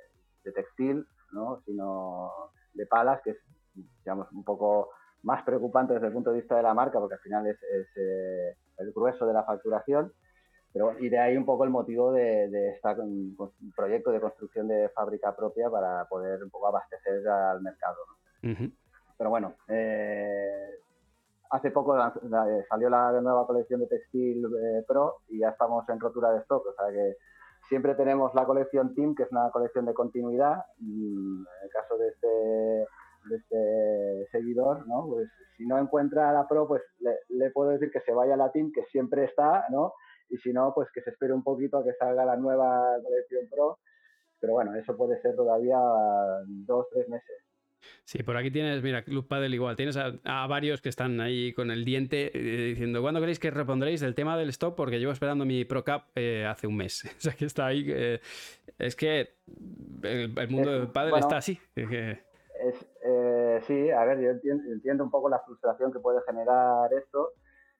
de 0.43 0.51
textil, 0.51 1.05
¿no? 1.31 1.61
sino 1.65 2.31
de 2.73 2.85
palas, 2.85 3.21
que 3.21 3.31
es, 3.31 3.37
digamos, 3.73 4.31
un 4.31 4.43
poco 4.43 4.89
más 5.23 5.43
preocupante 5.43 5.93
desde 5.93 6.07
el 6.07 6.13
punto 6.13 6.31
de 6.31 6.39
vista 6.39 6.55
de 6.55 6.63
la 6.63 6.73
marca, 6.73 6.99
porque 6.99 7.15
al 7.15 7.21
final 7.21 7.47
es, 7.47 7.57
eh, 7.95 8.55
el 8.77 8.91
grueso 8.91 9.25
de 9.25 9.33
la 9.33 9.43
facturación. 9.43 10.11
Pero, 10.73 10.97
y 10.99 11.09
de 11.09 11.19
ahí 11.19 11.35
un 11.35 11.45
poco 11.45 11.65
el 11.65 11.69
motivo 11.69 12.13
de, 12.13 12.47
de 12.49 12.69
este 12.69 12.89
proyecto 13.75 14.11
de 14.11 14.21
construcción 14.21 14.69
de 14.69 14.87
fábrica 14.89 15.35
propia 15.35 15.69
para 15.69 16.05
poder 16.05 16.41
un 16.41 16.49
poco 16.49 16.67
abastecer 16.67 17.27
al 17.27 17.61
mercado. 17.61 17.97
Pero 18.41 19.29
bueno, 19.29 19.55
eh, 19.67 20.79
hace 21.51 21.71
poco 21.71 21.97
salió 22.69 22.89
la 22.89 23.11
nueva 23.21 23.45
colección 23.45 23.81
de 23.81 23.87
Textil 23.87 24.43
Pro 24.87 25.17
y 25.27 25.39
ya 25.39 25.49
estamos 25.49 25.87
en 25.89 25.99
rotura 25.99 26.31
de 26.31 26.39
stock, 26.39 26.65
o 26.65 26.73
sea 26.73 26.91
que 26.91 27.17
siempre 27.67 27.95
tenemos 27.95 28.33
la 28.33 28.45
colección 28.45 28.93
Team, 28.95 29.15
que 29.15 29.23
es 29.23 29.31
una 29.31 29.49
colección 29.51 29.85
de 29.85 29.93
continuidad. 29.93 30.65
en 30.79 31.45
el 31.63 31.69
caso 31.69 31.97
de 31.97 32.07
este, 32.09 32.27
de 32.27 33.35
este 33.35 34.27
seguidor, 34.31 34.87
¿no? 34.87 35.07
Pues 35.07 35.29
si 35.57 35.65
no 35.65 35.77
encuentra 35.77 36.33
la 36.33 36.47
Pro, 36.47 36.67
pues 36.67 36.81
le, 37.29 37.51
puedo 37.51 37.71
decir 37.71 37.91
que 37.91 38.01
se 38.01 38.13
vaya 38.13 38.33
a 38.33 38.37
la 38.37 38.51
Team, 38.51 38.71
que 38.73 38.83
siempre 38.85 39.25
está, 39.25 39.65
¿no? 39.69 39.93
Y 40.29 40.37
si 40.37 40.53
no, 40.53 40.73
pues 40.73 40.89
que 40.93 41.01
se 41.01 41.11
espere 41.11 41.33
un 41.33 41.43
poquito 41.43 41.77
a 41.77 41.83
que 41.83 41.93
salga 41.93 42.25
la 42.25 42.37
nueva 42.37 42.97
colección 43.03 43.47
Pro. 43.49 43.79
Pero 44.39 44.53
bueno, 44.53 44.73
eso 44.75 44.97
puede 44.97 45.21
ser 45.21 45.35
todavía 45.35 45.77
dos, 46.65 46.87
tres 46.91 47.07
meses. 47.09 47.50
Sí, 48.03 48.23
por 48.23 48.37
aquí 48.37 48.51
tienes, 48.51 48.81
mira, 48.83 49.03
Club 49.03 49.27
Padel 49.27 49.53
igual, 49.53 49.75
tienes 49.75 49.97
a, 49.97 50.47
varios 50.47 50.81
que 50.81 50.89
están 50.89 51.19
ahí 51.21 51.53
con 51.53 51.71
el 51.71 51.85
diente 51.85 52.31
eh, 52.33 52.69
diciendo, 52.69 53.01
¿cuándo 53.01 53.19
queréis 53.19 53.39
que 53.39 53.51
respondréis 53.51 54.01
del 54.01 54.15
tema 54.15 54.37
del 54.37 54.49
stop? 54.49 54.75
Porque 54.75 54.99
llevo 54.99 55.11
esperando 55.11 55.45
mi 55.45 55.65
Pro 55.65 55.83
Cup 55.83 56.03
eh, 56.15 56.45
hace 56.45 56.67
un 56.67 56.77
mes. 56.77 57.03
o 57.17 57.21
sea, 57.21 57.33
que 57.33 57.45
está 57.45 57.67
ahí. 57.67 57.85
Eh, 57.87 58.19
es 58.77 58.95
que 58.95 59.35
el, 60.03 60.49
mundo 60.49 60.71
del 60.71 60.87
Padel 60.89 61.15
está 61.17 61.37
así. 61.37 61.59
sí, 61.75 61.85
a 63.91 64.05
ver, 64.05 64.19
yo 64.21 64.49
entiendo, 64.71 65.03
un 65.03 65.11
poco 65.11 65.29
la 65.29 65.39
frustración 65.39 65.91
que 65.91 65.99
puede 65.99 66.19
generar 66.25 66.91
esto, 66.93 67.33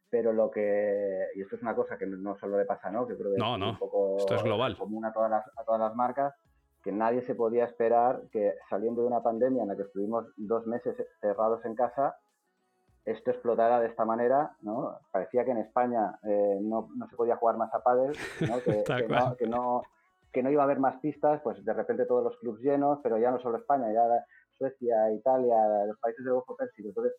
pero 0.09 0.31
lo 0.33 0.51
que. 0.51 1.27
Y 1.35 1.41
esto 1.41 1.55
es 1.55 1.61
una 1.61 1.75
cosa 1.75 1.97
que 1.97 2.05
no 2.05 2.37
solo 2.37 2.57
le 2.57 2.65
pasa, 2.65 2.91
¿no? 2.91 3.07
Que 3.07 3.15
creo 3.15 3.31
que 3.31 3.37
no, 3.37 3.57
no. 3.57 3.71
un 3.71 3.79
poco 3.79 4.17
esto 4.17 4.35
es 4.35 4.43
global. 4.43 4.77
común 4.77 5.05
a 5.05 5.13
todas 5.13 5.31
a 5.57 5.63
todas 5.63 5.81
las 5.81 5.95
marcas 5.95 6.33
que 6.83 6.91
nadie 6.91 7.21
se 7.23 7.35
podía 7.35 7.65
esperar 7.65 8.21
que 8.31 8.55
saliendo 8.69 9.01
de 9.01 9.07
una 9.07 9.21
pandemia 9.21 9.61
en 9.61 9.69
la 9.69 9.75
que 9.75 9.83
estuvimos 9.83 10.25
dos 10.35 10.65
meses 10.65 10.95
cerrados 11.19 11.63
en 11.65 11.75
casa, 11.75 12.15
esto 13.05 13.31
explotara 13.31 13.79
de 13.79 13.87
esta 13.87 14.05
manera, 14.05 14.55
¿no? 14.61 14.99
Parecía 15.11 15.43
que 15.43 15.51
en 15.51 15.57
España 15.57 16.19
eh, 16.23 16.59
no, 16.61 16.89
se 17.09 17.15
podía 17.15 17.35
jugar 17.35 17.57
más 17.57 17.73
a 17.73 17.81
pádel, 17.81 18.13
Que, 19.37 19.47
no, 19.47 19.83
que, 20.31 20.43
no, 20.43 20.51
iba 20.51 20.61
a 20.61 20.65
haber 20.65 20.79
más 20.79 20.99
pistas, 21.01 21.41
pues 21.41 21.63
de 21.65 21.73
repente 21.73 22.05
todos 22.05 22.23
los 22.23 22.37
clubes 22.37 22.61
llenos, 22.61 22.99
pero 23.03 23.17
ya 23.17 23.31
no 23.31 23.39
solo 23.39 23.57
España, 23.57 23.91
ya 23.91 24.03
Suecia, 24.57 25.11
Italia, 25.11 25.85
los 25.87 25.99
países 25.99 26.23
del 26.23 26.35
Golfo 26.35 26.55
Pérsico. 26.55 26.89
Entonces 26.89 27.13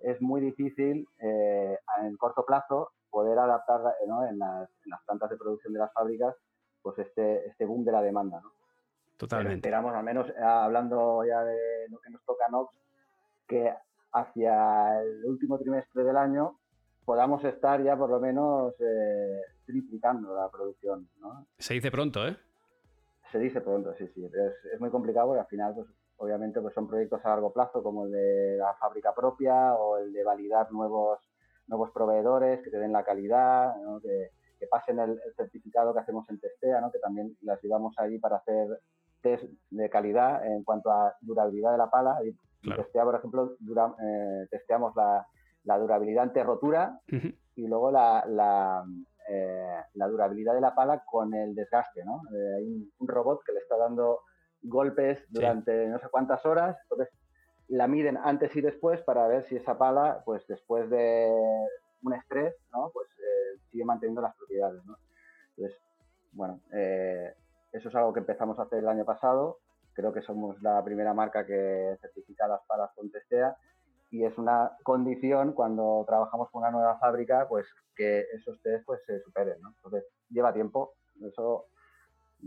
es 0.00 0.20
muy 0.20 0.40
difícil 0.40 1.08
eh, 1.18 1.78
en 2.02 2.16
corto 2.16 2.44
plazo 2.44 2.92
poder 3.10 3.38
adaptar 3.38 3.80
en, 4.02 4.38
las, 4.38 4.68
en, 4.84 4.90
las, 4.90 5.02
plantas 5.04 5.30
de 5.30 5.36
producción 5.36 5.72
de 5.72 5.80
las 5.80 5.92
fábricas 5.92 6.34
pues 6.82 6.98
este, 6.98 7.46
este 7.46 7.64
boom 7.64 7.84
de 7.84 7.92
la 7.92 8.02
demanda, 8.02 8.40
¿no? 8.40 8.61
Totalmente. 9.22 9.68
esperamos, 9.68 9.94
al 9.94 10.02
menos 10.02 10.28
eh, 10.30 10.42
hablando 10.42 11.24
ya 11.24 11.44
de 11.44 11.88
lo 11.88 12.00
que 12.00 12.10
nos 12.10 12.24
toca 12.24 12.46
a 12.46 12.50
Nox, 12.50 12.74
que 13.46 13.72
hacia 14.10 15.00
el 15.00 15.24
último 15.24 15.60
trimestre 15.60 16.02
del 16.02 16.16
año 16.16 16.58
podamos 17.04 17.44
estar 17.44 17.80
ya 17.84 17.96
por 17.96 18.10
lo 18.10 18.18
menos 18.18 18.74
eh, 18.80 19.42
triplicando 19.64 20.34
la 20.34 20.50
producción. 20.50 21.08
¿no? 21.20 21.46
Se 21.56 21.74
dice 21.74 21.92
pronto, 21.92 22.26
¿eh? 22.26 22.36
Se 23.30 23.38
dice 23.38 23.60
pronto, 23.60 23.94
sí, 23.94 24.08
sí. 24.08 24.24
Es, 24.72 24.80
muy 24.80 24.90
complicado 24.90 25.28
porque 25.28 25.42
al 25.42 25.46
final, 25.46 25.72
pues, 25.76 25.86
obviamente, 26.16 26.60
pues 26.60 26.74
son 26.74 26.88
proyectos 26.88 27.24
a 27.24 27.28
largo 27.28 27.52
plazo 27.52 27.80
como 27.80 28.06
el 28.06 28.10
de 28.10 28.56
la 28.56 28.74
fábrica 28.74 29.14
propia 29.14 29.74
o 29.74 29.98
el 29.98 30.12
de 30.12 30.24
validar 30.24 30.72
nuevos, 30.72 31.20
nuevos 31.68 31.92
proveedores 31.92 32.60
que 32.64 32.70
te 32.70 32.78
den 32.78 32.92
la 32.92 33.04
calidad, 33.04 33.72
que, 34.02 34.66
pasen 34.68 34.98
el, 34.98 35.20
certificado 35.36 35.94
que 35.94 36.00
hacemos 36.00 36.28
en 36.28 36.40
Testea, 36.40 36.80
¿no? 36.80 36.90
que 36.90 36.98
también 36.98 37.36
las 37.42 37.62
llevamos 37.62 37.96
ahí 37.98 38.18
para 38.18 38.38
hacer 38.38 38.80
test 39.22 39.44
de 39.70 39.88
calidad 39.88 40.44
en 40.46 40.62
cuanto 40.64 40.90
a 40.90 41.14
durabilidad 41.20 41.72
de 41.72 41.78
la 41.78 41.90
pala. 41.90 42.18
Y 42.24 42.32
por 42.62 43.14
ejemplo, 43.14 43.56
eh, 44.00 44.46
testeamos 44.50 44.94
la, 44.94 45.78
durabilidad 45.78 46.24
ante 46.24 46.42
rotura 46.42 47.00
y 47.54 47.66
luego 47.66 47.90
la, 47.90 48.84
eh, 49.28 49.76
la, 49.94 50.08
durabilidad 50.08 50.54
de 50.54 50.60
la 50.60 50.74
pala 50.74 51.02
con 51.04 51.32
el 51.34 51.54
desgaste. 51.54 52.04
¿no? 52.04 52.20
Eh, 52.34 52.54
hay 52.58 52.90
un, 52.98 53.08
robot 53.08 53.42
que 53.44 53.52
le 53.52 53.60
está 53.60 53.76
dando 53.76 54.20
golpes 54.62 55.24
durante 55.28 55.88
no 55.88 55.98
sé 55.98 56.06
cuántas 56.10 56.44
horas, 56.46 56.76
entonces 56.84 57.08
la 57.68 57.88
miden 57.88 58.16
antes 58.16 58.54
y 58.54 58.60
después 58.60 59.00
para 59.02 59.26
ver 59.26 59.44
si 59.44 59.56
esa 59.56 59.76
pala, 59.76 60.22
pues 60.24 60.46
después 60.46 60.88
de 60.90 61.32
un 62.02 62.12
estrés, 62.12 62.54
¿no? 62.72 62.90
pues 62.92 63.08
sigue 63.70 63.84
manteniendo 63.84 64.20
las 64.20 64.36
propiedades. 64.36 64.84
¿no? 64.84 64.96
Entonces, 65.56 65.80
bueno, 66.32 66.60
eso 67.72 67.88
es 67.88 67.94
algo 67.94 68.12
que 68.12 68.20
empezamos 68.20 68.58
a 68.58 68.62
hacer 68.62 68.80
el 68.80 68.88
año 68.88 69.04
pasado. 69.04 69.58
Creo 69.94 70.12
que 70.12 70.22
somos 70.22 70.60
la 70.62 70.82
primera 70.84 71.14
marca 71.14 71.46
que 71.46 71.96
certifica 72.00 72.48
las 72.48 72.60
palas 72.66 72.90
con 72.94 73.10
Testea 73.10 73.56
y 74.10 74.24
es 74.24 74.36
una 74.36 74.76
condición 74.82 75.52
cuando 75.52 76.04
trabajamos 76.06 76.50
con 76.50 76.62
una 76.62 76.70
nueva 76.70 76.98
fábrica, 76.98 77.46
pues 77.48 77.66
que 77.96 78.26
esos 78.34 78.60
test 78.62 78.84
pues, 78.84 79.00
se 79.06 79.20
superen. 79.20 79.60
¿no? 79.62 79.70
Entonces, 79.70 80.04
lleva 80.28 80.52
tiempo. 80.52 80.94
Eso 81.22 81.66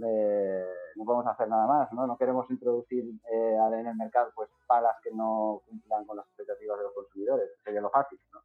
eh, 0.04 0.66
no 0.96 1.06
podemos 1.06 1.28
hacer 1.28 1.48
nada 1.48 1.66
más, 1.66 1.92
¿no? 1.94 2.06
No 2.06 2.18
queremos 2.18 2.50
introducir 2.52 3.04
eh, 3.32 3.58
en 3.74 3.88
el 3.88 3.96
mercado 3.96 4.32
pues 4.36 4.50
palas 4.68 4.96
que 5.04 5.12
no 5.12 5.62
cumplan 5.68 6.06
con 6.06 6.18
las 6.18 6.28
expectativas 6.28 6.78
de 6.78 6.84
los 6.84 6.94
consumidores. 6.94 7.50
Sería 7.64 7.82
lo 7.82 7.90
fácil, 7.90 8.20
¿no? 8.32 8.42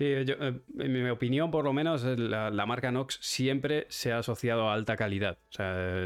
Sí, 0.00 0.06
yo, 0.24 0.34
eh, 0.40 0.58
en 0.78 0.92
mi 0.94 1.10
opinión, 1.10 1.50
por 1.50 1.62
lo 1.62 1.74
menos, 1.74 2.02
la, 2.04 2.64
marca 2.64 2.90
Nox 2.90 3.18
siempre 3.20 3.84
se 3.90 4.12
ha 4.12 4.20
asociado 4.20 4.70
a 4.70 4.72
alta 4.72 4.96
calidad. 4.96 5.36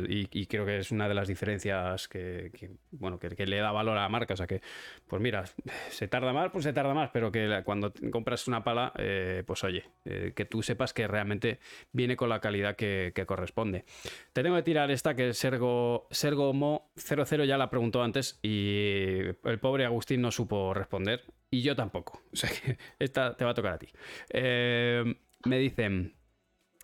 Y, 0.08 0.46
creo 0.46 0.66
que 0.66 0.78
es 0.78 0.90
una 0.90 1.06
de 1.06 1.14
las 1.14 1.28
diferencias 1.28 2.08
que, 2.08 2.50
bueno, 2.90 3.20
que, 3.20 3.46
le 3.46 3.56
da 3.58 3.70
valor 3.70 3.96
a 3.96 4.00
la 4.02 4.08
marca. 4.08 4.34
O 4.34 4.36
sea, 4.36 4.48
que, 4.48 4.62
pues 5.06 5.22
mira, 5.22 5.44
se 5.90 6.08
tarda 6.08 6.32
más, 6.32 6.50
pues 6.50 6.64
se 6.64 6.72
tarda 6.72 6.92
más, 6.92 7.10
pero 7.12 7.30
que 7.30 7.62
cuando 7.64 7.92
compras 8.10 8.48
una 8.48 8.64
pala, 8.64 8.92
eh, 8.98 9.44
pues 9.46 9.62
oye, 9.62 9.84
eh, 10.06 10.32
que 10.34 10.44
tú 10.44 10.60
sepas 10.64 10.92
que 10.92 11.06
realmente 11.06 11.60
viene 11.92 12.16
con 12.16 12.28
la 12.30 12.40
calidad 12.40 12.74
que, 12.74 13.12
corresponde. 13.28 13.84
Te 14.32 14.42
tengo 14.42 14.56
que 14.56 14.64
tirar 14.64 14.90
esta 14.90 15.14
que 15.14 15.32
Sergo, 15.34 16.08
Sergo 16.10 16.52
Mo 16.52 16.90
00 16.96 17.44
ya 17.44 17.56
la 17.56 17.70
preguntó 17.70 18.02
antes 18.02 18.40
y 18.42 19.18
el 19.44 19.60
pobre 19.60 19.84
Agustín 19.84 20.20
no 20.20 20.32
supo 20.32 20.74
responder. 20.74 21.22
Y 21.54 21.62
yo 21.62 21.76
tampoco. 21.76 22.20
O 22.32 22.36
sea 22.36 22.50
que 22.50 22.78
esta 22.98 23.36
te 23.36 23.44
va 23.44 23.52
a 23.52 23.54
tocar 23.54 23.74
a 23.74 23.78
ti. 23.78 23.88
Eh, 24.30 25.04
me 25.46 25.58
dicen. 25.58 26.12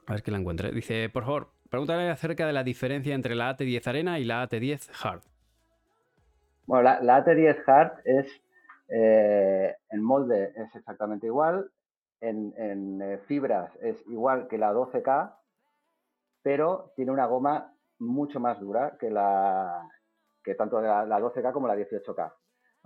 A 0.06 0.12
ver 0.12 0.22
que 0.22 0.30
la 0.30 0.38
encuentre. 0.38 0.70
Dice, 0.70 1.08
por 1.08 1.24
favor, 1.24 1.50
pregúntale 1.68 2.08
acerca 2.08 2.46
de 2.46 2.52
la 2.52 2.62
diferencia 2.62 3.14
entre 3.14 3.34
la 3.34 3.56
AT10 3.56 3.86
Arena 3.88 4.18
y 4.20 4.24
la 4.24 4.48
AT10 4.48 4.90
Hard. 5.02 5.22
Bueno, 6.66 6.82
la, 7.02 7.24
AT10 7.24 7.62
Hard 7.66 8.00
es. 8.04 8.26
Eh, 8.88 9.74
en 9.90 10.02
molde 10.02 10.52
es 10.56 10.74
exactamente 10.76 11.26
igual. 11.26 11.70
En, 12.20 13.00
eh, 13.02 13.18
fibras 13.26 13.74
es 13.82 14.04
igual 14.06 14.46
que 14.46 14.58
la 14.58 14.72
12K, 14.72 15.34
pero 16.42 16.92
tiene 16.94 17.12
una 17.12 17.26
goma 17.26 17.72
mucho 17.98 18.38
más 18.38 18.60
dura 18.60 18.96
que 19.00 19.10
la 19.10 19.88
que 20.44 20.54
tanto 20.54 20.80
la 20.80 21.18
12K 21.18 21.52
como 21.52 21.66
la 21.66 21.76
18K. 21.76 22.32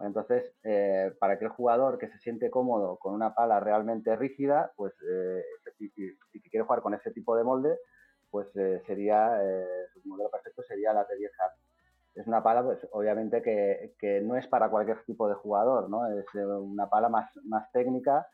Entonces, 0.00 0.52
eh, 0.64 1.12
para 1.20 1.34
aquel 1.34 1.48
jugador 1.48 1.98
que 1.98 2.08
se 2.08 2.18
siente 2.18 2.50
cómodo 2.50 2.96
con 2.96 3.14
una 3.14 3.34
pala 3.34 3.60
realmente 3.60 4.16
rígida, 4.16 4.72
pues 4.76 4.92
eh, 5.08 5.44
si, 5.78 5.90
quiere 6.50 6.64
jugar 6.64 6.82
con 6.82 6.94
ese 6.94 7.12
tipo 7.12 7.36
de 7.36 7.44
molde, 7.44 7.78
pues 8.30 8.48
eh, 8.56 8.82
sería, 8.86 9.40
su 9.92 10.08
modelo 10.08 10.30
perfecto 10.30 10.62
sería 10.64 10.92
la 10.92 11.06
T10 11.06 11.30
Hard. 11.38 11.52
Es 12.16 12.26
una 12.26 12.42
pala, 12.42 12.62
pues 12.62 12.78
obviamente 12.92 13.42
que, 13.42 14.20
no 14.22 14.36
es 14.36 14.46
para 14.48 14.68
cualquier 14.68 15.04
tipo 15.04 15.28
de 15.28 15.34
jugador, 15.34 15.88
¿no? 15.88 16.06
Es 16.06 16.26
una 16.34 16.88
pala 16.88 17.08
más, 17.08 17.30
más 17.44 17.70
técnica 17.72 18.26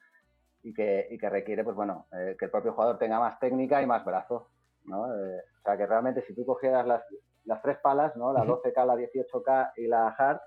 y 0.62 0.72
que, 0.72 1.08
y 1.10 1.18
que 1.18 1.30
requiere, 1.30 1.64
pues 1.64 1.76
bueno, 1.76 2.06
que 2.10 2.44
el 2.44 2.50
propio 2.50 2.72
jugador 2.72 2.98
tenga 2.98 3.18
más 3.18 3.38
técnica 3.38 3.82
y 3.82 3.86
más 3.86 4.04
brazo, 4.04 4.50
¿no? 4.84 5.02
o 5.02 5.62
sea, 5.62 5.76
que 5.76 5.86
realmente 5.86 6.22
si 6.26 6.34
tú 6.34 6.44
cogieras 6.44 6.86
las, 6.86 7.02
las 7.44 7.62
tres 7.62 7.78
palas, 7.78 8.16
¿no? 8.16 8.32
La 8.32 8.44
12K, 8.44 8.86
la 8.86 8.96
18K 8.96 9.72
y 9.76 9.86
la 9.86 10.08
Hard, 10.08 10.40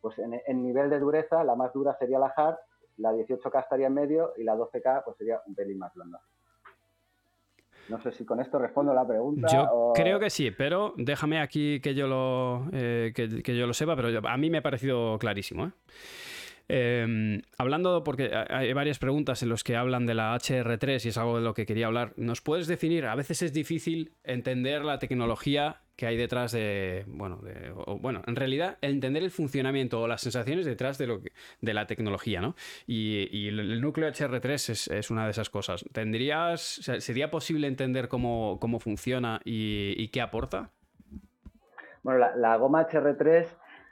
pues 0.00 0.18
en, 0.18 0.62
nivel 0.62 0.90
de 0.90 0.98
dureza, 0.98 1.42
la 1.44 1.54
más 1.54 1.72
dura 1.72 1.96
sería 1.98 2.18
la 2.18 2.32
hard, 2.36 2.56
la 2.98 3.12
18K 3.12 3.60
estaría 3.60 3.86
en 3.86 3.94
medio 3.94 4.32
y 4.36 4.44
la 4.44 4.56
12K 4.56 5.04
pues 5.04 5.16
sería 5.16 5.40
un 5.46 5.54
pelín 5.54 5.78
más 5.78 5.92
blanda. 5.94 6.20
No 7.88 8.00
sé 8.02 8.12
si 8.12 8.24
con 8.24 8.38
esto 8.40 8.58
respondo 8.58 8.92
la 8.92 9.06
pregunta. 9.06 9.48
Yo 9.50 9.92
creo 9.94 10.20
que 10.20 10.28
sí, 10.28 10.50
pero 10.50 10.92
déjame 10.96 11.40
aquí 11.40 11.80
que 11.80 11.94
yo 11.94 12.06
lo, 12.06 12.68
eh, 12.72 13.12
que, 13.14 13.56
yo 13.56 13.66
lo 13.66 13.72
sepa, 13.72 13.96
pero 13.96 14.28
a 14.28 14.36
mí 14.36 14.50
me 14.50 14.58
ha 14.58 14.62
parecido 14.62 15.18
clarísimo. 15.18 15.66
¿eh? 15.66 15.70
Em, 16.70 17.40
hablando, 17.56 18.04
porque 18.04 18.30
hay 18.50 18.72
varias 18.74 18.98
preguntas 18.98 19.42
en 19.42 19.48
las 19.48 19.64
que 19.64 19.74
hablan 19.74 20.04
de 20.04 20.14
la 20.14 20.34
HR3 20.34 21.06
y 21.06 21.08
es 21.08 21.16
algo 21.16 21.38
de 21.38 21.42
lo 21.42 21.54
que 21.54 21.64
quería 21.64 21.86
hablar, 21.86 22.12
¿nos 22.16 22.42
puedes 22.42 22.66
definir? 22.66 23.06
A 23.06 23.14
veces 23.14 23.40
es 23.40 23.54
difícil 23.54 24.12
entender 24.22 24.84
la 24.84 24.98
tecnología 24.98 25.80
que 25.98 26.06
hay 26.06 26.16
detrás 26.16 26.52
de, 26.52 27.04
bueno, 27.08 27.40
bueno, 28.00 28.22
en 28.28 28.36
realidad 28.36 28.78
entender 28.82 29.24
el 29.24 29.32
funcionamiento 29.32 30.00
o 30.00 30.06
las 30.06 30.20
sensaciones 30.20 30.64
detrás 30.64 30.96
de, 30.96 31.08
lo 31.08 31.18
de 31.60 31.74
la 31.74 31.88
tecnología, 31.88 32.40
¿no? 32.40 32.54
Y, 32.86 33.48
el 33.48 33.80
núcleo 33.80 34.08
HR3 34.08 34.94
es, 34.94 35.10
una 35.10 35.24
de 35.24 35.32
esas 35.32 35.50
cosas. 35.50 35.84
¿Tendrías, 35.92 36.60
sería 37.00 37.32
posible 37.32 37.66
entender 37.66 38.06
cómo, 38.06 38.60
funciona 38.78 39.40
y, 39.44 40.06
qué 40.10 40.20
aporta? 40.20 40.70
Bueno, 42.04 42.28
la, 42.36 42.56
goma 42.58 42.86
HR3, 42.86 43.48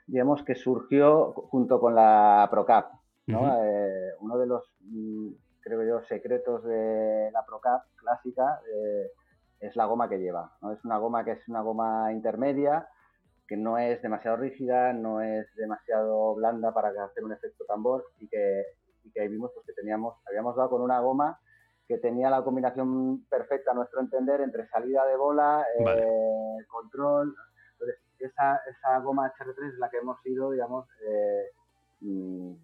digamos 0.06 0.44
que 0.44 0.54
surgió 0.54 1.32
junto 1.32 1.80
con 1.80 1.96
la 1.96 2.46
ProCap, 2.52 2.92
¿no? 3.26 3.64
Eh, 3.64 4.12
uno 4.20 4.38
de 4.38 4.46
los 4.46 4.62
mm, 4.82 5.30
creo 5.60 5.82
yo, 5.82 6.06
secretos 6.06 6.62
de 6.62 7.30
la 7.32 7.44
Procap 7.44 7.82
clásica 7.96 8.60
eh, 8.72 9.10
es 9.60 9.76
la 9.76 9.86
goma 9.86 10.08
que 10.08 10.18
lleva. 10.18 10.56
¿no? 10.62 10.72
Es 10.72 10.84
una 10.84 10.98
goma 10.98 11.24
que 11.24 11.32
es 11.32 11.48
una 11.48 11.62
goma 11.62 12.12
intermedia, 12.12 12.88
que 13.46 13.56
no 13.56 13.78
es 13.78 14.02
demasiado 14.02 14.36
rígida, 14.36 14.92
no 14.92 15.20
es 15.20 15.46
demasiado 15.56 16.34
blanda 16.34 16.72
para 16.72 16.88
hacer 17.04 17.24
un 17.24 17.32
efecto 17.32 17.64
tambor 17.64 18.04
y 18.18 18.28
que, 18.28 18.64
y 19.04 19.10
que 19.10 19.20
ahí 19.20 19.28
vimos 19.28 19.52
pues, 19.54 19.66
que 19.66 19.72
teníamos, 19.72 20.16
habíamos 20.26 20.56
dado 20.56 20.70
con 20.70 20.82
una 20.82 21.00
goma 21.00 21.38
que 21.86 21.98
tenía 21.98 22.28
la 22.30 22.42
combinación 22.42 23.24
perfecta 23.26 23.70
a 23.70 23.74
nuestro 23.74 24.00
entender 24.00 24.40
entre 24.40 24.66
salida 24.68 25.06
de 25.06 25.16
bola, 25.16 25.64
eh, 25.78 26.64
control. 26.68 27.32
Entonces, 27.72 28.00
esa, 28.18 28.60
esa, 28.68 28.98
goma 29.00 29.32
HR3 29.38 29.68
es 29.68 29.78
la 29.78 29.88
que 29.88 29.98
hemos 29.98 30.18
ido, 30.26 30.50
digamos, 30.50 30.88
eh, 31.06 31.50
mm, 32.00 32.54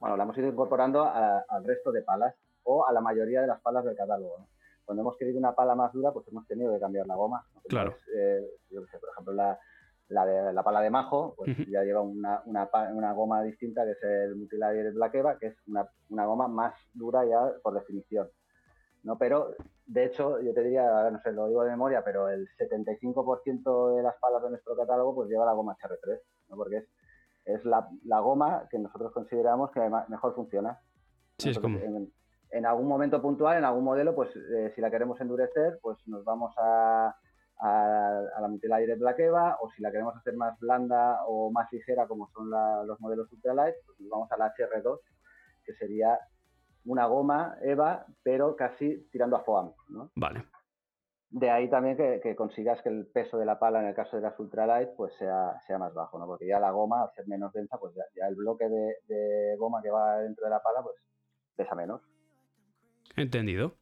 bueno, 0.00 0.16
la 0.16 0.24
hemos 0.24 0.36
ido 0.38 0.48
incorporando 0.48 1.04
al 1.04 1.64
resto 1.64 1.92
de 1.92 2.02
palas 2.02 2.34
o 2.64 2.84
a 2.84 2.92
la 2.92 3.00
mayoría 3.00 3.42
de 3.42 3.46
las 3.46 3.60
palas 3.60 3.84
del 3.84 3.96
catálogo. 3.96 4.48
Cuando 4.84 5.02
hemos 5.02 5.16
querido 5.16 5.38
una 5.38 5.54
pala 5.54 5.74
más 5.74 5.92
dura, 5.92 6.12
pues 6.12 6.26
hemos 6.28 6.46
tenido 6.46 6.72
que 6.72 6.80
cambiar 6.80 7.06
la 7.06 7.14
goma. 7.14 7.46
Claro. 7.68 7.94
Eh, 8.14 8.40
por 8.70 9.10
ejemplo, 9.10 9.32
la, 9.32 9.58
la, 10.08 10.26
de, 10.26 10.52
la 10.52 10.62
pala 10.62 10.80
de 10.80 10.90
Majo, 10.90 11.34
pues 11.36 11.56
ya 11.68 11.82
lleva 11.82 12.00
una, 12.00 12.42
una, 12.46 12.68
una, 12.92 13.12
goma 13.12 13.42
distinta 13.42 13.84
que 13.84 13.92
es 13.92 14.02
el 14.02 14.36
Multilayer 14.36 14.92
Black 14.92 15.14
Eva, 15.14 15.38
que 15.38 15.46
es 15.48 15.56
una, 15.66 15.88
una, 16.10 16.26
goma 16.26 16.48
más 16.48 16.74
dura 16.92 17.24
ya 17.24 17.52
por 17.62 17.74
definición. 17.74 18.28
¿no? 19.02 19.18
Pero, 19.18 19.54
de 19.86 20.04
hecho, 20.04 20.40
yo 20.40 20.52
te 20.52 20.62
diría, 20.62 21.10
no 21.10 21.20
sé, 21.20 21.32
lo 21.32 21.48
digo 21.48 21.64
de 21.64 21.70
memoria, 21.70 22.02
pero 22.04 22.28
el 22.28 22.48
75% 22.58 23.96
de 23.96 24.02
las 24.02 24.16
palas 24.20 24.42
de 24.42 24.50
nuestro 24.50 24.76
catálogo 24.76 25.14
pues 25.14 25.28
lleva 25.28 25.46
la 25.46 25.52
goma 25.52 25.76
HR3, 25.76 26.20
¿no? 26.50 26.56
porque 26.56 26.76
es, 26.76 26.88
es 27.44 27.64
la, 27.64 27.88
la, 28.04 28.20
goma 28.20 28.68
que 28.70 28.78
nosotros 28.78 29.12
consideramos 29.12 29.70
que 29.70 29.80
mejor 30.08 30.34
funciona. 30.34 30.80
Sí, 31.38 31.50
es 31.50 31.58
como... 31.58 31.78
En, 31.78 32.12
en, 32.52 32.66
algún 32.66 32.86
momento 32.86 33.20
puntual, 33.20 33.58
en 33.58 33.64
algún 33.64 33.84
modelo, 33.84 34.14
pues 34.14 34.30
eh, 34.36 34.72
si 34.74 34.80
la 34.80 34.90
queremos 34.90 35.20
endurecer, 35.20 35.78
pues 35.82 35.98
nos 36.06 36.24
vamos 36.24 36.54
a 36.58 37.14
a, 37.62 38.40
la 38.40 38.48
Multilight 38.48 38.98
Black 38.98 39.20
Eva 39.20 39.56
o 39.60 39.70
si 39.70 39.82
la 39.82 39.90
queremos 39.90 40.16
hacer 40.16 40.34
más 40.34 40.58
blanda 40.58 41.24
o 41.26 41.50
más 41.50 41.72
ligera 41.72 42.06
como 42.06 42.28
son 42.30 42.50
los 42.50 43.00
modelos 43.00 43.30
Ultralight, 43.32 43.76
pues 43.86 43.98
vamos 44.10 44.30
a 44.32 44.36
la 44.36 44.52
HR2, 44.52 44.98
que 45.64 45.74
sería 45.74 46.18
una 46.84 47.06
goma 47.06 47.56
EVA, 47.62 48.04
pero 48.24 48.56
casi 48.56 49.08
tirando 49.12 49.36
a 49.36 49.44
foam. 49.44 49.72
¿no? 49.88 50.10
Vale. 50.16 50.44
De 51.30 51.50
ahí 51.50 51.70
también 51.70 51.96
que, 51.96 52.36
consigas 52.36 52.82
que 52.82 52.88
el 52.88 53.06
peso 53.06 53.38
de 53.38 53.46
la 53.46 53.58
pala 53.58 53.80
en 53.80 53.86
el 53.86 53.94
caso 53.94 54.16
de 54.16 54.22
las 54.22 54.38
ultralight 54.38 54.90
pues 54.96 55.14
sea, 55.16 55.58
sea 55.66 55.78
más 55.78 55.94
bajo, 55.94 56.18
¿no? 56.18 56.26
porque 56.26 56.46
ya 56.46 56.58
la 56.58 56.72
goma, 56.72 57.02
al 57.02 57.12
ser 57.14 57.26
menos 57.28 57.52
densa, 57.52 57.78
pues 57.78 57.94
ya, 57.94 58.26
el 58.26 58.34
bloque 58.34 58.68
de, 58.68 59.56
goma 59.56 59.80
que 59.82 59.90
va 59.90 60.18
dentro 60.18 60.44
de 60.44 60.50
la 60.50 60.60
pala 60.60 60.82
pues 60.82 60.96
pesa 61.54 61.74
menos. 61.76 62.02
Entendido. 63.16 63.76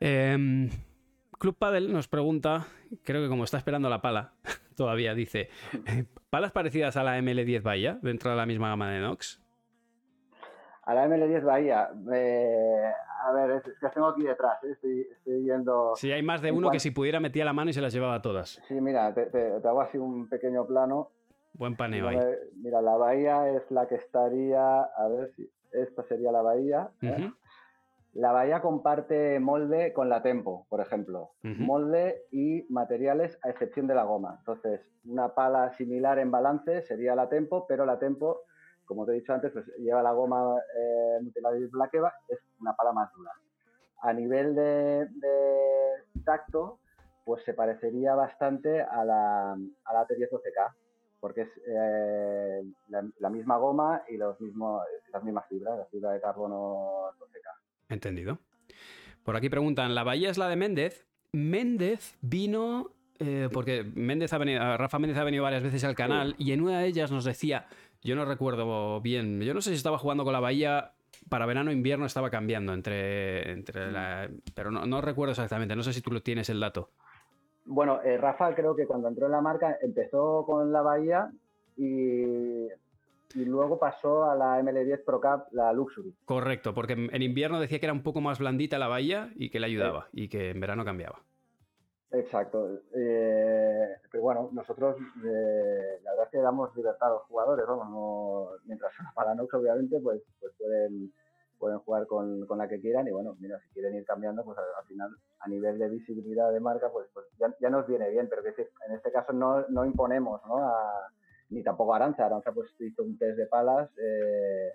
Eh, 0.00 0.68
Club 1.38 1.56
Padel 1.56 1.92
nos 1.92 2.08
pregunta, 2.08 2.66
creo 3.04 3.22
que 3.22 3.28
como 3.28 3.44
está 3.44 3.58
esperando 3.58 3.88
la 3.88 4.00
pala, 4.00 4.32
todavía 4.76 5.14
dice, 5.14 5.50
¿palas 6.30 6.52
parecidas 6.52 6.96
a 6.96 7.04
la 7.04 7.18
ML10 7.18 7.62
Bahía 7.62 7.98
dentro 8.02 8.30
de 8.30 8.36
la 8.36 8.46
misma 8.46 8.70
gama 8.70 8.90
de 8.90 9.00
Nox? 9.00 9.42
A 10.84 10.94
la 10.94 11.06
ML10 11.06 11.44
Bahía, 11.44 11.90
eh, 12.12 12.92
a 13.24 13.32
ver, 13.32 13.50
es, 13.50 13.62
que 13.64 13.88
tengo 13.92 14.08
aquí 14.08 14.22
detrás, 14.22 14.62
¿eh? 14.64 14.72
estoy, 14.72 15.42
viendo... 15.42 15.94
Sí, 15.96 16.12
hay 16.12 16.22
más 16.22 16.40
de 16.40 16.52
uno 16.52 16.70
que 16.70 16.80
si 16.80 16.90
pudiera 16.90 17.20
metía 17.20 17.44
la 17.44 17.52
mano 17.52 17.70
y 17.70 17.74
se 17.74 17.80
las 17.80 17.92
llevaba 17.92 18.22
todas. 18.22 18.62
Sí, 18.68 18.80
mira, 18.80 19.12
te, 19.12 19.60
hago 19.64 19.80
así 19.80 19.98
un 19.98 20.28
pequeño 20.28 20.64
plano. 20.64 21.10
Buen 21.54 21.76
paneo 21.76 22.08
ahí. 22.08 22.18
Mira, 22.56 22.80
la 22.82 22.96
bahía 22.96 23.50
es 23.50 23.68
la 23.70 23.88
que 23.88 23.96
estaría, 23.96 24.82
a 24.82 25.08
ver 25.08 25.32
si, 25.34 25.50
esta 25.72 26.04
sería 26.04 26.30
la 26.30 26.42
bahía. 26.42 26.90
¿eh? 27.02 27.32
La 28.16 28.32
bahía 28.32 28.62
comparte 28.62 29.38
molde 29.40 29.92
con 29.92 30.08
la 30.08 30.22
Tempo, 30.22 30.66
por 30.70 30.80
ejemplo. 30.80 31.32
Molde 31.42 32.22
y 32.30 32.64
materiales 32.70 33.38
a 33.42 33.50
excepción 33.50 33.86
de 33.86 33.94
la 33.94 34.04
goma. 34.04 34.36
Entonces, 34.38 34.80
una 35.04 35.34
pala 35.34 35.74
similar 35.74 36.18
en 36.18 36.30
balance 36.30 36.80
sería 36.82 37.14
la 37.14 37.28
Tempo, 37.28 37.66
pero 37.68 37.84
la 37.84 37.98
Tempo, 37.98 38.44
como 38.86 39.04
te 39.04 39.12
he 39.12 39.16
dicho 39.16 39.34
antes, 39.34 39.52
pues 39.52 39.66
lleva 39.76 40.02
la 40.02 40.12
goma 40.12 40.56
eh, 40.56 41.18
es 42.28 42.38
una 42.58 42.74
pala 42.74 42.92
más 42.92 43.12
dura. 43.12 43.32
A 44.00 44.14
nivel 44.14 44.54
de, 44.54 45.06
tacto, 46.24 46.78
pues 47.22 47.44
se 47.44 47.52
parecería 47.52 48.14
bastante 48.14 48.80
a 48.80 49.04
la, 49.04 49.52
a 49.52 49.92
la 49.92 50.06
T10 50.06 50.30
12K, 50.30 50.74
porque 51.20 51.42
es 51.42 51.50
eh, 51.66 52.62
la, 52.88 53.28
misma 53.28 53.58
goma 53.58 54.04
y 54.08 54.16
los 54.16 54.40
mismos, 54.40 54.82
las 55.12 55.22
mismas 55.22 55.46
fibras, 55.48 55.76
la 55.76 55.84
fibra 55.84 56.12
de 56.12 56.20
carbono 56.22 57.10
12K. 57.18 57.65
Entendido. 57.88 58.38
Por 59.24 59.36
aquí 59.36 59.48
preguntan, 59.48 59.94
¿la 59.94 60.04
bahía 60.04 60.30
es 60.30 60.38
la 60.38 60.48
de 60.48 60.56
Méndez? 60.56 61.06
Méndez 61.32 62.16
vino, 62.20 62.92
eh, 63.18 63.48
porque 63.52 63.84
Méndez 63.94 64.32
ha 64.32 64.38
venido, 64.38 64.76
Rafa 64.76 64.98
Méndez 64.98 65.18
ha 65.18 65.24
venido 65.24 65.42
varias 65.42 65.62
veces 65.62 65.84
al 65.84 65.94
canal 65.94 66.34
y 66.38 66.52
en 66.52 66.60
una 66.60 66.80
de 66.80 66.86
ellas 66.86 67.10
nos 67.10 67.24
decía, 67.24 67.66
yo 68.02 68.14
no 68.14 68.24
recuerdo 68.24 69.00
bien, 69.00 69.40
yo 69.40 69.52
no 69.52 69.60
sé 69.60 69.70
si 69.70 69.76
estaba 69.76 69.98
jugando 69.98 70.24
con 70.24 70.32
la 70.32 70.40
bahía 70.40 70.92
para 71.28 71.46
verano 71.46 71.70
o 71.70 71.74
invierno 71.74 72.06
estaba 72.06 72.30
cambiando 72.30 72.72
entre, 72.72 73.50
entre 73.50 73.90
la, 73.90 74.28
pero 74.54 74.70
no, 74.70 75.00
recuerdo 75.00 75.32
exactamente, 75.32 75.74
no 75.74 75.82
sé 75.82 75.92
si 75.92 76.00
tú 76.00 76.10
lo 76.10 76.22
tienes 76.22 76.48
el 76.48 76.60
dato. 76.60 76.90
Bueno, 77.64 78.00
eh, 78.02 78.16
Rafa 78.16 78.54
creo 78.54 78.76
que 78.76 78.86
cuando 78.86 79.08
entró 79.08 79.26
en 79.26 79.32
la 79.32 79.40
marca 79.40 79.76
empezó 79.82 80.44
con 80.46 80.72
la 80.72 80.82
bahía 80.82 81.30
y 81.76 82.68
y 83.36 83.44
luego 83.44 83.78
pasó 83.78 84.24
a 84.24 84.34
la 84.34 84.60
ML10 84.62 85.04
Pro 85.04 85.20
Cup, 85.20 85.48
la 85.52 85.70
Luxury. 85.72 86.14
Correcto, 86.24 86.72
porque 86.72 86.94
en 86.94 87.22
invierno 87.22 87.60
decía 87.60 87.78
que 87.78 87.86
era 87.86 87.92
un 87.92 88.02
poco 88.02 88.22
más 88.22 88.38
blandita 88.38 88.78
la 88.78 88.88
bahía 88.88 89.30
y 89.36 89.50
que 89.50 89.60
le 89.60 89.66
ayudaba 89.66 90.08
y 90.12 90.28
que 90.28 90.50
en 90.50 90.60
verano 90.60 90.84
cambiaba. 90.86 91.20
Exacto. 92.12 92.80
Eh, 92.94 93.88
pero 94.10 94.22
bueno, 94.22 94.48
nosotros 94.52 94.96
eh, 95.22 96.00
la 96.02 96.12
verdad 96.12 96.24
es 96.24 96.30
que 96.30 96.38
damos 96.38 96.74
libertad 96.74 97.08
a 97.08 97.14
los 97.14 97.22
jugadores, 97.24 97.66
vamos, 97.66 98.52
mientras 98.64 98.92
para 99.14 99.34
Nox 99.34 99.52
obviamente 99.52 100.00
pues, 100.00 100.22
pues 100.40 100.52
pueden, 100.56 101.12
pueden 101.58 101.78
jugar 101.80 102.06
con, 102.06 102.46
la 102.56 102.68
que 102.68 102.80
quieran 102.80 103.06
y 103.06 103.10
bueno, 103.10 103.36
mira, 103.38 103.60
si 103.60 103.68
quieren 103.74 103.96
ir 103.96 104.06
cambiando, 104.06 104.44
pues 104.44 104.56
al, 104.56 104.86
final 104.86 105.10
a 105.40 105.48
nivel 105.48 105.78
de 105.78 105.90
visibilidad 105.90 106.50
de 106.52 106.60
marca, 106.60 106.88
pues, 106.90 107.06
pues 107.12 107.26
ya, 107.38 107.68
nos 107.68 107.86
viene 107.86 108.08
bien, 108.08 108.28
pero 108.30 108.42
que 108.42 108.62
en 108.88 108.94
este 108.94 109.12
caso 109.12 109.34
no, 109.34 109.66
no 109.68 109.84
imponemos 109.84 110.40
¿no? 110.46 110.56
A, 110.56 111.10
ni 111.50 111.62
tampoco 111.62 111.94
Aranza. 111.94 112.26
Aranza 112.26 112.52
pues 112.52 112.70
hizo 112.80 113.02
un 113.02 113.18
test 113.18 113.38
de 113.38 113.46
palas 113.46 113.90
eh, 113.98 114.72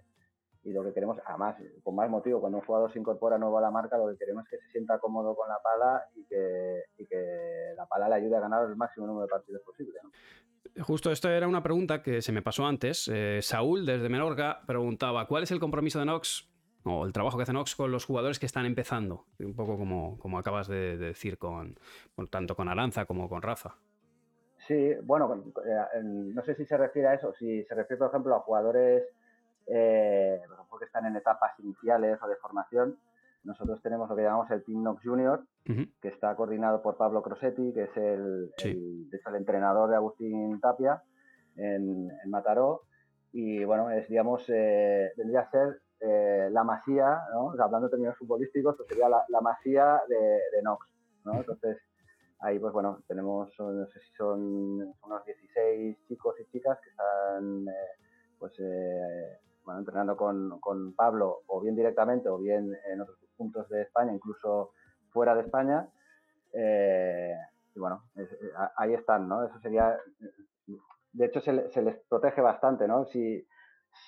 y 0.64 0.72
lo 0.74 0.84
que 0.84 0.94
queremos, 0.94 1.18
además, 1.26 1.56
con 1.84 1.96
más 1.96 2.10
motivo, 2.10 2.40
cuando 2.40 2.60
un 2.60 2.66
jugador 2.66 2.92
se 2.94 3.00
incorpora 3.00 3.38
nuevo 3.38 3.58
a 3.58 3.62
la 3.62 3.72
marca, 3.72 3.98
lo 3.98 4.08
que 4.10 4.18
queremos 4.18 4.44
es 4.46 4.50
que 4.52 4.66
se 4.66 4.72
sienta 4.72 5.00
cómodo 5.00 5.36
con 5.36 5.50
la 5.50 5.60
pala 5.62 6.06
y 6.16 6.24
que, 6.26 7.74
la 7.76 7.86
pala 7.88 8.10
le 8.10 8.16
ayude 8.16 8.38
a 8.38 8.42
ganar 8.42 8.70
el 8.70 8.76
máximo 8.76 9.08
número 9.08 9.26
de 9.26 9.32
partidos 9.32 9.62
posible. 9.64 10.00
Justo, 10.80 11.12
esto 11.12 11.30
era 11.30 11.48
una 11.48 11.64
pregunta 11.64 12.04
que 12.04 12.22
se 12.22 12.32
me 12.32 12.44
pasó 12.44 12.66
antes. 12.66 13.10
Eh, 13.12 13.40
Saúl, 13.42 13.86
desde 13.86 14.08
Menorca, 14.08 14.62
preguntaba, 14.68 15.28
¿cuál 15.28 15.44
es 15.44 15.52
el 15.52 15.60
compromiso 15.60 16.00
de 16.00 16.06
Nox 16.06 16.48
o 16.84 17.06
el 17.06 17.14
trabajo 17.14 17.38
que 17.38 17.44
hace 17.44 17.54
Nox 17.54 17.76
con 17.76 17.92
los 17.92 18.06
jugadores 18.06 18.38
que 18.38 18.46
están 18.46 18.66
empezando? 18.66 19.26
Un 19.40 19.56
poco 19.56 19.78
como, 19.78 20.20
como 20.20 20.38
acabas 20.38 20.68
de, 20.68 20.98
decir, 20.98 21.40
con, 21.40 21.80
con, 22.16 22.28
tanto 22.28 22.56
con 22.56 22.70
Aranza 22.70 23.06
como 23.06 23.28
con 23.28 23.42
Rafa. 23.42 23.78
Sí, 24.72 24.96
bueno, 25.04 25.44
eh, 25.66 26.02
no 26.02 26.42
sé 26.44 26.56
si 26.56 26.66
se 26.66 26.78
refiere 26.78 27.10
a 27.10 27.14
eso, 27.16 27.34
si 27.34 27.62
se 27.66 27.76
refiere, 27.76 27.98
por 27.98 28.08
ejemplo, 28.08 28.34
a 28.34 28.40
jugadores 28.40 29.04
eh, 29.68 30.40
que 30.80 30.86
están 30.86 31.06
en 31.08 31.18
etapas 31.18 31.60
iniciales 31.60 32.18
o 32.22 32.28
de 32.30 32.38
formación. 32.38 32.98
Nosotros 33.44 33.82
tenemos 33.82 34.10
lo 34.10 34.16
que 34.16 34.22
llamamos 34.22 34.50
el 34.50 34.64
Team 34.64 34.82
Nox 34.82 35.04
Junior, 35.04 35.44
que 35.66 36.08
está 36.08 36.34
coordinado 36.38 36.82
por 36.82 36.96
Pablo 36.96 37.22
Crosetti, 37.22 37.74
que 37.74 37.84
es 37.84 37.98
el, 37.98 38.54
el, 38.64 39.36
entrenador 39.36 39.90
de 39.90 39.98
Agustín 39.98 40.62
Tapia 40.62 41.04
en, 41.58 42.10
Mataró. 42.30 42.84
Y 43.34 43.66
bueno, 43.66 43.92
es, 43.92 44.08
digamos, 44.08 44.46
eh, 44.48 45.12
vendría 45.18 45.42
a 45.42 45.52
ser 45.52 45.82
eh, 46.00 46.48
la 46.50 46.64
masía, 46.64 47.20
¿no? 47.34 47.52
hablando 47.62 47.88
de 47.88 47.92
términos 47.92 48.18
futbolísticos, 48.18 48.78
pues 48.78 48.88
sería 48.88 49.10
la, 49.10 49.26
la 49.28 49.42
masía 49.42 50.02
de, 50.08 50.16
de 50.16 50.62
Nox. 50.64 50.88
¿no? 51.26 51.34
Entonces, 51.34 51.78
Ahí, 52.44 52.58
pues 52.58 52.74
bueno, 52.74 53.04
tenemos, 53.08 53.54
no 53.60 53.86
sé 53.86 54.00
si 54.00 54.12
son 54.14 54.42
unos 55.04 55.26
16 55.26 56.08
chicos 56.08 56.36
y 56.40 56.46
chicas 56.52 56.80
que 56.82 56.90
están, 56.90 57.68
eh, 57.68 58.00
pues, 58.40 58.54
eh, 58.60 59.38
bueno, 59.64 59.82
entrenando 59.82 60.18
con, 60.18 60.60
con, 60.60 60.96
Pablo, 60.96 61.44
o 61.46 61.62
bien 61.62 61.76
directamente, 61.76 62.30
o 62.30 62.40
bien 62.40 62.76
en 62.92 63.02
otros 63.02 63.20
puntos 63.38 63.70
de 63.70 63.84
España, 63.84 64.12
incluso 64.12 64.72
fuera 65.12 65.36
de 65.36 65.42
España. 65.42 65.88
Eh, 66.54 67.36
y 67.76 67.80
bueno, 67.80 68.06
ahí 68.76 68.96
están, 68.96 69.28
¿no? 69.28 69.46
Eso 69.46 69.60
sería, 69.60 69.96
de 71.14 71.26
hecho, 71.26 71.42
se, 71.42 71.70
se, 71.70 71.84
les 71.84 71.96
protege 72.10 72.42
bastante, 72.42 72.88
¿no? 72.88 73.06
Si, 73.06 73.48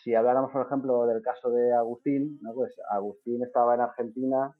si 0.01 0.15
habláramos, 0.15 0.51
por 0.51 0.65
ejemplo, 0.65 1.05
del 1.05 1.21
caso 1.21 1.51
de 1.51 1.71
Agustín, 1.75 2.39
¿no? 2.41 2.55
Pues 2.55 2.75
Agustín 2.89 3.43
estaba 3.43 3.75
en 3.75 3.81
Argentina 3.81 4.55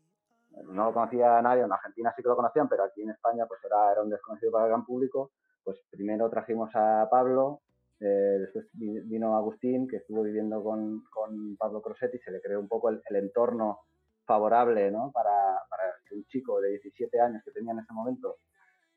no 0.66 0.86
lo 0.86 0.94
conocía 0.94 1.42
nadie, 1.42 1.64
en 1.64 1.72
Argentina 1.72 2.14
sí 2.16 2.22
que 2.22 2.30
lo 2.30 2.36
conocían, 2.36 2.68
pero 2.68 2.84
aquí 2.84 3.02
en 3.02 3.12
España 3.12 3.46
pues 3.48 3.64
era, 3.64 3.92
era 3.92 4.02
un 4.02 4.10
desconocido 4.10 4.52
para 4.52 4.66
el 4.66 4.72
gran 4.72 4.86
público. 4.86 5.32
Pues 5.64 5.80
primero 5.90 6.30
trajimos 6.30 6.70
a 6.76 7.08
Pablo, 7.10 7.62
Eh, 8.00 8.38
después 8.40 8.66
vino 8.74 9.38
Agustín, 9.38 9.88
que 9.88 9.98
estuvo 9.98 10.24
viviendo 10.24 10.62
con, 10.62 11.06
con 11.10 11.56
Pablo 11.56 11.82
Crosetti, 11.82 12.20
se 12.20 12.32
le 12.32 12.42
creó 12.42 12.60
un 12.60 12.68
poco 12.68 12.90
el, 12.90 13.02
entorno 13.16 13.80
favorable 14.26 14.92
¿no? 14.92 15.12
para, 15.14 15.64
para, 15.70 15.84
que 16.06 16.16
un 16.16 16.26
chico 16.26 16.60
de 16.60 16.72
17 16.72 17.22
años 17.22 17.42
que 17.46 17.52
tenía 17.52 17.72
en 17.72 17.80
ese 17.80 17.94
momento 17.94 18.40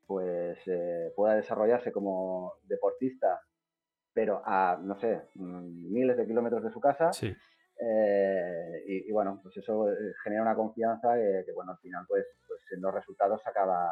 pues 0.06 0.58
eh, 0.66 1.12
pueda 1.14 1.34
desarrollarse 1.34 1.92
como 1.92 2.54
deportista, 2.64 3.40
pero 4.12 4.40
a, 4.44 4.78
no 4.80 4.98
sé, 4.98 5.28
mm, 5.34 5.92
miles 5.92 6.16
de 6.16 6.26
kilómetros 6.26 6.62
de 6.62 6.70
su 6.70 6.80
casa. 6.80 7.10
Eh, 7.78 8.84
y, 8.86 9.12
bueno, 9.12 9.40
pues 9.42 9.56
eso 9.56 9.86
genera 10.22 10.42
una 10.42 10.54
confianza 10.54 11.14
que, 11.14 11.52
bueno, 11.54 11.72
al 11.72 11.78
final 11.78 12.04
pues, 12.08 12.24
pues 12.46 12.60
en 12.72 12.80
los 12.80 12.94
resultados 12.94 13.42
se 13.42 13.50
acaba, 13.50 13.90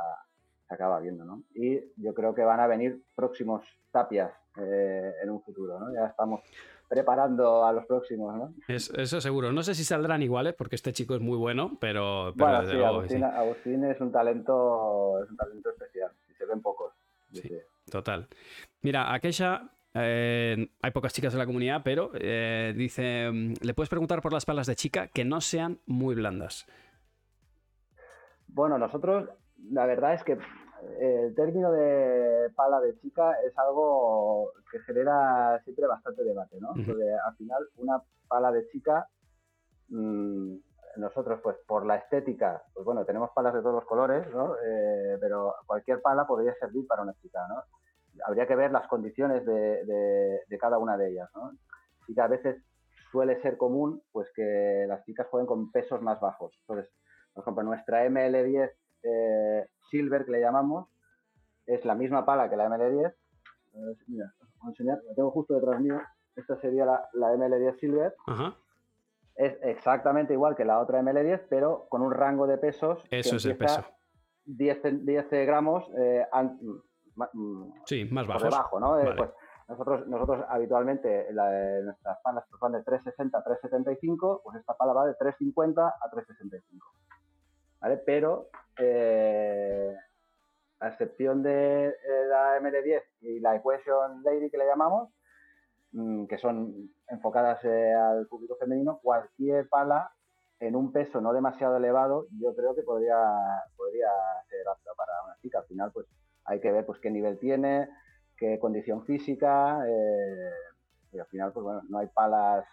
se 0.67 0.75
acaba 0.75 1.01
viendo, 1.01 1.25
¿no? 1.25 1.43
Y 1.55 1.81
yo 1.97 2.15
creo 2.15 2.35
que 2.35 2.43
van 2.43 2.61
a 2.61 2.67
venir 2.67 3.03
próximos 3.15 3.65
tapias 3.91 4.33
eh, 4.57 5.13
en 5.23 5.31
un 5.31 5.43
futuro, 5.43 5.79
¿no? 5.79 5.93
Ya 5.93 6.07
estamos 6.07 6.41
preparando 6.89 7.65
a 7.65 7.73
los 7.73 7.87
próximos, 7.87 8.35
¿no? 8.37 8.55
eso 8.69 9.21
seguro. 9.21 9.53
No 9.53 9.63
sé 9.63 9.75
si 9.75 9.85
saldrán 9.85 10.23
iguales, 10.23 10.55
porque 10.55 10.77
este 10.77 10.93
chico 10.93 11.15
es 11.15 11.21
muy 11.21 11.37
bueno, 11.37 11.77
pero... 11.81 12.33
bueno, 12.35 12.67
sí, 12.67 13.23
Agustín, 13.23 13.85
es 13.85 14.01
un 14.01 14.13
talento, 14.13 15.23
es 15.23 15.31
un 15.31 15.37
talento 15.37 15.71
especial, 15.71 16.13
y 16.31 16.35
se 16.35 16.47
ven 16.47 16.63
pocos. 16.63 16.93
Sí, 17.33 17.51
total. 17.91 18.29
Mira, 18.83 19.13
aquella 19.13 19.74
eh, 19.95 20.69
hay 20.83 20.91
pocas 20.91 21.13
chicas 21.13 21.33
en 21.33 21.39
la 21.39 21.47
comunidad, 21.47 21.83
pero 21.85 22.11
eh, 22.15 22.75
dice, 22.77 23.31
mm, 23.31 23.55
le 23.61 23.75
puedes 23.75 23.89
preguntar 23.89 24.21
por 24.21 24.33
las 24.33 24.45
palas 24.45 24.67
de 24.67 24.75
chica 24.75 25.09
que 25.09 25.25
no 25.25 25.41
sean 25.41 25.81
muy 25.87 26.15
blandas. 26.15 26.67
Bueno, 28.49 28.79
nosotros, 28.79 29.29
la 29.71 29.87
verdad 29.87 30.15
es 30.15 30.25
que 30.25 30.39
el 31.01 31.35
término 31.35 31.73
de 31.73 32.51
pala 32.55 32.81
de 32.81 32.99
chica 32.99 33.33
es 33.47 33.57
algo 33.59 34.53
que 34.71 34.81
genera 34.81 35.61
siempre 35.65 35.87
bastante 35.87 36.23
debate, 36.23 36.61
¿no? 36.61 36.71
al 36.71 37.37
final, 37.37 37.69
una 37.77 38.03
pala 38.29 38.53
de 38.53 38.69
chica, 38.69 39.09
mm, 39.89 40.57
nosotros, 40.97 41.41
pues 41.43 41.57
por 41.67 41.87
la 41.87 41.97
estética, 41.97 42.63
pues 42.73 42.85
bueno, 42.85 43.05
tenemos 43.05 43.31
palas 43.35 43.55
de 43.55 43.61
todos 43.61 43.75
los 43.75 43.85
colores, 43.85 44.27
¿no? 44.33 44.55
Eh, 44.57 45.19
pero 45.21 45.55
cualquier 45.67 46.01
pala 46.01 46.27
podría 46.27 46.55
servir 46.55 46.87
para 46.87 47.03
una 47.03 47.15
chica, 47.15 47.41
¿no? 47.49 47.63
Habría 48.27 48.47
que 48.47 48.57
ver 48.57 48.71
las 48.71 48.87
condiciones 48.87 49.45
de, 49.45 50.59
cada 50.61 50.79
una 50.79 50.97
de 50.97 51.11
ellas, 51.11 51.31
¿no? 51.35 51.53
Y 52.07 52.15
que 52.15 52.21
a 52.21 52.29
veces 52.29 52.63
suele 53.11 53.41
ser 53.41 53.57
común, 53.57 54.03
pues 54.13 54.31
que 54.35 54.85
las 54.89 55.05
chicas 55.05 55.27
jueguen 55.29 55.47
con 55.47 55.71
pesos 55.71 56.03
más 56.03 56.21
bajos. 56.21 56.57
Entonces, 56.61 56.93
por 57.33 57.43
ejemplo, 57.43 57.65
nuestra 57.65 58.07
ML10 58.07 58.71
eh, 59.03 59.69
Silver, 59.91 60.25
que 60.25 60.33
le 60.33 60.41
llamamos, 60.41 60.89
es 61.67 61.85
la 61.85 61.95
misma 61.95 62.25
pala 62.25 62.49
que 62.49 62.57
la 62.57 62.69
ML10. 62.69 63.15
Mira, 64.09 64.33
os 64.41 64.59
voy 64.59 64.67
a 64.67 64.69
enseñar, 64.69 64.99
la 65.05 65.15
tengo 65.15 65.31
justo 65.31 65.55
detrás 65.55 65.81
mío. 65.81 66.01
Esta 66.37 66.57
sería 66.61 66.85
la, 66.85 67.33
ML10 67.35 67.79
Silver. 67.79 68.15
Es 69.37 69.59
exactamente 69.63 70.33
igual 70.33 70.55
que 70.55 70.65
la 70.65 70.81
otra 70.81 71.01
ML10, 71.03 71.47
pero 71.49 71.87
con 71.89 72.03
un 72.03 72.13
rango 72.13 72.47
de 72.47 72.59
pesos. 72.59 73.05
Eso 73.11 73.37
es 73.37 73.45
el 73.47 73.57
peso. 73.57 73.85
10, 74.47 75.05
10 75.05 75.31
gramos 75.31 75.91
eh, 75.99 76.27
sí, 77.87 78.05
más 78.07 78.27
bajos. 78.27 78.45
debajo, 78.45 78.81
¿no? 78.81 78.99
Eh, 78.99 79.15
pues 79.17 79.31
nosotros, 79.69 80.07
nosotros 80.07 80.45
habitualmente 80.49 81.33
la, 81.33 81.81
nuestras 81.81 82.19
palas 82.23 82.45
van 82.61 82.73
de 82.73 82.83
360 82.83 83.39
a 83.39 83.43
375, 83.43 84.43
pues 84.45 84.59
esta 84.59 84.75
pala 84.75 84.93
va 84.93 85.07
de 85.07 85.15
350 85.15 85.87
a 85.89 86.11
365. 86.11 86.87
Pero, 88.07 88.49
eh, 88.79 89.95
a 90.81 90.89
excepción 90.89 91.43
de 91.43 91.89
eh, 91.89 92.27
la 92.29 92.59
ML10 92.61 93.03
y 93.21 93.41
la 93.41 93.57
Equation 93.57 94.23
Lady 94.23 94.51
que 94.51 94.59
le 94.59 94.67
llamamos, 94.67 95.11
mm, 95.93 96.27
que 96.27 96.39
son 96.39 96.91
enfocadas 97.09 97.65
eh, 97.65 97.93
al 97.93 98.27
público 98.27 98.57
femenino, 98.57 99.01
cualquier 99.03 99.69
pala 99.69 100.11
en 100.61 100.77
un 100.77 100.93
peso 100.93 101.21
no 101.21 101.33
demasiado 101.33 101.77
elevado, 101.77 102.27
yo 102.39 102.55
creo 102.55 102.75
que 102.75 102.83
podría, 102.83 103.19
podría 103.77 104.09
ser 104.49 104.67
apta 104.67 104.91
para 104.97 105.13
una 105.25 105.37
chica. 105.37 105.59
Al 105.59 105.67
final, 105.67 105.91
pues 105.93 106.07
hay 106.45 106.61
que 106.61 106.71
ver 106.71 106.85
pues 106.87 107.01
qué 107.01 107.11
nivel 107.11 107.39
tiene, 107.39 107.89
qué 108.37 108.59
condición 108.59 109.05
física, 109.05 109.81
y 111.15 111.19
al 111.19 111.27
final, 111.27 111.53
pues 111.53 111.65
bueno, 111.65 111.83
no 111.89 111.99
hay 111.99 112.09
palas 112.09 112.67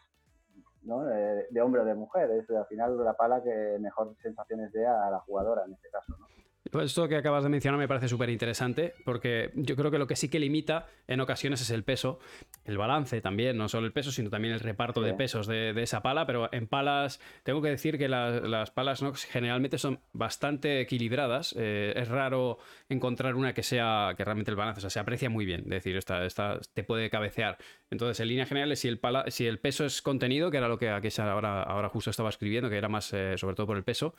de, 0.81 1.61
hombre 1.61 1.81
o 1.81 1.85
de 1.85 1.93
mujer. 1.93 2.31
Es 2.31 2.49
al 2.49 2.65
final 2.65 2.97
la 3.03 3.13
pala 3.13 3.41
que 3.43 3.77
mejor 3.79 4.15
sensaciones 4.21 4.71
dé 4.71 4.85
a 4.85 5.09
la 5.11 5.19
jugadora 5.19 5.63
en 5.65 5.73
este 5.73 5.89
caso. 5.89 6.15
¿no? 6.17 6.25
Pues 6.71 6.85
esto 6.85 7.09
que 7.09 7.17
acabas 7.17 7.43
de 7.43 7.49
mencionar 7.49 7.77
me 7.77 7.87
parece 7.87 8.07
súper 8.07 8.29
interesante 8.29 8.93
porque 9.03 9.51
yo 9.55 9.75
creo 9.75 9.91
que 9.91 9.99
lo 9.99 10.07
que 10.07 10.15
sí 10.15 10.29
que 10.29 10.39
limita 10.39 10.87
en 11.05 11.19
ocasiones 11.19 11.59
es 11.59 11.69
el 11.69 11.83
peso, 11.83 12.19
el 12.63 12.77
balance 12.77 13.19
también, 13.19 13.57
no 13.57 13.67
solo 13.67 13.87
el 13.87 13.91
peso, 13.91 14.09
sino 14.09 14.29
también 14.29 14.53
el 14.53 14.61
reparto 14.61 15.01
de 15.01 15.13
pesos 15.13 15.47
de, 15.47 15.73
esa 15.81 16.01
pala, 16.01 16.25
pero 16.25 16.47
en 16.53 16.67
palas 16.67 17.19
tengo 17.43 17.61
que 17.61 17.67
decir 17.67 17.97
que 17.97 18.07
las 18.07 18.71
palas 18.71 19.01
Nox 19.01 19.25
generalmente 19.25 19.77
son 19.77 19.99
bastante 20.13 20.79
equilibradas, 20.79 21.53
eh, 21.57 21.91
es 21.95 22.07
raro 22.07 22.59
encontrar 22.87 23.35
una 23.35 23.53
que 23.53 23.63
sea, 23.63 24.13
que 24.15 24.23
realmente 24.23 24.51
el 24.51 24.57
balance, 24.57 24.79
o 24.79 24.81
sea, 24.81 24.89
se 24.89 24.99
aprecia 24.99 25.29
muy 25.29 25.45
bien, 25.45 25.63
es 25.63 25.69
decir, 25.69 25.97
esta, 25.97 26.25
esta 26.25 26.59
te 26.73 26.83
puede 26.83 27.09
cabecear. 27.09 27.57
Entonces, 27.89 28.21
en 28.21 28.29
líneas 28.29 28.47
generales, 28.47 28.79
si 28.79 28.87
el, 28.87 28.97
pala, 28.97 29.25
si 29.27 29.45
el 29.45 29.59
peso 29.59 29.83
es 29.85 30.01
contenido, 30.01 30.49
que 30.49 30.57
era 30.57 30.69
lo 30.69 30.77
que 30.77 30.89
aquí 30.89 31.09
ahora, 31.17 31.63
ahora 31.63 31.89
justo 31.89 32.09
estaba 32.09 32.29
escribiendo, 32.29 32.69
que 32.69 32.77
era 32.77 32.87
más 32.87 33.11
eh, 33.11 33.33
sobre 33.37 33.55
todo 33.55 33.67
por 33.67 33.75
el 33.75 33.83
peso, 33.83 34.15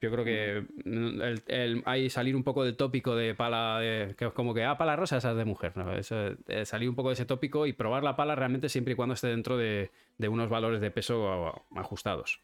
yo 0.00 0.12
creo 0.12 0.24
que 0.24 0.64
el, 0.84 1.42
el 1.48 1.82
ahí 1.88 2.10
salir 2.10 2.36
un 2.36 2.44
poco 2.44 2.64
del 2.64 2.76
tópico 2.76 3.16
de 3.16 3.34
pala, 3.34 3.78
de, 3.78 4.14
que 4.16 4.30
como 4.32 4.54
que, 4.54 4.64
ah, 4.64 4.76
pala 4.76 4.96
rosa, 4.96 5.16
esa 5.16 5.30
es 5.30 5.36
de 5.36 5.44
mujer, 5.44 5.76
¿no? 5.76 5.92
Eh, 5.92 6.64
salir 6.64 6.88
un 6.88 6.94
poco 6.94 7.08
de 7.08 7.14
ese 7.14 7.24
tópico 7.24 7.66
y 7.66 7.72
probar 7.72 8.02
la 8.02 8.16
pala 8.16 8.34
realmente 8.34 8.68
siempre 8.68 8.92
y 8.92 8.96
cuando 8.96 9.14
esté 9.14 9.28
dentro 9.28 9.56
de, 9.56 9.90
unos 10.28 10.48
valores 10.48 10.80
de 10.80 10.90
peso 10.90 11.54
ajustados. 11.74 12.40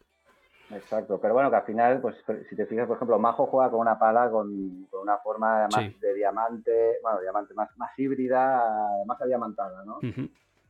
Exacto, 0.71 1.19
pero 1.21 1.35
bueno, 1.35 1.51
que 1.51 1.57
al 1.57 1.63
final, 1.63 2.01
pues 2.01 2.15
si 2.49 2.55
te 2.55 2.65
fijas, 2.65 2.87
por 2.87 2.95
ejemplo, 2.95 3.19
Majo 3.19 3.45
juega 3.45 3.69
con 3.69 3.81
una 3.81 3.99
pala 3.99 4.31
con, 4.31 4.87
una 4.91 5.17
forma 5.19 5.67
más 5.71 5.99
de 5.99 6.13
diamante, 6.15 6.97
bueno, 7.03 7.21
diamante, 7.21 7.53
más, 7.53 7.69
más 7.77 7.91
híbrida, 7.99 8.63
más 9.05 9.21
adiamantada, 9.21 9.83
¿no? 9.85 9.99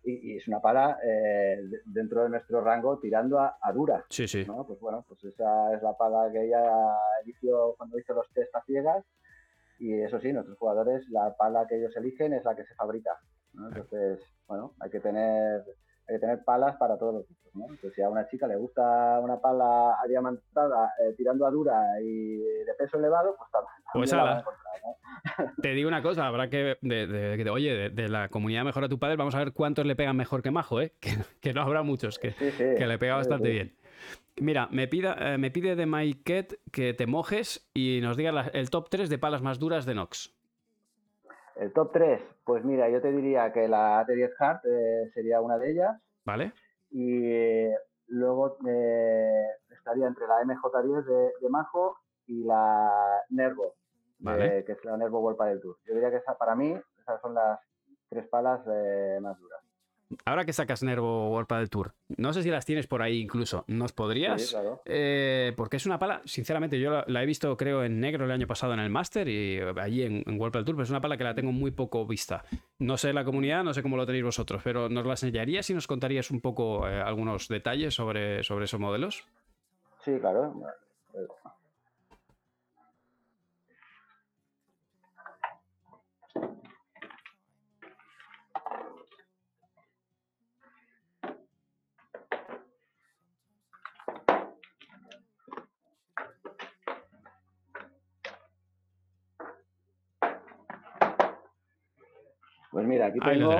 Y, 0.06 0.38
es 0.38 0.48
una 0.48 0.60
pala 0.60 1.00
eh, 1.04 1.60
dentro 1.86 2.24
de 2.24 2.30
nuestro 2.30 2.62
rango 2.62 3.00
tirando 3.00 3.40
a, 3.40 3.58
dura. 3.74 4.06
Sí, 4.10 4.28
sí. 4.28 4.46
Pues 4.46 4.80
bueno, 4.80 5.04
pues 5.08 5.24
esa 5.24 5.74
es 5.74 5.82
la 5.82 5.98
pala 5.98 6.32
que 6.32 6.46
ella 6.46 6.96
eligió 7.24 7.76
cuando 7.78 8.00
hizo 8.00 8.14
los 8.14 8.32
test 8.32 8.56
a 8.56 8.64
ciegas. 8.64 9.04
Y 9.80 9.94
eso 10.02 10.20
sí, 10.20 10.32
nuestros 10.32 10.58
jugadores, 10.58 11.08
la 11.10 11.36
pala 11.36 11.68
que 11.68 11.78
ellos 11.78 11.96
eligen 11.98 12.34
es 12.34 12.46
la 12.46 12.56
que 12.56 12.66
se 12.66 12.76
fabrica. 12.76 13.12
Entonces, 13.54 14.20
bueno, 14.48 14.74
hay 14.80 14.90
que 14.90 15.00
tener 15.00 15.64
hay 16.08 16.16
que 16.16 16.20
tener 16.20 16.44
palas 16.44 16.76
para 16.78 16.98
todos 16.98 17.16
los 17.16 17.28
gustos, 17.28 17.56
¿no? 17.56 17.64
Entonces, 17.66 17.94
si 17.96 18.02
a 18.02 18.10
una 18.10 18.28
chica 18.28 18.48
le 18.48 18.56
gusta 18.56 19.20
una 19.20 19.40
pala 19.40 19.98
diamantada 20.08 20.94
eh, 21.00 21.14
tirando 21.18 21.46
a 21.46 21.52
dura 21.52 21.82
y 22.02 22.38
de 22.38 22.74
peso 22.78 22.98
elevado, 22.98 23.36
pues 23.38 23.50
también, 23.52 23.74
pues 23.94 24.12
la 24.14 24.44
Te 25.62 25.70
digo 25.70 25.88
una 25.88 26.04
cosa, 26.04 26.28
habrá 26.28 26.50
que, 26.50 26.78
de, 26.82 27.50
oye, 27.50 27.90
de, 27.90 28.10
la 28.10 28.30
comunidad 28.30 28.64
Mejora 28.64 28.88
tu 28.88 29.00
Padre, 29.00 29.16
vamos 29.16 29.36
a 29.36 29.40
ver 29.40 29.54
cuántos 29.54 29.86
le 29.86 29.96
pegan 29.96 30.16
mejor 30.16 30.42
que 30.42 30.52
Majo, 30.52 30.82
¿eh? 30.82 30.94
Que, 31.42 31.54
no 31.54 31.62
habrá 31.62 31.84
muchos, 31.84 32.20
que, 32.20 32.34
que 32.34 32.88
le 32.88 32.98
pega 32.98 33.16
bastante 33.16 33.50
bien. 33.50 33.76
Mira, 34.38 34.68
me, 34.72 34.88
pida, 34.88 35.16
eh, 35.20 35.38
me 35.38 35.50
pide 35.50 35.76
de 35.76 35.86
Maiket 35.86 36.60
que 36.72 36.94
te 36.94 37.08
mojes 37.08 37.70
y 37.74 38.00
nos 38.02 38.18
digas 38.18 38.50
el 38.54 38.70
top 38.70 38.90
3 38.90 39.10
de 39.10 39.18
palas 39.18 39.42
más 39.42 39.60
duras 39.60 39.86
de 39.86 39.96
Nox. 39.96 40.35
El 41.56 41.72
top 41.72 41.92
3, 41.94 42.22
pues 42.44 42.64
mira, 42.66 42.90
yo 42.90 43.02
te 43.02 43.12
diría 43.12 43.52
que 43.54 43.68
la 43.68 44.06
AT10 44.06 44.34
Hard 44.40 44.62
eh, 44.66 45.12
sería 45.14 45.40
una 45.42 45.58
de 45.58 45.72
ellas. 45.72 46.02
Vale. 46.26 46.54
Y 46.92 47.32
eh, 47.32 47.76
luego 48.08 48.58
eh, 48.68 49.48
estaría 49.70 50.08
entre 50.08 50.28
la 50.28 50.42
MJ10 50.44 51.06
de, 51.40 51.50
Majo 51.50 51.98
y 52.28 52.44
la 52.44 53.22
Nervo, 53.30 53.76
que 54.20 54.66
es 54.68 54.86
la 54.86 54.98
Nervo 54.98 55.22
World 55.22 55.42
del 55.42 55.62
Tour. 55.62 55.78
Yo 55.86 55.94
diría 55.94 56.10
que 56.10 56.18
esa, 56.18 56.38
para 56.38 56.56
mí, 56.56 56.76
esas 57.00 57.22
son 57.22 57.34
las 57.34 57.60
tres 58.10 58.28
palas 58.28 58.66
más 59.22 59.40
duras. 59.40 59.65
Ahora 60.24 60.46
que 60.46 60.54
sacas 60.54 60.84
Nervo 60.84 61.30
World 61.30 61.50
del 61.50 61.70
Tour, 61.70 61.94
no 62.18 62.32
sé 62.32 62.44
si 62.44 62.50
las 62.50 62.66
tienes 62.66 62.88
por 62.88 63.02
ahí 63.02 63.22
incluso. 63.22 63.64
¿Nos 63.68 63.92
podrías? 63.92 64.56
Eh, 64.86 65.54
porque 65.58 65.78
es 65.78 65.86
una 65.86 65.98
pala, 65.98 66.22
sinceramente, 66.26 66.80
yo 66.80 67.04
la, 67.08 67.24
he 67.24 67.26
visto, 67.26 67.56
creo, 67.58 67.84
en 67.84 68.00
negro 68.00 68.26
el 68.26 68.32
año 68.32 68.48
pasado 68.48 68.74
en 68.74 68.80
el 68.80 68.90
Master 68.90 69.28
y 69.28 69.60
allí 69.78 70.04
en, 70.04 70.24
en 70.26 70.40
World 70.40 70.64
Tour, 70.66 70.76
pero 70.76 70.84
es 70.84 70.90
una 70.90 71.02
pala 71.02 71.18
que 71.18 71.24
la 71.24 71.34
tengo 71.34 71.52
muy 71.52 71.72
poco 71.72 72.06
vista. 72.06 72.44
No 72.80 72.98
sé 72.98 73.14
la 73.14 73.26
comunidad, 73.26 73.64
no 73.64 73.74
sé 73.74 73.82
cómo 73.82 73.98
lo 73.98 74.06
tenéis 74.06 74.24
vosotros, 74.24 74.62
pero 74.64 74.90
¿nos 74.90 75.06
la 75.06 75.14
enseñarías 75.14 75.70
y 75.70 75.74
nos 75.74 75.88
contarías 75.88 76.30
un 76.30 76.42
poco 76.42 76.88
eh, 76.88 77.02
algunos 77.02 77.48
detalles 77.48 77.94
sobre, 77.94 78.44
sobre 78.44 78.66
esos 78.66 78.80
modelos? 78.80 79.26
Sí, 80.04 80.20
claro. 80.20 80.54
Pues 102.76 102.86
mira, 102.88 103.06
aquí 103.06 103.20
tengo 103.40 103.52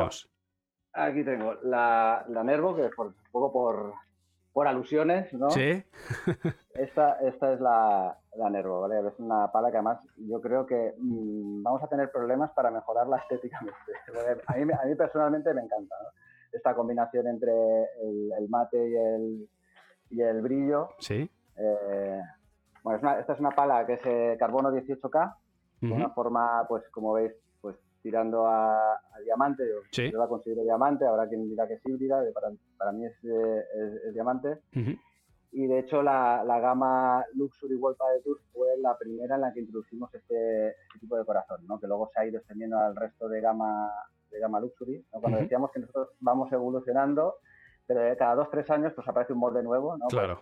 Aquí 0.92 1.24
tengo 1.24 1.54
la, 1.64 2.26
la 2.28 2.44
Nervo, 2.44 2.76
que 2.76 2.88
es 2.88 2.94
por, 2.94 3.08
un 3.08 3.16
poco 3.32 3.54
por, 3.54 3.94
por 4.52 4.68
alusiones, 4.68 5.32
¿no? 5.34 5.50
Sí. 5.52 5.82
Esta, 6.74 7.14
esta 7.22 7.54
es 7.54 7.62
la, 7.62 8.18
la 8.36 8.50
Nervo, 8.50 8.82
¿vale? 8.82 9.00
Es 9.08 9.18
una 9.20 9.50
pala 9.54 9.72
que 9.72 9.78
además 9.78 10.00
yo 10.18 10.42
creo 10.42 10.66
que 10.66 10.94
mm, 10.98 11.64
vamos 11.64 11.82
a 11.82 11.88
tener 11.88 12.12
problemas 12.12 12.52
para 12.52 12.70
mejorarla 12.72 13.16
estéticamente. 13.30 13.94
A 14.48 14.56
mí, 14.58 14.74
a 14.74 14.86
mí 14.86 14.96
personalmente 14.96 15.54
me 15.54 15.62
encanta, 15.62 15.96
¿no? 16.04 16.10
Esta 16.52 16.76
combinación 16.76 17.28
entre 17.28 17.54
el, 18.04 18.34
el 18.38 18.50
mate 18.50 18.90
y 18.90 18.96
el, 18.98 19.50
y 20.10 20.22
el 20.22 20.42
brillo. 20.42 20.90
Sí. 21.00 21.30
eh, 21.56 22.22
bueno, 22.84 22.98
es 22.98 23.04
una- 23.04 23.20
esta 23.22 23.32
es 23.34 23.40
una 23.40 23.52
pala 23.52 23.86
que 23.86 23.94
es 23.94 24.02
eh, 24.06 24.36
carbono 24.38 24.70
18K, 24.74 25.36
de 25.80 25.92
una 25.94 26.10
forma, 26.10 26.66
pues 26.68 26.84
como 26.90 27.14
veis, 27.14 27.32
tirando 28.06 28.46
a, 28.46 28.94
a 28.94 29.20
diamante. 29.24 29.64
Yo, 29.68 29.78
Sí. 29.92 30.12
yo 30.12 30.20
la 30.20 30.28
considero 30.28 30.62
diamante, 30.62 31.08
habrá 31.08 31.28
quien 31.28 31.50
dirá 31.50 31.68
que 31.68 31.74
es 31.74 31.86
híbrida, 31.88 32.24
eh, 32.24 32.32
para, 32.32 32.50
para 32.78 32.92
mí 32.92 33.04
es, 33.04 33.14
eh, 33.24 33.64
es- 33.82 34.04
es 34.08 34.14
diamante. 34.14 34.60
Ujú. 34.76 34.92
Y 35.54 35.66
de 35.66 35.80
hecho 35.80 36.04
la, 36.04 36.44
la 36.46 36.60
gama 36.60 37.26
Luxury 37.34 37.76
World 37.78 37.98
Padel 37.98 38.22
Tour 38.24 38.38
fue 38.54 38.68
la 38.78 38.96
primera 38.96 39.36
en 39.36 39.42
la 39.42 39.52
que 39.54 39.62
introducimos 39.62 40.14
este, 40.14 40.68
este 40.68 41.00
tipo 41.00 41.18
de 41.18 41.26
corazón, 41.26 41.66
¿no? 41.66 41.80
que 41.80 41.88
luego 41.88 42.08
se 42.14 42.20
ha 42.20 42.26
ido 42.28 42.38
extendiendo 42.38 42.78
al 42.78 42.96
resto 42.96 43.28
de 43.28 43.42
gama, 43.42 43.90
de 44.30 44.40
gama 44.40 44.60
Luxury. 44.60 45.04
¿no? 45.14 45.20
Cuando 45.22 45.40
decíamos 45.40 45.72
que 45.72 45.80
nosotros 45.80 46.10
vamos 46.20 46.52
evolucionando, 46.52 47.38
pero 47.88 48.02
de 48.02 48.16
cada 48.18 48.36
dos, 48.36 48.50
tres 48.52 48.70
años 48.70 48.94
pues 48.94 49.08
aparece 49.08 49.34
un 49.34 49.40
molde 49.40 49.64
nuevo. 49.64 49.94
¿no? 49.98 50.06
Pues 50.10 50.14
Claro. 50.14 50.42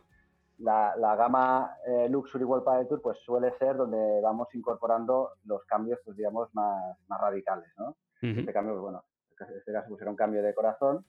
La, 0.64 0.96
la 0.98 1.16
gama 1.16 1.76
eh, 1.86 2.08
Luxury 2.10 2.44
World 2.44 2.64
Padel 2.64 2.88
Tour 2.88 3.02
pues 3.02 3.18
suele 3.20 3.52
ser 3.58 3.76
donde 3.76 4.22
vamos 4.22 4.48
incorporando 4.56 5.32
los 5.46 5.64
cambios, 5.66 6.00
pues 6.06 6.16
digamos, 6.18 6.54
más, 6.56 6.98
más 7.08 7.20
radicales, 7.22 7.70
¿no? 7.78 7.96
Este 8.40 8.54
cambio, 8.54 8.74
pues, 8.74 8.82
bueno, 8.84 9.04
en 9.40 9.58
este 9.58 9.74
caso 9.74 9.90
pusieron 9.90 10.16
cambio 10.16 10.42
de 10.42 10.54
corazón 10.54 11.06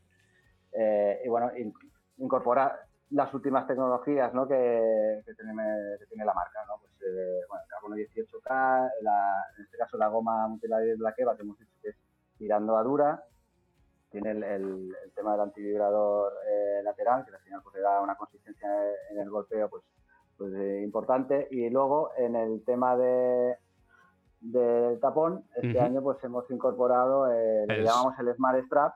eh, 0.72 1.20
y 1.24 1.28
bueno, 1.28 1.56
in- 1.56 1.72
incorpora 2.16 2.80
las 3.10 3.32
últimas 3.32 3.66
tecnologías 3.68 4.34
¿no? 4.34 4.48
que, 4.48 5.22
que 5.24 5.34
tiene, 5.34 5.54
que 6.00 6.06
tiene 6.06 6.24
la 6.24 6.34
marca, 6.34 6.64
¿no? 6.66 6.78
Pues, 6.80 6.92
eh, 7.02 7.42
bueno, 7.48 7.62
el 7.62 7.68
carbono 7.70 7.94
18K, 7.96 8.90
la- 9.02 9.44
en 9.56 9.64
este 9.64 9.76
caso 9.78 9.96
la 9.96 10.08
goma 10.08 10.48
multilayer 10.48 10.96
Black 10.96 11.18
Eva 11.18 11.36
que 11.36 11.42
hemos 11.42 11.58
dicho 11.58 11.72
que 11.80 11.90
es 11.90 11.96
tirando 12.38 12.76
a 12.76 12.82
dura, 12.82 13.22
tiene 14.14 14.30
el, 14.30 14.42
el- 14.44 14.96
el 15.04 15.12
tema 15.14 15.32
del 15.32 15.40
antivibrador 15.42 16.32
eh, 16.48 16.82
lateral, 16.82 17.24
que 17.24 17.34
al 17.34 17.42
final 17.42 17.60
pues, 17.62 17.74
le 17.74 17.80
da 17.82 18.00
una 18.00 18.16
consistencia 18.16 18.68
en 19.10 19.18
el 19.18 19.28
golpeo 19.30 19.68
pues, 19.68 19.82
pues, 20.38 20.52
eh, 20.54 20.82
importante. 20.82 21.48
Y 21.50 21.68
luego 21.70 22.10
en 22.16 22.36
el 22.36 22.64
tema 22.64 22.96
de 22.96 23.56
del 24.40 25.00
tapón, 25.00 25.44
este 25.56 25.68
año 25.80 26.02
pues 26.02 26.22
hemos 26.22 26.50
incorporado 26.50 27.32
eh, 27.32 27.62
lo 27.62 27.66
que 27.74 27.80
llamamos 27.84 28.14
el 28.18 28.34
Smart 28.34 28.62
Strap. 28.66 28.92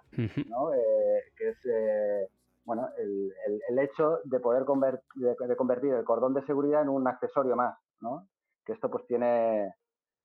¿no? 0.46 0.74
Eh, 0.74 1.22
que 1.36 1.48
es 1.50 1.56
eh, 1.64 2.28
bueno 2.64 2.88
el, 2.98 3.32
el- 3.46 3.62
el 3.68 3.78
hecho 3.78 4.18
de 4.24 4.40
poder 4.40 4.64
conver- 4.64 5.00
de, 5.14 5.34
de 5.46 5.56
convertir 5.56 5.94
el 5.94 6.04
cordón 6.04 6.34
de 6.34 6.44
seguridad 6.44 6.82
en 6.82 6.90
un 6.90 7.06
accesorio 7.08 7.56
más, 7.56 7.78
¿no? 8.00 8.26
Que 8.66 8.72
esto 8.74 8.90
pues 8.90 9.06
tiene, 9.06 9.74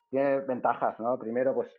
tiene 0.10 0.42
ventajas, 0.42 1.00
¿no? 1.00 1.18
Primero 1.18 1.54
pues 1.56 1.70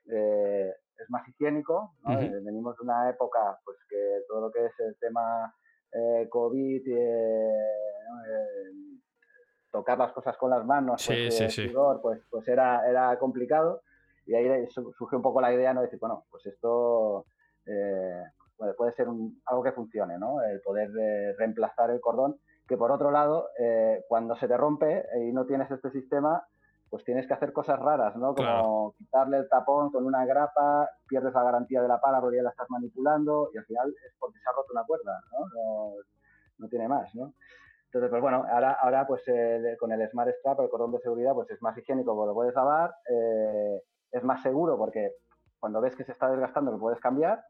es 0.98 1.10
más 1.10 1.26
higiénico. 1.28 1.94
Eh, 2.08 2.30
venimos 2.44 2.76
de 2.76 2.82
una 2.84 3.10
época 3.10 3.58
pues 3.64 3.78
que 3.88 4.20
todo 4.28 4.42
lo 4.42 4.50
que 4.52 4.66
es 4.66 4.72
el 4.80 4.96
tema 4.98 5.54
eh, 5.92 6.28
COVID, 6.30 6.82
eh. 6.88 7.52
Eh, 8.28 8.70
tocar 9.70 9.98
las 9.98 10.12
cosas 10.12 10.36
con 10.36 10.50
las 10.50 10.64
manos, 10.64 11.02
Sí, 11.02 11.12
pues, 11.26 11.36
sí, 11.36 11.50
sí. 11.50 11.68
sudor, 11.68 12.00
pues, 12.00 12.20
pues 12.30 12.46
era, 12.46 12.88
era 12.88 13.18
complicado. 13.18 13.82
Y 14.24 14.34
ahí 14.34 14.66
su- 14.68 14.92
surge 14.92 15.16
un 15.16 15.22
poco 15.22 15.40
la 15.40 15.52
idea, 15.52 15.74
¿no? 15.74 15.80
De 15.80 15.86
decir, 15.86 15.98
bueno, 15.98 16.24
pues 16.30 16.46
esto 16.46 17.26
puede, 18.76 18.92
ser 18.94 19.08
un- 19.08 19.42
algo 19.46 19.62
que 19.64 19.72
funcione, 19.72 20.16
¿no? 20.18 20.40
El 20.42 20.60
poder 20.60 20.90
reemplazar 21.36 21.90
el 21.90 22.00
cordón, 22.00 22.38
que 22.68 22.76
por 22.76 22.92
otro 22.92 23.10
lado, 23.10 23.48
cuando 24.08 24.36
se 24.36 24.46
te 24.48 24.56
rompe 24.56 25.04
y 25.20 25.32
no 25.32 25.44
tienes 25.44 25.68
este 25.70 25.90
sistema, 25.90 26.46
pues 26.94 27.02
tienes 27.02 27.26
que 27.26 27.34
hacer 27.34 27.52
cosas 27.52 27.76
raras, 27.80 28.14
¿no? 28.14 28.36
Como 28.36 28.44
Claro. 28.44 28.94
quitarle 28.96 29.38
el 29.38 29.48
tapón 29.48 29.90
con 29.90 30.06
una 30.06 30.24
grapa, 30.24 30.88
pierdes 31.08 31.34
la 31.34 31.42
garantía 31.42 31.82
de 31.82 31.88
la 31.88 32.00
pala 32.00 32.20
porque 32.20 32.36
ya 32.36 32.44
la 32.44 32.50
estás 32.50 32.70
manipulando 32.70 33.50
y 33.52 33.58
al 33.58 33.64
final 33.64 33.88
es 34.06 34.14
porque 34.16 34.38
se 34.38 34.48
ha 34.48 34.52
roto 34.52 34.68
una 34.70 34.84
cuerda, 34.84 35.20
¿no? 35.32 35.38
No, 35.48 35.94
no 36.58 36.68
tiene 36.68 36.86
más, 36.86 37.12
¿no? 37.16 37.34
Entonces, 37.86 38.10
pues 38.10 38.22
bueno, 38.22 38.44
ahora, 38.48 38.78
ahora 38.80 39.08
pues 39.08 39.24
eh, 39.26 39.76
con 39.80 39.90
el 39.90 40.08
Smart 40.08 40.30
Strap, 40.38 40.60
el 40.60 40.68
cordón 40.68 40.92
de 40.92 41.00
seguridad, 41.00 41.34
pues 41.34 41.50
es 41.50 41.60
más 41.62 41.76
higiénico 41.76 42.14
porque 42.14 42.28
lo 42.28 42.34
puedes 42.34 42.54
lavar, 42.54 42.94
eh, 43.10 43.82
es 44.12 44.22
más 44.22 44.40
seguro 44.40 44.78
porque 44.78 45.14
cuando 45.58 45.80
ves 45.80 45.96
que 45.96 46.04
se 46.04 46.12
está 46.12 46.30
desgastando 46.30 46.70
lo 46.70 46.78
puedes 46.78 47.00
cambiar 47.00 47.42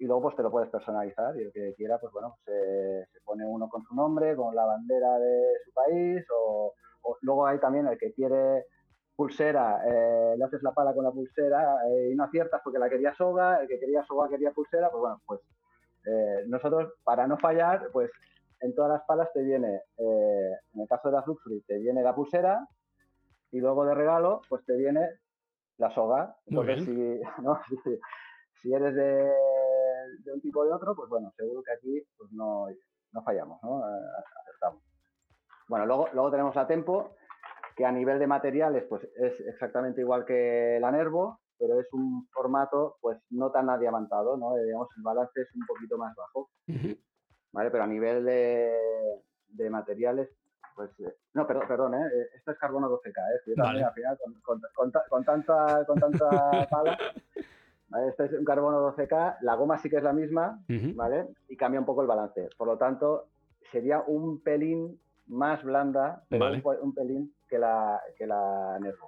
y 0.00 0.06
luego 0.06 0.22
pues 0.22 0.34
te 0.34 0.42
lo 0.42 0.50
puedes 0.50 0.70
personalizar 0.70 1.36
y 1.36 1.42
el 1.42 1.52
que 1.52 1.72
quiera, 1.76 2.00
pues 2.00 2.12
bueno, 2.12 2.34
se, 2.44 3.06
se 3.12 3.20
pone 3.24 3.46
uno 3.46 3.68
con 3.68 3.84
su 3.84 3.94
nombre, 3.94 4.34
con 4.34 4.56
la 4.56 4.64
bandera 4.64 5.20
de 5.20 5.52
su 5.64 5.72
país 5.72 6.26
o, 6.36 6.72
o 7.02 7.16
luego 7.22 7.46
hay 7.46 7.60
también 7.60 7.86
el 7.86 7.96
que 7.96 8.12
quiere 8.12 8.64
pulsera, 9.18 9.82
eh, 9.84 10.36
le 10.38 10.44
haces 10.44 10.62
la 10.62 10.70
pala 10.70 10.94
con 10.94 11.02
la 11.02 11.10
pulsera 11.10 11.88
eh, 11.88 12.10
y 12.12 12.14
no 12.14 12.22
aciertas 12.22 12.60
porque 12.62 12.78
la 12.78 12.88
quería 12.88 13.12
soga, 13.16 13.60
el 13.60 13.66
que 13.66 13.80
quería 13.80 14.04
soga 14.04 14.28
quería 14.28 14.52
pulsera, 14.52 14.92
pues 14.92 15.00
bueno, 15.00 15.20
pues 15.26 15.40
eh, 16.06 16.44
nosotros 16.46 16.92
para 17.02 17.26
no 17.26 17.36
fallar, 17.36 17.88
pues 17.92 18.12
en 18.60 18.76
todas 18.76 18.92
las 18.92 19.02
palas 19.06 19.28
te 19.34 19.42
viene, 19.42 19.82
eh, 19.96 20.52
en 20.72 20.80
el 20.80 20.86
caso 20.86 21.08
de 21.08 21.16
las 21.16 21.26
Luxury, 21.26 21.62
te 21.62 21.78
viene 21.80 22.00
la 22.00 22.14
pulsera 22.14 22.64
y 23.50 23.58
luego 23.58 23.84
de 23.86 23.96
regalo, 23.96 24.40
pues 24.48 24.64
te 24.64 24.76
viene 24.76 25.04
la 25.78 25.90
soga. 25.90 26.36
Entonces, 26.46 26.84
si, 26.84 27.20
¿no? 27.42 27.60
si, 28.62 28.72
eres 28.72 28.94
de, 28.94 29.32
de 30.24 30.32
un 30.32 30.40
tipo 30.40 30.60
o 30.60 30.64
de 30.64 30.72
otro, 30.74 30.94
pues 30.94 31.08
bueno, 31.08 31.32
seguro 31.36 31.64
que 31.64 31.72
aquí 31.72 32.00
pues 32.16 32.30
no, 32.30 32.66
no 33.10 33.22
fallamos, 33.24 33.60
¿no? 33.64 33.82
Acertamos. 34.44 34.80
Bueno, 35.66 35.86
luego, 35.86 36.08
luego 36.12 36.30
tenemos 36.30 36.54
la 36.54 36.68
Tempo, 36.68 37.16
que 37.78 37.86
a 37.86 37.92
nivel 37.92 38.18
de 38.18 38.26
materiales 38.26 38.82
pues 38.88 39.04
es 39.16 39.38
exactamente 39.46 40.00
igual 40.00 40.24
que 40.24 40.78
la 40.80 40.90
Nervo, 40.90 41.38
pero 41.56 41.78
es 41.78 41.86
un 41.92 42.26
formato 42.32 42.96
pues 43.00 43.18
no 43.30 43.52
tan 43.52 43.70
adiamantado, 43.70 44.36
¿no? 44.36 44.56
Eh, 44.58 44.64
digamos, 44.64 44.88
el 44.96 45.02
balance 45.04 45.40
es 45.40 45.48
un 45.54 45.64
poquito 45.64 45.96
más 45.96 46.12
bajo. 46.16 46.50
¿vale? 47.52 47.70
Pero 47.70 47.84
a 47.84 47.86
nivel 47.86 48.24
de, 48.24 48.74
de 49.50 49.70
materiales, 49.70 50.28
pues... 50.74 50.90
eh, 51.00 51.14
no, 51.34 51.46
perdón, 51.46 51.68
perdón, 51.68 51.94
¿eh? 51.94 52.06
Eh, 52.14 52.26
Esto 52.36 52.50
es 52.50 52.58
carbono 52.58 52.90
12K, 52.90 53.06
¿eh? 53.10 53.40
Yo 53.46 53.54
también 53.54 53.84
Vale. 53.84 53.84
al 53.84 53.92
final 53.94 54.18
con, 54.18 54.34
con- 54.42 54.62
con 54.74 54.90
ta- 54.92 55.04
con 55.08 55.24
tanta, 55.24 55.84
con 55.86 56.00
tanta 56.00 56.28
pala... 56.70 56.98
¿vale? 57.90 58.08
Este 58.08 58.24
es 58.24 58.32
un 58.32 58.44
carbono 58.44 58.92
12K, 58.92 59.36
la 59.42 59.54
goma 59.54 59.78
sí 59.78 59.88
que 59.88 59.98
es 59.98 60.02
la 60.02 60.12
misma. 60.12 60.60
¿vale? 60.96 61.28
Y 61.48 61.56
cambia 61.56 61.78
un 61.80 61.86
poco 61.86 62.02
el 62.02 62.08
balance. 62.08 62.48
Por 62.58 62.66
lo 62.66 62.76
tanto, 62.76 63.28
sería 63.72 64.00
un 64.06 64.42
pelín 64.42 65.00
más 65.28 65.62
blanda, 65.62 66.22
Vale. 66.30 66.62
un, 66.82 66.94
pelín 66.94 67.34
que 67.48 67.58
la, 67.58 68.00
que 68.16 68.26
la 68.26 68.78
Nervo. 68.80 69.06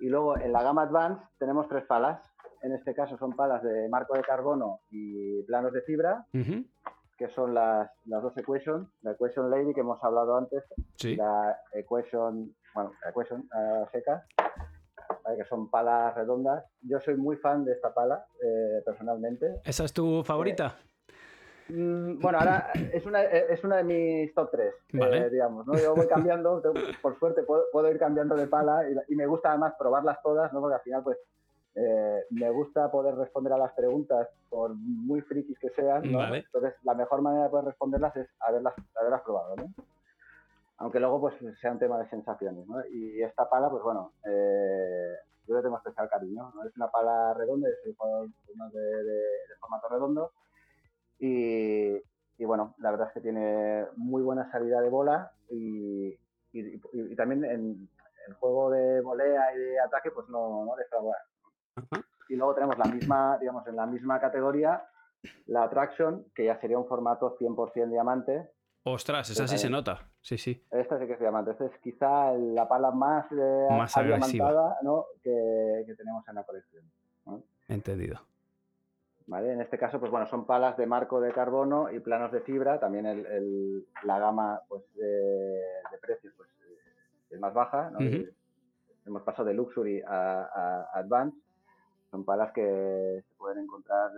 Y 0.00 0.08
luego 0.08 0.36
en 0.38 0.52
la 0.52 0.62
gama 0.62 0.82
Advance 0.82 1.22
tenemos 1.38 1.68
tres 1.68 1.84
palas. 1.84 2.20
En 2.62 2.72
este 2.72 2.94
caso 2.94 3.16
son 3.18 3.34
palas 3.34 3.62
de 3.62 3.88
marco 3.88 4.14
de 4.14 4.22
carbono 4.22 4.80
y 4.90 5.42
planos 5.44 5.72
de 5.72 5.82
fibra 5.82 6.26
que 7.18 7.28
son 7.28 7.54
las, 7.54 7.88
las 8.06 8.22
dos 8.22 8.36
equations, 8.36 8.88
la 9.02 9.12
equation 9.12 9.48
lady 9.48 9.72
que 9.74 9.80
hemos 9.80 10.02
hablado 10.02 10.36
antes, 10.36 10.64
Sí. 10.96 11.14
la 11.14 11.56
equation, 11.72 12.52
bueno, 12.74 12.92
la 13.04 13.10
equation 13.10 13.42
eh, 13.42 13.84
seca, 13.92 14.26
que 15.36 15.44
son 15.44 15.70
palas 15.70 16.14
redondas. 16.16 16.64
Yo 16.80 16.98
soy 17.00 17.16
muy 17.16 17.36
fan 17.36 17.64
de 17.64 17.72
esta 17.74 17.94
pala, 17.94 18.24
eh, 18.42 18.82
personalmente. 18.84 19.60
¿Esa 19.64 19.84
es 19.84 19.92
tu 19.92 20.24
favorita? 20.24 20.74
Mm, 21.68 22.20
bueno, 22.20 22.38
ahora 22.38 22.66
es 22.92 23.04
una, 23.06 23.22
es 23.22 23.62
una 23.64 23.76
de 23.78 23.84
mis 23.84 24.34
top 24.34 24.50
3, 24.50 24.74
Vale. 24.92 25.30
digamos, 25.30 25.66
¿no? 25.66 25.74
Yo 25.80 25.94
voy 25.94 26.06
cambiando, 26.08 26.60
tengo- 26.62 26.80
por 27.00 27.18
suerte 27.18 27.42
puedo, 27.44 27.64
puedo 27.72 27.90
ir 27.90 27.98
cambiando 27.98 28.36
de 28.36 28.46
pala 28.48 28.88
y, 28.90 29.12
y 29.12 29.16
me 29.16 29.26
gusta 29.26 29.50
además 29.50 29.74
probarlas 29.78 30.20
todas, 30.22 30.52
¿no? 30.52 30.60
Porque 30.60 30.74
al 30.76 30.82
final, 30.82 31.02
pues, 31.04 31.18
eh, 31.74 32.24
me 32.30 32.50
gusta 32.50 32.90
poder 32.90 33.14
responder 33.14 33.52
a 33.54 33.58
las 33.58 33.72
preguntas, 33.72 34.28
por 34.50 34.74
muy 34.74 35.20
frikis 35.22 35.58
que 35.58 35.70
sean, 35.70 36.10
¿no? 36.12 36.18
Vale. 36.18 36.38
Entonces, 36.38 36.74
la 36.82 36.94
mejor 36.94 37.22
manera 37.22 37.44
de 37.44 37.50
poder 37.50 37.64
responderlas 37.66 38.14
es 38.16 38.28
haberlas, 38.40 38.74
haberlas 38.94 39.22
probado, 39.22 39.56
¿no? 39.56 39.72
Aunque 40.78 40.98
luego, 41.00 41.20
pues, 41.20 41.34
sea 41.60 41.72
un 41.72 41.78
tema 41.78 41.98
de 41.98 42.08
sensaciones, 42.10 42.66
¿no? 42.66 42.84
Y 42.86 43.22
esta 43.22 43.48
pala, 43.48 43.70
pues, 43.70 43.82
bueno, 43.82 44.12
eh, 44.26 45.14
yo 45.46 45.56
le 45.56 45.62
tengo 45.62 45.76
especial 45.76 46.08
cariño, 46.10 46.50
¿no? 46.54 46.64
Es 46.64 46.76
una 46.76 46.90
pala 46.90 47.32
redonda, 47.34 47.68
es 47.68 47.78
un 47.86 47.94
jugador 47.94 48.28
de, 48.72 48.80
de- 48.80 49.12
de 49.14 49.56
formato 49.60 49.88
redondo, 49.88 50.32
y, 51.18 51.96
y, 52.38 52.44
bueno, 52.44 52.74
la 52.78 52.90
verdad 52.90 53.08
es 53.08 53.14
que 53.14 53.20
tiene 53.20 53.86
muy 53.96 54.22
buena 54.22 54.50
salida 54.50 54.80
de 54.80 54.88
bola 54.88 55.32
y, 55.50 56.08
y- 56.08 56.18
y- 56.52 56.80
y 56.92 57.16
también 57.16 57.44
en 57.44 57.88
el 58.28 58.34
juego 58.34 58.70
de 58.70 59.00
volea 59.00 59.54
y 59.54 59.58
de 59.58 59.80
ataque 59.80 60.10
pues 60.10 60.28
no, 60.28 60.64
no 60.64 60.76
defrauda. 60.76 61.16
Y 62.28 62.36
luego 62.36 62.54
tenemos 62.54 62.78
la 62.78 62.84
misma, 62.86 63.36
digamos, 63.38 63.66
en 63.66 63.76
la 63.76 63.86
misma 63.86 64.20
categoría, 64.20 64.84
la 65.46 65.64
Attraction, 65.64 66.24
que 66.34 66.44
ya 66.46 66.58
sería 66.60 66.78
un 66.78 66.86
formato 66.86 67.36
100% 67.38 67.90
diamante. 67.90 68.50
Ostras, 68.84 69.30
esa 69.30 69.46
sí 69.46 69.58
se 69.58 69.70
nota. 69.70 70.08
Sí, 70.20 70.36
sí. 70.38 70.64
Esta 70.70 70.98
sí 70.98 71.06
que 71.06 71.12
es 71.12 71.20
diamante. 71.20 71.52
Esta 71.52 71.66
es 71.66 71.78
quizá 71.82 72.32
la 72.32 72.66
pala 72.68 72.90
más, 72.90 73.26
eh, 73.32 73.66
Más 73.70 73.96
agresiva. 73.96 74.76
¿no? 74.82 75.06
que, 75.22 75.84
que 75.86 75.94
tenemos 75.94 76.26
en 76.28 76.34
la 76.34 76.42
colección. 76.44 76.84
¿no? 77.26 77.42
Entendido. 77.68 78.20
¿Vale? 79.26 79.52
En 79.52 79.60
este 79.60 79.78
caso, 79.78 79.98
pues 79.98 80.10
bueno, 80.10 80.26
son 80.26 80.46
palas 80.46 80.76
de 80.76 80.86
marco 80.86 81.20
de 81.20 81.32
carbono 81.32 81.90
y 81.90 82.00
planos 82.00 82.32
de 82.32 82.40
fibra. 82.40 82.78
También 82.78 83.06
el, 83.06 83.86
la 84.04 84.18
gama 84.18 84.60
pues, 84.68 84.82
de, 84.94 85.60
precios 86.00 86.32
pues, 86.36 86.48
es 87.30 87.40
más 87.40 87.54
baja. 87.54 87.90
¿no? 87.90 87.98
Hemos 89.04 89.22
pasado 89.22 89.48
de 89.48 89.54
Luxury 89.54 90.02
a, 90.06 90.42
a, 90.44 90.98
Advanced. 90.98 91.38
Son 92.10 92.24
palas 92.24 92.52
que 92.52 93.24
se 93.26 93.34
pueden 93.36 93.64
encontrar 93.64 94.10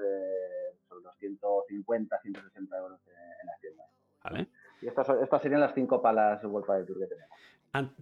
sobre 0.89 1.05
los 1.05 1.17
150, 1.17 2.21
160 2.21 2.79
euros 2.79 3.01
en, 3.07 3.47
las 3.47 3.61
tiendas. 3.61 3.87
Vale. 4.25 4.49
Y 4.85 4.89
estas, 4.89 5.09
estas 5.09 5.41
serían 5.41 5.61
las 5.63 5.75
cinco 5.75 6.03
palas 6.03 6.45
World 6.45 6.87
Tour 6.87 6.99
que 6.99 7.07
tenemos. 7.07 7.39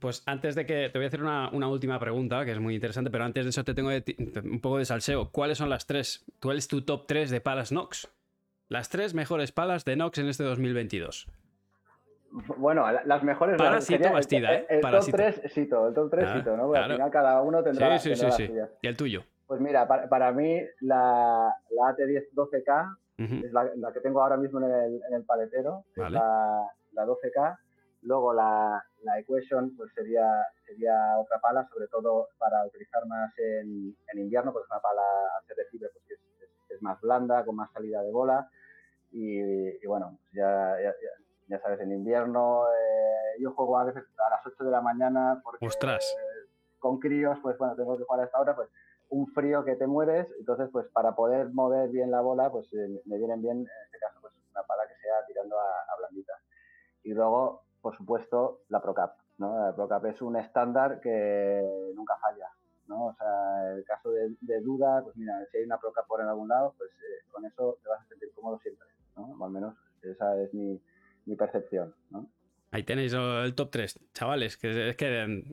Pues 0.01 0.23
antes 0.27 0.55
de 0.55 0.67
que 0.67 0.91
te 0.91 0.99
voy 0.99 1.05
a 1.05 1.09
hacer 1.09 1.23
una, 1.23 1.69
última 1.69 1.99
pregunta, 1.99 2.45
que 2.45 2.51
es 2.51 2.59
muy 2.59 2.75
interesante, 2.75 3.11
pero 3.11 3.25
antes 3.25 3.45
de 3.45 3.51
eso 3.51 3.65
te 3.65 3.73
tengo 3.73 3.91
un 3.91 4.61
poco 4.61 4.79
de 4.79 4.85
salseo. 4.85 5.31
¿Cuáles 5.31 5.59
son 5.59 5.71
las 5.71 5.87
tres? 5.87 6.27
¿Cuál 6.43 6.59
es 6.59 6.69
tu 6.69 6.83
top 6.83 7.07
3 7.07 7.31
de 7.31 7.41
palas 7.41 7.73
Nox? 7.73 8.13
Las 8.69 8.89
tres 8.89 9.15
mejores 9.15 9.53
palas 9.53 9.85
de 9.85 9.97
Nox 9.97 10.19
en 10.19 10.29
este 10.29 10.43
2022. 10.43 11.29
Bueno, 12.59 12.85
las 13.05 13.23
mejores. 13.23 13.57
Parasito 13.57 14.13
Bastida, 14.13 14.55
¿eh? 14.55 14.67
El, 14.69 14.81
top 14.81 15.07
3 15.11 15.43
Sito, 15.53 15.89
el 15.89 15.95
top 15.95 16.11
3 16.11 16.31
Sito, 16.33 16.57
¿no? 16.57 16.75
al 16.75 16.93
final 16.93 17.11
cada 17.11 17.41
uno 17.43 17.63
tendrá. 17.63 17.99
Sí, 17.99 18.15
sí, 18.15 18.27
sí, 18.27 18.33
sí. 18.33 18.53
¿Y 18.83 18.87
el 18.89 18.97
tuyo? 18.97 19.23
Pues 19.47 19.61
mira, 19.61 19.87
para, 19.87 20.33
mí 20.33 20.61
la, 20.81 21.55
la 21.71 21.83
AT10 21.83 22.31
12K 22.35 22.97
es 23.25 23.53
la, 23.53 23.93
que 23.93 24.01
tengo 24.01 24.23
ahora 24.23 24.37
mismo 24.37 24.61
en 24.61 24.71
el, 24.71 25.03
en 25.09 25.15
el 25.15 25.25
paletero, 25.25 25.85
la, 25.97 26.67
la 26.93 27.07
12K 27.07 27.59
Luego 28.03 28.35
la, 28.35 28.85
la 29.05 29.19
Equation 29.21 29.77
pues 29.77 29.93
sería, 29.95 30.27
sería 30.67 31.17
otra 31.19 31.39
pala, 31.41 31.69
sobre 31.73 31.87
todo 31.87 32.29
para 32.37 32.67
utilizar 32.67 33.07
más 33.07 33.33
en, 33.39 33.97
en 34.13 34.19
invierno, 34.19 34.53
porque 34.53 34.65
es 34.65 34.71
una 34.71 34.81
pala 34.81 35.03
a 35.39 35.47
ser 35.47 35.57
de 35.57 35.65
fibra 35.67 35.89
pues 35.93 36.05
es, 36.11 36.49
es, 36.69 36.83
más 36.83 37.01
blanda, 37.01 37.45
con 37.45 37.55
más 37.55 37.71
salida 37.73 38.03
de 38.03 38.11
bola. 38.11 38.51
Y, 39.13 39.87
bueno, 39.87 40.19
pues 40.19 40.33
ya, 40.33 40.77
ya, 41.47 41.61
sabes, 41.61 41.81
en 41.81 41.93
invierno 41.93 42.65
eh, 42.69 43.41
yo 43.41 43.53
juego 43.53 43.79
a 43.79 43.85
veces 43.85 44.03
a 44.27 44.31
las 44.31 44.47
8 44.47 44.65
de 44.65 44.71
la 44.71 44.81
mañana 44.81 45.41
porque 45.45 45.65
con 46.81 46.99
críos, 46.99 47.39
pues 47.41 47.57
bueno, 47.59 47.77
tengo 47.77 47.97
que 47.97 48.05
jugar 48.05 48.23
a 48.23 48.25
esta 48.25 48.41
hora, 48.41 48.57
pues 48.57 48.69
un 49.13 49.27
frío 49.29 49.65
que 49.65 49.77
te 49.77 49.87
mueres, 49.87 50.27
entonces 50.39 50.69
pues 50.73 50.87
para 50.89 51.15
poder 51.15 51.51
mover 51.53 51.91
bien 51.91 52.11
la 52.11 52.21
bola, 52.21 52.51
pues 52.51 52.67
eh, 52.73 53.03
me 53.05 53.19
vienen 53.19 53.43
bien, 53.43 53.59
en 53.59 53.85
este 53.87 53.99
caso, 53.99 54.21
pues 54.21 54.33
una 54.51 54.63
pala 54.63 54.85
que 54.89 54.95
sea 54.97 55.25
tirando 55.27 55.57
a, 55.59 55.93
a 55.93 55.97
blandita. 55.99 56.33
Y 57.05 57.13
luego 57.13 57.63
por 57.83 57.97
supuesto, 57.97 58.63
la 58.69 58.81
ProCap. 58.81 59.19
¿no? 59.39 59.67
La 59.67 59.75
ProCap 59.75 60.07
es 60.07 60.23
un 60.23 60.37
estándar 60.37 61.01
que 61.01 61.93
nunca 61.95 62.17
falla. 62.17 62.47
¿no? 62.87 63.07
O 63.07 63.15
sea, 63.15 63.73
el 63.73 63.85
caso 63.85 64.11
de, 64.11 64.61
duda, 64.61 65.03
pues 65.03 65.17
mira, 65.17 65.35
si 65.51 65.59
hay 65.59 65.65
una 65.65 65.79
ProCap 65.79 66.07
por 66.07 66.21
en 66.21 66.29
algún 66.29 66.49
lado, 66.49 66.75
pues 66.79 66.91
eh, 66.91 67.25
con 67.31 67.45
eso 67.45 67.79
te 67.83 67.89
vas 67.89 68.01
a 68.01 68.09
sentir 68.09 68.31
cómodo 68.35 68.59
siempre. 68.61 68.87
¿no? 69.17 69.37
O 69.39 69.45
al 69.45 69.51
menos 69.51 69.75
esa 70.03 70.41
es 70.41 70.55
mi, 70.55 70.81
mi 71.27 71.37
percepción. 71.37 71.95
¿no? 72.11 72.27
Ahí 72.71 72.85
tenéis 72.85 73.13
el 73.13 73.55
top 73.55 73.71
3, 73.71 73.99
chavales, 74.15 74.57
que 74.57 74.91
es 74.91 74.97
que 74.97 75.45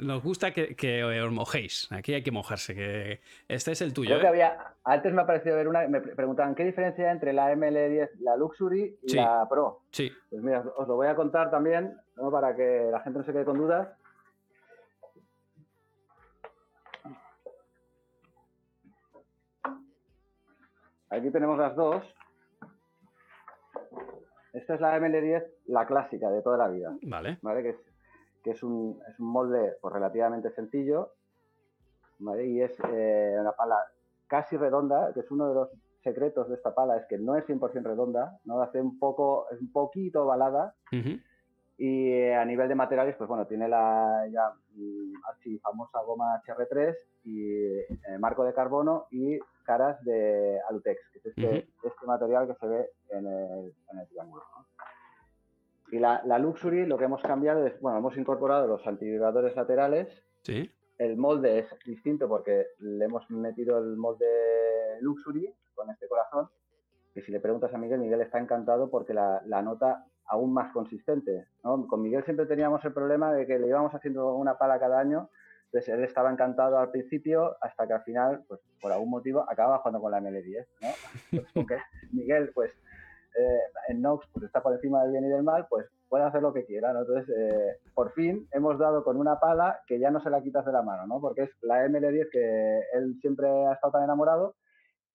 nos 0.00 0.22
gusta 0.22 0.52
que, 0.52 1.04
os 1.04 1.32
mojéis. 1.32 1.88
Aquí 1.90 2.14
hay 2.14 2.22
que 2.22 2.30
mojarse. 2.30 2.74
Que 2.74 3.20
este 3.48 3.72
es 3.72 3.82
el 3.82 3.92
tuyo. 3.92 4.10
Creo 4.10 4.20
que 4.20 4.26
¿eh? 4.26 4.44
había. 4.44 4.74
Antes 4.84 5.12
me 5.12 5.22
ha 5.22 5.26
parecido 5.26 5.56
ver 5.56 5.68
una. 5.68 5.86
Me 5.88 6.00
preguntaban 6.00 6.54
qué 6.54 6.64
diferencia 6.64 7.06
hay 7.06 7.12
entre 7.12 7.32
la 7.32 7.52
ML10, 7.54 8.10
la 8.20 8.36
Luxury 8.36 8.98
y 9.02 9.14
la 9.14 9.46
Pro. 9.48 9.82
Sí. 9.90 10.10
Pues 10.28 10.42
mira, 10.42 10.64
os 10.76 10.88
lo 10.88 10.96
voy 10.96 11.08
a 11.08 11.14
contar 11.14 11.50
también, 11.50 11.96
para 12.30 12.54
que 12.54 12.88
la 12.90 13.00
gente 13.00 13.18
no 13.18 13.24
se 13.24 13.32
quede 13.32 13.44
con 13.44 13.58
dudas. 13.58 13.88
Aquí 21.10 21.30
tenemos 21.30 21.58
las 21.58 21.74
dos. 21.74 22.04
Esta 24.52 24.74
es 24.74 24.80
la 24.80 24.98
ML10, 24.98 25.44
la 25.66 25.86
clásica 25.86 26.30
de 26.30 26.42
toda 26.42 26.56
la 26.56 26.68
vida. 26.68 26.96
Vale. 27.02 27.38
¿Vale? 27.42 27.62
Que 27.62 27.68
es 27.70 27.89
que 28.42 28.50
es 28.50 28.62
un, 28.62 29.00
es 29.08 29.18
un 29.20 29.28
molde 29.28 29.76
pues, 29.80 29.92
relativamente 29.92 30.50
sencillo 30.50 31.12
y 32.42 32.60
es 32.60 32.76
eh, 32.92 33.36
una 33.40 33.52
pala 33.52 33.76
casi 34.26 34.56
redonda, 34.56 35.12
que 35.14 35.20
es 35.20 35.30
uno 35.30 35.48
de 35.48 35.54
los 35.54 35.70
secretos 36.02 36.48
de 36.48 36.54
esta 36.54 36.74
pala, 36.74 36.96
es 36.96 37.06
que 37.06 37.18
no 37.18 37.36
es 37.36 37.46
100% 37.46 37.82
redonda, 37.82 38.38
¿no? 38.44 38.60
hace 38.62 38.80
un 38.80 38.98
poco, 38.98 39.46
es 39.50 39.60
un 39.60 39.72
poquito 39.72 40.24
ovalada 40.24 40.74
y 41.80 42.12
eh, 42.12 42.34
a 42.36 42.44
nivel 42.44 42.68
de 42.68 42.74
materiales, 42.74 43.16
pues 43.16 43.26
bueno, 43.26 43.46
tiene 43.46 43.66
la 43.66 44.26
ya 44.30 44.52
mm, 44.74 45.14
así 45.30 45.58
famosa 45.60 46.00
goma 46.02 46.42
HR3 46.46 46.94
y 47.24 47.54
eh, 47.54 48.18
marco 48.18 48.44
de 48.44 48.52
carbono 48.52 49.06
y 49.10 49.38
caras 49.64 49.98
de 50.04 50.60
Alutex, 50.68 51.00
que 51.10 51.18
es 51.20 51.26
este, 51.26 51.68
este 51.82 52.06
material 52.06 52.46
que 52.46 52.54
se 52.54 52.66
ve 52.66 52.90
en 53.08 53.26
el, 53.26 53.74
en 53.92 53.98
el 53.98 54.08
triángulo. 54.08 54.42
Y 55.92 55.98
la, 55.98 56.38
Luxury 56.38 56.86
lo 56.86 56.96
que 56.96 57.04
hemos 57.04 57.22
cambiado 57.22 57.66
es, 57.66 57.78
bueno, 57.80 57.98
hemos 57.98 58.16
incorporado 58.16 58.66
los 58.66 58.86
antivibradores 58.86 59.56
laterales. 59.56 60.08
Sí. 60.42 60.70
El 60.98 61.16
molde 61.16 61.60
es 61.60 61.66
distinto 61.84 62.28
porque 62.28 62.66
le 62.78 63.04
hemos 63.04 63.28
metido 63.30 63.78
el 63.78 63.96
molde 63.96 64.26
Luxury 65.00 65.52
con 65.74 65.90
este 65.90 66.06
corazón. 66.08 66.48
Que 67.14 67.22
si 67.22 67.32
le 67.32 67.40
preguntas 67.40 67.74
a 67.74 67.78
Miguel, 67.78 68.00
Miguel 68.00 68.20
está 68.20 68.38
encantado 68.38 68.88
porque 68.88 69.14
la, 69.14 69.42
nota 69.62 70.04
aún 70.26 70.52
más 70.52 70.72
consistente. 70.72 71.46
Con 71.62 72.02
Miguel 72.02 72.22
siempre 72.24 72.46
teníamos 72.46 72.84
el 72.84 72.92
problema 72.92 73.32
de 73.32 73.46
que 73.46 73.58
le 73.58 73.66
íbamos 73.66 73.92
haciendo 73.92 74.34
una 74.34 74.58
pala 74.58 74.78
cada 74.78 75.00
año. 75.00 75.28
Entonces 75.66 75.94
él 75.94 76.04
estaba 76.04 76.30
encantado 76.30 76.78
al 76.78 76.90
principio 76.90 77.56
hasta 77.60 77.86
que 77.86 77.92
al 77.92 78.02
final, 78.02 78.44
pues 78.46 78.60
por 78.80 78.92
algún 78.92 79.10
motivo, 79.10 79.44
acababa 79.48 79.78
jugando 79.78 80.00
con 80.00 80.12
la 80.12 80.20
ML10. 80.20 80.66
¿no? 80.82 81.42
Pues, 81.66 81.82
Miguel, 82.12 82.50
pues 82.54 82.76
eh, 83.38 83.60
en 83.88 84.02
Nox 84.02 84.26
pues 84.32 84.44
está 84.44 84.62
por 84.62 84.72
encima 84.74 85.02
del 85.02 85.12
bien 85.12 85.24
y 85.24 85.28
del 85.28 85.42
mal, 85.42 85.66
pues 85.68 85.86
puede 86.08 86.24
hacer 86.24 86.42
lo 86.42 86.52
que 86.52 86.66
quiera, 86.66 86.90
Entonces, 86.90 87.28
eh, 87.36 87.78
por 87.94 88.12
fin 88.12 88.48
hemos 88.52 88.78
dado 88.78 89.04
con 89.04 89.16
una 89.16 89.38
pala 89.38 89.80
que 89.86 89.98
ya 89.98 90.10
no 90.10 90.20
se 90.20 90.30
la 90.30 90.42
quitas 90.42 90.66
de 90.66 90.72
la 90.72 90.82
mano, 90.82 91.06
¿no? 91.06 91.20
Porque 91.20 91.42
es 91.42 91.50
la 91.62 91.86
ML10 91.86 92.30
que 92.30 92.80
él 92.94 93.16
siempre 93.20 93.48
ha 93.48 93.74
estado 93.74 93.92
tan 93.92 94.04
enamorado, 94.04 94.56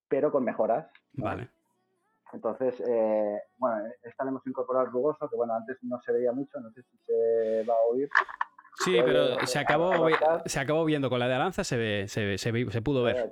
pero 0.08 0.32
con 0.32 0.46
mejoras. 0.46 0.88
Vale. 1.14 1.50
Entonces, 2.32 2.82
eh, 2.88 3.42
bueno, 3.58 3.84
esta 4.04 4.24
le 4.24 4.30
hemos 4.30 4.48
incorporado 4.48 4.86
el 4.86 4.92
rugoso, 4.92 5.30
que 5.30 5.36
bueno, 5.36 5.54
antes 5.54 5.78
no 5.84 6.00
se 6.02 6.12
veía 6.12 6.32
mucho, 6.32 6.60
no 6.60 6.72
sé 6.72 6.82
si 6.84 6.98
se 7.00 7.66
va 7.68 7.74
a 7.74 7.92
oír. 7.92 8.10
Sí, 8.84 8.98
pero 9.04 9.46
se 9.46 9.60
acabó, 9.60 9.94
se 10.46 10.60
acabó 10.60 10.84
viendo 10.86 11.10
con 11.10 11.20
la 11.20 11.28
de 11.28 11.34
Aranza, 11.34 11.64
se, 11.64 11.78
ve, 11.78 12.08
se, 12.08 12.38
se, 12.38 12.72
se 12.72 12.82
pudo 12.82 13.04
ver. 13.04 13.32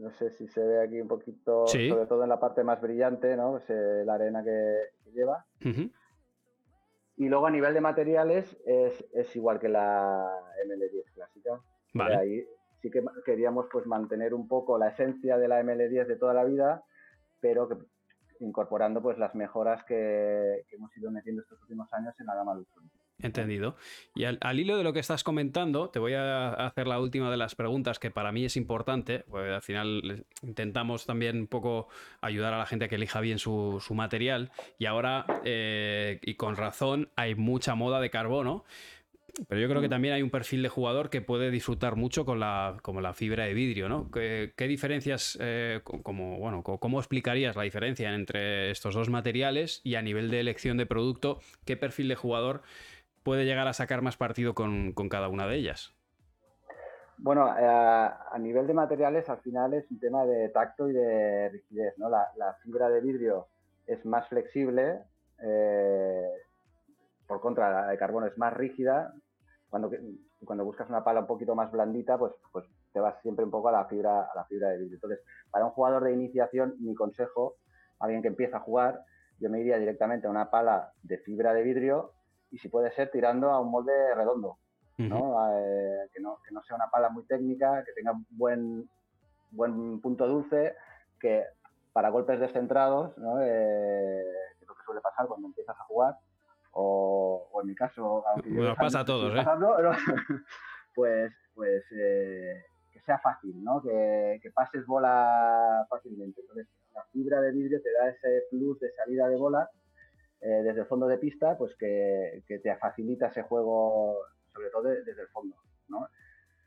No 0.00 0.10
sé 0.12 0.30
si 0.30 0.48
se 0.48 0.64
ve 0.64 0.80
aquí 0.80 1.00
un 1.00 1.08
poquito, 1.08 1.66
sobre 1.66 2.06
todo 2.06 2.22
en 2.22 2.30
la 2.30 2.40
parte 2.40 2.64
más 2.64 2.80
brillante, 2.80 3.36
¿no? 3.36 3.52
Pues, 3.52 3.68
eh, 3.68 4.02
la 4.04 4.14
arena 4.14 4.42
que, 4.42 4.92
lleva. 5.12 5.44
Y 7.16 7.28
luego 7.28 7.46
a 7.46 7.50
nivel 7.50 7.74
de 7.74 7.82
materiales 7.82 8.56
es, 8.64 9.36
igual 9.36 9.60
que 9.60 9.68
la 9.68 10.26
ML10 10.66 11.12
clásica. 11.12 11.60
Vale. 11.92 12.16
Ahí 12.16 12.46
sí 12.80 12.90
que 12.90 13.04
queríamos 13.26 13.66
pues 13.70 13.86
mantener 13.86 14.32
un 14.32 14.48
poco 14.48 14.78
la 14.78 14.88
esencia 14.88 15.36
de 15.36 15.48
la 15.48 15.62
ML10 15.62 16.06
de 16.06 16.16
toda 16.16 16.32
la 16.32 16.44
vida, 16.44 16.82
pero 17.40 17.68
que, 17.68 17.76
incorporando 18.40 19.02
pues 19.02 19.18
las 19.18 19.34
mejoras 19.34 19.84
que, 19.84 20.64
hemos 20.70 20.96
ido 20.96 21.10
metiendo 21.10 21.42
estos 21.42 21.60
últimos 21.60 21.92
años 21.92 22.18
en 22.18 22.26
la 22.26 22.34
gama 22.36 22.54
Luxury. 22.54 22.88
Entendido. 23.22 23.76
Y 24.14 24.24
al, 24.24 24.38
hilo 24.58 24.76
de 24.76 24.84
lo 24.84 24.92
que 24.92 25.00
estás 25.00 25.24
comentando, 25.24 25.90
te 25.90 25.98
voy 25.98 26.14
a 26.14 26.50
hacer 26.52 26.86
la 26.86 27.00
última 27.00 27.30
de 27.30 27.36
las 27.36 27.54
preguntas 27.54 27.98
que 27.98 28.10
para 28.10 28.32
mí 28.32 28.44
es 28.44 28.56
importante, 28.56 29.24
pues 29.30 29.52
al 29.52 29.62
final 29.62 30.24
intentamos 30.42 31.06
también 31.06 31.38
un 31.38 31.46
poco 31.46 31.88
ayudar 32.20 32.54
a 32.54 32.58
la 32.58 32.66
gente 32.66 32.86
a 32.86 32.88
que 32.88 32.96
elija 32.96 33.20
bien 33.20 33.38
su, 33.38 33.80
material 33.90 34.50
y 34.78 34.86
ahora, 34.86 35.26
eh, 35.44 36.20
y 36.22 36.34
con 36.34 36.56
razón, 36.56 37.08
hay 37.16 37.34
mucha 37.34 37.74
moda 37.74 38.00
de 38.00 38.10
carbono. 38.10 38.64
Pero 39.48 39.60
yo 39.60 39.68
creo 39.68 39.80
que 39.80 39.88
mm. 39.88 39.90
también 39.90 40.14
hay 40.14 40.22
un 40.22 40.30
perfil 40.30 40.62
de 40.62 40.68
jugador 40.68 41.10
que 41.10 41.20
puede 41.20 41.50
disfrutar 41.50 41.96
mucho 41.96 42.24
con 42.24 42.40
la, 42.40 42.76
como 42.82 43.00
la 43.00 43.14
fibra 43.14 43.44
de 43.44 43.54
vidrio, 43.54 43.88
¿no? 43.88 44.10
¿Qué, 44.10 44.52
diferencias, 44.68 45.38
eh, 45.40 45.80
como, 45.84 46.38
bueno, 46.38 46.62
cómo 46.62 46.98
explicarías 46.98 47.56
la 47.56 47.62
diferencia 47.62 48.14
entre 48.14 48.70
estos 48.70 48.94
dos 48.94 49.08
materiales 49.08 49.80
y 49.84 49.94
a 49.94 50.02
nivel 50.02 50.30
de 50.30 50.40
elección 50.40 50.76
de 50.76 50.86
producto, 50.86 51.40
qué 51.64 51.76
perfil 51.76 52.08
de 52.08 52.16
jugador 52.16 52.62
puede 53.22 53.44
llegar 53.44 53.68
a 53.68 53.72
sacar 53.72 54.02
más 54.02 54.16
partido 54.16 54.54
con, 54.54 54.92
cada 55.08 55.28
una 55.28 55.46
de 55.46 55.56
ellas? 55.56 55.94
Bueno, 57.18 57.54
eh, 57.56 57.64
a 57.66 58.38
nivel 58.38 58.66
de 58.66 58.74
materiales, 58.74 59.28
al 59.28 59.40
final 59.40 59.74
es 59.74 59.90
un 59.90 60.00
tema 60.00 60.24
de 60.24 60.48
tacto 60.48 60.88
y 60.88 60.92
de 60.92 61.50
rigidez, 61.50 61.98
¿no? 61.98 62.08
La, 62.08 62.56
fibra 62.62 62.88
de 62.88 63.00
vidrio 63.00 63.48
es 63.86 64.04
más 64.06 64.26
flexible, 64.28 65.02
eh, 65.42 66.30
por 67.26 67.40
contra, 67.40 67.70
la 67.70 67.86
de 67.88 67.98
carbono 67.98 68.26
es 68.26 68.36
más 68.38 68.54
rígida. 68.54 69.12
Cuando, 69.68 69.90
cuando 70.44 70.64
buscas 70.64 70.88
una 70.88 71.04
pala 71.04 71.20
un 71.20 71.26
poquito 71.26 71.54
más 71.54 71.70
blandita, 71.70 72.18
pues, 72.18 72.32
pues 72.52 72.64
te 72.92 73.00
vas 73.00 73.20
siempre 73.22 73.44
un 73.44 73.50
poco 73.50 73.68
a 73.68 73.72
la 73.72 73.84
fibra, 73.84 74.22
a 74.22 74.34
la 74.34 74.44
fibra 74.46 74.70
de 74.70 74.78
vidrio. 74.78 74.96
Entonces, 74.96 75.20
para 75.50 75.66
un 75.66 75.70
jugador 75.72 76.02
de 76.04 76.12
iniciación, 76.12 76.74
mi 76.80 76.94
consejo, 76.94 77.56
alguien 78.00 78.22
que 78.22 78.28
empieza 78.28 78.56
a 78.56 78.60
jugar, 78.60 79.04
yo 79.38 79.48
me 79.50 79.60
iría 79.60 79.78
directamente 79.78 80.26
a 80.26 80.30
una 80.30 80.50
pala 80.50 80.92
de 81.02 81.18
fibra 81.18 81.54
de 81.54 81.62
vidrio 81.62 82.12
y 82.50 82.58
si 82.58 82.68
puede 82.68 82.90
ser 82.92 83.10
tirando 83.10 83.50
a 83.50 83.60
un 83.60 83.70
molde 83.70 84.14
redondo, 84.14 84.58
¿no? 84.98 85.56
Eh, 85.56 86.08
que 86.12 86.20
¿no? 86.20 86.38
Que 86.46 86.52
no 86.52 86.62
sea 86.62 86.76
una 86.76 86.90
pala 86.90 87.08
muy 87.08 87.24
técnica, 87.24 87.82
que 87.84 87.92
tenga 87.92 88.12
buen, 88.30 88.88
buen 89.50 90.00
punto 90.00 90.26
dulce, 90.26 90.74
que 91.18 91.44
para 91.92 92.10
golpes 92.10 92.40
descentrados, 92.40 93.16
¿no? 93.18 93.40
Eh, 93.40 94.22
es 94.60 94.68
lo 94.68 94.74
que 94.74 94.84
suele 94.84 95.00
pasar 95.00 95.26
cuando 95.26 95.48
empiezas 95.48 95.78
a 95.78 95.84
jugar, 95.84 96.16
o, 96.72 97.60
en 97.62 97.68
mi 97.68 97.74
caso, 97.74 98.24
pasa 98.78 99.00
a 99.00 99.04
todos, 99.04 99.34
¿eh? 99.34 99.44
pues, 100.94 101.32
pues 101.54 101.84
eh, 101.92 102.64
que 102.92 103.00
sea 103.00 103.18
fácil, 103.18 103.62
¿no? 103.62 103.82
Que, 103.82 104.40
pases 104.54 104.86
bola 104.86 105.86
fácilmente. 105.88 106.40
Entonces, 106.40 106.68
la 106.94 107.04
fibra 107.12 107.40
de 107.40 107.52
vidrio 107.52 107.82
te 107.82 107.92
da 107.92 108.08
ese 108.08 108.44
plus 108.50 108.78
de 108.80 108.92
salida 108.92 109.28
de 109.28 109.36
bola 109.36 109.68
eh, 110.42 110.62
desde 110.62 110.80
el 110.80 110.86
fondo 110.86 111.06
de 111.06 111.18
pista, 111.18 111.56
pues 111.58 111.74
que, 111.76 112.42
te 112.46 112.76
facilita 112.76 113.26
ese 113.26 113.42
juego, 113.42 114.16
sobre 114.52 114.70
todo 114.70 114.84
desde 114.84 115.22
el 115.22 115.28
fondo, 115.28 115.56
¿no? 115.88 116.08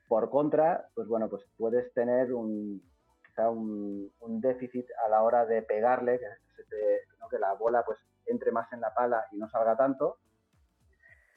Por 0.08 0.30
contra, 0.30 0.88
pues 0.94 1.08
bueno, 1.08 1.28
pues 1.28 1.44
puedes 1.58 1.92
tener 1.94 2.34
un, 2.34 2.82
un, 3.38 4.42
déficit 4.42 4.86
a 5.04 5.10
la 5.10 5.24
hora 5.24 5.46
de 5.46 5.64
pegarle, 5.64 6.20
que, 6.20 7.40
la 7.40 7.54
bola 7.54 7.84
pues 7.84 7.98
entre 8.28 8.52
más 8.52 8.72
en 8.74 8.82
la 8.82 8.94
pala 8.94 9.26
y 9.32 9.38
no 9.38 9.50
salga 9.50 9.76
tanto. 9.76 10.20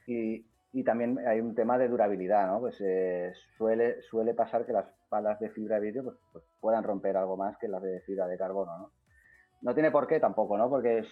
Y, 0.07 0.45
también 0.85 1.19
hay 1.27 1.41
un 1.41 1.55
tema 1.55 1.79
de 1.79 1.89
durabilidad, 1.89 2.49
¿no? 2.49 2.61
Pues 2.61 2.77
eh, 2.81 3.33
suele, 3.57 4.03
suele 4.03 4.35
pasar 4.35 4.67
que 4.67 4.75
las 4.75 4.85
palas 5.09 5.41
de 5.41 5.49
fibra 5.49 5.77
de 5.77 5.87
vidrio 5.87 6.05
pues, 6.05 6.17
pues, 6.33 6.45
puedan 6.61 6.85
romper 6.85 7.17
algo 7.17 7.35
más 7.39 7.57
que 7.57 7.67
las 7.67 7.83
de 7.83 8.03
fibra 8.03 8.27
de 8.27 8.37
carbono, 8.37 8.77
¿no? 8.77 8.91
No 9.67 9.75
tiene 9.75 9.91
por 9.91 10.07
qué 10.07 10.21
tampoco, 10.21 10.57
¿no? 10.57 10.71
Porque 10.71 11.03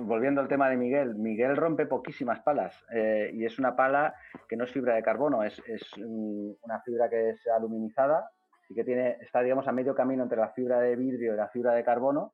volviendo 0.00 0.40
al 0.40 0.48
tema 0.48 0.68
de 0.68 0.76
Miguel, 0.76 1.14
Miguel 1.14 1.56
rompe 1.56 1.86
poquísimas 1.86 2.40
palas 2.40 2.74
eh, 2.92 3.30
y 3.32 3.44
es 3.44 3.56
una 3.60 3.76
pala 3.76 4.16
que 4.48 4.56
no 4.56 4.64
es 4.64 4.72
fibra 4.72 4.96
de 4.96 5.02
carbono, 5.04 5.44
es, 5.44 5.62
es 5.64 5.80
una 5.96 6.80
fibra 6.80 7.08
que 7.08 7.30
es 7.30 7.46
aluminizada 7.46 8.28
y 8.68 8.74
que 8.74 8.82
tiene, 8.82 9.18
está, 9.20 9.42
digamos, 9.42 9.68
a 9.68 9.70
medio 9.70 9.94
camino 9.94 10.24
entre 10.24 10.38
la 10.38 10.48
fibra 10.48 10.80
de 10.80 10.96
vidrio 10.96 11.34
y 11.34 11.36
la 11.36 11.50
fibra 11.50 11.72
de 11.72 11.84
carbono 11.84 12.32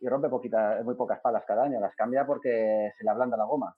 y 0.00 0.08
rompe 0.08 0.28
poquita, 0.28 0.80
muy 0.82 0.96
pocas 0.96 1.20
palas 1.20 1.44
cada 1.46 1.62
año. 1.62 1.78
Las 1.78 1.94
cambia 1.94 2.26
porque 2.26 2.90
se 2.98 3.04
le 3.04 3.10
ablanda 3.10 3.36
la 3.36 3.44
goma. 3.44 3.72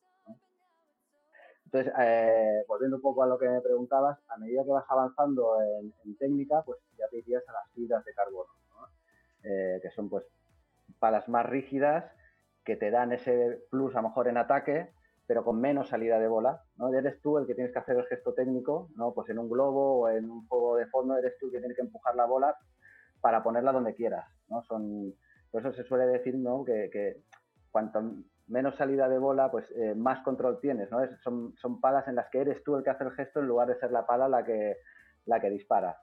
Entonces, 1.67 1.93
eh, 1.99 2.65
volviendo 2.67 2.97
un 2.97 3.03
poco 3.03 3.23
a 3.23 3.27
lo 3.27 3.39
que 3.39 3.47
me 3.47 3.61
preguntabas, 3.61 4.19
a 4.29 4.39
medida 4.39 4.65
que 4.65 4.71
vas 4.71 4.87
avanzando 4.89 5.59
en, 5.61 6.17
técnica, 6.17 6.63
pues 6.63 6.79
ya 6.97 7.07
te 7.09 7.19
irías 7.19 7.47
a 7.47 7.53
las 7.53 7.71
fibras 7.75 8.03
de 8.07 8.15
carbono, 8.15 8.49
eh, 9.43 9.81
que 9.83 9.91
son 9.91 10.09
pues 10.09 10.25
palas 10.98 11.28
más 11.28 11.47
rígidas 11.47 12.05
que 12.64 12.77
te 12.77 12.90
dan 12.90 13.12
ese 13.12 13.62
plus 13.70 13.94
a 13.94 14.02
lo 14.02 14.09
mejor 14.09 14.28
en 14.28 14.36
ataque, 14.36 14.90
pero 15.27 15.44
con 15.44 15.60
menos 15.60 15.89
salida 15.89 16.18
de 16.18 16.28
bola, 16.28 16.62
¿no? 16.77 16.93
Eres 16.93 17.20
tú 17.20 17.39
el 17.39 17.47
que 17.47 17.55
tienes 17.55 17.73
que 17.73 17.78
hacer 17.78 17.97
el 17.97 18.06
gesto 18.06 18.35
técnico, 18.35 18.89
¿no? 18.97 19.12
Pues 19.12 19.28
en 19.31 19.39
un 19.39 19.48
globo 19.48 20.01
o 20.01 20.09
en 20.09 20.31
un 20.31 20.47
juego 20.47 20.77
de 20.77 20.86
fondo 20.86 21.16
eres 21.16 21.36
tú 21.39 21.47
el 21.47 21.52
que 21.52 21.59
tienes 21.59 21.77
que 21.77 21.82
empujar 21.82 22.14
la 22.14 22.27
bola 22.27 22.56
para 23.20 23.43
ponerla 23.43 23.73
donde 23.73 23.94
quieras, 23.94 24.27
¿no? 24.48 24.62
Son, 24.62 25.14
por 25.51 25.60
eso 25.60 25.73
se 25.73 25.85
suele 25.85 26.06
decir, 26.06 26.36
¿no? 26.36 26.64
Que, 26.64 27.23
cuanto 27.70 28.01
menos 28.47 28.77
salida 28.77 29.09
de 29.09 29.18
bola, 29.18 29.51
pues 29.51 29.70
eh, 29.73 29.94
más 29.94 30.23
control 30.23 30.60
tienes, 30.60 30.90
¿no? 30.90 31.01
son, 31.23 31.55
son 31.56 31.81
palas 31.81 32.06
en 32.09 32.14
las 32.14 32.31
que 32.31 32.40
eres 32.40 32.62
tú 32.62 32.77
el 32.77 32.85
que 32.85 32.90
hace 32.90 33.05
el 33.05 33.10
gesto 33.10 33.40
en 33.40 33.48
lugar 33.48 33.68
de 33.68 33.78
ser 33.78 33.90
la 33.90 34.06
pala 34.06 34.28
la 34.28 34.44
que, 34.44 34.77
la 35.27 35.40
que 35.40 35.51
dispara. 35.51 35.98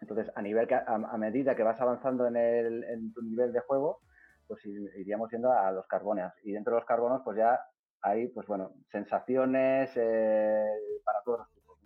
Entonces, 0.00 0.30
a, 0.34 0.42
nivel 0.42 0.66
que, 0.66 0.74
a, 0.74 1.16
medida 1.16 1.54
que 1.54 1.62
vas 1.62 1.80
avanzando 1.80 2.26
en, 2.26 2.36
el, 2.36 2.84
en 2.84 3.12
tu 3.12 3.22
nivel 3.22 3.52
de 3.52 3.60
juego, 3.60 4.00
pues 4.46 4.64
iríamos 4.66 5.30
yendo 5.30 5.52
a 5.52 5.70
los 5.72 5.86
carbones. 5.86 6.32
Y 6.44 6.52
dentro 6.52 6.74
de 6.74 6.80
los 6.80 6.86
carbonos, 6.86 7.22
pues 7.24 7.36
ya 7.36 7.60
hay, 8.02 8.28
pues 8.28 8.46
bueno, 8.46 8.72
sensaciones 8.90 9.90
eh, 9.96 10.64
para 11.04 11.22
todos 11.22 11.40
los 11.40 11.50
tipos. 11.50 11.78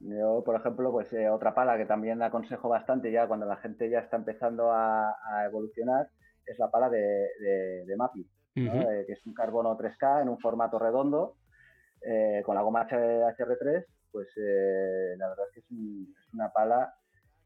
Yo, 0.00 0.42
por 0.44 0.56
ejemplo, 0.56 0.90
pues 0.90 1.12
eh, 1.12 1.28
otra 1.28 1.54
pala 1.54 1.76
que 1.76 1.86
también 1.86 2.22
aconsejo 2.22 2.68
bastante 2.68 3.12
ya 3.12 3.28
cuando 3.28 3.46
la 3.46 3.56
gente 3.56 3.88
ya 3.88 4.00
está 4.00 4.16
empezando 4.16 4.72
a, 4.72 5.14
evolucionar 5.46 6.08
es 6.44 6.58
la 6.58 6.70
pala 6.70 6.90
de, 6.90 7.28
de, 7.86 7.96
MAPI, 7.96 8.26
eh, 8.56 9.04
que 9.06 9.12
es 9.12 9.24
un 9.26 9.32
carbono 9.32 9.76
3K 9.78 10.22
en 10.22 10.28
un 10.28 10.40
formato 10.40 10.78
redondo 10.78 11.36
con 12.44 12.56
la 12.56 12.62
goma 12.62 12.88
HR3, 12.88 13.84
pues 14.12 14.28
la 14.36 15.28
verdad 15.28 15.46
es 15.48 15.54
que 15.54 15.60
es, 15.60 16.34
una 16.34 16.52
pala 16.52 16.94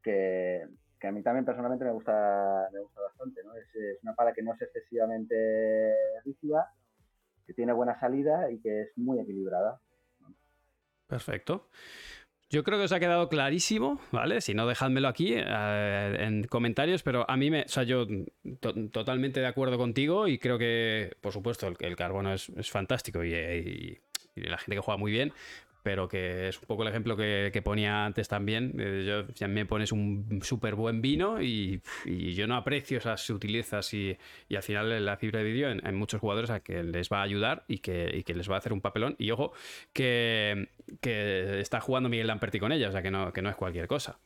que, 0.03 0.67
a 1.01 1.11
mí 1.11 1.23
también 1.23 1.45
personalmente 1.45 1.85
me 1.85 1.91
gusta, 1.91 2.69
me 2.71 2.79
gusta 2.79 3.01
bastante. 3.01 3.43
¿no? 3.43 3.55
Es, 3.55 3.75
es, 3.75 4.03
una 4.03 4.13
pala 4.13 4.33
que 4.33 4.43
no 4.43 4.53
es 4.53 4.61
excesivamente 4.61 5.95
rígida, 6.25 6.71
que 7.45 7.53
tiene 7.53 7.73
buena 7.73 7.99
salida 7.99 8.51
y 8.51 8.59
que 8.59 8.81
es 8.81 8.97
muy 8.97 9.19
equilibrada. 9.19 9.79
Perfecto. 11.07 11.69
Yo 12.49 12.63
creo 12.63 12.77
que 12.77 12.85
os 12.85 12.91
ha 12.93 12.99
quedado 12.99 13.27
clarísimo, 13.27 13.99
¿vale? 14.11 14.39
Si 14.39 14.53
no, 14.53 14.65
dejádmelo 14.67 15.09
aquí 15.09 15.33
eh, 15.35 16.17
en 16.19 16.45
comentarios, 16.45 17.03
pero 17.03 17.29
a 17.29 17.35
mí 17.35 17.49
me. 17.51 17.63
O 17.63 17.67
sea, 17.67 17.83
yo 17.83 18.07
totalmente 18.91 19.41
de 19.41 19.47
acuerdo 19.47 19.77
contigo 19.77 20.29
y 20.29 20.37
creo 20.37 20.57
que, 20.57 21.17
por 21.19 21.33
supuesto, 21.33 21.67
el, 21.67 21.75
el 21.79 21.97
carbono 21.97 22.33
es, 22.33 22.71
fantástico 22.71 23.21
y, 23.23 23.99
la 24.35 24.57
gente 24.59 24.75
que 24.75 24.81
juega 24.81 24.97
muy 24.97 25.11
bien, 25.11 25.33
pero 25.87 26.09
que 26.09 26.49
es 26.49 26.59
un 26.59 26.67
poco 26.67 26.83
el 26.83 26.89
ejemplo 26.89 27.15
que, 27.15 27.61
ponía 27.63 28.05
antes 28.05 28.27
también. 28.27 28.73
Yo, 29.05 29.25
ya 29.33 29.47
me 29.47 29.65
pones 29.65 29.93
un 29.93 30.41
súper 30.43 30.75
buen 30.75 31.01
vino 31.01 31.41
y, 31.41 31.81
yo 32.05 32.45
no 32.45 32.57
aprecio 32.57 32.97
esas 32.97 33.21
sutilezas 33.21 33.93
y, 33.93 34.17
al 34.53 34.63
final 34.63 35.05
la 35.05 35.15
fibra 35.15 35.39
de 35.39 35.45
vídeo 35.45 35.69
en, 35.69 35.95
muchos 35.95 36.19
jugadores 36.19 36.49
a 36.49 36.59
que 36.59 36.83
les 36.83 37.07
va 37.07 37.19
a 37.19 37.21
ayudar 37.21 37.63
y 37.69 37.77
que, 37.77 38.21
les 38.27 38.51
va 38.51 38.55
a 38.55 38.57
hacer 38.57 38.73
un 38.73 38.81
papelón. 38.81 39.15
Y 39.17 39.31
ojo, 39.31 39.53
que, 39.93 40.67
está 41.01 41.79
jugando 41.79 42.09
Miguel 42.09 42.27
Lamperti 42.27 42.59
con 42.59 42.73
ella, 42.73 42.89
o 42.89 42.91
sea 42.91 43.01
que 43.01 43.09
no, 43.09 43.31
que 43.31 43.41
no 43.41 43.49
es 43.49 43.55
cualquier 43.55 43.87
cosa. 43.87 44.19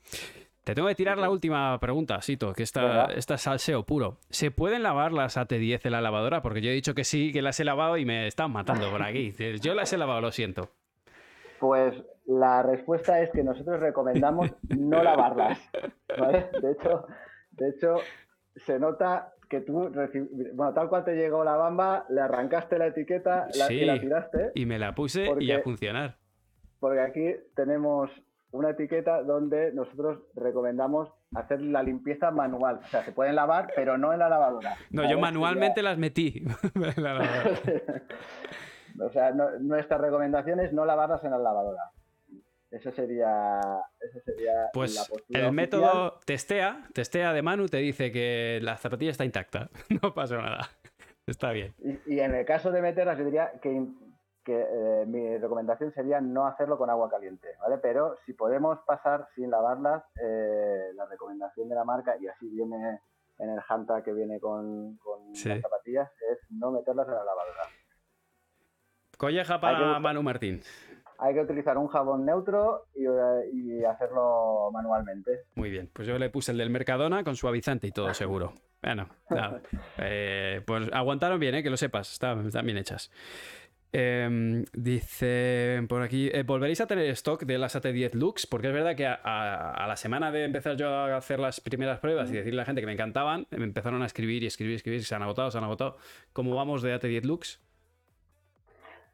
Te 0.64 0.74
tengo 0.74 0.88
que 0.88 0.96
tirar 0.96 1.20
la 1.20 1.30
última 1.30 1.80
pregunta, 1.80 2.20
Sito, 2.24 2.54
que 2.54 2.64
esta, 2.64 3.06
esta 3.06 3.36
es 3.36 3.42
salseo 3.42 3.86
puro. 3.86 4.18
¿Se 4.32 4.50
pueden 4.50 4.82
lavar 4.82 5.12
las 5.12 5.38
AT10 5.38 5.82
en 5.84 5.92
la 5.92 6.02
lavadora? 6.02 6.42
Porque 6.42 6.62
yo 6.62 6.72
he 6.72 6.74
dicho 6.74 6.96
que 6.96 7.04
sí, 7.04 7.32
que 7.32 7.44
las 7.44 7.60
he 7.60 7.66
lavado 7.66 7.98
y 7.98 8.06
me 8.06 8.26
están 8.26 8.52
matando 8.52 8.90
por 8.90 9.04
aquí. 9.04 9.32
Yo 9.62 9.76
las 9.76 9.94
he 9.94 9.98
lavado, 9.98 10.22
lo 10.22 10.32
siento. 10.32 10.72
Pues 11.62 11.94
la 12.26 12.64
respuesta 12.64 13.22
es 13.22 13.30
que 13.30 13.44
nosotros 13.44 13.80
recomendamos 13.80 14.52
no 14.76 15.04
lavarlas. 15.04 15.60
De 16.60 16.72
hecho, 16.72 17.06
de 17.52 17.70
hecho, 17.70 17.98
se 18.56 18.80
nota 18.80 19.36
que 19.48 19.62
tú, 19.62 19.92
bueno, 20.54 20.74
tal 20.74 20.90
cual 20.90 21.06
te 21.06 21.14
llegó 21.16 21.44
la 21.44 21.58
bamba, 21.58 22.08
le 22.10 22.20
arrancaste 22.20 22.80
la 22.80 22.88
etiqueta 22.88 23.48
y 23.54 23.86
la 23.86 24.00
tiraste. 24.00 24.52
Y 24.56 24.66
me 24.66 24.80
la 24.80 24.96
puse 24.96 25.30
y 25.40 25.52
a 25.52 25.62
funcionar. 25.62 26.18
Porque 26.80 27.00
aquí 27.00 27.36
tenemos 27.56 28.10
una 28.50 28.72
etiqueta 28.72 29.22
donde 29.22 29.72
nosotros 29.72 30.18
recomendamos 30.34 31.10
hacer 31.36 31.62
la 31.62 31.84
limpieza 31.84 32.32
manual. 32.32 32.80
O 32.84 32.88
sea, 32.88 33.04
se 33.06 33.12
pueden 33.12 33.36
lavar, 33.36 33.72
pero 33.76 34.00
no 34.00 34.14
en 34.14 34.18
la 34.20 34.30
lavadora. 34.30 34.78
No, 34.90 35.08
yo 35.08 35.20
manualmente 35.20 35.84
las 35.84 36.00
metí. 36.00 36.44
O 39.00 39.10
sea, 39.10 39.32
nuestra 39.32 39.98
recomendación 39.98 40.60
es 40.60 40.74
no 40.74 40.86
lavarlas 40.86 41.24
en 41.24 41.32
la 41.32 41.38
lavadora. 41.38 41.92
Eso 42.72 42.90
sería, 42.92 43.60
eso 44.00 44.20
sería 44.22 44.70
pues 44.72 45.12
el 45.28 45.52
método 45.52 46.20
testea, 46.26 46.88
testea 46.94 47.34
de 47.34 47.42
Manu 47.42 47.68
te 47.68 47.78
dice 47.78 48.14
que 48.14 48.60
la 48.62 48.78
zapatilla 48.78 49.12
está 49.12 49.26
intacta, 49.26 49.70
no 50.02 50.14
pasa 50.14 50.38
nada, 50.38 50.70
está 51.28 51.52
bien. 51.52 51.74
Y, 52.06 52.20
en 52.20 52.34
el 52.34 52.46
caso 52.46 52.72
de 52.72 52.82
meterlas, 52.82 53.18
yo 53.18 53.26
diría 53.26 53.52
que, 53.62 53.86
eh, 54.48 55.06
mi 55.06 55.38
recomendación 55.38 55.92
sería 55.92 56.22
no 56.22 56.48
hacerlo 56.48 56.78
con 56.78 56.90
agua 56.90 57.10
caliente, 57.10 57.50
¿vale? 57.60 57.78
Pero 57.78 58.16
si 58.26 58.32
podemos 58.32 58.80
pasar 58.88 59.28
sin 59.36 59.52
lavarlas, 59.52 60.04
eh, 60.24 60.94
la 60.96 61.06
recomendación 61.08 61.68
de 61.68 61.76
la 61.76 61.84
marca, 61.84 62.16
y 62.22 62.28
así 62.28 62.48
viene 62.48 63.02
en 63.38 63.50
el 63.50 63.60
Hanta 63.68 64.02
que 64.02 64.14
viene 64.14 64.40
con, 64.40 64.98
las 65.34 65.62
zapatillas, 65.62 66.10
es 66.32 66.40
no 66.52 66.72
meterlas 66.72 67.06
en 67.10 67.16
la 67.16 67.26
lavadora. 67.26 67.64
Colleja 69.22 69.62
para 69.62 70.00
Manu 70.00 70.24
Martín. 70.24 70.62
Hay 71.20 71.36
que 71.36 71.42
utilizar 71.42 71.78
un 71.78 71.88
jabón 71.88 72.26
neutro 72.26 72.88
y, 72.96 73.84
hacerlo 73.84 74.72
manualmente. 74.74 75.44
Muy 75.54 75.70
bien, 75.70 75.92
pues 75.94 76.08
yo 76.08 76.18
le 76.18 76.32
puse 76.32 76.54
el 76.54 76.58
del 76.58 76.72
Mercadona 76.72 77.24
con 77.24 77.36
suavizante 77.36 77.86
y 77.86 77.92
todo 77.92 78.16
seguro. 78.16 78.54
Bueno, 78.82 79.10
eh, 80.00 80.62
pues 80.66 80.90
aguantaron 80.92 81.40
bien, 81.40 81.54
eh, 81.54 81.62
que 81.62 81.70
lo 81.70 81.78
sepas, 81.78 82.12
están, 82.12 82.50
bien 82.66 82.78
hechas. 82.78 83.12
Em, 83.94 84.66
dice 84.74 85.86
por 85.88 86.02
aquí, 86.02 86.32
eh, 86.34 86.42
¿volveréis 86.42 86.82
a 86.82 86.88
tener 86.88 87.06
stock 87.12 87.44
de 87.44 87.60
las 87.60 87.76
AT10 87.76 88.16
Lux? 88.16 88.48
Porque 88.48 88.70
es 88.70 88.74
verdad 88.74 88.96
que 88.96 89.06
a, 89.06 89.86
la 89.88 89.96
semana 89.98 90.32
de 90.32 90.46
empezar 90.46 90.78
yo 90.78 90.90
a 90.90 91.16
hacer 91.16 91.40
las 91.40 91.62
primeras 91.62 92.00
pruebas 92.00 92.32
y 92.32 92.34
decirle 92.34 92.62
a 92.62 92.64
la 92.64 92.66
gente 92.66 92.82
que 92.82 92.88
me 92.88 92.94
encantaban, 92.94 93.46
me 93.52 93.66
empezaron 93.66 94.02
a 94.02 94.08
escribir 94.08 94.42
y 94.42 94.48
escribir 94.48 94.74
y 94.74 94.76
escribir, 94.78 95.04
se 95.04 95.14
han 95.14 95.22
agotado, 95.22 95.52
se 95.52 95.60
han 95.60 95.64
agotado. 95.66 95.98
¿Cómo 96.34 96.56
vamos 96.56 96.82
de 96.82 97.00
AT10 97.00 97.26
Lux? 97.26 97.60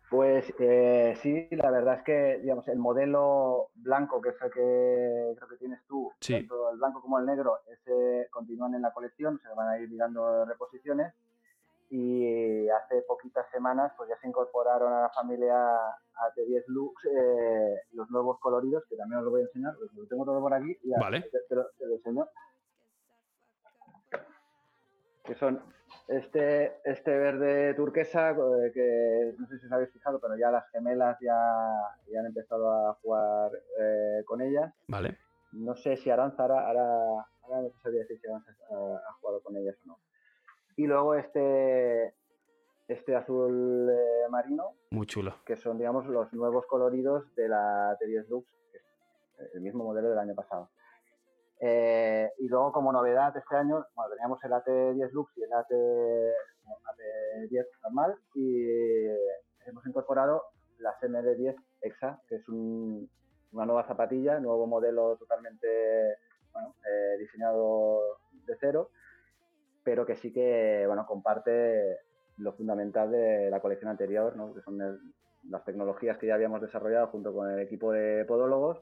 Pues 0.09 0.53
eh, 0.59 1.17
sí, 1.21 1.49
la 1.51 1.69
verdad 1.69 1.95
es 1.95 2.03
que 2.03 2.39
digamos 2.41 2.65
el 2.69 2.79
modelo 2.79 3.71
blanco, 3.75 4.21
que 4.21 4.29
es 4.29 4.41
el 4.41 4.51
que 4.51 5.33
creo 5.35 5.49
que 5.49 5.57
tienes 5.57 5.83
tú, 5.85 6.13
tanto 6.25 6.69
el 6.71 6.77
blanco 6.77 7.01
como 7.01 7.19
el 7.19 7.25
negro, 7.25 7.59
ese 7.67 8.29
continúan 8.31 8.73
en 8.75 8.83
la 8.83 8.93
colección, 8.93 9.37
se 9.41 9.49
van 9.49 9.67
a 9.67 9.79
ir 9.79 9.89
mirando 9.89 10.45
reposiciones. 10.45 11.13
Y 11.89 12.67
hace 12.69 13.01
poquitas 13.03 13.49
semanas 13.49 13.93
pues 13.95 14.09
ya 14.09 14.17
se 14.19 14.27
incorporaron 14.27 14.91
a 14.91 15.01
la 15.03 15.09
familia 15.09 15.55
AT10 16.15 16.63
Lux 16.67 17.05
eh, 17.05 17.75
los 17.93 18.09
nuevos 18.09 18.39
coloridos, 18.39 18.83
que 18.89 18.97
también 18.97 19.19
os 19.19 19.25
lo 19.25 19.31
voy 19.31 19.41
a 19.41 19.45
enseñar, 19.45 19.73
lo 19.95 20.05
tengo 20.05 20.25
todo 20.25 20.41
por 20.41 20.53
aquí 20.53 20.77
y 20.83 20.91
vale. 20.91 21.29
te, 21.47 21.55
lo, 21.55 21.65
enseño. 21.95 22.27
que 25.23 25.35
son 25.35 25.61
este, 26.07 26.77
este 26.85 27.17
verde 27.17 27.73
turquesa, 27.73 28.31
eh, 28.31 28.71
que 28.73 29.33
no 29.37 29.47
sé 29.47 29.59
si 29.59 29.65
os 29.65 29.71
habéis 29.71 29.91
fijado, 29.91 30.19
pero 30.19 30.37
ya 30.37 30.51
las 30.51 30.69
gemelas 30.71 31.17
ya, 31.19 31.35
ya 32.11 32.19
han 32.19 32.25
empezado 32.27 32.69
a 32.89 32.93
jugar 33.01 33.51
eh, 33.79 34.23
con 34.25 34.41
ellas. 34.41 34.73
Vale. 34.87 35.17
No 35.51 35.75
sé 35.75 35.97
si 35.97 36.09
Aranza 36.09 36.43
ahora, 36.43 36.67
ahora, 36.67 37.25
ahora 37.43 37.61
no 37.61 37.69
te 37.69 37.79
sabría 37.81 38.01
decir 38.01 38.19
si 38.19 38.27
Aranza 38.27 38.51
ha, 38.69 38.75
ha 39.09 39.13
jugado 39.19 39.41
con 39.41 39.55
ellas 39.57 39.75
o 39.83 39.87
no. 39.87 39.99
Y 40.75 40.85
luego 40.85 41.15
este, 41.15 42.13
este 42.87 43.15
azul 43.15 43.89
eh, 43.89 44.29
marino, 44.29 44.73
Muy 44.91 45.07
chulo. 45.07 45.35
que 45.45 45.57
son, 45.57 45.77
digamos, 45.77 46.05
los 46.05 46.31
nuevos 46.33 46.65
coloridos 46.67 47.33
de 47.35 47.49
la 47.49 47.97
T10 47.99 48.27
Lux, 48.29 48.47
que 48.71 48.77
es 48.77 49.55
el 49.55 49.61
mismo 49.61 49.83
modelo 49.83 50.09
del 50.09 50.19
año 50.19 50.35
pasado. 50.35 50.69
Eh, 51.59 52.06
y 52.47 52.49
luego, 52.49 52.71
como 52.71 52.93
novedad 52.93 53.35
este 53.35 53.57
año, 53.57 53.85
bueno, 53.93 54.09
teníamos 54.11 54.41
el 54.41 54.53
AT10 54.53 55.11
Lux 55.11 55.37
y 55.37 55.43
el 55.43 55.51
AT, 55.51 55.69
no, 56.65 56.77
AT10 56.85 57.65
normal, 57.83 58.15
y 58.35 59.07
hemos 59.65 59.85
incorporado 59.85 60.43
las 60.79 60.95
MD10 61.03 61.55
EXA, 61.81 62.21
que 62.29 62.35
es 62.35 62.47
un- 62.47 63.09
una 63.51 63.65
nueva 63.65 63.85
zapatilla, 63.85 64.39
nuevo 64.39 64.65
modelo 64.65 65.17
totalmente 65.17 65.67
bueno, 66.53 66.73
eh, 66.85 67.17
diseñado 67.19 67.99
de 68.45 68.55
cero, 68.61 68.91
pero 69.83 70.05
que 70.05 70.15
sí 70.15 70.31
que 70.31 70.85
bueno, 70.87 71.05
comparte 71.05 71.97
lo 72.37 72.53
fundamental 72.53 73.11
de 73.11 73.49
la 73.49 73.59
colección 73.59 73.89
anterior, 73.91 74.35
¿no? 74.37 74.53
que 74.53 74.61
son 74.61 74.81
el- 74.81 74.99
las 75.49 75.63
tecnologías 75.65 76.17
que 76.17 76.27
ya 76.27 76.35
habíamos 76.35 76.61
desarrollado 76.61 77.07
junto 77.07 77.33
con 77.33 77.49
el 77.51 77.59
equipo 77.59 77.91
de 77.91 78.25
podólogos 78.25 78.81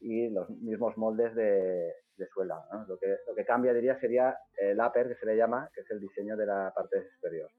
y 0.00 0.28
los 0.30 0.48
mismos 0.50 0.96
moldes 0.96 1.34
de, 1.34 1.92
de 2.16 2.26
suela. 2.28 2.64
¿no? 2.72 2.86
Lo, 2.86 2.98
que, 2.98 3.16
lo 3.26 3.34
que 3.34 3.44
cambia, 3.44 3.72
diría, 3.72 3.98
sería 3.98 4.36
el 4.56 4.78
upper, 4.80 5.08
que 5.08 5.16
se 5.16 5.26
le 5.26 5.36
llama, 5.36 5.70
que 5.74 5.80
es 5.80 5.90
el 5.90 6.00
diseño 6.00 6.36
de 6.36 6.46
la 6.46 6.72
parte 6.74 7.08
superior. 7.14 7.50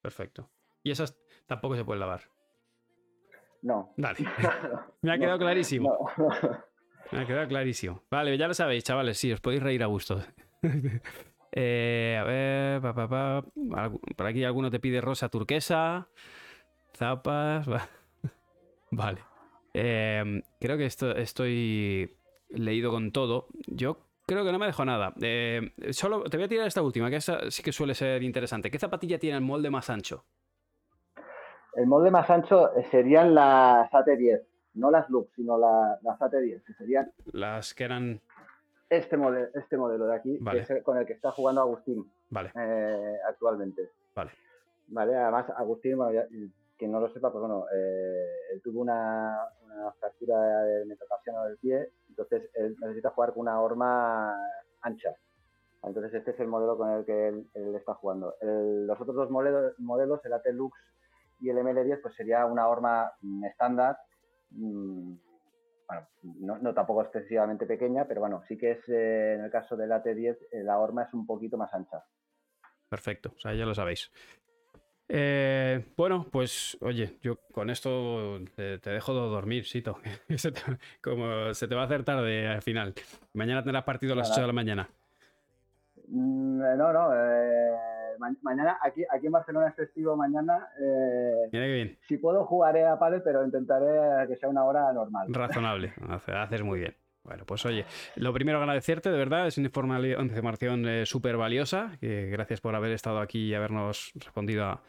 Perfecto. 0.00 0.50
Y 0.82 0.90
esas 0.90 1.16
tampoco 1.46 1.76
se 1.76 1.84
pueden 1.84 2.00
lavar. 2.00 2.22
No. 3.62 3.94
Dale. 3.96 4.18
Me 5.02 5.12
ha 5.12 5.18
quedado 5.18 5.38
clarísimo. 5.38 6.10
no. 6.16 6.28
Me 7.12 7.20
ha 7.20 7.26
quedado 7.26 7.46
clarísimo. 7.46 8.02
Vale, 8.10 8.36
ya 8.38 8.48
lo 8.48 8.54
sabéis, 8.54 8.84
chavales. 8.84 9.18
Sí, 9.18 9.32
os 9.32 9.40
podéis 9.40 9.62
reír 9.62 9.82
a 9.82 9.86
gusto. 9.86 10.20
Eh, 11.54 12.16
a 12.18 12.24
ver, 12.24 12.80
pa, 12.80 12.94
pa, 12.94 13.06
pa. 13.06 13.44
Por 14.16 14.26
aquí 14.26 14.42
alguno 14.42 14.70
te 14.70 14.80
pide 14.80 15.02
rosa 15.02 15.28
turquesa, 15.28 16.08
zapas. 16.96 17.68
va. 17.70 17.86
Vale. 18.90 19.22
Eh, 19.74 20.42
creo 20.58 20.78
que 20.78 20.86
esto, 20.86 21.14
estoy 21.14 22.16
leído 22.54 22.90
con 22.90 23.12
todo. 23.12 23.46
Yo 23.66 23.98
creo 24.26 24.44
que 24.44 24.52
no 24.52 24.58
me 24.58 24.66
dejo 24.66 24.84
nada. 24.84 25.12
Eh, 25.20 25.72
solo 25.90 26.22
te 26.24 26.36
voy 26.36 26.44
a 26.44 26.48
tirar 26.48 26.66
esta 26.66 26.82
última, 26.82 27.10
que 27.10 27.16
esa 27.16 27.50
sí 27.50 27.62
que 27.62 27.72
suele 27.72 27.94
ser 27.94 28.22
interesante. 28.22 28.70
¿Qué 28.70 28.78
zapatilla 28.78 29.18
tiene 29.18 29.36
el 29.38 29.42
molde 29.42 29.70
más 29.70 29.90
ancho? 29.90 30.24
El 31.74 31.86
molde 31.86 32.10
más 32.10 32.28
ancho 32.28 32.70
serían 32.90 33.34
las 33.34 33.90
AT10, 33.90 34.42
no 34.74 34.90
las 34.90 35.08
Lux, 35.08 35.30
sino 35.34 35.56
la- 35.58 35.98
las 36.02 36.20
AT10, 36.20 36.62
que 36.64 36.74
serían 36.74 37.10
Las 37.32 37.72
que 37.74 37.84
eran. 37.84 38.20
este 38.90 39.16
modelo, 39.16 39.48
este 39.54 39.76
modelo 39.78 40.04
de 40.06 40.14
aquí, 40.14 40.36
Vale. 40.40 40.66
que 40.66 40.74
es 40.74 40.82
con 40.82 40.98
el 40.98 41.06
que 41.06 41.14
está 41.14 41.32
jugando 41.32 41.62
Agustín 41.62 42.04
Vale, 42.28 42.52
eh, 42.54 43.16
actualmente. 43.26 43.90
vale. 44.14 44.32
Vale, 44.88 45.16
además 45.16 45.46
Agustín, 45.56 45.96
bueno, 45.96 46.12
ya- 46.12 46.26
quien 46.76 46.92
no 46.92 47.00
lo 47.00 47.08
sepa, 47.08 47.30
pues 47.32 47.40
bueno, 47.40 47.64
eh, 47.74 48.26
él 48.52 48.60
tuvo 48.62 48.80
una, 48.82 49.38
una 49.64 49.92
fractura 49.92 50.62
del 50.64 50.86
metatarsiano 50.86 51.44
del 51.44 51.56
pie, 51.56 51.88
entonces 52.12 52.50
él 52.54 52.76
necesita 52.80 53.10
jugar 53.10 53.32
con 53.32 53.42
una 53.42 53.60
horma 53.60 54.36
ancha. 54.82 55.14
Entonces 55.82 56.14
este 56.14 56.30
es 56.30 56.40
el 56.40 56.46
modelo 56.46 56.76
con 56.76 56.90
el 56.90 57.04
que 57.04 57.28
él, 57.28 57.74
está 57.74 57.94
jugando. 57.94 58.34
Los 58.40 59.00
otros 59.00 59.16
dos 59.16 59.30
modelos, 59.30 59.72
modelos, 59.78 60.24
el 60.24 60.32
AT 60.34 60.46
Lux 60.52 60.78
y 61.40 61.48
el 61.48 61.56
ML10, 61.56 62.00
pues 62.00 62.14
sería 62.14 62.46
una 62.46 62.68
horma 62.68 63.10
mm, 63.20 63.44
estándar, 63.46 63.98
mm, 64.50 65.14
bueno, 65.88 66.08
no, 66.22 66.58
no 66.58 66.74
tampoco 66.74 67.02
excesivamente 67.02 67.66
pequeña, 67.66 68.06
pero 68.06 68.20
bueno, 68.20 68.42
sí 68.46 68.56
que 68.56 68.72
es, 68.72 68.88
eh, 68.88 69.34
en 69.34 69.44
el 69.44 69.50
caso 69.50 69.76
del 69.76 69.90
AT10, 69.90 70.38
eh, 70.52 70.62
la 70.62 70.78
horma 70.78 71.02
es 71.02 71.12
un 71.14 71.26
poquito 71.26 71.56
más 71.56 71.74
ancha. 71.74 72.04
Perfecto, 72.88 73.32
o 73.34 73.40
sea, 73.40 73.54
ya 73.54 73.66
lo 73.66 73.74
sabéis. 73.74 74.12
Eh, 75.14 75.84
bueno, 75.94 76.26
pues 76.32 76.78
oye, 76.80 77.18
yo 77.20 77.36
con 77.52 77.68
esto 77.68 78.40
te, 78.56 78.78
te 78.78 78.90
dejo 78.90 79.12
de 79.12 79.20
dormir, 79.20 79.66
Sito. 79.66 79.98
Se 80.36 80.52
te- 80.52 80.62
Como 81.02 81.52
se 81.52 81.68
te 81.68 81.74
va 81.74 81.82
a 81.82 81.84
hacer 81.84 82.02
tarde 82.02 82.48
al 82.48 82.62
final. 82.62 82.94
Mañana 83.34 83.62
tendrás 83.62 83.84
partido 83.84 84.14
a 84.14 84.16
las 84.16 84.28
Nada. 84.30 84.36
8 84.36 84.40
de 84.40 84.46
la 84.46 84.52
mañana. 84.54 84.88
Mm, 86.08 86.62
eh, 86.62 86.76
No, 86.78 86.92
no. 86.94 87.10
eh, 87.14 88.16
ma- 88.18 88.34
mañana, 88.40 88.78
aquí, 88.80 89.04
aquí 89.10 89.26
en 89.26 89.32
Barcelona 89.32 89.68
es 89.68 89.74
festivo 89.74 90.16
mañana. 90.16 90.66
eh, 90.80 91.48
Mira 91.52 91.66
que 91.66 91.72
bien, 91.74 91.98
si 92.08 92.16
puedo, 92.16 92.46
jugaré 92.46 92.86
a 92.86 92.98
pádel, 92.98 93.20
pero 93.22 93.44
intentaré 93.44 94.26
que 94.28 94.36
sea 94.36 94.48
una 94.48 94.64
hora 94.64 94.90
normal. 94.94 95.26
razonable. 95.30 95.92
Hace- 96.08 96.32
Haces 96.32 96.62
muy 96.62 96.78
bien. 96.80 96.94
Bueno, 97.24 97.44
pues 97.46 97.64
oye, 97.66 97.86
lo 98.16 98.32
primero 98.32 98.58
agradecerte, 98.58 99.10
de 99.10 99.16
verdad, 99.18 99.46
es 99.46 99.56
una 99.56 99.66
información 99.68 100.88
eh, 100.88 101.06
súper 101.06 101.36
valiosa. 101.36 101.92
que 102.00 102.26
gracias 102.30 102.60
por 102.60 102.74
haber 102.74 102.90
estado 102.92 103.20
aquí 103.20 103.48
y 103.50 103.54
habernos 103.54 104.10
respondido 104.16 104.64
a, 104.64 104.82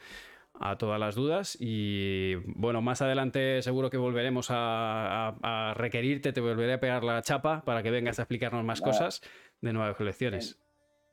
a 0.60 0.76
todas 0.78 1.00
las 1.00 1.14
dudas. 1.14 1.56
Y 1.60 2.36
bueno, 2.56 2.82
más 2.82 3.04
adelante 3.04 3.62
seguro 3.62 3.92
que 3.92 3.98
volveremos 3.98 4.50
a, 4.50 5.28
a- 5.30 5.70
a 5.70 5.74
requerirte, 5.76 6.34
te 6.34 6.42
volveré 6.42 6.74
a 6.74 6.80
pegar 6.80 7.04
la 7.04 7.22
chapa 7.22 7.62
para 7.64 7.84
que 7.84 7.92
vengas 7.92 8.18
a 8.18 8.24
explicarnos 8.24 8.64
más 8.66 8.82
Nada. 8.82 8.92
cosas 8.92 9.22
de 9.62 9.72
nuevas 9.72 9.96
colecciones. 9.96 10.60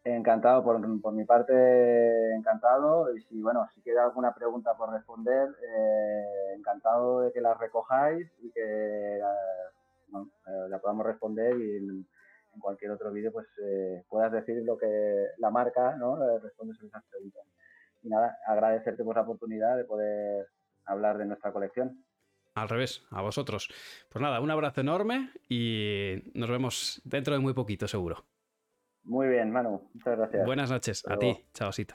Encantado, 0.03 0.65
por, 0.65 0.81
por 1.03 1.13
mi 1.13 1.25
parte, 1.27 2.35
encantado. 2.35 3.15
Y 3.15 3.21
si, 3.21 3.43
bueno, 3.43 3.69
si 3.75 3.83
queda 3.83 4.05
alguna 4.05 4.33
pregunta 4.35 4.75
por 4.75 4.91
responder, 4.91 5.49
eh, 5.63 6.55
encantado 6.57 7.21
de 7.21 7.33
que 7.33 7.43
las 7.43 7.59
recojáis 7.59 8.27
y 8.43 8.51
que 8.53 9.21
bueno, 10.11 10.31
eh, 10.47 10.69
la 10.69 10.79
podamos 10.79 11.07
responder 11.07 11.57
y 11.59 11.77
en, 11.77 12.07
en 12.55 12.61
cualquier 12.61 12.91
otro 12.93 13.13
vídeo 13.13 13.33
pues 13.33 13.47
eh, 13.65 14.05
puedas 14.09 14.33
decir 14.33 14.63
lo 14.65 14.77
que 14.77 14.87
la 15.39 15.51
marca, 15.51 15.97
¿no? 15.97 16.17
Eh, 16.23 16.39
respondes 16.43 16.81
a 16.83 16.87
esas 16.87 17.05
preguntas. 17.11 17.43
Y 18.03 18.09
nada, 18.09 18.39
agradecerte 18.47 19.05
por 19.05 19.17
la 19.17 19.23
oportunidad 19.23 19.77
de 19.77 19.85
poder 19.85 20.49
hablar 20.87 21.19
de 21.19 21.27
nuestra 21.27 21.53
colección. 21.53 22.05
Al 22.55 22.69
revés, 22.69 23.07
a 23.11 23.23
vosotros. 23.23 23.69
Pues 24.09 24.23
nada, 24.23 24.41
un 24.41 24.51
abrazo 24.51 24.81
enorme 24.81 25.31
y 25.49 26.17
nos 26.35 26.51
vemos 26.51 27.01
dentro 27.05 27.35
de 27.35 27.41
muy 27.41 27.55
poquito, 27.55 27.87
seguro. 27.87 28.25
Muy 29.05 29.29
bien, 29.29 29.51
Manu. 29.51 29.89
Muchas 29.95 30.19
gracias. 30.19 30.45
Buenas 30.47 30.71
noches. 30.71 31.05
A 31.07 31.13
Hasta 31.13 31.19
ti. 31.19 31.27
luego. 31.27 31.41
Chaosito. 31.55 31.89